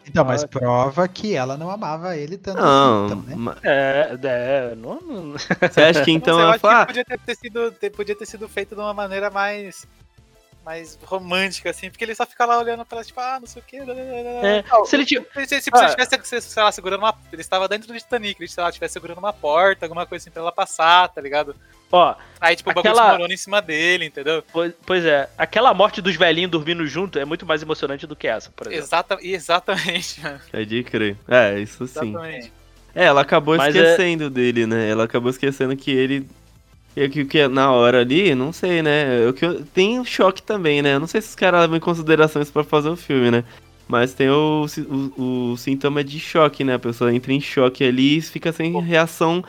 Então, 0.06 0.24
mas 0.24 0.44
prova 0.44 1.08
que 1.08 1.34
ela 1.34 1.56
não 1.56 1.70
amava 1.70 2.16
ele 2.16 2.36
tanto 2.36 2.60
Não, 2.60 3.06
assim, 3.06 3.14
então, 3.14 3.36
né? 3.38 3.54
É, 3.62 4.18
é. 4.22 4.74
Não, 4.74 5.00
não- 5.00 5.32
você 5.32 5.80
acha 5.82 6.04
que 6.04 6.10
então 6.12 6.38
ela 6.38 6.50
acho 6.50 6.60
que 6.60 6.66
fala. 6.68 6.86
podia 6.86 7.04
ter, 7.04 7.18
ter 7.20 7.36
sido, 7.36 7.72
ter- 7.72 7.90
podia 7.90 8.14
ter 8.14 8.26
sido 8.26 8.48
feito 8.48 8.74
de 8.74 8.80
uma 8.80 8.92
maneira 8.94 9.30
mais. 9.30 9.86
Mais 10.64 10.98
romântica, 11.04 11.70
assim, 11.70 11.90
porque 11.90 12.04
ele 12.04 12.14
só 12.14 12.24
fica 12.24 12.44
lá 12.46 12.58
olhando 12.58 12.84
pra 12.84 12.98
ela, 12.98 13.04
tipo, 13.04 13.20
ah, 13.20 13.38
não 13.40 13.46
sei 13.46 13.60
o 13.60 13.64
que. 13.64 13.76
É, 13.76 14.64
se 14.86 14.96
ele 14.96 15.04
tinha. 15.04 15.20
Se, 15.34 15.46
se, 15.46 15.60
se 15.62 15.70
Ah. 15.72 15.88
tivesse, 15.88 16.40
sei 16.40 16.62
lá, 16.62 16.72
segurando 16.72 17.00
uma. 17.00 17.14
Ele 17.32 17.42
estava 17.42 17.68
dentro 17.68 17.88
do 17.92 17.98
Titanic, 17.98 18.40
ele, 18.40 18.48
sei 18.48 18.62
lá, 18.62 18.68
estivesse 18.70 18.94
segurando 18.94 19.18
uma 19.18 19.32
porta, 19.32 19.84
alguma 19.84 20.06
coisa 20.06 20.22
assim 20.22 20.30
pra 20.30 20.40
ela 20.42 20.52
passar, 20.52 21.08
tá 21.08 21.20
ligado? 21.20 21.54
Ó, 21.92 22.14
Aí, 22.40 22.56
tipo, 22.56 22.70
o 22.70 22.74
bagulho 22.74 22.90
Aquela- 22.92 23.06
desmorona 23.10 23.34
em 23.34 23.36
cima 23.36 23.62
dele, 23.62 24.06
entendeu? 24.06 24.42
pois, 24.52 24.72
pois 24.84 25.04
é, 25.04 25.28
aquela 25.38 25.72
morte 25.72 26.02
dos 26.02 26.16
velhinhos 26.16 26.50
dormindo 26.50 26.84
junto 26.86 27.18
é 27.18 27.24
muito 27.24 27.46
mais 27.46 27.62
emocionante 27.62 28.06
do 28.06 28.16
que 28.16 28.26
essa, 28.26 28.50
por 28.50 28.66
exemplo. 28.66 28.84
Exata, 28.84 29.18
exatamente, 29.20 30.20
mano. 30.20 30.40
É 30.52 30.64
de 30.64 30.82
crer. 30.82 31.16
É, 31.28 31.58
isso 31.60 31.86
sim. 31.86 32.10
Exatamente. 32.10 32.52
É, 32.94 33.04
ela 33.04 33.20
acabou 33.20 33.56
Mas 33.56 33.74
esquecendo 33.74 34.28
dele, 34.30 34.66
né? 34.66 34.88
Ela 34.88 35.04
acabou 35.04 35.30
esquecendo 35.30 35.76
que 35.76 35.90
ele. 35.90 36.28
Que, 36.94 37.08
que, 37.08 37.24
que 37.24 37.48
na 37.48 37.72
hora 37.72 38.00
ali, 38.00 38.34
não 38.34 38.52
sei, 38.52 38.80
né? 38.82 39.26
O 39.28 39.32
que 39.32 39.44
eu- 39.44 39.64
tem 39.64 39.98
um 39.98 40.04
choque 40.04 40.42
também, 40.42 40.80
né? 40.80 40.94
Eu 40.94 41.00
não 41.00 41.06
sei 41.08 41.20
se 41.20 41.30
os 41.30 41.34
caras 41.34 41.60
levam 41.62 41.76
em 41.76 41.80
consideração 41.80 42.40
isso 42.40 42.52
pra 42.52 42.62
fazer 42.62 42.88
o 42.88 42.96
filme, 42.96 43.30
né? 43.30 43.44
Mas 43.88 44.14
tem 44.14 44.30
o, 44.30 44.64
o, 45.18 45.52
o 45.52 45.56
sintoma 45.56 46.02
de 46.04 46.18
choque, 46.20 46.62
né? 46.64 46.74
A 46.74 46.78
pessoa 46.78 47.12
entra 47.12 47.32
em 47.32 47.40
choque 47.40 47.84
ali 47.84 48.18
e 48.18 48.22
fica 48.22 48.52
sem 48.52 48.80
reação. 48.80 49.44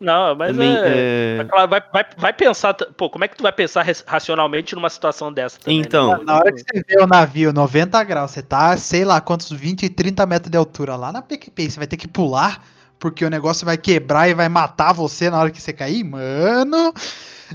Não, 0.00 0.34
mas 0.34 0.52
também, 0.52 0.74
é. 0.76 1.38
é, 1.38 1.46
Ela 1.50 1.66
vai, 1.66 1.82
vai, 1.92 2.04
vai 2.16 2.32
pensar. 2.32 2.74
Pô, 2.74 3.08
como 3.10 3.24
é 3.24 3.28
que 3.28 3.36
tu 3.36 3.42
vai 3.42 3.52
pensar 3.52 3.84
racionalmente 4.06 4.74
numa 4.74 4.90
situação 4.90 5.32
dessa? 5.32 5.58
também, 5.58 5.78
né? 5.80 5.84
Então, 5.86 6.22
Na 6.24 6.36
hora 6.36 6.52
que 6.52 6.60
você 6.60 6.82
vê 6.86 7.02
o 7.02 7.06
navio 7.06 7.52
90 7.52 8.02
graus, 8.04 8.30
você 8.32 8.42
tá, 8.42 8.76
sei 8.76 9.04
lá, 9.04 9.20
quantos 9.20 9.50
20, 9.50 9.88
30 9.88 10.26
metros 10.26 10.50
de 10.50 10.56
altura 10.58 10.96
lá 10.96 11.10
na 11.12 11.22
PQP, 11.22 11.70
você 11.70 11.78
vai 11.78 11.86
ter 11.86 11.96
que 11.96 12.08
pular, 12.08 12.62
porque 13.04 13.22
o 13.22 13.28
negócio 13.28 13.66
vai 13.66 13.76
quebrar 13.76 14.30
e 14.30 14.34
vai 14.34 14.48
matar 14.48 14.94
você 14.94 15.28
na 15.28 15.38
hora 15.38 15.50
que 15.50 15.60
você 15.60 15.74
cair? 15.74 16.02
Mano, 16.02 16.90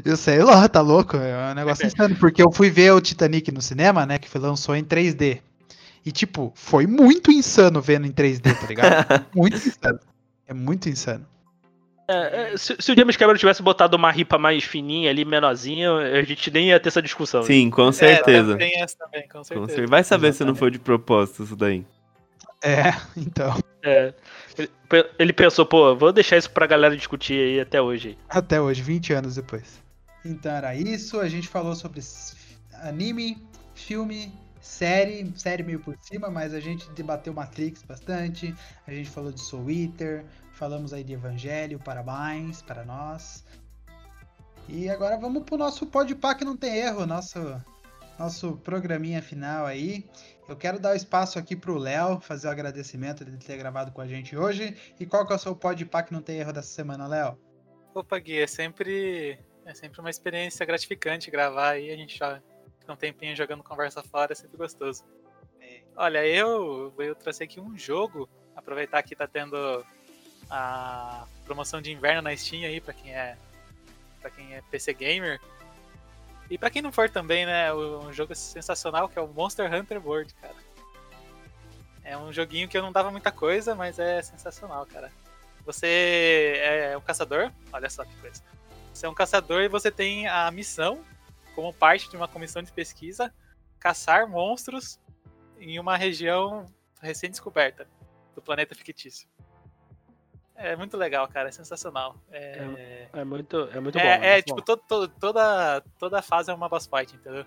eu 0.05 0.15
sei 0.15 0.43
lá, 0.43 0.69
tá 0.69 0.79
louco? 0.79 1.17
É 1.17 1.51
um 1.51 1.55
negócio 1.55 1.87
insano, 1.87 2.15
porque 2.17 2.39
eu 2.39 2.51
fui 2.51 2.69
ver 2.69 2.91
o 2.93 3.01
Titanic 3.01 3.51
no 3.51 3.59
cinema, 3.59 4.05
né, 4.05 4.19
que 4.19 4.29
foi, 4.29 4.39
lançou 4.39 4.75
em 4.75 4.83
3D. 4.83 5.39
E, 6.05 6.11
tipo, 6.11 6.51
foi 6.53 6.85
muito 6.85 7.31
insano 7.31 7.81
vendo 7.81 8.05
em 8.05 8.11
3D, 8.11 8.43
tá 8.61 8.67
ligado? 8.67 9.25
muito 9.35 9.55
insano. 9.57 9.99
É 10.47 10.53
muito 10.53 10.87
insano. 10.87 11.25
É, 12.07 12.53
é, 12.53 12.57
se, 12.57 12.75
se 12.79 12.91
o 12.91 12.95
James 12.95 13.17
Cameron 13.17 13.39
tivesse 13.39 13.63
botado 13.63 13.97
uma 13.97 14.11
ripa 14.11 14.37
mais 14.37 14.63
fininha 14.63 15.09
ali, 15.09 15.25
menorzinha, 15.25 15.91
a 15.93 16.21
gente 16.21 16.51
nem 16.51 16.67
ia 16.67 16.79
ter 16.79 16.89
essa 16.89 17.01
discussão. 17.01 17.39
né? 17.41 17.47
Sim, 17.47 17.71
com 17.71 17.89
É, 17.89 17.91
certeza. 17.91 18.55
tem 18.55 18.79
essa 18.83 18.95
também, 18.99 19.23
com 19.27 19.39
Com 19.39 19.43
certeza. 19.43 19.73
cer- 19.79 19.89
Vai 19.89 20.03
saber 20.03 20.31
se 20.31 20.41
não 20.41 20.49
Exatamente. 20.51 20.59
foi 20.59 20.69
de 20.71 20.77
propósito 20.77 21.41
isso 21.43 21.55
daí. 21.55 21.83
É, 22.63 22.93
então. 23.17 23.57
É. 23.83 24.13
Ele, 25.17 25.33
pensou, 25.33 25.65
pô, 25.65 25.95
vou 25.95 26.11
deixar 26.11 26.37
isso 26.37 26.49
pra 26.51 26.67
galera 26.67 26.95
discutir 26.95 27.33
aí 27.33 27.59
até 27.59 27.81
hoje. 27.81 28.17
Até 28.27 28.59
hoje, 28.59 28.81
20 28.81 29.13
anos 29.13 29.35
depois. 29.35 29.79
Então 30.25 30.51
era 30.51 30.75
isso. 30.75 31.19
A 31.19 31.27
gente 31.27 31.47
falou 31.47 31.75
sobre 31.75 32.01
anime, 32.81 33.37
filme, 33.73 34.33
série, 34.59 35.31
série 35.35 35.63
meio 35.63 35.79
por 35.79 35.97
cima, 36.01 36.29
mas 36.29 36.53
a 36.53 36.59
gente 36.59 36.89
debateu 36.91 37.33
Matrix 37.33 37.83
bastante. 37.83 38.53
A 38.87 38.91
gente 38.91 39.09
falou 39.09 39.31
de 39.31 39.39
Soul 39.39 39.69
Eater, 39.69 40.25
falamos 40.53 40.93
aí 40.93 41.03
de 41.03 41.13
Evangelho, 41.13 41.79
parabéns 41.79 42.61
para 42.61 42.83
nós. 42.83 43.43
E 44.67 44.89
agora 44.89 45.17
vamos 45.17 45.43
pro 45.43 45.57
nosso 45.57 45.87
Podpah 45.87 46.35
que 46.35 46.45
não 46.45 46.55
tem 46.55 46.75
erro, 46.75 47.05
nosso 47.05 47.39
nosso 48.19 48.57
programinha 48.57 49.21
final 49.21 49.65
aí. 49.65 50.05
Eu 50.49 50.57
quero 50.57 50.79
dar 50.79 50.93
o 50.93 50.95
espaço 50.95 51.37
aqui 51.37 51.55
pro 51.55 51.77
Léo 51.77 52.19
fazer 52.19 52.47
o 52.47 52.49
agradecimento 52.49 53.23
de 53.23 53.37
ter 53.37 53.55
gravado 53.55 53.91
com 53.91 54.01
a 54.01 54.07
gente 54.07 54.35
hoje. 54.35 54.75
E 54.99 55.05
qual 55.05 55.23
que 55.25 55.31
é 55.31 55.35
o 55.35 55.39
seu 55.39 55.55
Podpah 55.55 56.01
que 56.01 56.11
não 56.11 56.23
tem 56.23 56.39
erro 56.39 56.51
dessa 56.51 56.69
semana, 56.69 57.07
Léo? 57.07 57.37
Opa, 57.93 58.17
Gui, 58.17 58.41
é 58.41 58.47
sempre, 58.47 59.39
é 59.63 59.73
sempre 59.75 59.99
uma 59.99 60.09
experiência 60.09 60.65
gratificante 60.65 61.29
gravar 61.29 61.73
aí. 61.73 61.91
A 61.91 61.95
gente 61.95 62.17
já 62.17 62.41
fica 62.79 62.91
um 62.91 62.95
tempinho 62.95 63.35
jogando 63.35 63.63
conversa 63.63 64.01
fora, 64.01 64.31
é 64.31 64.35
sempre 64.35 64.57
gostoso. 64.57 65.03
Olha, 65.95 66.25
eu, 66.25 66.91
eu 66.97 67.13
trouxe 67.13 67.43
aqui 67.43 67.59
um 67.59 67.77
jogo. 67.77 68.27
Aproveitar 68.55 69.03
que 69.03 69.15
tá 69.15 69.27
tendo 69.27 69.85
a 70.49 71.27
promoção 71.45 71.79
de 71.79 71.91
inverno 71.91 72.23
na 72.23 72.35
Steam 72.35 72.63
aí, 72.63 72.81
pra 72.81 72.93
quem 72.93 73.13
é, 73.13 73.37
pra 74.19 74.31
quem 74.31 74.55
é 74.55 74.63
PC 74.71 74.95
Gamer. 74.95 75.39
E 76.49 76.57
pra 76.57 76.69
quem 76.69 76.81
não 76.81 76.91
for 76.91 77.09
também, 77.09 77.45
né, 77.45 77.71
um 77.73 78.11
jogo 78.11 78.33
sensacional 78.33 79.07
que 79.07 79.19
é 79.19 79.21
o 79.21 79.27
Monster 79.27 79.71
Hunter 79.71 80.05
World, 80.05 80.33
cara. 80.35 80.55
É 82.03 82.17
um 82.17 82.33
joguinho 82.33 82.67
que 82.67 82.75
eu 82.75 82.81
não 82.81 82.91
dava 82.91 83.11
muita 83.11 83.31
coisa, 83.31 83.75
mas 83.75 83.99
é 83.99 84.21
sensacional, 84.21 84.85
cara. 84.87 85.11
Você 85.63 86.59
é 86.63 86.97
um 86.97 87.01
caçador, 87.01 87.51
olha 87.71 87.89
só 87.89 88.03
que 88.03 88.15
coisa. 88.15 88.41
Você 88.91 89.05
é 89.05 89.09
um 89.09 89.13
caçador 89.13 89.61
e 89.61 89.67
você 89.67 89.91
tem 89.91 90.27
a 90.27 90.49
missão, 90.49 91.03
como 91.53 91.71
parte 91.71 92.09
de 92.09 92.17
uma 92.17 92.27
comissão 92.27 92.63
de 92.63 92.71
pesquisa, 92.71 93.31
caçar 93.79 94.27
monstros 94.27 94.99
em 95.59 95.79
uma 95.79 95.95
região 95.95 96.65
recém-descoberta 96.99 97.87
do 98.33 98.41
planeta 98.41 98.73
fictício. 98.73 99.27
É 100.61 100.75
muito 100.75 100.97
legal, 100.97 101.25
cara, 101.29 101.47
é 101.47 101.51
sensacional. 101.53 102.15
É, 102.29 103.07
É 103.13 103.23
muito, 103.23 103.57
é 103.71 103.79
muito 103.79 103.97
é, 103.97 104.01
bom. 104.17 104.23
é, 104.25 104.31
muito 104.33 104.45
tipo, 104.45 104.55
bom. 104.57 104.61
todo, 104.61 104.81
todo- 104.87 105.07
toda, 105.19 105.81
toda 105.97 106.21
fase 106.21 106.51
é 106.51 106.53
uma 106.53 106.67
boss 106.67 106.85
fight, 106.85 107.15
entendeu? 107.15 107.45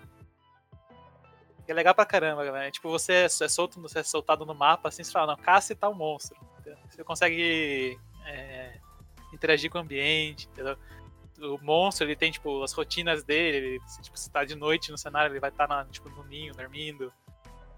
É 1.67 1.73
legal 1.73 1.93
pra 1.95 2.05
caramba, 2.05 2.51
né? 2.51 2.71
Tipo, 2.71 2.89
você 2.89 3.13
é, 3.13 3.25
é 3.25 3.29
solto, 3.29 3.79
você 3.79 3.99
é 3.99 4.03
soltado 4.03 4.45
no 4.45 4.53
mapa, 4.55 4.89
assim, 4.89 5.03
você 5.03 5.11
fala, 5.11 5.27
não, 5.35 5.41
caça 5.41 5.71
e 5.73 5.75
tal 5.75 5.93
monstro. 5.93 6.35
entendeu? 6.59 6.77
Você 6.89 7.03
consegue 7.03 7.97
é, 8.25 8.79
interagir 9.31 9.69
com 9.71 9.77
o 9.77 9.81
ambiente, 9.81 10.47
entendeu? 10.51 10.75
O 11.39 11.57
monstro, 11.63 12.05
ele 12.05 12.15
tem, 12.15 12.31
tipo, 12.31 12.63
as 12.63 12.73
rotinas 12.73 13.23
dele, 13.23 13.57
ele, 13.57 13.79
tipo, 14.01 14.17
se 14.17 14.29
tá 14.29 14.43
de 14.43 14.55
noite 14.55 14.91
no 14.91 14.97
cenário, 14.97 15.31
ele 15.31 15.39
vai 15.39 15.51
estar, 15.51 15.67
na 15.67 15.85
tipo, 15.85 16.09
no 16.09 16.23
ninho, 16.23 16.53
dormindo. 16.53 17.13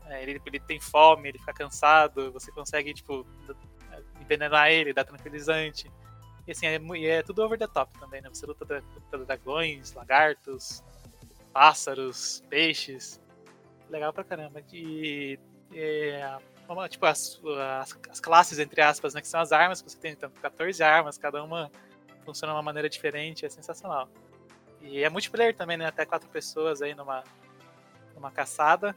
É, 0.08 0.22
ele, 0.24 0.42
ele 0.46 0.60
tem 0.60 0.80
fome, 0.80 1.30
ele 1.30 1.40
fica 1.40 1.54
cansado, 1.54 2.32
você 2.32 2.52
consegue, 2.52 2.94
tipo, 2.94 3.26
envenenar 4.26 4.70
ele, 4.70 4.94
dar 4.94 5.06
tranquilizante. 5.06 5.90
E 6.48 6.52
assim, 6.52 6.68
é, 6.68 6.80
é 7.08 7.24
tudo 7.24 7.44
over 7.44 7.58
the 7.58 7.68
top 7.68 7.98
também, 8.00 8.22
né? 8.22 8.30
Você 8.32 8.46
luta 8.46 8.66
contra 8.94 9.26
dragões, 9.26 9.94
lagartos, 9.94 10.84
pássaros, 11.54 12.44
peixes. 12.50 13.22
Legal 13.90 14.12
pra 14.12 14.24
caramba. 14.24 14.62
E, 14.72 15.40
é, 15.74 16.38
tipo, 16.90 17.06
as, 17.06 17.40
as, 17.82 18.00
as 18.12 18.20
classes, 18.20 18.60
entre 18.60 18.82
aspas, 18.82 19.14
né? 19.14 19.22
Que 19.22 19.28
são 19.28 19.40
as 19.40 19.52
armas, 19.52 19.82
que 19.82 19.90
você 19.90 19.98
tem 19.98 20.12
então, 20.12 20.30
14 20.42 20.84
armas, 20.84 21.18
cada 21.18 21.44
uma 21.44 21.72
funciona 22.24 22.54
de 22.54 22.58
uma 22.58 22.64
maneira 22.64 22.90
diferente, 22.90 23.46
é 23.46 23.50
sensacional. 23.50 24.10
E 24.82 25.04
é 25.04 25.10
multiplayer 25.10 25.56
também, 25.56 25.78
né? 25.78 25.86
Até 25.88 26.06
quatro 26.06 26.30
pessoas 26.30 26.82
aí 26.82 26.94
numa, 26.94 27.24
numa 28.14 28.32
caçada. 28.32 28.96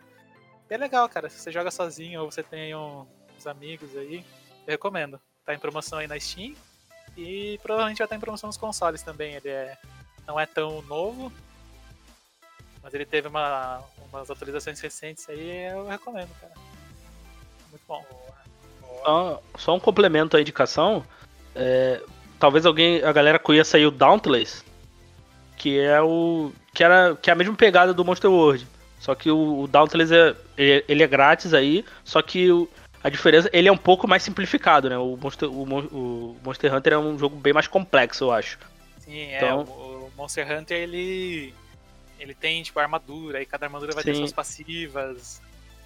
E 0.69 0.75
é 0.75 0.77
legal, 0.77 1.09
cara. 1.09 1.31
Se 1.31 1.39
você 1.39 1.51
joga 1.51 1.71
sozinho 1.71 2.23
ou 2.23 2.31
você 2.31 2.43
tem 2.43 2.75
um- 2.75 3.07
uns 3.37 3.47
amigos 3.47 3.97
aí, 3.97 4.25
eu 4.69 4.73
recomendo. 4.73 5.21
Tá 5.45 5.55
em 5.55 5.59
promoção 5.59 5.99
aí 5.99 6.07
na 6.07 6.19
Steam. 6.19 6.55
E 7.17 7.59
provavelmente 7.63 7.99
vai 7.99 8.05
estar 8.07 8.17
em 8.17 8.21
promoção 8.21 8.49
nos 8.49 8.57
consoles 8.57 9.03
também. 9.03 9.35
Ele 9.35 9.49
é, 9.49 9.77
não 10.27 10.39
é 10.39 10.47
tão 10.47 10.83
novo, 10.83 11.33
mas 12.83 12.95
ele 12.95 13.05
teve 13.07 13.27
uma, 13.29 13.83
umas 14.13 14.31
atualizações 14.31 14.79
recentes 14.81 15.29
aí, 15.29 15.73
eu 15.73 15.87
recomendo, 15.89 16.29
cara. 16.41 16.53
Muito 17.71 17.83
bom. 17.89 18.05
Só, 19.05 19.43
só 19.59 19.75
um 19.75 19.81
complemento 19.81 20.37
à 20.37 20.41
indicação. 20.41 21.05
é, 21.55 22.01
talvez 22.39 22.65
alguém, 22.67 23.03
a 23.03 23.13
galera 23.13 23.39
conheça 23.39 23.77
aí 23.77 23.87
o 23.87 23.91
Dauntless, 23.91 24.63
que 25.57 25.79
é 25.79 26.01
o 26.01 26.53
que 26.73 26.85
era 26.85 27.17
que 27.17 27.31
é 27.31 27.33
a 27.33 27.37
mesma 27.37 27.55
pegada 27.57 27.93
do 27.93 28.05
Monster 28.05 28.31
World. 28.31 28.67
Só 29.01 29.15
que 29.15 29.31
o, 29.31 29.61
o 29.63 29.67
Dauntless 29.67 30.15
é 30.15 30.37
ele, 30.57 30.85
ele 30.89 31.03
é 31.03 31.07
grátis 31.07 31.53
aí, 31.55 31.85
só 32.05 32.23
que 32.23 32.51
o- 32.53 32.69
a 33.03 33.09
diferença 33.09 33.49
ele 33.53 33.69
é 33.69 33.73
um 33.73 33.77
pouco 33.77 34.07
mais 34.09 34.23
simplificado, 34.23 34.89
né? 34.89 34.99
O 34.99 35.17
Monster, 35.17 35.49
o, 35.51 35.63
o 35.63 36.37
Monster 36.45 36.75
Hunter 36.75 36.93
é 36.95 36.99
um 36.99 37.19
jogo 37.19 37.37
bem 37.37 37.53
mais 37.53 37.67
complexo, 37.67 38.25
eu 38.25 38.33
acho. 38.33 38.59
Sim, 38.99 39.19
é, 39.19 39.37
Então- 39.37 39.63
o, 39.65 40.07
o 40.07 40.13
Monster 40.17 40.51
Hunter, 40.51 40.77
ele, 40.79 41.55
ele 42.19 42.35
tem, 42.35 42.63
tipo, 42.63 42.79
armadura, 42.81 43.41
e 43.41 43.47
cada 43.47 43.67
armadura 43.67 43.93
vai 43.93 44.03
ter 44.05 44.13
Sim. 44.15 44.21
suas 44.21 44.33
passivas 44.33 45.41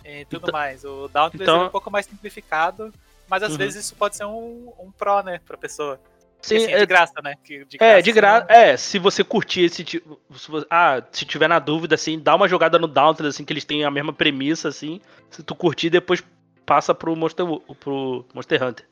e 0.04 0.24
tudo 0.24 0.44
Então- 0.48 0.52
mais. 0.52 0.84
O 0.84 1.08
Dauntless 1.08 1.42
então- 1.42 1.62
é 1.62 1.66
um 1.66 1.70
pouco 1.70 1.90
mais 1.90 2.06
simplificado, 2.06 2.92
mas 3.28 3.42
às 3.42 3.52
Uhum. 3.52 3.58
vezes 3.58 3.84
isso 3.84 3.94
pode 3.94 4.16
ser 4.16 4.24
um, 4.24 4.72
um 4.78 4.90
pro, 4.90 5.22
né, 5.22 5.40
pra 5.46 5.56
pessoa. 5.56 6.00
Sim, 6.40 6.56
assim, 6.56 6.66
é 6.72 6.72
é, 6.72 6.78
de 6.80 6.86
graça, 6.86 7.12
né? 7.22 7.36
Que 7.44 7.64
é, 7.78 8.02
de 8.02 8.10
graça. 8.10 8.46
não- 8.50 8.54
É, 8.56 8.76
se 8.76 8.98
você 8.98 9.22
curtir 9.22 9.60
esse 9.62 9.84
tipo. 9.84 10.20
Se 10.34 10.50
você- 10.50 10.66
ah, 10.68 11.00
se 11.12 11.24
tiver 11.24 11.46
na 11.46 11.60
dúvida, 11.60 11.94
assim, 11.94 12.18
dá 12.18 12.34
uma 12.34 12.48
jogada 12.48 12.80
no 12.80 12.88
Dauntless, 12.88 13.28
assim, 13.36 13.44
que 13.44 13.52
eles 13.52 13.64
têm 13.64 13.84
a 13.84 13.90
mesma 13.92 14.12
premissa, 14.12 14.66
assim. 14.68 15.00
Se 15.30 15.40
tu 15.44 15.54
curtir, 15.54 15.88
depois 15.88 16.20
passa 16.66 16.94
pro 16.94 17.16
Monster, 17.16 17.44
pro 17.80 18.26
Monster 18.34 18.62
Hunter. 18.62 18.88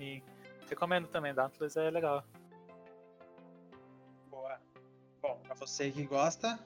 E 0.00 0.22
recomendo 0.68 1.08
também, 1.08 1.34
Dauntless 1.34 1.78
é 1.78 1.90
legal. 1.90 2.24
Boa. 4.30 4.58
Bom, 5.22 5.40
pra 5.44 5.54
você 5.54 5.90
que 5.90 6.04
gosta, 6.04 6.58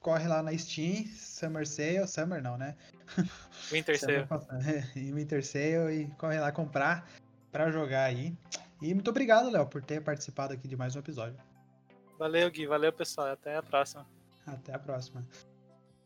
corre 0.00 0.26
lá 0.28 0.42
na 0.42 0.56
Steam, 0.56 1.06
Summer 1.06 1.66
Sale, 1.66 2.06
Summer 2.06 2.42
não, 2.42 2.56
né? 2.56 2.76
Winter 3.70 3.98
Sale. 3.98 4.26
Winter 4.94 5.44
Sale 5.44 6.02
e 6.02 6.06
corre 6.18 6.38
lá 6.38 6.52
comprar 6.52 7.08
pra 7.50 7.70
jogar 7.70 8.04
aí. 8.04 8.36
E 8.80 8.94
muito 8.94 9.10
obrigado, 9.10 9.50
Léo, 9.50 9.66
por 9.66 9.82
ter 9.82 10.02
participado 10.02 10.54
aqui 10.54 10.66
de 10.66 10.76
mais 10.76 10.96
um 10.96 11.00
episódio. 11.00 11.38
Valeu, 12.18 12.50
Gui. 12.50 12.66
Valeu, 12.66 12.92
pessoal. 12.92 13.28
Até 13.28 13.56
a 13.56 13.62
próxima. 13.62 14.06
Até 14.46 14.74
a 14.74 14.78
próxima. 14.78 15.26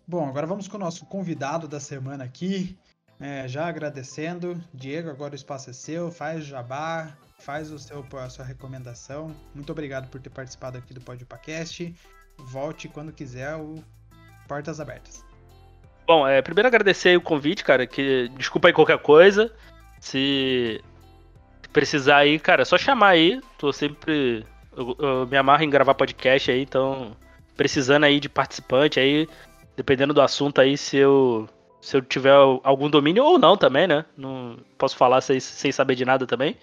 Bom, 0.07 0.29
agora 0.29 0.47
vamos 0.47 0.69
com 0.69 0.77
o 0.77 0.81
nosso 0.81 1.07
convidado 1.07 1.67
da 1.67 1.81
semana 1.81 2.25
aqui. 2.25 2.79
É, 3.21 3.47
já 3.49 3.67
agradecendo. 3.67 4.63
Diego, 4.73 5.11
agora 5.11 5.33
o 5.33 5.37
espaço 5.37 5.71
é 5.71 5.73
seu. 5.73 6.11
Faz 6.11 6.45
jabá, 6.45 7.17
faz 7.39 7.71
o 7.71 7.79
seu, 7.79 8.05
a 8.19 8.29
sua 8.29 8.45
recomendação. 8.45 9.35
Muito 9.55 9.71
obrigado 9.71 10.09
por 10.09 10.21
ter 10.21 10.31
participado 10.31 10.79
aqui 10.79 10.93
do 10.93 11.01
Podcast. 11.01 11.95
Volte 12.39 12.89
quando 12.89 13.13
quiser, 13.13 13.55
o 13.57 13.83
Portas 14.49 14.81
Abertas. 14.81 15.25
Bom, 16.07 16.27
é, 16.27 16.43
primeiro 16.43 16.69
agradecer 16.69 17.17
o 17.17 17.21
convite, 17.21 17.65
cara, 17.65 17.87
que 17.87 18.29
desculpa 18.37 18.69
aí 18.69 18.75
qualquer 18.75 18.99
coisa. 18.99 19.51
Se 20.01 20.83
precisar 21.73 22.19
aí, 22.19 22.39
cara, 22.39 22.63
é 22.63 22.65
só 22.65 22.77
chamar 22.77 23.09
aí. 23.09 23.41
Tô 23.59 23.73
sempre. 23.73 24.45
Eu, 24.77 24.97
eu 24.99 25.27
me 25.27 25.37
amarro 25.37 25.63
em 25.63 25.71
gravar 25.71 25.95
podcast 25.95 26.51
aí, 26.51 26.63
então. 26.63 27.17
Precisando 27.57 28.05
aí 28.05 28.19
de 28.19 28.29
participante 28.29 28.99
aí, 28.99 29.29
dependendo 29.77 30.13
do 30.13 30.21
assunto 30.21 30.61
aí, 30.61 30.77
se 30.77 30.97
eu. 30.97 31.49
Se 31.85 31.99
eu 31.99 32.01
tiver 32.01 32.33
algum 32.63 32.89
domínio 32.89 33.23
ou 33.23 33.39
não 33.39 33.59
também, 33.59 33.87
né? 33.87 34.07
Não 34.17 34.57
posso 34.79 34.97
falar 34.97 35.21
sem, 35.21 35.39
sem 35.39 35.71
saber 35.71 35.95
de 35.95 36.03
nada 36.03 36.27
também. 36.27 36.57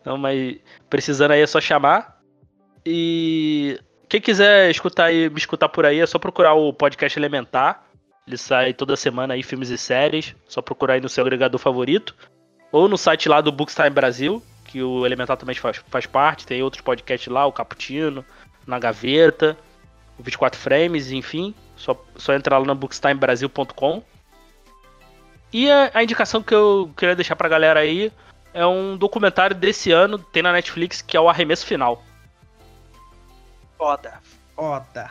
Então, 0.00 0.16
mas 0.16 0.58
precisando 0.88 1.32
aí 1.32 1.40
é 1.40 1.46
só 1.48 1.60
chamar. 1.60 2.20
E 2.84 3.76
quem 4.08 4.20
quiser 4.20 4.70
escutar 4.70 5.06
aí, 5.06 5.28
me 5.28 5.36
escutar 5.36 5.68
por 5.68 5.84
aí, 5.84 5.98
é 5.98 6.06
só 6.06 6.16
procurar 6.16 6.54
o 6.54 6.72
podcast 6.72 7.18
Elementar. 7.18 7.86
Ele 8.24 8.36
sai 8.36 8.72
toda 8.72 8.94
semana 8.94 9.34
aí, 9.34 9.42
filmes 9.42 9.68
e 9.68 9.76
séries. 9.76 10.32
Só 10.46 10.62
procurar 10.62 10.94
aí 10.94 11.00
no 11.00 11.08
seu 11.08 11.24
agregador 11.24 11.58
favorito. 11.58 12.14
Ou 12.70 12.88
no 12.88 12.96
site 12.96 13.28
lá 13.28 13.40
do 13.40 13.50
Bookstime 13.50 13.90
Brasil, 13.90 14.40
que 14.64 14.80
o 14.80 15.04
Elementar 15.04 15.36
também 15.36 15.56
faz, 15.56 15.82
faz 15.88 16.06
parte. 16.06 16.46
Tem 16.46 16.62
outros 16.62 16.82
podcasts 16.82 17.32
lá, 17.32 17.44
o 17.46 17.52
Caputino, 17.52 18.24
Na 18.64 18.78
Gaveta, 18.78 19.58
o 20.16 20.22
24 20.22 20.56
Frames, 20.56 21.10
enfim. 21.10 21.52
Só, 21.74 22.00
só 22.14 22.32
entrar 22.32 22.58
lá 22.58 22.64
no 22.64 22.76
bookstimebrasil.com. 22.76 24.04
E 25.52 25.70
a, 25.70 25.90
a 25.94 26.02
indicação 26.02 26.42
que 26.42 26.54
eu 26.54 26.90
queria 26.96 27.14
deixar 27.14 27.36
pra 27.36 27.48
galera 27.48 27.80
aí 27.80 28.12
é 28.52 28.66
um 28.66 28.96
documentário 28.96 29.54
desse 29.54 29.92
ano, 29.92 30.18
tem 30.18 30.42
na 30.42 30.52
Netflix, 30.52 31.02
que 31.02 31.16
é 31.16 31.20
o 31.20 31.28
Arremesso 31.28 31.66
Final. 31.66 32.02
Foda, 33.76 34.20
foda. 34.54 35.10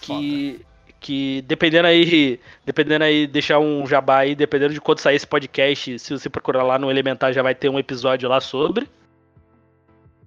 Que, 0.00 0.64
que 1.00 1.42
dependendo 1.42 1.86
aí, 1.86 2.40
dependendo 2.64 3.04
aí, 3.04 3.26
deixar 3.26 3.58
um 3.58 3.86
jabá 3.86 4.18
aí, 4.18 4.34
dependendo 4.34 4.74
de 4.74 4.80
quando 4.80 4.98
sair 4.98 5.16
esse 5.16 5.26
podcast, 5.26 5.98
se 5.98 6.12
você 6.12 6.28
procurar 6.28 6.62
lá 6.64 6.78
no 6.78 6.90
Elementar 6.90 7.32
já 7.32 7.42
vai 7.42 7.54
ter 7.54 7.68
um 7.68 7.78
episódio 7.78 8.28
lá 8.28 8.40
sobre. 8.40 8.88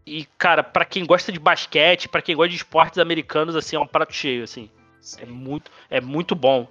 E, 0.05 0.25
cara, 0.37 0.63
para 0.63 0.85
quem 0.85 1.05
gosta 1.05 1.33
de 1.33 1.39
basquete, 1.39 2.07
para 2.07 2.21
quem 2.21 2.33
gosta 2.33 2.49
de 2.49 2.55
esportes 2.55 2.97
americanos, 2.97 3.57
assim, 3.57 3.75
é 3.75 3.79
um 3.79 3.85
prato 3.85 4.13
cheio, 4.13 4.45
assim. 4.45 4.69
É 5.19 5.25
muito, 5.25 5.69
é 5.89 5.99
muito 5.99 6.33
bom. 6.33 6.65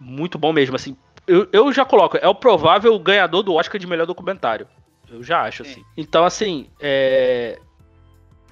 Muito 0.00 0.36
bom 0.36 0.52
mesmo, 0.52 0.74
assim. 0.74 0.96
Eu, 1.26 1.48
eu 1.52 1.72
já 1.72 1.84
coloco, 1.84 2.18
é 2.20 2.28
o 2.28 2.34
provável 2.34 2.98
ganhador 2.98 3.42
do 3.42 3.54
Oscar 3.54 3.80
de 3.80 3.86
melhor 3.86 4.06
documentário. 4.06 4.66
Eu 5.10 5.22
já 5.22 5.42
acho, 5.42 5.62
assim. 5.62 5.84
Então, 5.96 6.24
assim, 6.24 6.68
é. 6.80 7.58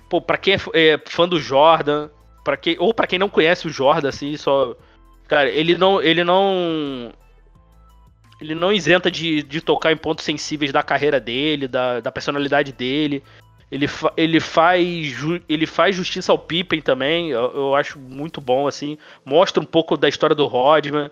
Pô, 0.09 0.21
pra 0.21 0.37
quem 0.37 0.55
é, 0.55 0.59
é 0.75 1.01
fã 1.07 1.29
do 1.29 1.41
Jordan, 1.41 2.09
para 2.45 2.57
quem, 2.57 2.77
ou 2.79 2.93
para 2.93 3.07
quem 3.07 3.19
não 3.19 3.29
conhece 3.29 3.67
o 3.67 3.71
Jordan, 3.71 4.09
assim, 4.09 4.37
só. 4.37 4.77
Cara, 5.29 5.49
ele 5.49 5.77
não. 5.77 6.01
Ele 6.01 6.25
não. 6.25 7.13
Ele 8.41 8.55
não 8.55 8.73
isenta 8.73 9.11
de, 9.11 9.43
de 9.43 9.61
tocar 9.61 9.93
em 9.93 9.97
pontos 9.97 10.25
sensíveis 10.25 10.73
da 10.73 10.83
carreira 10.83 11.21
dele, 11.21 11.69
da, 11.69 12.01
da 12.01 12.11
personalidade 12.11 12.73
dele. 12.73 13.23
Ele, 13.71 13.87
fa 13.87 14.13
ele, 14.17 14.41
faz, 14.41 15.15
ele 15.49 15.65
faz 15.65 15.97
justiça 15.97 16.31
ao 16.31 16.39
Pippen 16.39 16.83
também, 16.83 17.31
eu, 17.31 17.51
eu, 17.55 17.75
acho 17.75 17.99
muito 17.99 18.41
bom, 18.41 18.67
assim. 18.67 18.99
Mostra 19.25 19.63
um 19.63 19.65
pouco 19.65 19.97
da 19.97 20.09
história 20.09 20.37
do 20.37 20.47
Rodman. 20.47 21.11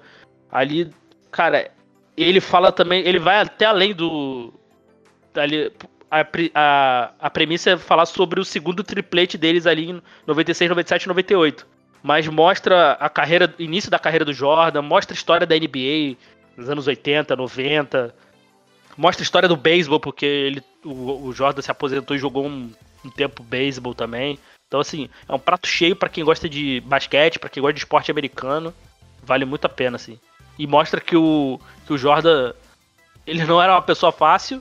Ali, 0.50 0.90
cara, 1.30 1.70
ele 2.16 2.40
fala 2.40 2.72
também, 2.72 3.06
ele 3.06 3.18
vai 3.18 3.40
até 3.40 3.66
além 3.66 3.94
do. 3.94 4.52
Ali, 5.34 5.72
a, 6.10 6.26
a, 6.54 7.12
a 7.20 7.30
premissa 7.30 7.70
é 7.70 7.76
falar 7.76 8.06
sobre 8.06 8.40
o 8.40 8.44
segundo 8.44 8.82
triplete 8.82 9.38
deles 9.38 9.66
ali 9.66 9.90
em 9.90 10.02
96, 10.26 10.68
97 10.68 11.08
98. 11.08 11.66
Mas 12.02 12.26
mostra 12.26 12.92
a 12.92 13.08
carreira, 13.08 13.54
início 13.58 13.90
da 13.90 13.98
carreira 13.98 14.24
do 14.24 14.32
Jordan, 14.32 14.82
mostra 14.82 15.14
a 15.14 15.18
história 15.18 15.46
da 15.46 15.54
NBA 15.54 16.16
nos 16.56 16.68
anos 16.68 16.86
80, 16.86 17.36
90 17.36 18.14
Mostra 18.96 19.22
a 19.22 19.24
história 19.24 19.48
do 19.48 19.56
beisebol, 19.56 19.98
porque 19.98 20.26
ele, 20.26 20.62
o, 20.84 21.28
o 21.28 21.32
Jordan 21.32 21.62
se 21.62 21.70
aposentou 21.70 22.14
e 22.14 22.20
jogou 22.20 22.46
um, 22.46 22.70
um 23.02 23.10
tempo 23.10 23.42
beisebol 23.42 23.94
também. 23.94 24.38
Então, 24.66 24.78
assim, 24.78 25.08
é 25.28 25.34
um 25.34 25.38
prato 25.38 25.66
cheio 25.66 25.96
para 25.96 26.08
quem 26.08 26.22
gosta 26.22 26.48
de 26.48 26.80
basquete, 26.82 27.38
para 27.38 27.48
quem 27.48 27.62
gosta 27.62 27.72
de 27.72 27.80
esporte 27.80 28.10
americano. 28.10 28.74
Vale 29.22 29.44
muito 29.44 29.64
a 29.64 29.68
pena, 29.70 29.96
assim. 29.96 30.18
E 30.60 30.66
mostra 30.66 31.00
que 31.00 31.16
o, 31.16 31.58
que 31.86 31.94
o 31.94 31.96
Jordan, 31.96 32.52
ele 33.26 33.46
não 33.46 33.62
era 33.62 33.72
uma 33.72 33.80
pessoa 33.80 34.12
fácil. 34.12 34.60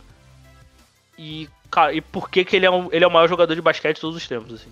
E, 1.17 1.49
cara, 1.69 1.91
e 1.91 1.99
por 1.99 2.29
que, 2.29 2.45
que 2.45 2.55
ele, 2.55 2.65
é 2.65 2.71
um, 2.71 2.87
ele 2.93 3.03
é 3.03 3.07
o 3.07 3.11
maior 3.11 3.27
jogador 3.27 3.53
de 3.53 3.61
basquete 3.61 3.95
de 3.95 4.01
todos 4.01 4.15
os 4.15 4.25
tempos, 4.25 4.53
assim. 4.53 4.71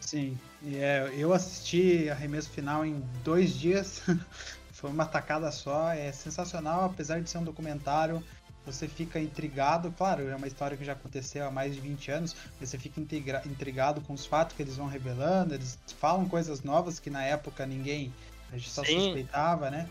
Sim, 0.00 0.38
é, 0.72 1.12
eu 1.18 1.34
assisti 1.34 2.08
arremesso 2.08 2.48
final 2.48 2.82
em 2.82 3.04
dois 3.22 3.52
dias. 3.52 4.02
Foi 4.72 4.88
uma 4.88 5.04
tacada 5.04 5.52
só, 5.52 5.92
é 5.92 6.10
sensacional, 6.10 6.86
apesar 6.86 7.20
de 7.20 7.28
ser 7.28 7.36
um 7.36 7.44
documentário. 7.44 8.24
Você 8.64 8.88
fica 8.88 9.20
intrigado, 9.20 9.92
claro, 9.98 10.26
é 10.26 10.34
uma 10.34 10.46
história 10.46 10.78
que 10.78 10.84
já 10.84 10.94
aconteceu 10.94 11.46
há 11.46 11.50
mais 11.50 11.74
de 11.74 11.80
20 11.82 12.10
anos, 12.10 12.34
você 12.58 12.78
fica 12.78 12.98
intrigado 12.98 14.00
com 14.00 14.14
os 14.14 14.24
fatos 14.24 14.56
que 14.56 14.62
eles 14.62 14.78
vão 14.78 14.86
revelando, 14.86 15.52
eles 15.52 15.78
falam 16.00 16.26
coisas 16.26 16.62
novas 16.62 16.98
que 16.98 17.10
na 17.10 17.22
época 17.22 17.66
ninguém 17.66 18.10
a 18.52 18.56
gente 18.56 18.70
só 18.70 18.84
Sim. 18.84 19.00
suspeitava, 19.00 19.70
né? 19.70 19.88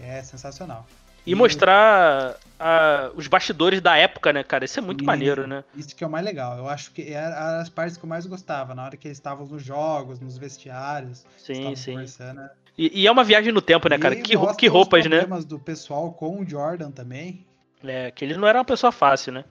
É 0.00 0.22
sensacional. 0.22 0.86
E, 1.24 1.32
e 1.32 1.34
mostrar 1.34 2.36
a, 2.58 3.10
os 3.14 3.28
bastidores 3.28 3.80
da 3.80 3.96
época, 3.96 4.32
né, 4.32 4.42
cara? 4.42 4.64
Isso 4.64 4.78
é 4.78 4.82
muito 4.82 5.04
maneiro, 5.04 5.46
né? 5.46 5.62
Isso 5.76 5.94
que 5.94 6.02
é 6.02 6.06
o 6.06 6.10
mais 6.10 6.24
legal. 6.24 6.58
Eu 6.58 6.68
acho 6.68 6.90
que 6.92 7.12
era 7.12 7.60
as 7.60 7.68
partes 7.68 7.96
que 7.96 8.04
eu 8.04 8.08
mais 8.08 8.26
gostava, 8.26 8.74
na 8.74 8.84
hora 8.84 8.96
que 8.96 9.06
eles 9.06 9.18
estavam 9.18 9.46
nos 9.46 9.62
jogos, 9.62 10.18
nos 10.18 10.36
vestiários. 10.36 11.24
Sim, 11.38 11.74
sim. 11.76 11.92
Conversando. 11.92 12.42
E, 12.76 13.02
e, 13.02 13.06
é 13.06 13.12
uma 13.12 13.22
viagem 13.22 13.52
no 13.52 13.60
tempo, 13.60 13.88
né, 13.88 13.98
cara? 13.98 14.16
Que, 14.16 14.36
que 14.56 14.66
roupas, 14.66 15.04
né? 15.04 15.18
problemas 15.18 15.44
do 15.44 15.58
pessoal 15.58 16.10
com 16.12 16.40
o 16.40 16.48
Jordan 16.48 16.90
também. 16.90 17.46
É, 17.84 18.10
que 18.10 18.24
ele 18.24 18.36
não 18.36 18.48
era 18.48 18.58
uma 18.58 18.64
pessoa 18.64 18.90
fácil, 18.90 19.32
né? 19.32 19.44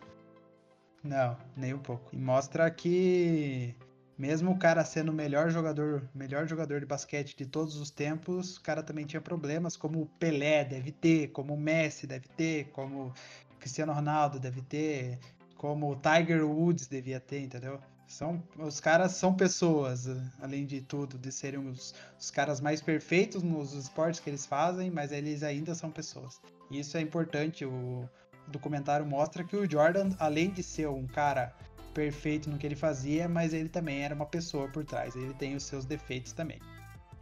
Não, 1.03 1.37
nem 1.55 1.73
um 1.73 1.79
pouco. 1.79 2.09
E 2.13 2.17
mostra 2.17 2.69
que 2.69 3.75
mesmo 4.21 4.51
o 4.51 4.55
cara 4.55 4.85
sendo 4.85 5.09
o 5.09 5.15
melhor 5.15 5.49
jogador, 5.49 6.07
melhor 6.13 6.47
jogador 6.47 6.79
de 6.79 6.85
basquete 6.85 7.35
de 7.35 7.43
todos 7.43 7.75
os 7.77 7.89
tempos, 7.89 8.57
o 8.57 8.61
cara 8.61 8.83
também 8.83 9.03
tinha 9.03 9.19
problemas, 9.19 9.75
como 9.75 10.03
o 10.03 10.05
Pelé 10.05 10.63
deve 10.63 10.91
ter, 10.91 11.29
como 11.29 11.55
o 11.55 11.59
Messi 11.59 12.05
deve 12.05 12.27
ter, 12.27 12.65
como 12.65 13.07
o 13.07 13.13
Cristiano 13.59 13.91
Ronaldo 13.91 14.39
deve 14.39 14.61
ter, 14.61 15.17
como 15.57 15.91
o 15.91 15.95
Tiger 15.95 16.45
Woods 16.45 16.85
devia 16.85 17.19
ter, 17.19 17.39
entendeu? 17.39 17.79
São, 18.05 18.43
os 18.59 18.79
caras 18.79 19.13
são 19.13 19.33
pessoas, 19.33 20.05
além 20.39 20.67
de 20.67 20.81
tudo, 20.81 21.17
de 21.17 21.31
serem 21.31 21.67
os, 21.67 21.95
os 22.19 22.29
caras 22.29 22.61
mais 22.61 22.79
perfeitos 22.79 23.41
nos 23.41 23.73
esportes 23.73 24.19
que 24.19 24.29
eles 24.29 24.45
fazem, 24.45 24.91
mas 24.91 25.11
eles 25.11 25.41
ainda 25.41 25.73
são 25.73 25.89
pessoas. 25.89 26.39
E 26.69 26.79
isso 26.79 26.95
é 26.95 27.01
importante. 27.01 27.65
O, 27.65 28.07
o 28.47 28.51
documentário 28.51 29.03
mostra 29.03 29.43
que 29.43 29.55
o 29.55 29.67
Jordan, 29.67 30.11
além 30.19 30.51
de 30.51 30.61
ser 30.61 30.87
um 30.89 31.07
cara 31.07 31.55
perfeito 31.93 32.49
no 32.49 32.57
que 32.57 32.65
ele 32.65 32.75
fazia, 32.75 33.27
mas 33.27 33.53
ele 33.53 33.69
também 33.69 34.03
era 34.03 34.15
uma 34.15 34.25
pessoa 34.25 34.67
por 34.67 34.83
trás. 34.83 35.15
Ele 35.15 35.33
tem 35.33 35.55
os 35.55 35.63
seus 35.63 35.85
defeitos 35.85 36.31
também. 36.31 36.59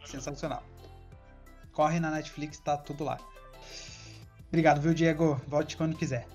Sensacional. 0.04 0.62
Corre 1.72 2.00
na 2.00 2.10
Netflix, 2.10 2.58
tá 2.58 2.76
tudo 2.76 3.04
lá. 3.04 3.18
Obrigado, 4.48 4.80
viu, 4.80 4.92
Diego? 4.92 5.40
Volte 5.46 5.76
quando 5.76 5.96
quiser. 5.96 6.26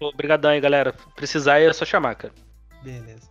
Obrigadão 0.00 0.52
aí, 0.52 0.60
galera. 0.60 0.92
Precisar 1.16 1.60
é 1.60 1.72
só 1.72 1.84
chamar, 1.84 2.14
cara. 2.14 2.32
Beleza. 2.82 3.28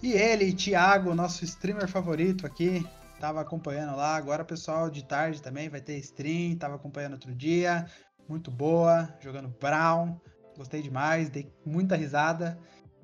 E 0.00 0.12
ele, 0.12 0.52
Thiago, 0.52 1.14
nosso 1.14 1.44
streamer 1.44 1.88
favorito 1.88 2.46
aqui, 2.46 2.86
tava 3.18 3.40
acompanhando 3.40 3.96
lá. 3.96 4.14
Agora, 4.14 4.44
pessoal, 4.44 4.88
de 4.88 5.02
tarde 5.04 5.42
também 5.42 5.68
vai 5.68 5.80
ter 5.80 5.98
stream. 5.98 6.56
Tava 6.56 6.76
acompanhando 6.76 7.14
outro 7.14 7.34
dia. 7.34 7.86
Muito 8.28 8.50
boa, 8.50 9.12
jogando 9.20 9.48
Brown. 9.48 10.16
Gostei 10.56 10.82
demais, 10.82 11.30
dei 11.30 11.52
muita 11.64 11.96
risada. 11.96 12.58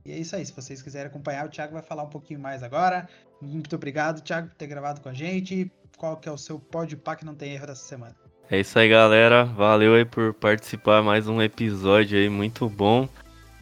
E 0.05 0.13
é 0.13 0.19
isso 0.19 0.37
aí. 0.37 0.45
Se 0.45 0.53
vocês 0.55 0.83
quiserem 0.83 1.07
acompanhar, 1.07 1.47
o 1.47 1.49
Thiago 1.49 1.73
vai 1.73 1.83
falar 1.83 2.03
um 2.03 2.11
pouquinho 2.11 2.41
mais 2.41 2.63
agora. 2.63 3.09
Muito 3.41 3.75
obrigado, 3.77 4.21
Thiago, 4.21 4.49
por 4.49 4.57
ter 4.57 4.67
gravado 4.67 5.01
com 5.01 5.09
a 5.09 5.15
gente. 5.15 5.71
Qual 5.97 6.17
que 6.17 6.29
é 6.29 6.33
o 6.33 6.39
seu 6.39 6.59
pódio 6.59 6.99
pá 6.99 7.17
que 7.17 7.25
não 7.25 7.35
tem 7.35 7.53
erro 7.53 7.67
dessa 7.67 7.85
semana? 7.85 8.15
É 8.51 8.61
isso 8.61 8.79
aí, 8.79 8.89
galera. 8.89 9.45
Valeu 9.45 9.95
aí 9.95 10.05
por 10.05 10.35
participar 10.35 11.03
mais 11.03 11.27
um 11.27 11.41
episódio 11.41 12.19
aí 12.19 12.29
muito 12.29 12.69
bom. 12.69 13.09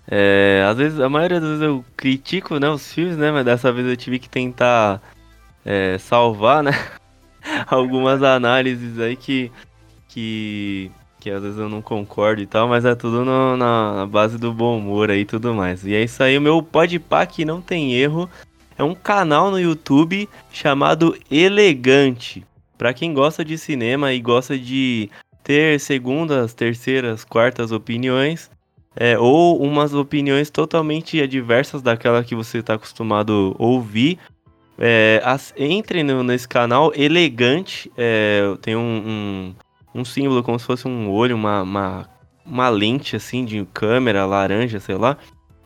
É, 0.09 0.67
às 0.69 0.77
vezes, 0.77 0.99
a 0.99 1.09
maioria 1.09 1.41
das 1.41 1.49
vezes 1.51 1.65
eu 1.65 1.85
critico, 1.97 2.59
né, 2.59 2.69
os 2.69 2.93
filmes, 2.93 3.17
né, 3.17 3.31
mas 3.31 3.45
dessa 3.45 3.73
vez 3.73 3.87
eu 3.87 3.97
tive 3.97 4.19
que 4.19 4.29
tentar 4.29 5.01
é, 5.65 5.97
salvar, 5.99 6.63
né, 6.63 6.73
algumas 7.67 8.23
análises 8.23 8.99
aí 8.99 9.17
que, 9.17 9.53
que, 10.09 10.91
que 11.23 11.31
às 11.31 11.41
vezes 11.41 11.59
eu 11.59 11.69
não 11.69 11.81
concordo 11.81 12.43
e 12.43 12.47
tal, 12.47 12.67
mas 12.67 12.85
é 12.85 12.97
tudo 12.97 13.25
no, 13.25 13.57
na 13.57 14.05
base 14.07 14.37
do 14.37 14.53
bom 14.53 14.79
humor 14.79 15.09
aí 15.09 15.21
e 15.21 15.25
tudo 15.25 15.55
mais. 15.55 15.87
E 15.87 15.95
é 15.95 16.03
isso 16.03 16.21
aí, 16.21 16.37
o 16.37 16.41
meu 16.41 16.61
Podpah 16.61 17.25
que 17.27 17.45
não 17.45 17.61
tem 17.61 17.95
erro, 17.95 18.29
é 18.77 18.83
um 18.83 18.95
canal 18.95 19.49
no 19.49 19.61
YouTube 19.61 20.29
chamado 20.51 21.17
Elegante. 21.31 22.45
Para 22.77 22.93
quem 22.93 23.15
gosta 23.15 23.45
de 23.45 23.57
cinema 23.57 24.13
e 24.13 24.21
gosta 24.21 24.59
de 24.59 25.09
ter 25.45 25.79
segundas, 25.79 26.55
terceiras, 26.55 27.23
quartas 27.23 27.71
opiniões, 27.71 28.51
é, 28.97 29.17
ou 29.17 29.63
umas 29.63 29.95
opiniões 29.95 30.51
totalmente 30.51 31.23
adversas 31.23 31.83
daquela 31.83 32.25
que 32.25 32.35
você 32.35 32.59
está 32.59 32.75
acostumado 32.75 33.55
a 33.61 33.63
ouvir. 33.63 34.19
É, 34.77 35.23
as, 35.25 35.55
entre 35.57 36.03
no, 36.03 36.25
nesse 36.25 36.49
canal 36.49 36.93
elegante, 36.97 37.93
é, 37.97 38.43
tem 38.61 38.75
um, 38.75 38.81
um, 38.81 39.55
um, 39.95 40.05
símbolo 40.05 40.43
como 40.43 40.59
se 40.59 40.67
fosse 40.67 40.87
um 40.89 41.11
olho, 41.11 41.37
uma, 41.37 41.63
uma, 41.63 42.09
uma 42.45 42.69
lente 42.69 43.17
assim 43.17 43.45
de 43.45 43.67
câmera 43.73 44.27
laranja, 44.27 44.81
sei 44.81 44.97
lá. 44.97 45.17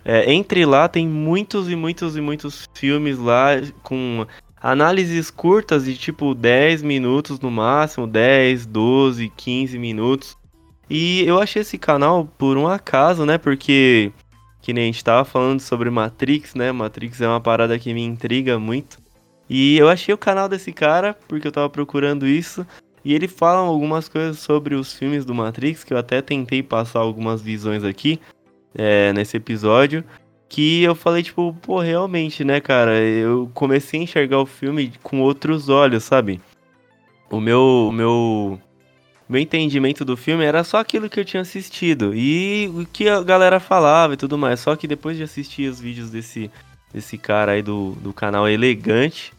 É, 0.05 0.33
entre 0.33 0.65
lá 0.65 0.89
tem 0.89 1.07
muitos 1.09 1.69
e 1.69 1.75
muitos 1.75 2.17
e 2.17 2.21
muitos 2.21 2.69
filmes 2.75 3.19
lá 3.19 3.49
com 3.83 4.25
análises 4.61 5.31
curtas 5.31 5.85
de 5.85 5.97
tipo 5.97 6.35
10 6.35 6.83
minutos 6.83 7.41
no 7.41 7.51
máximo, 7.51 8.07
10, 8.07 8.67
12, 8.67 9.33
15 9.37 9.79
minutos. 9.79 10.37
E 10.89 11.25
eu 11.27 11.41
achei 11.41 11.63
esse 11.63 11.77
canal 11.77 12.27
por 12.39 12.57
um 12.57 12.69
acaso, 12.69 13.27
né? 13.27 13.39
Porque, 13.39 14.13
que 14.63 14.73
nem 14.73 14.85
a 14.85 14.87
gente 14.87 15.03
tava 15.03 15.25
falando 15.25 15.61
sobre 15.61 15.91
Matrix, 15.91 16.55
né? 16.55 16.71
Matrix 16.71 17.21
é 17.21 17.29
uma 17.29 17.41
parada 17.41 17.79
que 17.79 17.93
me 17.93 18.03
intriga 18.03 18.59
muito. 18.59 18.99
E 19.49 19.77
eu 19.77 19.89
achei 19.89 20.15
o 20.15 20.19
canal 20.19 20.49
desse 20.49 20.73
cara, 20.73 21.15
porque 21.29 21.47
eu 21.47 21.53
tava 21.53 21.69
procurando 21.69 22.27
isso. 22.27 22.67
E 23.07 23.15
ele 23.15 23.29
fala 23.29 23.61
algumas 23.61 24.09
coisas 24.09 24.41
sobre 24.41 24.75
os 24.75 24.93
filmes 24.93 25.25
do 25.25 25.33
Matrix, 25.33 25.85
que 25.85 25.95
eu 25.95 25.97
até 25.97 26.21
tentei 26.21 26.61
passar 26.61 26.99
algumas 26.99 27.41
visões 27.41 27.85
aqui 27.85 28.19
é, 28.75 29.13
nesse 29.13 29.37
episódio. 29.37 30.03
Que 30.49 30.83
eu 30.83 30.93
falei, 30.93 31.23
tipo, 31.23 31.57
pô, 31.63 31.79
realmente, 31.79 32.43
né, 32.43 32.61
cara? 32.61 33.01
Eu 33.01 33.49
comecei 33.55 34.01
a 34.01 34.03
enxergar 34.03 34.41
o 34.41 34.45
filme 34.45 34.93
com 35.05 35.21
outros 35.21 35.69
olhos, 35.69 36.03
sabe? 36.03 36.41
O 37.31 37.41
meu, 37.41 37.87
o 37.91 37.93
meu 37.93 38.61
meu 39.29 39.41
entendimento 39.41 40.05
do 40.05 40.17
filme 40.17 40.45
era 40.45 40.65
só 40.65 40.79
aquilo 40.79 41.09
que 41.09 41.21
eu 41.21 41.25
tinha 41.25 41.43
assistido 41.43 42.13
e 42.13 42.69
o 42.75 42.85
que 42.87 43.09
a 43.09 43.23
galera 43.23 43.61
falava 43.61 44.15
e 44.15 44.17
tudo 44.17 44.37
mais. 44.37 44.59
Só 44.59 44.75
que 44.75 44.89
depois 44.89 45.17
de 45.17 45.23
assistir 45.23 45.71
os 45.71 45.81
vídeos 45.81 46.11
desse, 46.11 46.51
desse 46.93 47.17
cara 47.17 47.53
aí 47.53 47.63
do, 47.63 47.93
do 48.01 48.13
canal 48.13 48.49
Elegante, 48.49 49.33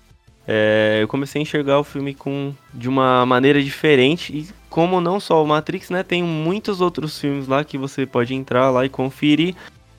é, 0.48 1.00
eu 1.02 1.08
comecei 1.10 1.42
a 1.42 1.44
enxergar 1.44 1.78
o 1.78 1.84
filme 1.84 2.16
com, 2.16 2.56
de 2.74 2.88
uma 2.88 3.26
maneira 3.26 3.62
diferente. 3.62 4.32
E 4.34 4.48
como 4.70 5.02
não 5.02 5.20
só 5.20 5.44
o 5.44 5.48
Matrix, 5.48 5.90
né? 5.90 6.04
Tem 6.04 6.24
muitos 6.24 6.80
outros 6.80 7.20
filmes 7.20 7.48
lá 7.48 7.66
que 7.66 7.78
você 7.78 8.06
pode 8.06 8.34
entrar 8.34 8.70
lá 8.70 8.86
e 8.86 8.90
conferir. 8.90 9.56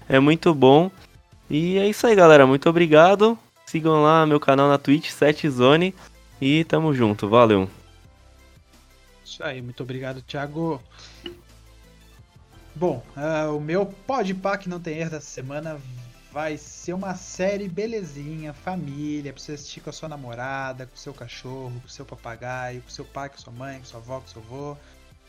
É 0.09 0.19
muito 0.19 0.55
bom. 0.55 0.91
E 1.51 1.77
é 1.77 1.87
isso 1.87 2.07
aí, 2.07 2.15
galera. 2.15 2.47
Muito 2.47 2.67
obrigado. 2.69 3.39
Sigam 3.67 4.03
lá 4.03 4.25
meu 4.25 4.41
canal 4.41 4.69
na 4.69 4.79
Twitch, 4.79 5.11
7zone. 5.11 5.93
E 6.41 6.65
tamo 6.65 6.95
junto. 6.95 7.29
Valeu. 7.29 7.69
Isso 9.23 9.45
aí, 9.45 9.61
muito 9.61 9.83
obrigado, 9.83 10.23
Thiago. 10.23 10.81
Bom, 12.75 13.05
uh, 13.17 13.55
o 13.55 13.61
meu 13.61 13.85
podpah 13.85 14.57
que 14.57 14.69
não 14.69 14.81
tem 14.81 14.99
erro 14.99 15.11
dessa 15.11 15.27
semana 15.27 15.79
vai 16.33 16.57
ser 16.57 16.93
uma 16.93 17.15
série 17.15 17.69
belezinha, 17.69 18.53
família, 18.53 19.33
pra 19.33 19.43
você 19.43 19.53
assistir 19.53 19.81
com 19.81 19.91
a 19.91 19.93
sua 19.93 20.09
namorada, 20.09 20.87
com 20.87 20.95
o 20.95 20.99
seu 20.99 21.15
cachorro, 21.15 21.81
com 21.81 21.87
o 21.87 21.91
seu 21.91 22.05
papagaio, 22.05 22.83
com 22.83 22.89
o 22.89 22.93
seu 22.93 23.05
pai, 23.05 23.29
com 23.29 23.37
a 23.37 23.39
sua 23.39 23.53
mãe, 23.53 23.77
com 23.79 23.83
a 23.83 23.87
sua 23.87 24.01
avó, 24.01 24.21
com 24.21 24.27
o 24.27 24.29
seu 24.29 24.43
avô, 24.43 24.77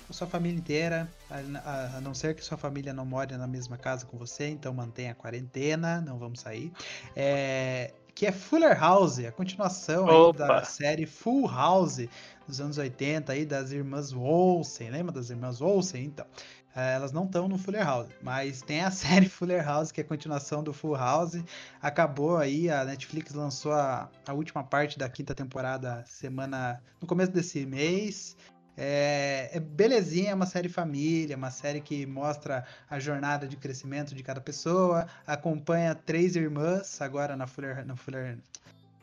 com 0.06 0.12
a 0.12 0.14
sua 0.14 0.28
família 0.28 0.58
inteira, 0.58 1.10
a, 1.30 1.98
a 1.98 2.02
não 2.02 2.14
ser 2.14 2.36
que 2.36 2.44
sua 2.44 2.58
família 2.58 2.94
não 2.94 3.06
more 3.06 3.38
na 3.38 3.48
mesma 3.48 3.78
casa 3.78 4.06
com 4.06 4.18
você, 4.18 4.48
então 4.48 4.74
mantenha 4.74 5.12
a 5.12 5.16
quarentena, 5.16 6.02
não 6.02 6.18
vamos 6.18 6.42
sair. 6.42 6.72
É, 7.16 7.94
que 8.20 8.26
é 8.26 8.34
Fuller 8.34 8.78
House, 8.78 9.20
a 9.20 9.32
continuação 9.32 10.34
da 10.34 10.66
série 10.66 11.06
Full 11.06 11.48
House 11.48 12.06
dos 12.46 12.60
anos 12.60 12.78
80 12.78 13.32
aí 13.32 13.46
das 13.46 13.72
irmãs 13.72 14.12
Olsen, 14.12 14.90
lembra 14.90 15.14
das 15.14 15.30
irmãs 15.30 15.62
Olsen? 15.62 16.04
Então, 16.04 16.26
elas 16.76 17.12
não 17.12 17.26
estão 17.26 17.48
no 17.48 17.58
Fuller 17.58 17.84
House, 17.84 18.10
mas 18.22 18.62
tem 18.62 18.82
a 18.82 18.92
série 18.92 19.28
Fuller 19.28 19.66
House, 19.66 19.92
que 19.92 20.02
é 20.02 20.04
a 20.04 20.08
continuação 20.08 20.64
do 20.64 20.74
Full 20.74 20.96
House. 20.96 21.44
Acabou 21.82 22.38
aí, 22.38 22.70
a 22.70 22.86
Netflix 22.86 23.34
lançou 23.34 23.74
a, 23.74 24.10
a 24.28 24.34
última 24.34 24.64
parte 24.64 24.98
da 24.98 25.10
quinta 25.10 25.34
temporada 25.34 26.04
semana 26.06 26.82
no 27.02 27.08
começo 27.08 27.32
desse 27.32 27.66
mês. 27.66 28.36
É, 28.82 29.50
é, 29.52 29.60
belezinha, 29.60 30.32
é 30.32 30.34
uma 30.34 30.46
série 30.46 30.70
família, 30.70 31.36
uma 31.36 31.52
série 31.52 31.82
que 31.82 32.06
mostra 32.06 32.64
a 32.90 32.98
jornada 32.98 33.46
de 33.46 33.58
crescimento 33.58 34.16
de 34.16 34.24
cada 34.24 34.40
pessoa, 34.40 35.06
acompanha 35.28 35.94
três 35.94 36.38
irmãs, 36.38 37.02
agora 37.02 37.36
na 37.36 37.46
Fuller, 37.46 37.86
na 37.86 37.98
Fuller 37.98 38.38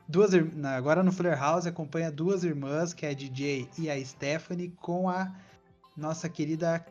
duas 0.09 0.31
agora 0.65 1.03
no 1.03 1.13
Fuller 1.13 1.39
House 1.39 1.67
acompanha 1.67 2.11
duas 2.11 2.43
irmãs, 2.43 2.95
que 2.95 3.05
é 3.05 3.11
a 3.11 3.15
DJ 3.15 3.69
e 3.77 3.91
a 3.91 4.03
Stephanie, 4.03 4.73
com 4.81 5.11
a 5.11 5.31
nossa 5.97 6.29
querida 6.29 6.85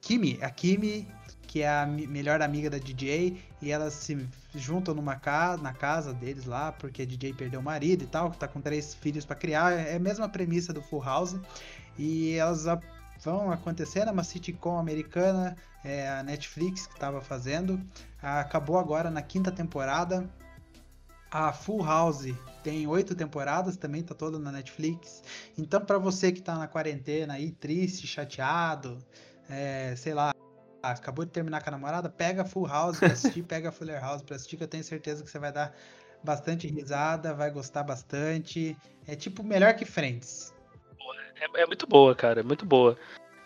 Kimi, 0.00 0.38
a 0.42 0.50
Kimi 0.50 1.06
que 1.48 1.62
é 1.62 1.68
a 1.68 1.86
melhor 1.86 2.42
amiga 2.42 2.68
da 2.68 2.76
DJ, 2.76 3.42
e 3.60 3.72
elas 3.72 3.94
se 3.94 4.28
juntam 4.54 4.94
numa 4.94 5.16
casa, 5.16 5.60
na 5.62 5.72
casa 5.72 6.12
deles 6.12 6.44
lá, 6.44 6.70
porque 6.70 7.02
a 7.02 7.06
DJ 7.06 7.32
perdeu 7.32 7.58
o 7.58 7.62
marido 7.62 8.04
e 8.04 8.06
tal, 8.06 8.30
que 8.30 8.36
tá 8.36 8.46
com 8.46 8.60
três 8.60 8.94
filhos 8.94 9.24
para 9.24 9.34
criar. 9.34 9.72
É 9.72 9.96
a 9.96 9.98
mesma 9.98 10.28
premissa 10.28 10.74
do 10.74 10.82
Full 10.82 11.02
House. 11.02 11.36
E 11.98 12.34
elas 12.34 12.66
vão 13.24 13.50
acontecer 13.50 14.04
numa 14.04 14.22
sitcom 14.22 14.78
americana, 14.78 15.56
é 15.82 16.08
a 16.10 16.22
Netflix 16.22 16.86
que 16.86 16.92
estava 16.92 17.22
fazendo. 17.22 17.80
Acabou 18.22 18.78
agora 18.78 19.10
na 19.10 19.22
quinta 19.22 19.50
temporada. 19.50 20.28
A 21.30 21.50
Full 21.52 21.82
House 21.82 22.34
tem 22.62 22.86
oito 22.86 23.14
temporadas, 23.14 23.76
também 23.78 24.02
tá 24.02 24.14
toda 24.14 24.38
na 24.38 24.52
Netflix. 24.52 25.22
Então, 25.56 25.80
para 25.80 25.96
você 25.96 26.30
que 26.30 26.42
tá 26.42 26.56
na 26.56 26.68
quarentena 26.68 27.34
aí, 27.34 27.52
triste, 27.52 28.06
chateado, 28.06 28.98
é, 29.48 29.94
sei 29.96 30.14
lá, 30.14 30.32
acabou 30.82 31.24
de 31.24 31.30
terminar 31.30 31.62
com 31.62 31.70
a 31.70 31.72
namorada, 31.72 32.08
pega 32.08 32.44
Full 32.44 32.66
House 32.66 32.98
pra 32.98 33.08
assistir, 33.08 33.42
pega 33.44 33.72
Fuller 33.72 34.00
House 34.00 34.22
pra 34.22 34.36
assistir, 34.36 34.56
que 34.56 34.64
eu 34.64 34.68
tenho 34.68 34.84
certeza 34.84 35.24
que 35.24 35.30
você 35.30 35.38
vai 35.38 35.52
dar 35.52 35.74
bastante 36.22 36.66
risada, 36.66 37.34
vai 37.34 37.50
gostar 37.50 37.82
bastante. 37.82 38.76
É 39.06 39.14
tipo 39.14 39.42
melhor 39.42 39.74
que 39.74 39.84
Friends. 39.84 40.54
É, 41.40 41.62
é 41.62 41.66
muito 41.66 41.86
boa, 41.86 42.14
cara, 42.14 42.40
é 42.40 42.42
muito 42.42 42.64
boa. 42.64 42.96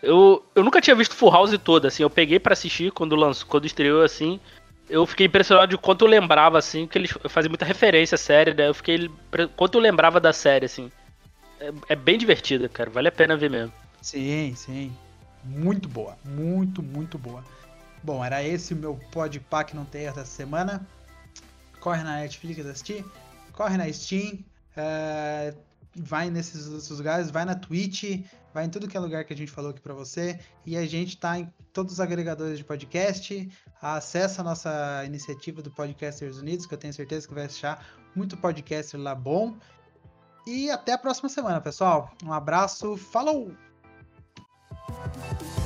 Eu, 0.02 0.44
eu 0.54 0.64
nunca 0.64 0.80
tinha 0.80 0.96
visto 0.96 1.14
Full 1.14 1.30
House 1.30 1.56
toda, 1.58 1.88
assim, 1.88 2.02
eu 2.02 2.10
peguei 2.10 2.40
para 2.40 2.54
assistir 2.54 2.90
quando 2.92 3.14
lançou, 3.14 3.46
quando 3.46 3.66
estreou 3.66 4.02
assim. 4.02 4.40
Eu 4.90 5.06
fiquei 5.06 5.26
impressionado 5.26 5.68
de 5.68 5.78
quanto 5.78 6.04
eu 6.04 6.08
lembrava, 6.08 6.58
assim, 6.58 6.86
que 6.86 6.98
eles 6.98 7.12
faziam 7.28 7.50
muita 7.50 7.64
referência 7.64 8.16
à 8.16 8.18
série, 8.18 8.52
né? 8.52 8.68
Eu 8.68 8.74
fiquei. 8.74 9.08
Quanto 9.56 9.78
eu 9.78 9.80
lembrava 9.80 10.20
da 10.20 10.32
série, 10.32 10.66
assim. 10.66 10.90
É, 11.60 11.72
é 11.90 11.96
bem 11.96 12.18
divertida, 12.18 12.68
cara. 12.68 12.90
Vale 12.90 13.08
a 13.08 13.12
pena 13.12 13.36
ver 13.36 13.48
mesmo. 13.48 13.72
Sim, 14.02 14.52
sim 14.56 14.92
muito 15.44 15.88
boa. 15.88 16.16
Muito, 16.24 16.82
muito 16.82 17.18
boa. 17.18 17.44
Bom, 18.02 18.24
era 18.24 18.42
esse 18.42 18.74
o 18.74 18.76
meu 18.76 18.98
podpah 19.10 19.64
que 19.64 19.76
não 19.76 19.84
tem 19.84 20.02
dessa 20.06 20.24
semana. 20.24 20.86
Corre 21.80 22.02
na 22.02 22.16
Netflix 22.16 22.64
assistir, 22.64 23.04
corre 23.52 23.76
na 23.76 23.92
Steam, 23.92 24.38
uh, 24.76 25.56
vai 25.96 26.30
nesses 26.30 26.68
outros 26.68 26.90
lugares, 26.90 27.30
vai 27.30 27.44
na 27.44 27.54
Twitch, 27.54 28.24
vai 28.54 28.64
em 28.64 28.68
tudo 28.68 28.86
que 28.86 28.96
é 28.96 29.00
lugar 29.00 29.24
que 29.24 29.32
a 29.32 29.36
gente 29.36 29.50
falou 29.50 29.70
aqui 29.70 29.80
para 29.80 29.94
você. 29.94 30.38
E 30.64 30.76
a 30.76 30.86
gente 30.86 31.16
tá 31.16 31.38
em 31.38 31.52
todos 31.72 31.94
os 31.94 32.00
agregadores 32.00 32.58
de 32.58 32.64
podcast. 32.64 33.50
Acessa 33.80 34.42
a 34.42 34.44
nossa 34.44 35.02
iniciativa 35.04 35.60
do 35.60 35.70
Podcasters 35.70 36.38
Unidos, 36.38 36.66
que 36.66 36.74
eu 36.74 36.78
tenho 36.78 36.92
certeza 36.92 37.26
que 37.26 37.34
vai 37.34 37.46
achar 37.46 37.84
muito 38.14 38.36
podcaster 38.36 39.00
lá 39.00 39.14
bom. 39.14 39.56
E 40.46 40.70
até 40.70 40.92
a 40.92 40.98
próxima 40.98 41.28
semana, 41.28 41.60
pessoal. 41.60 42.12
Um 42.24 42.32
abraço, 42.32 42.96
falou! 42.96 43.52
Bye. 44.92 45.61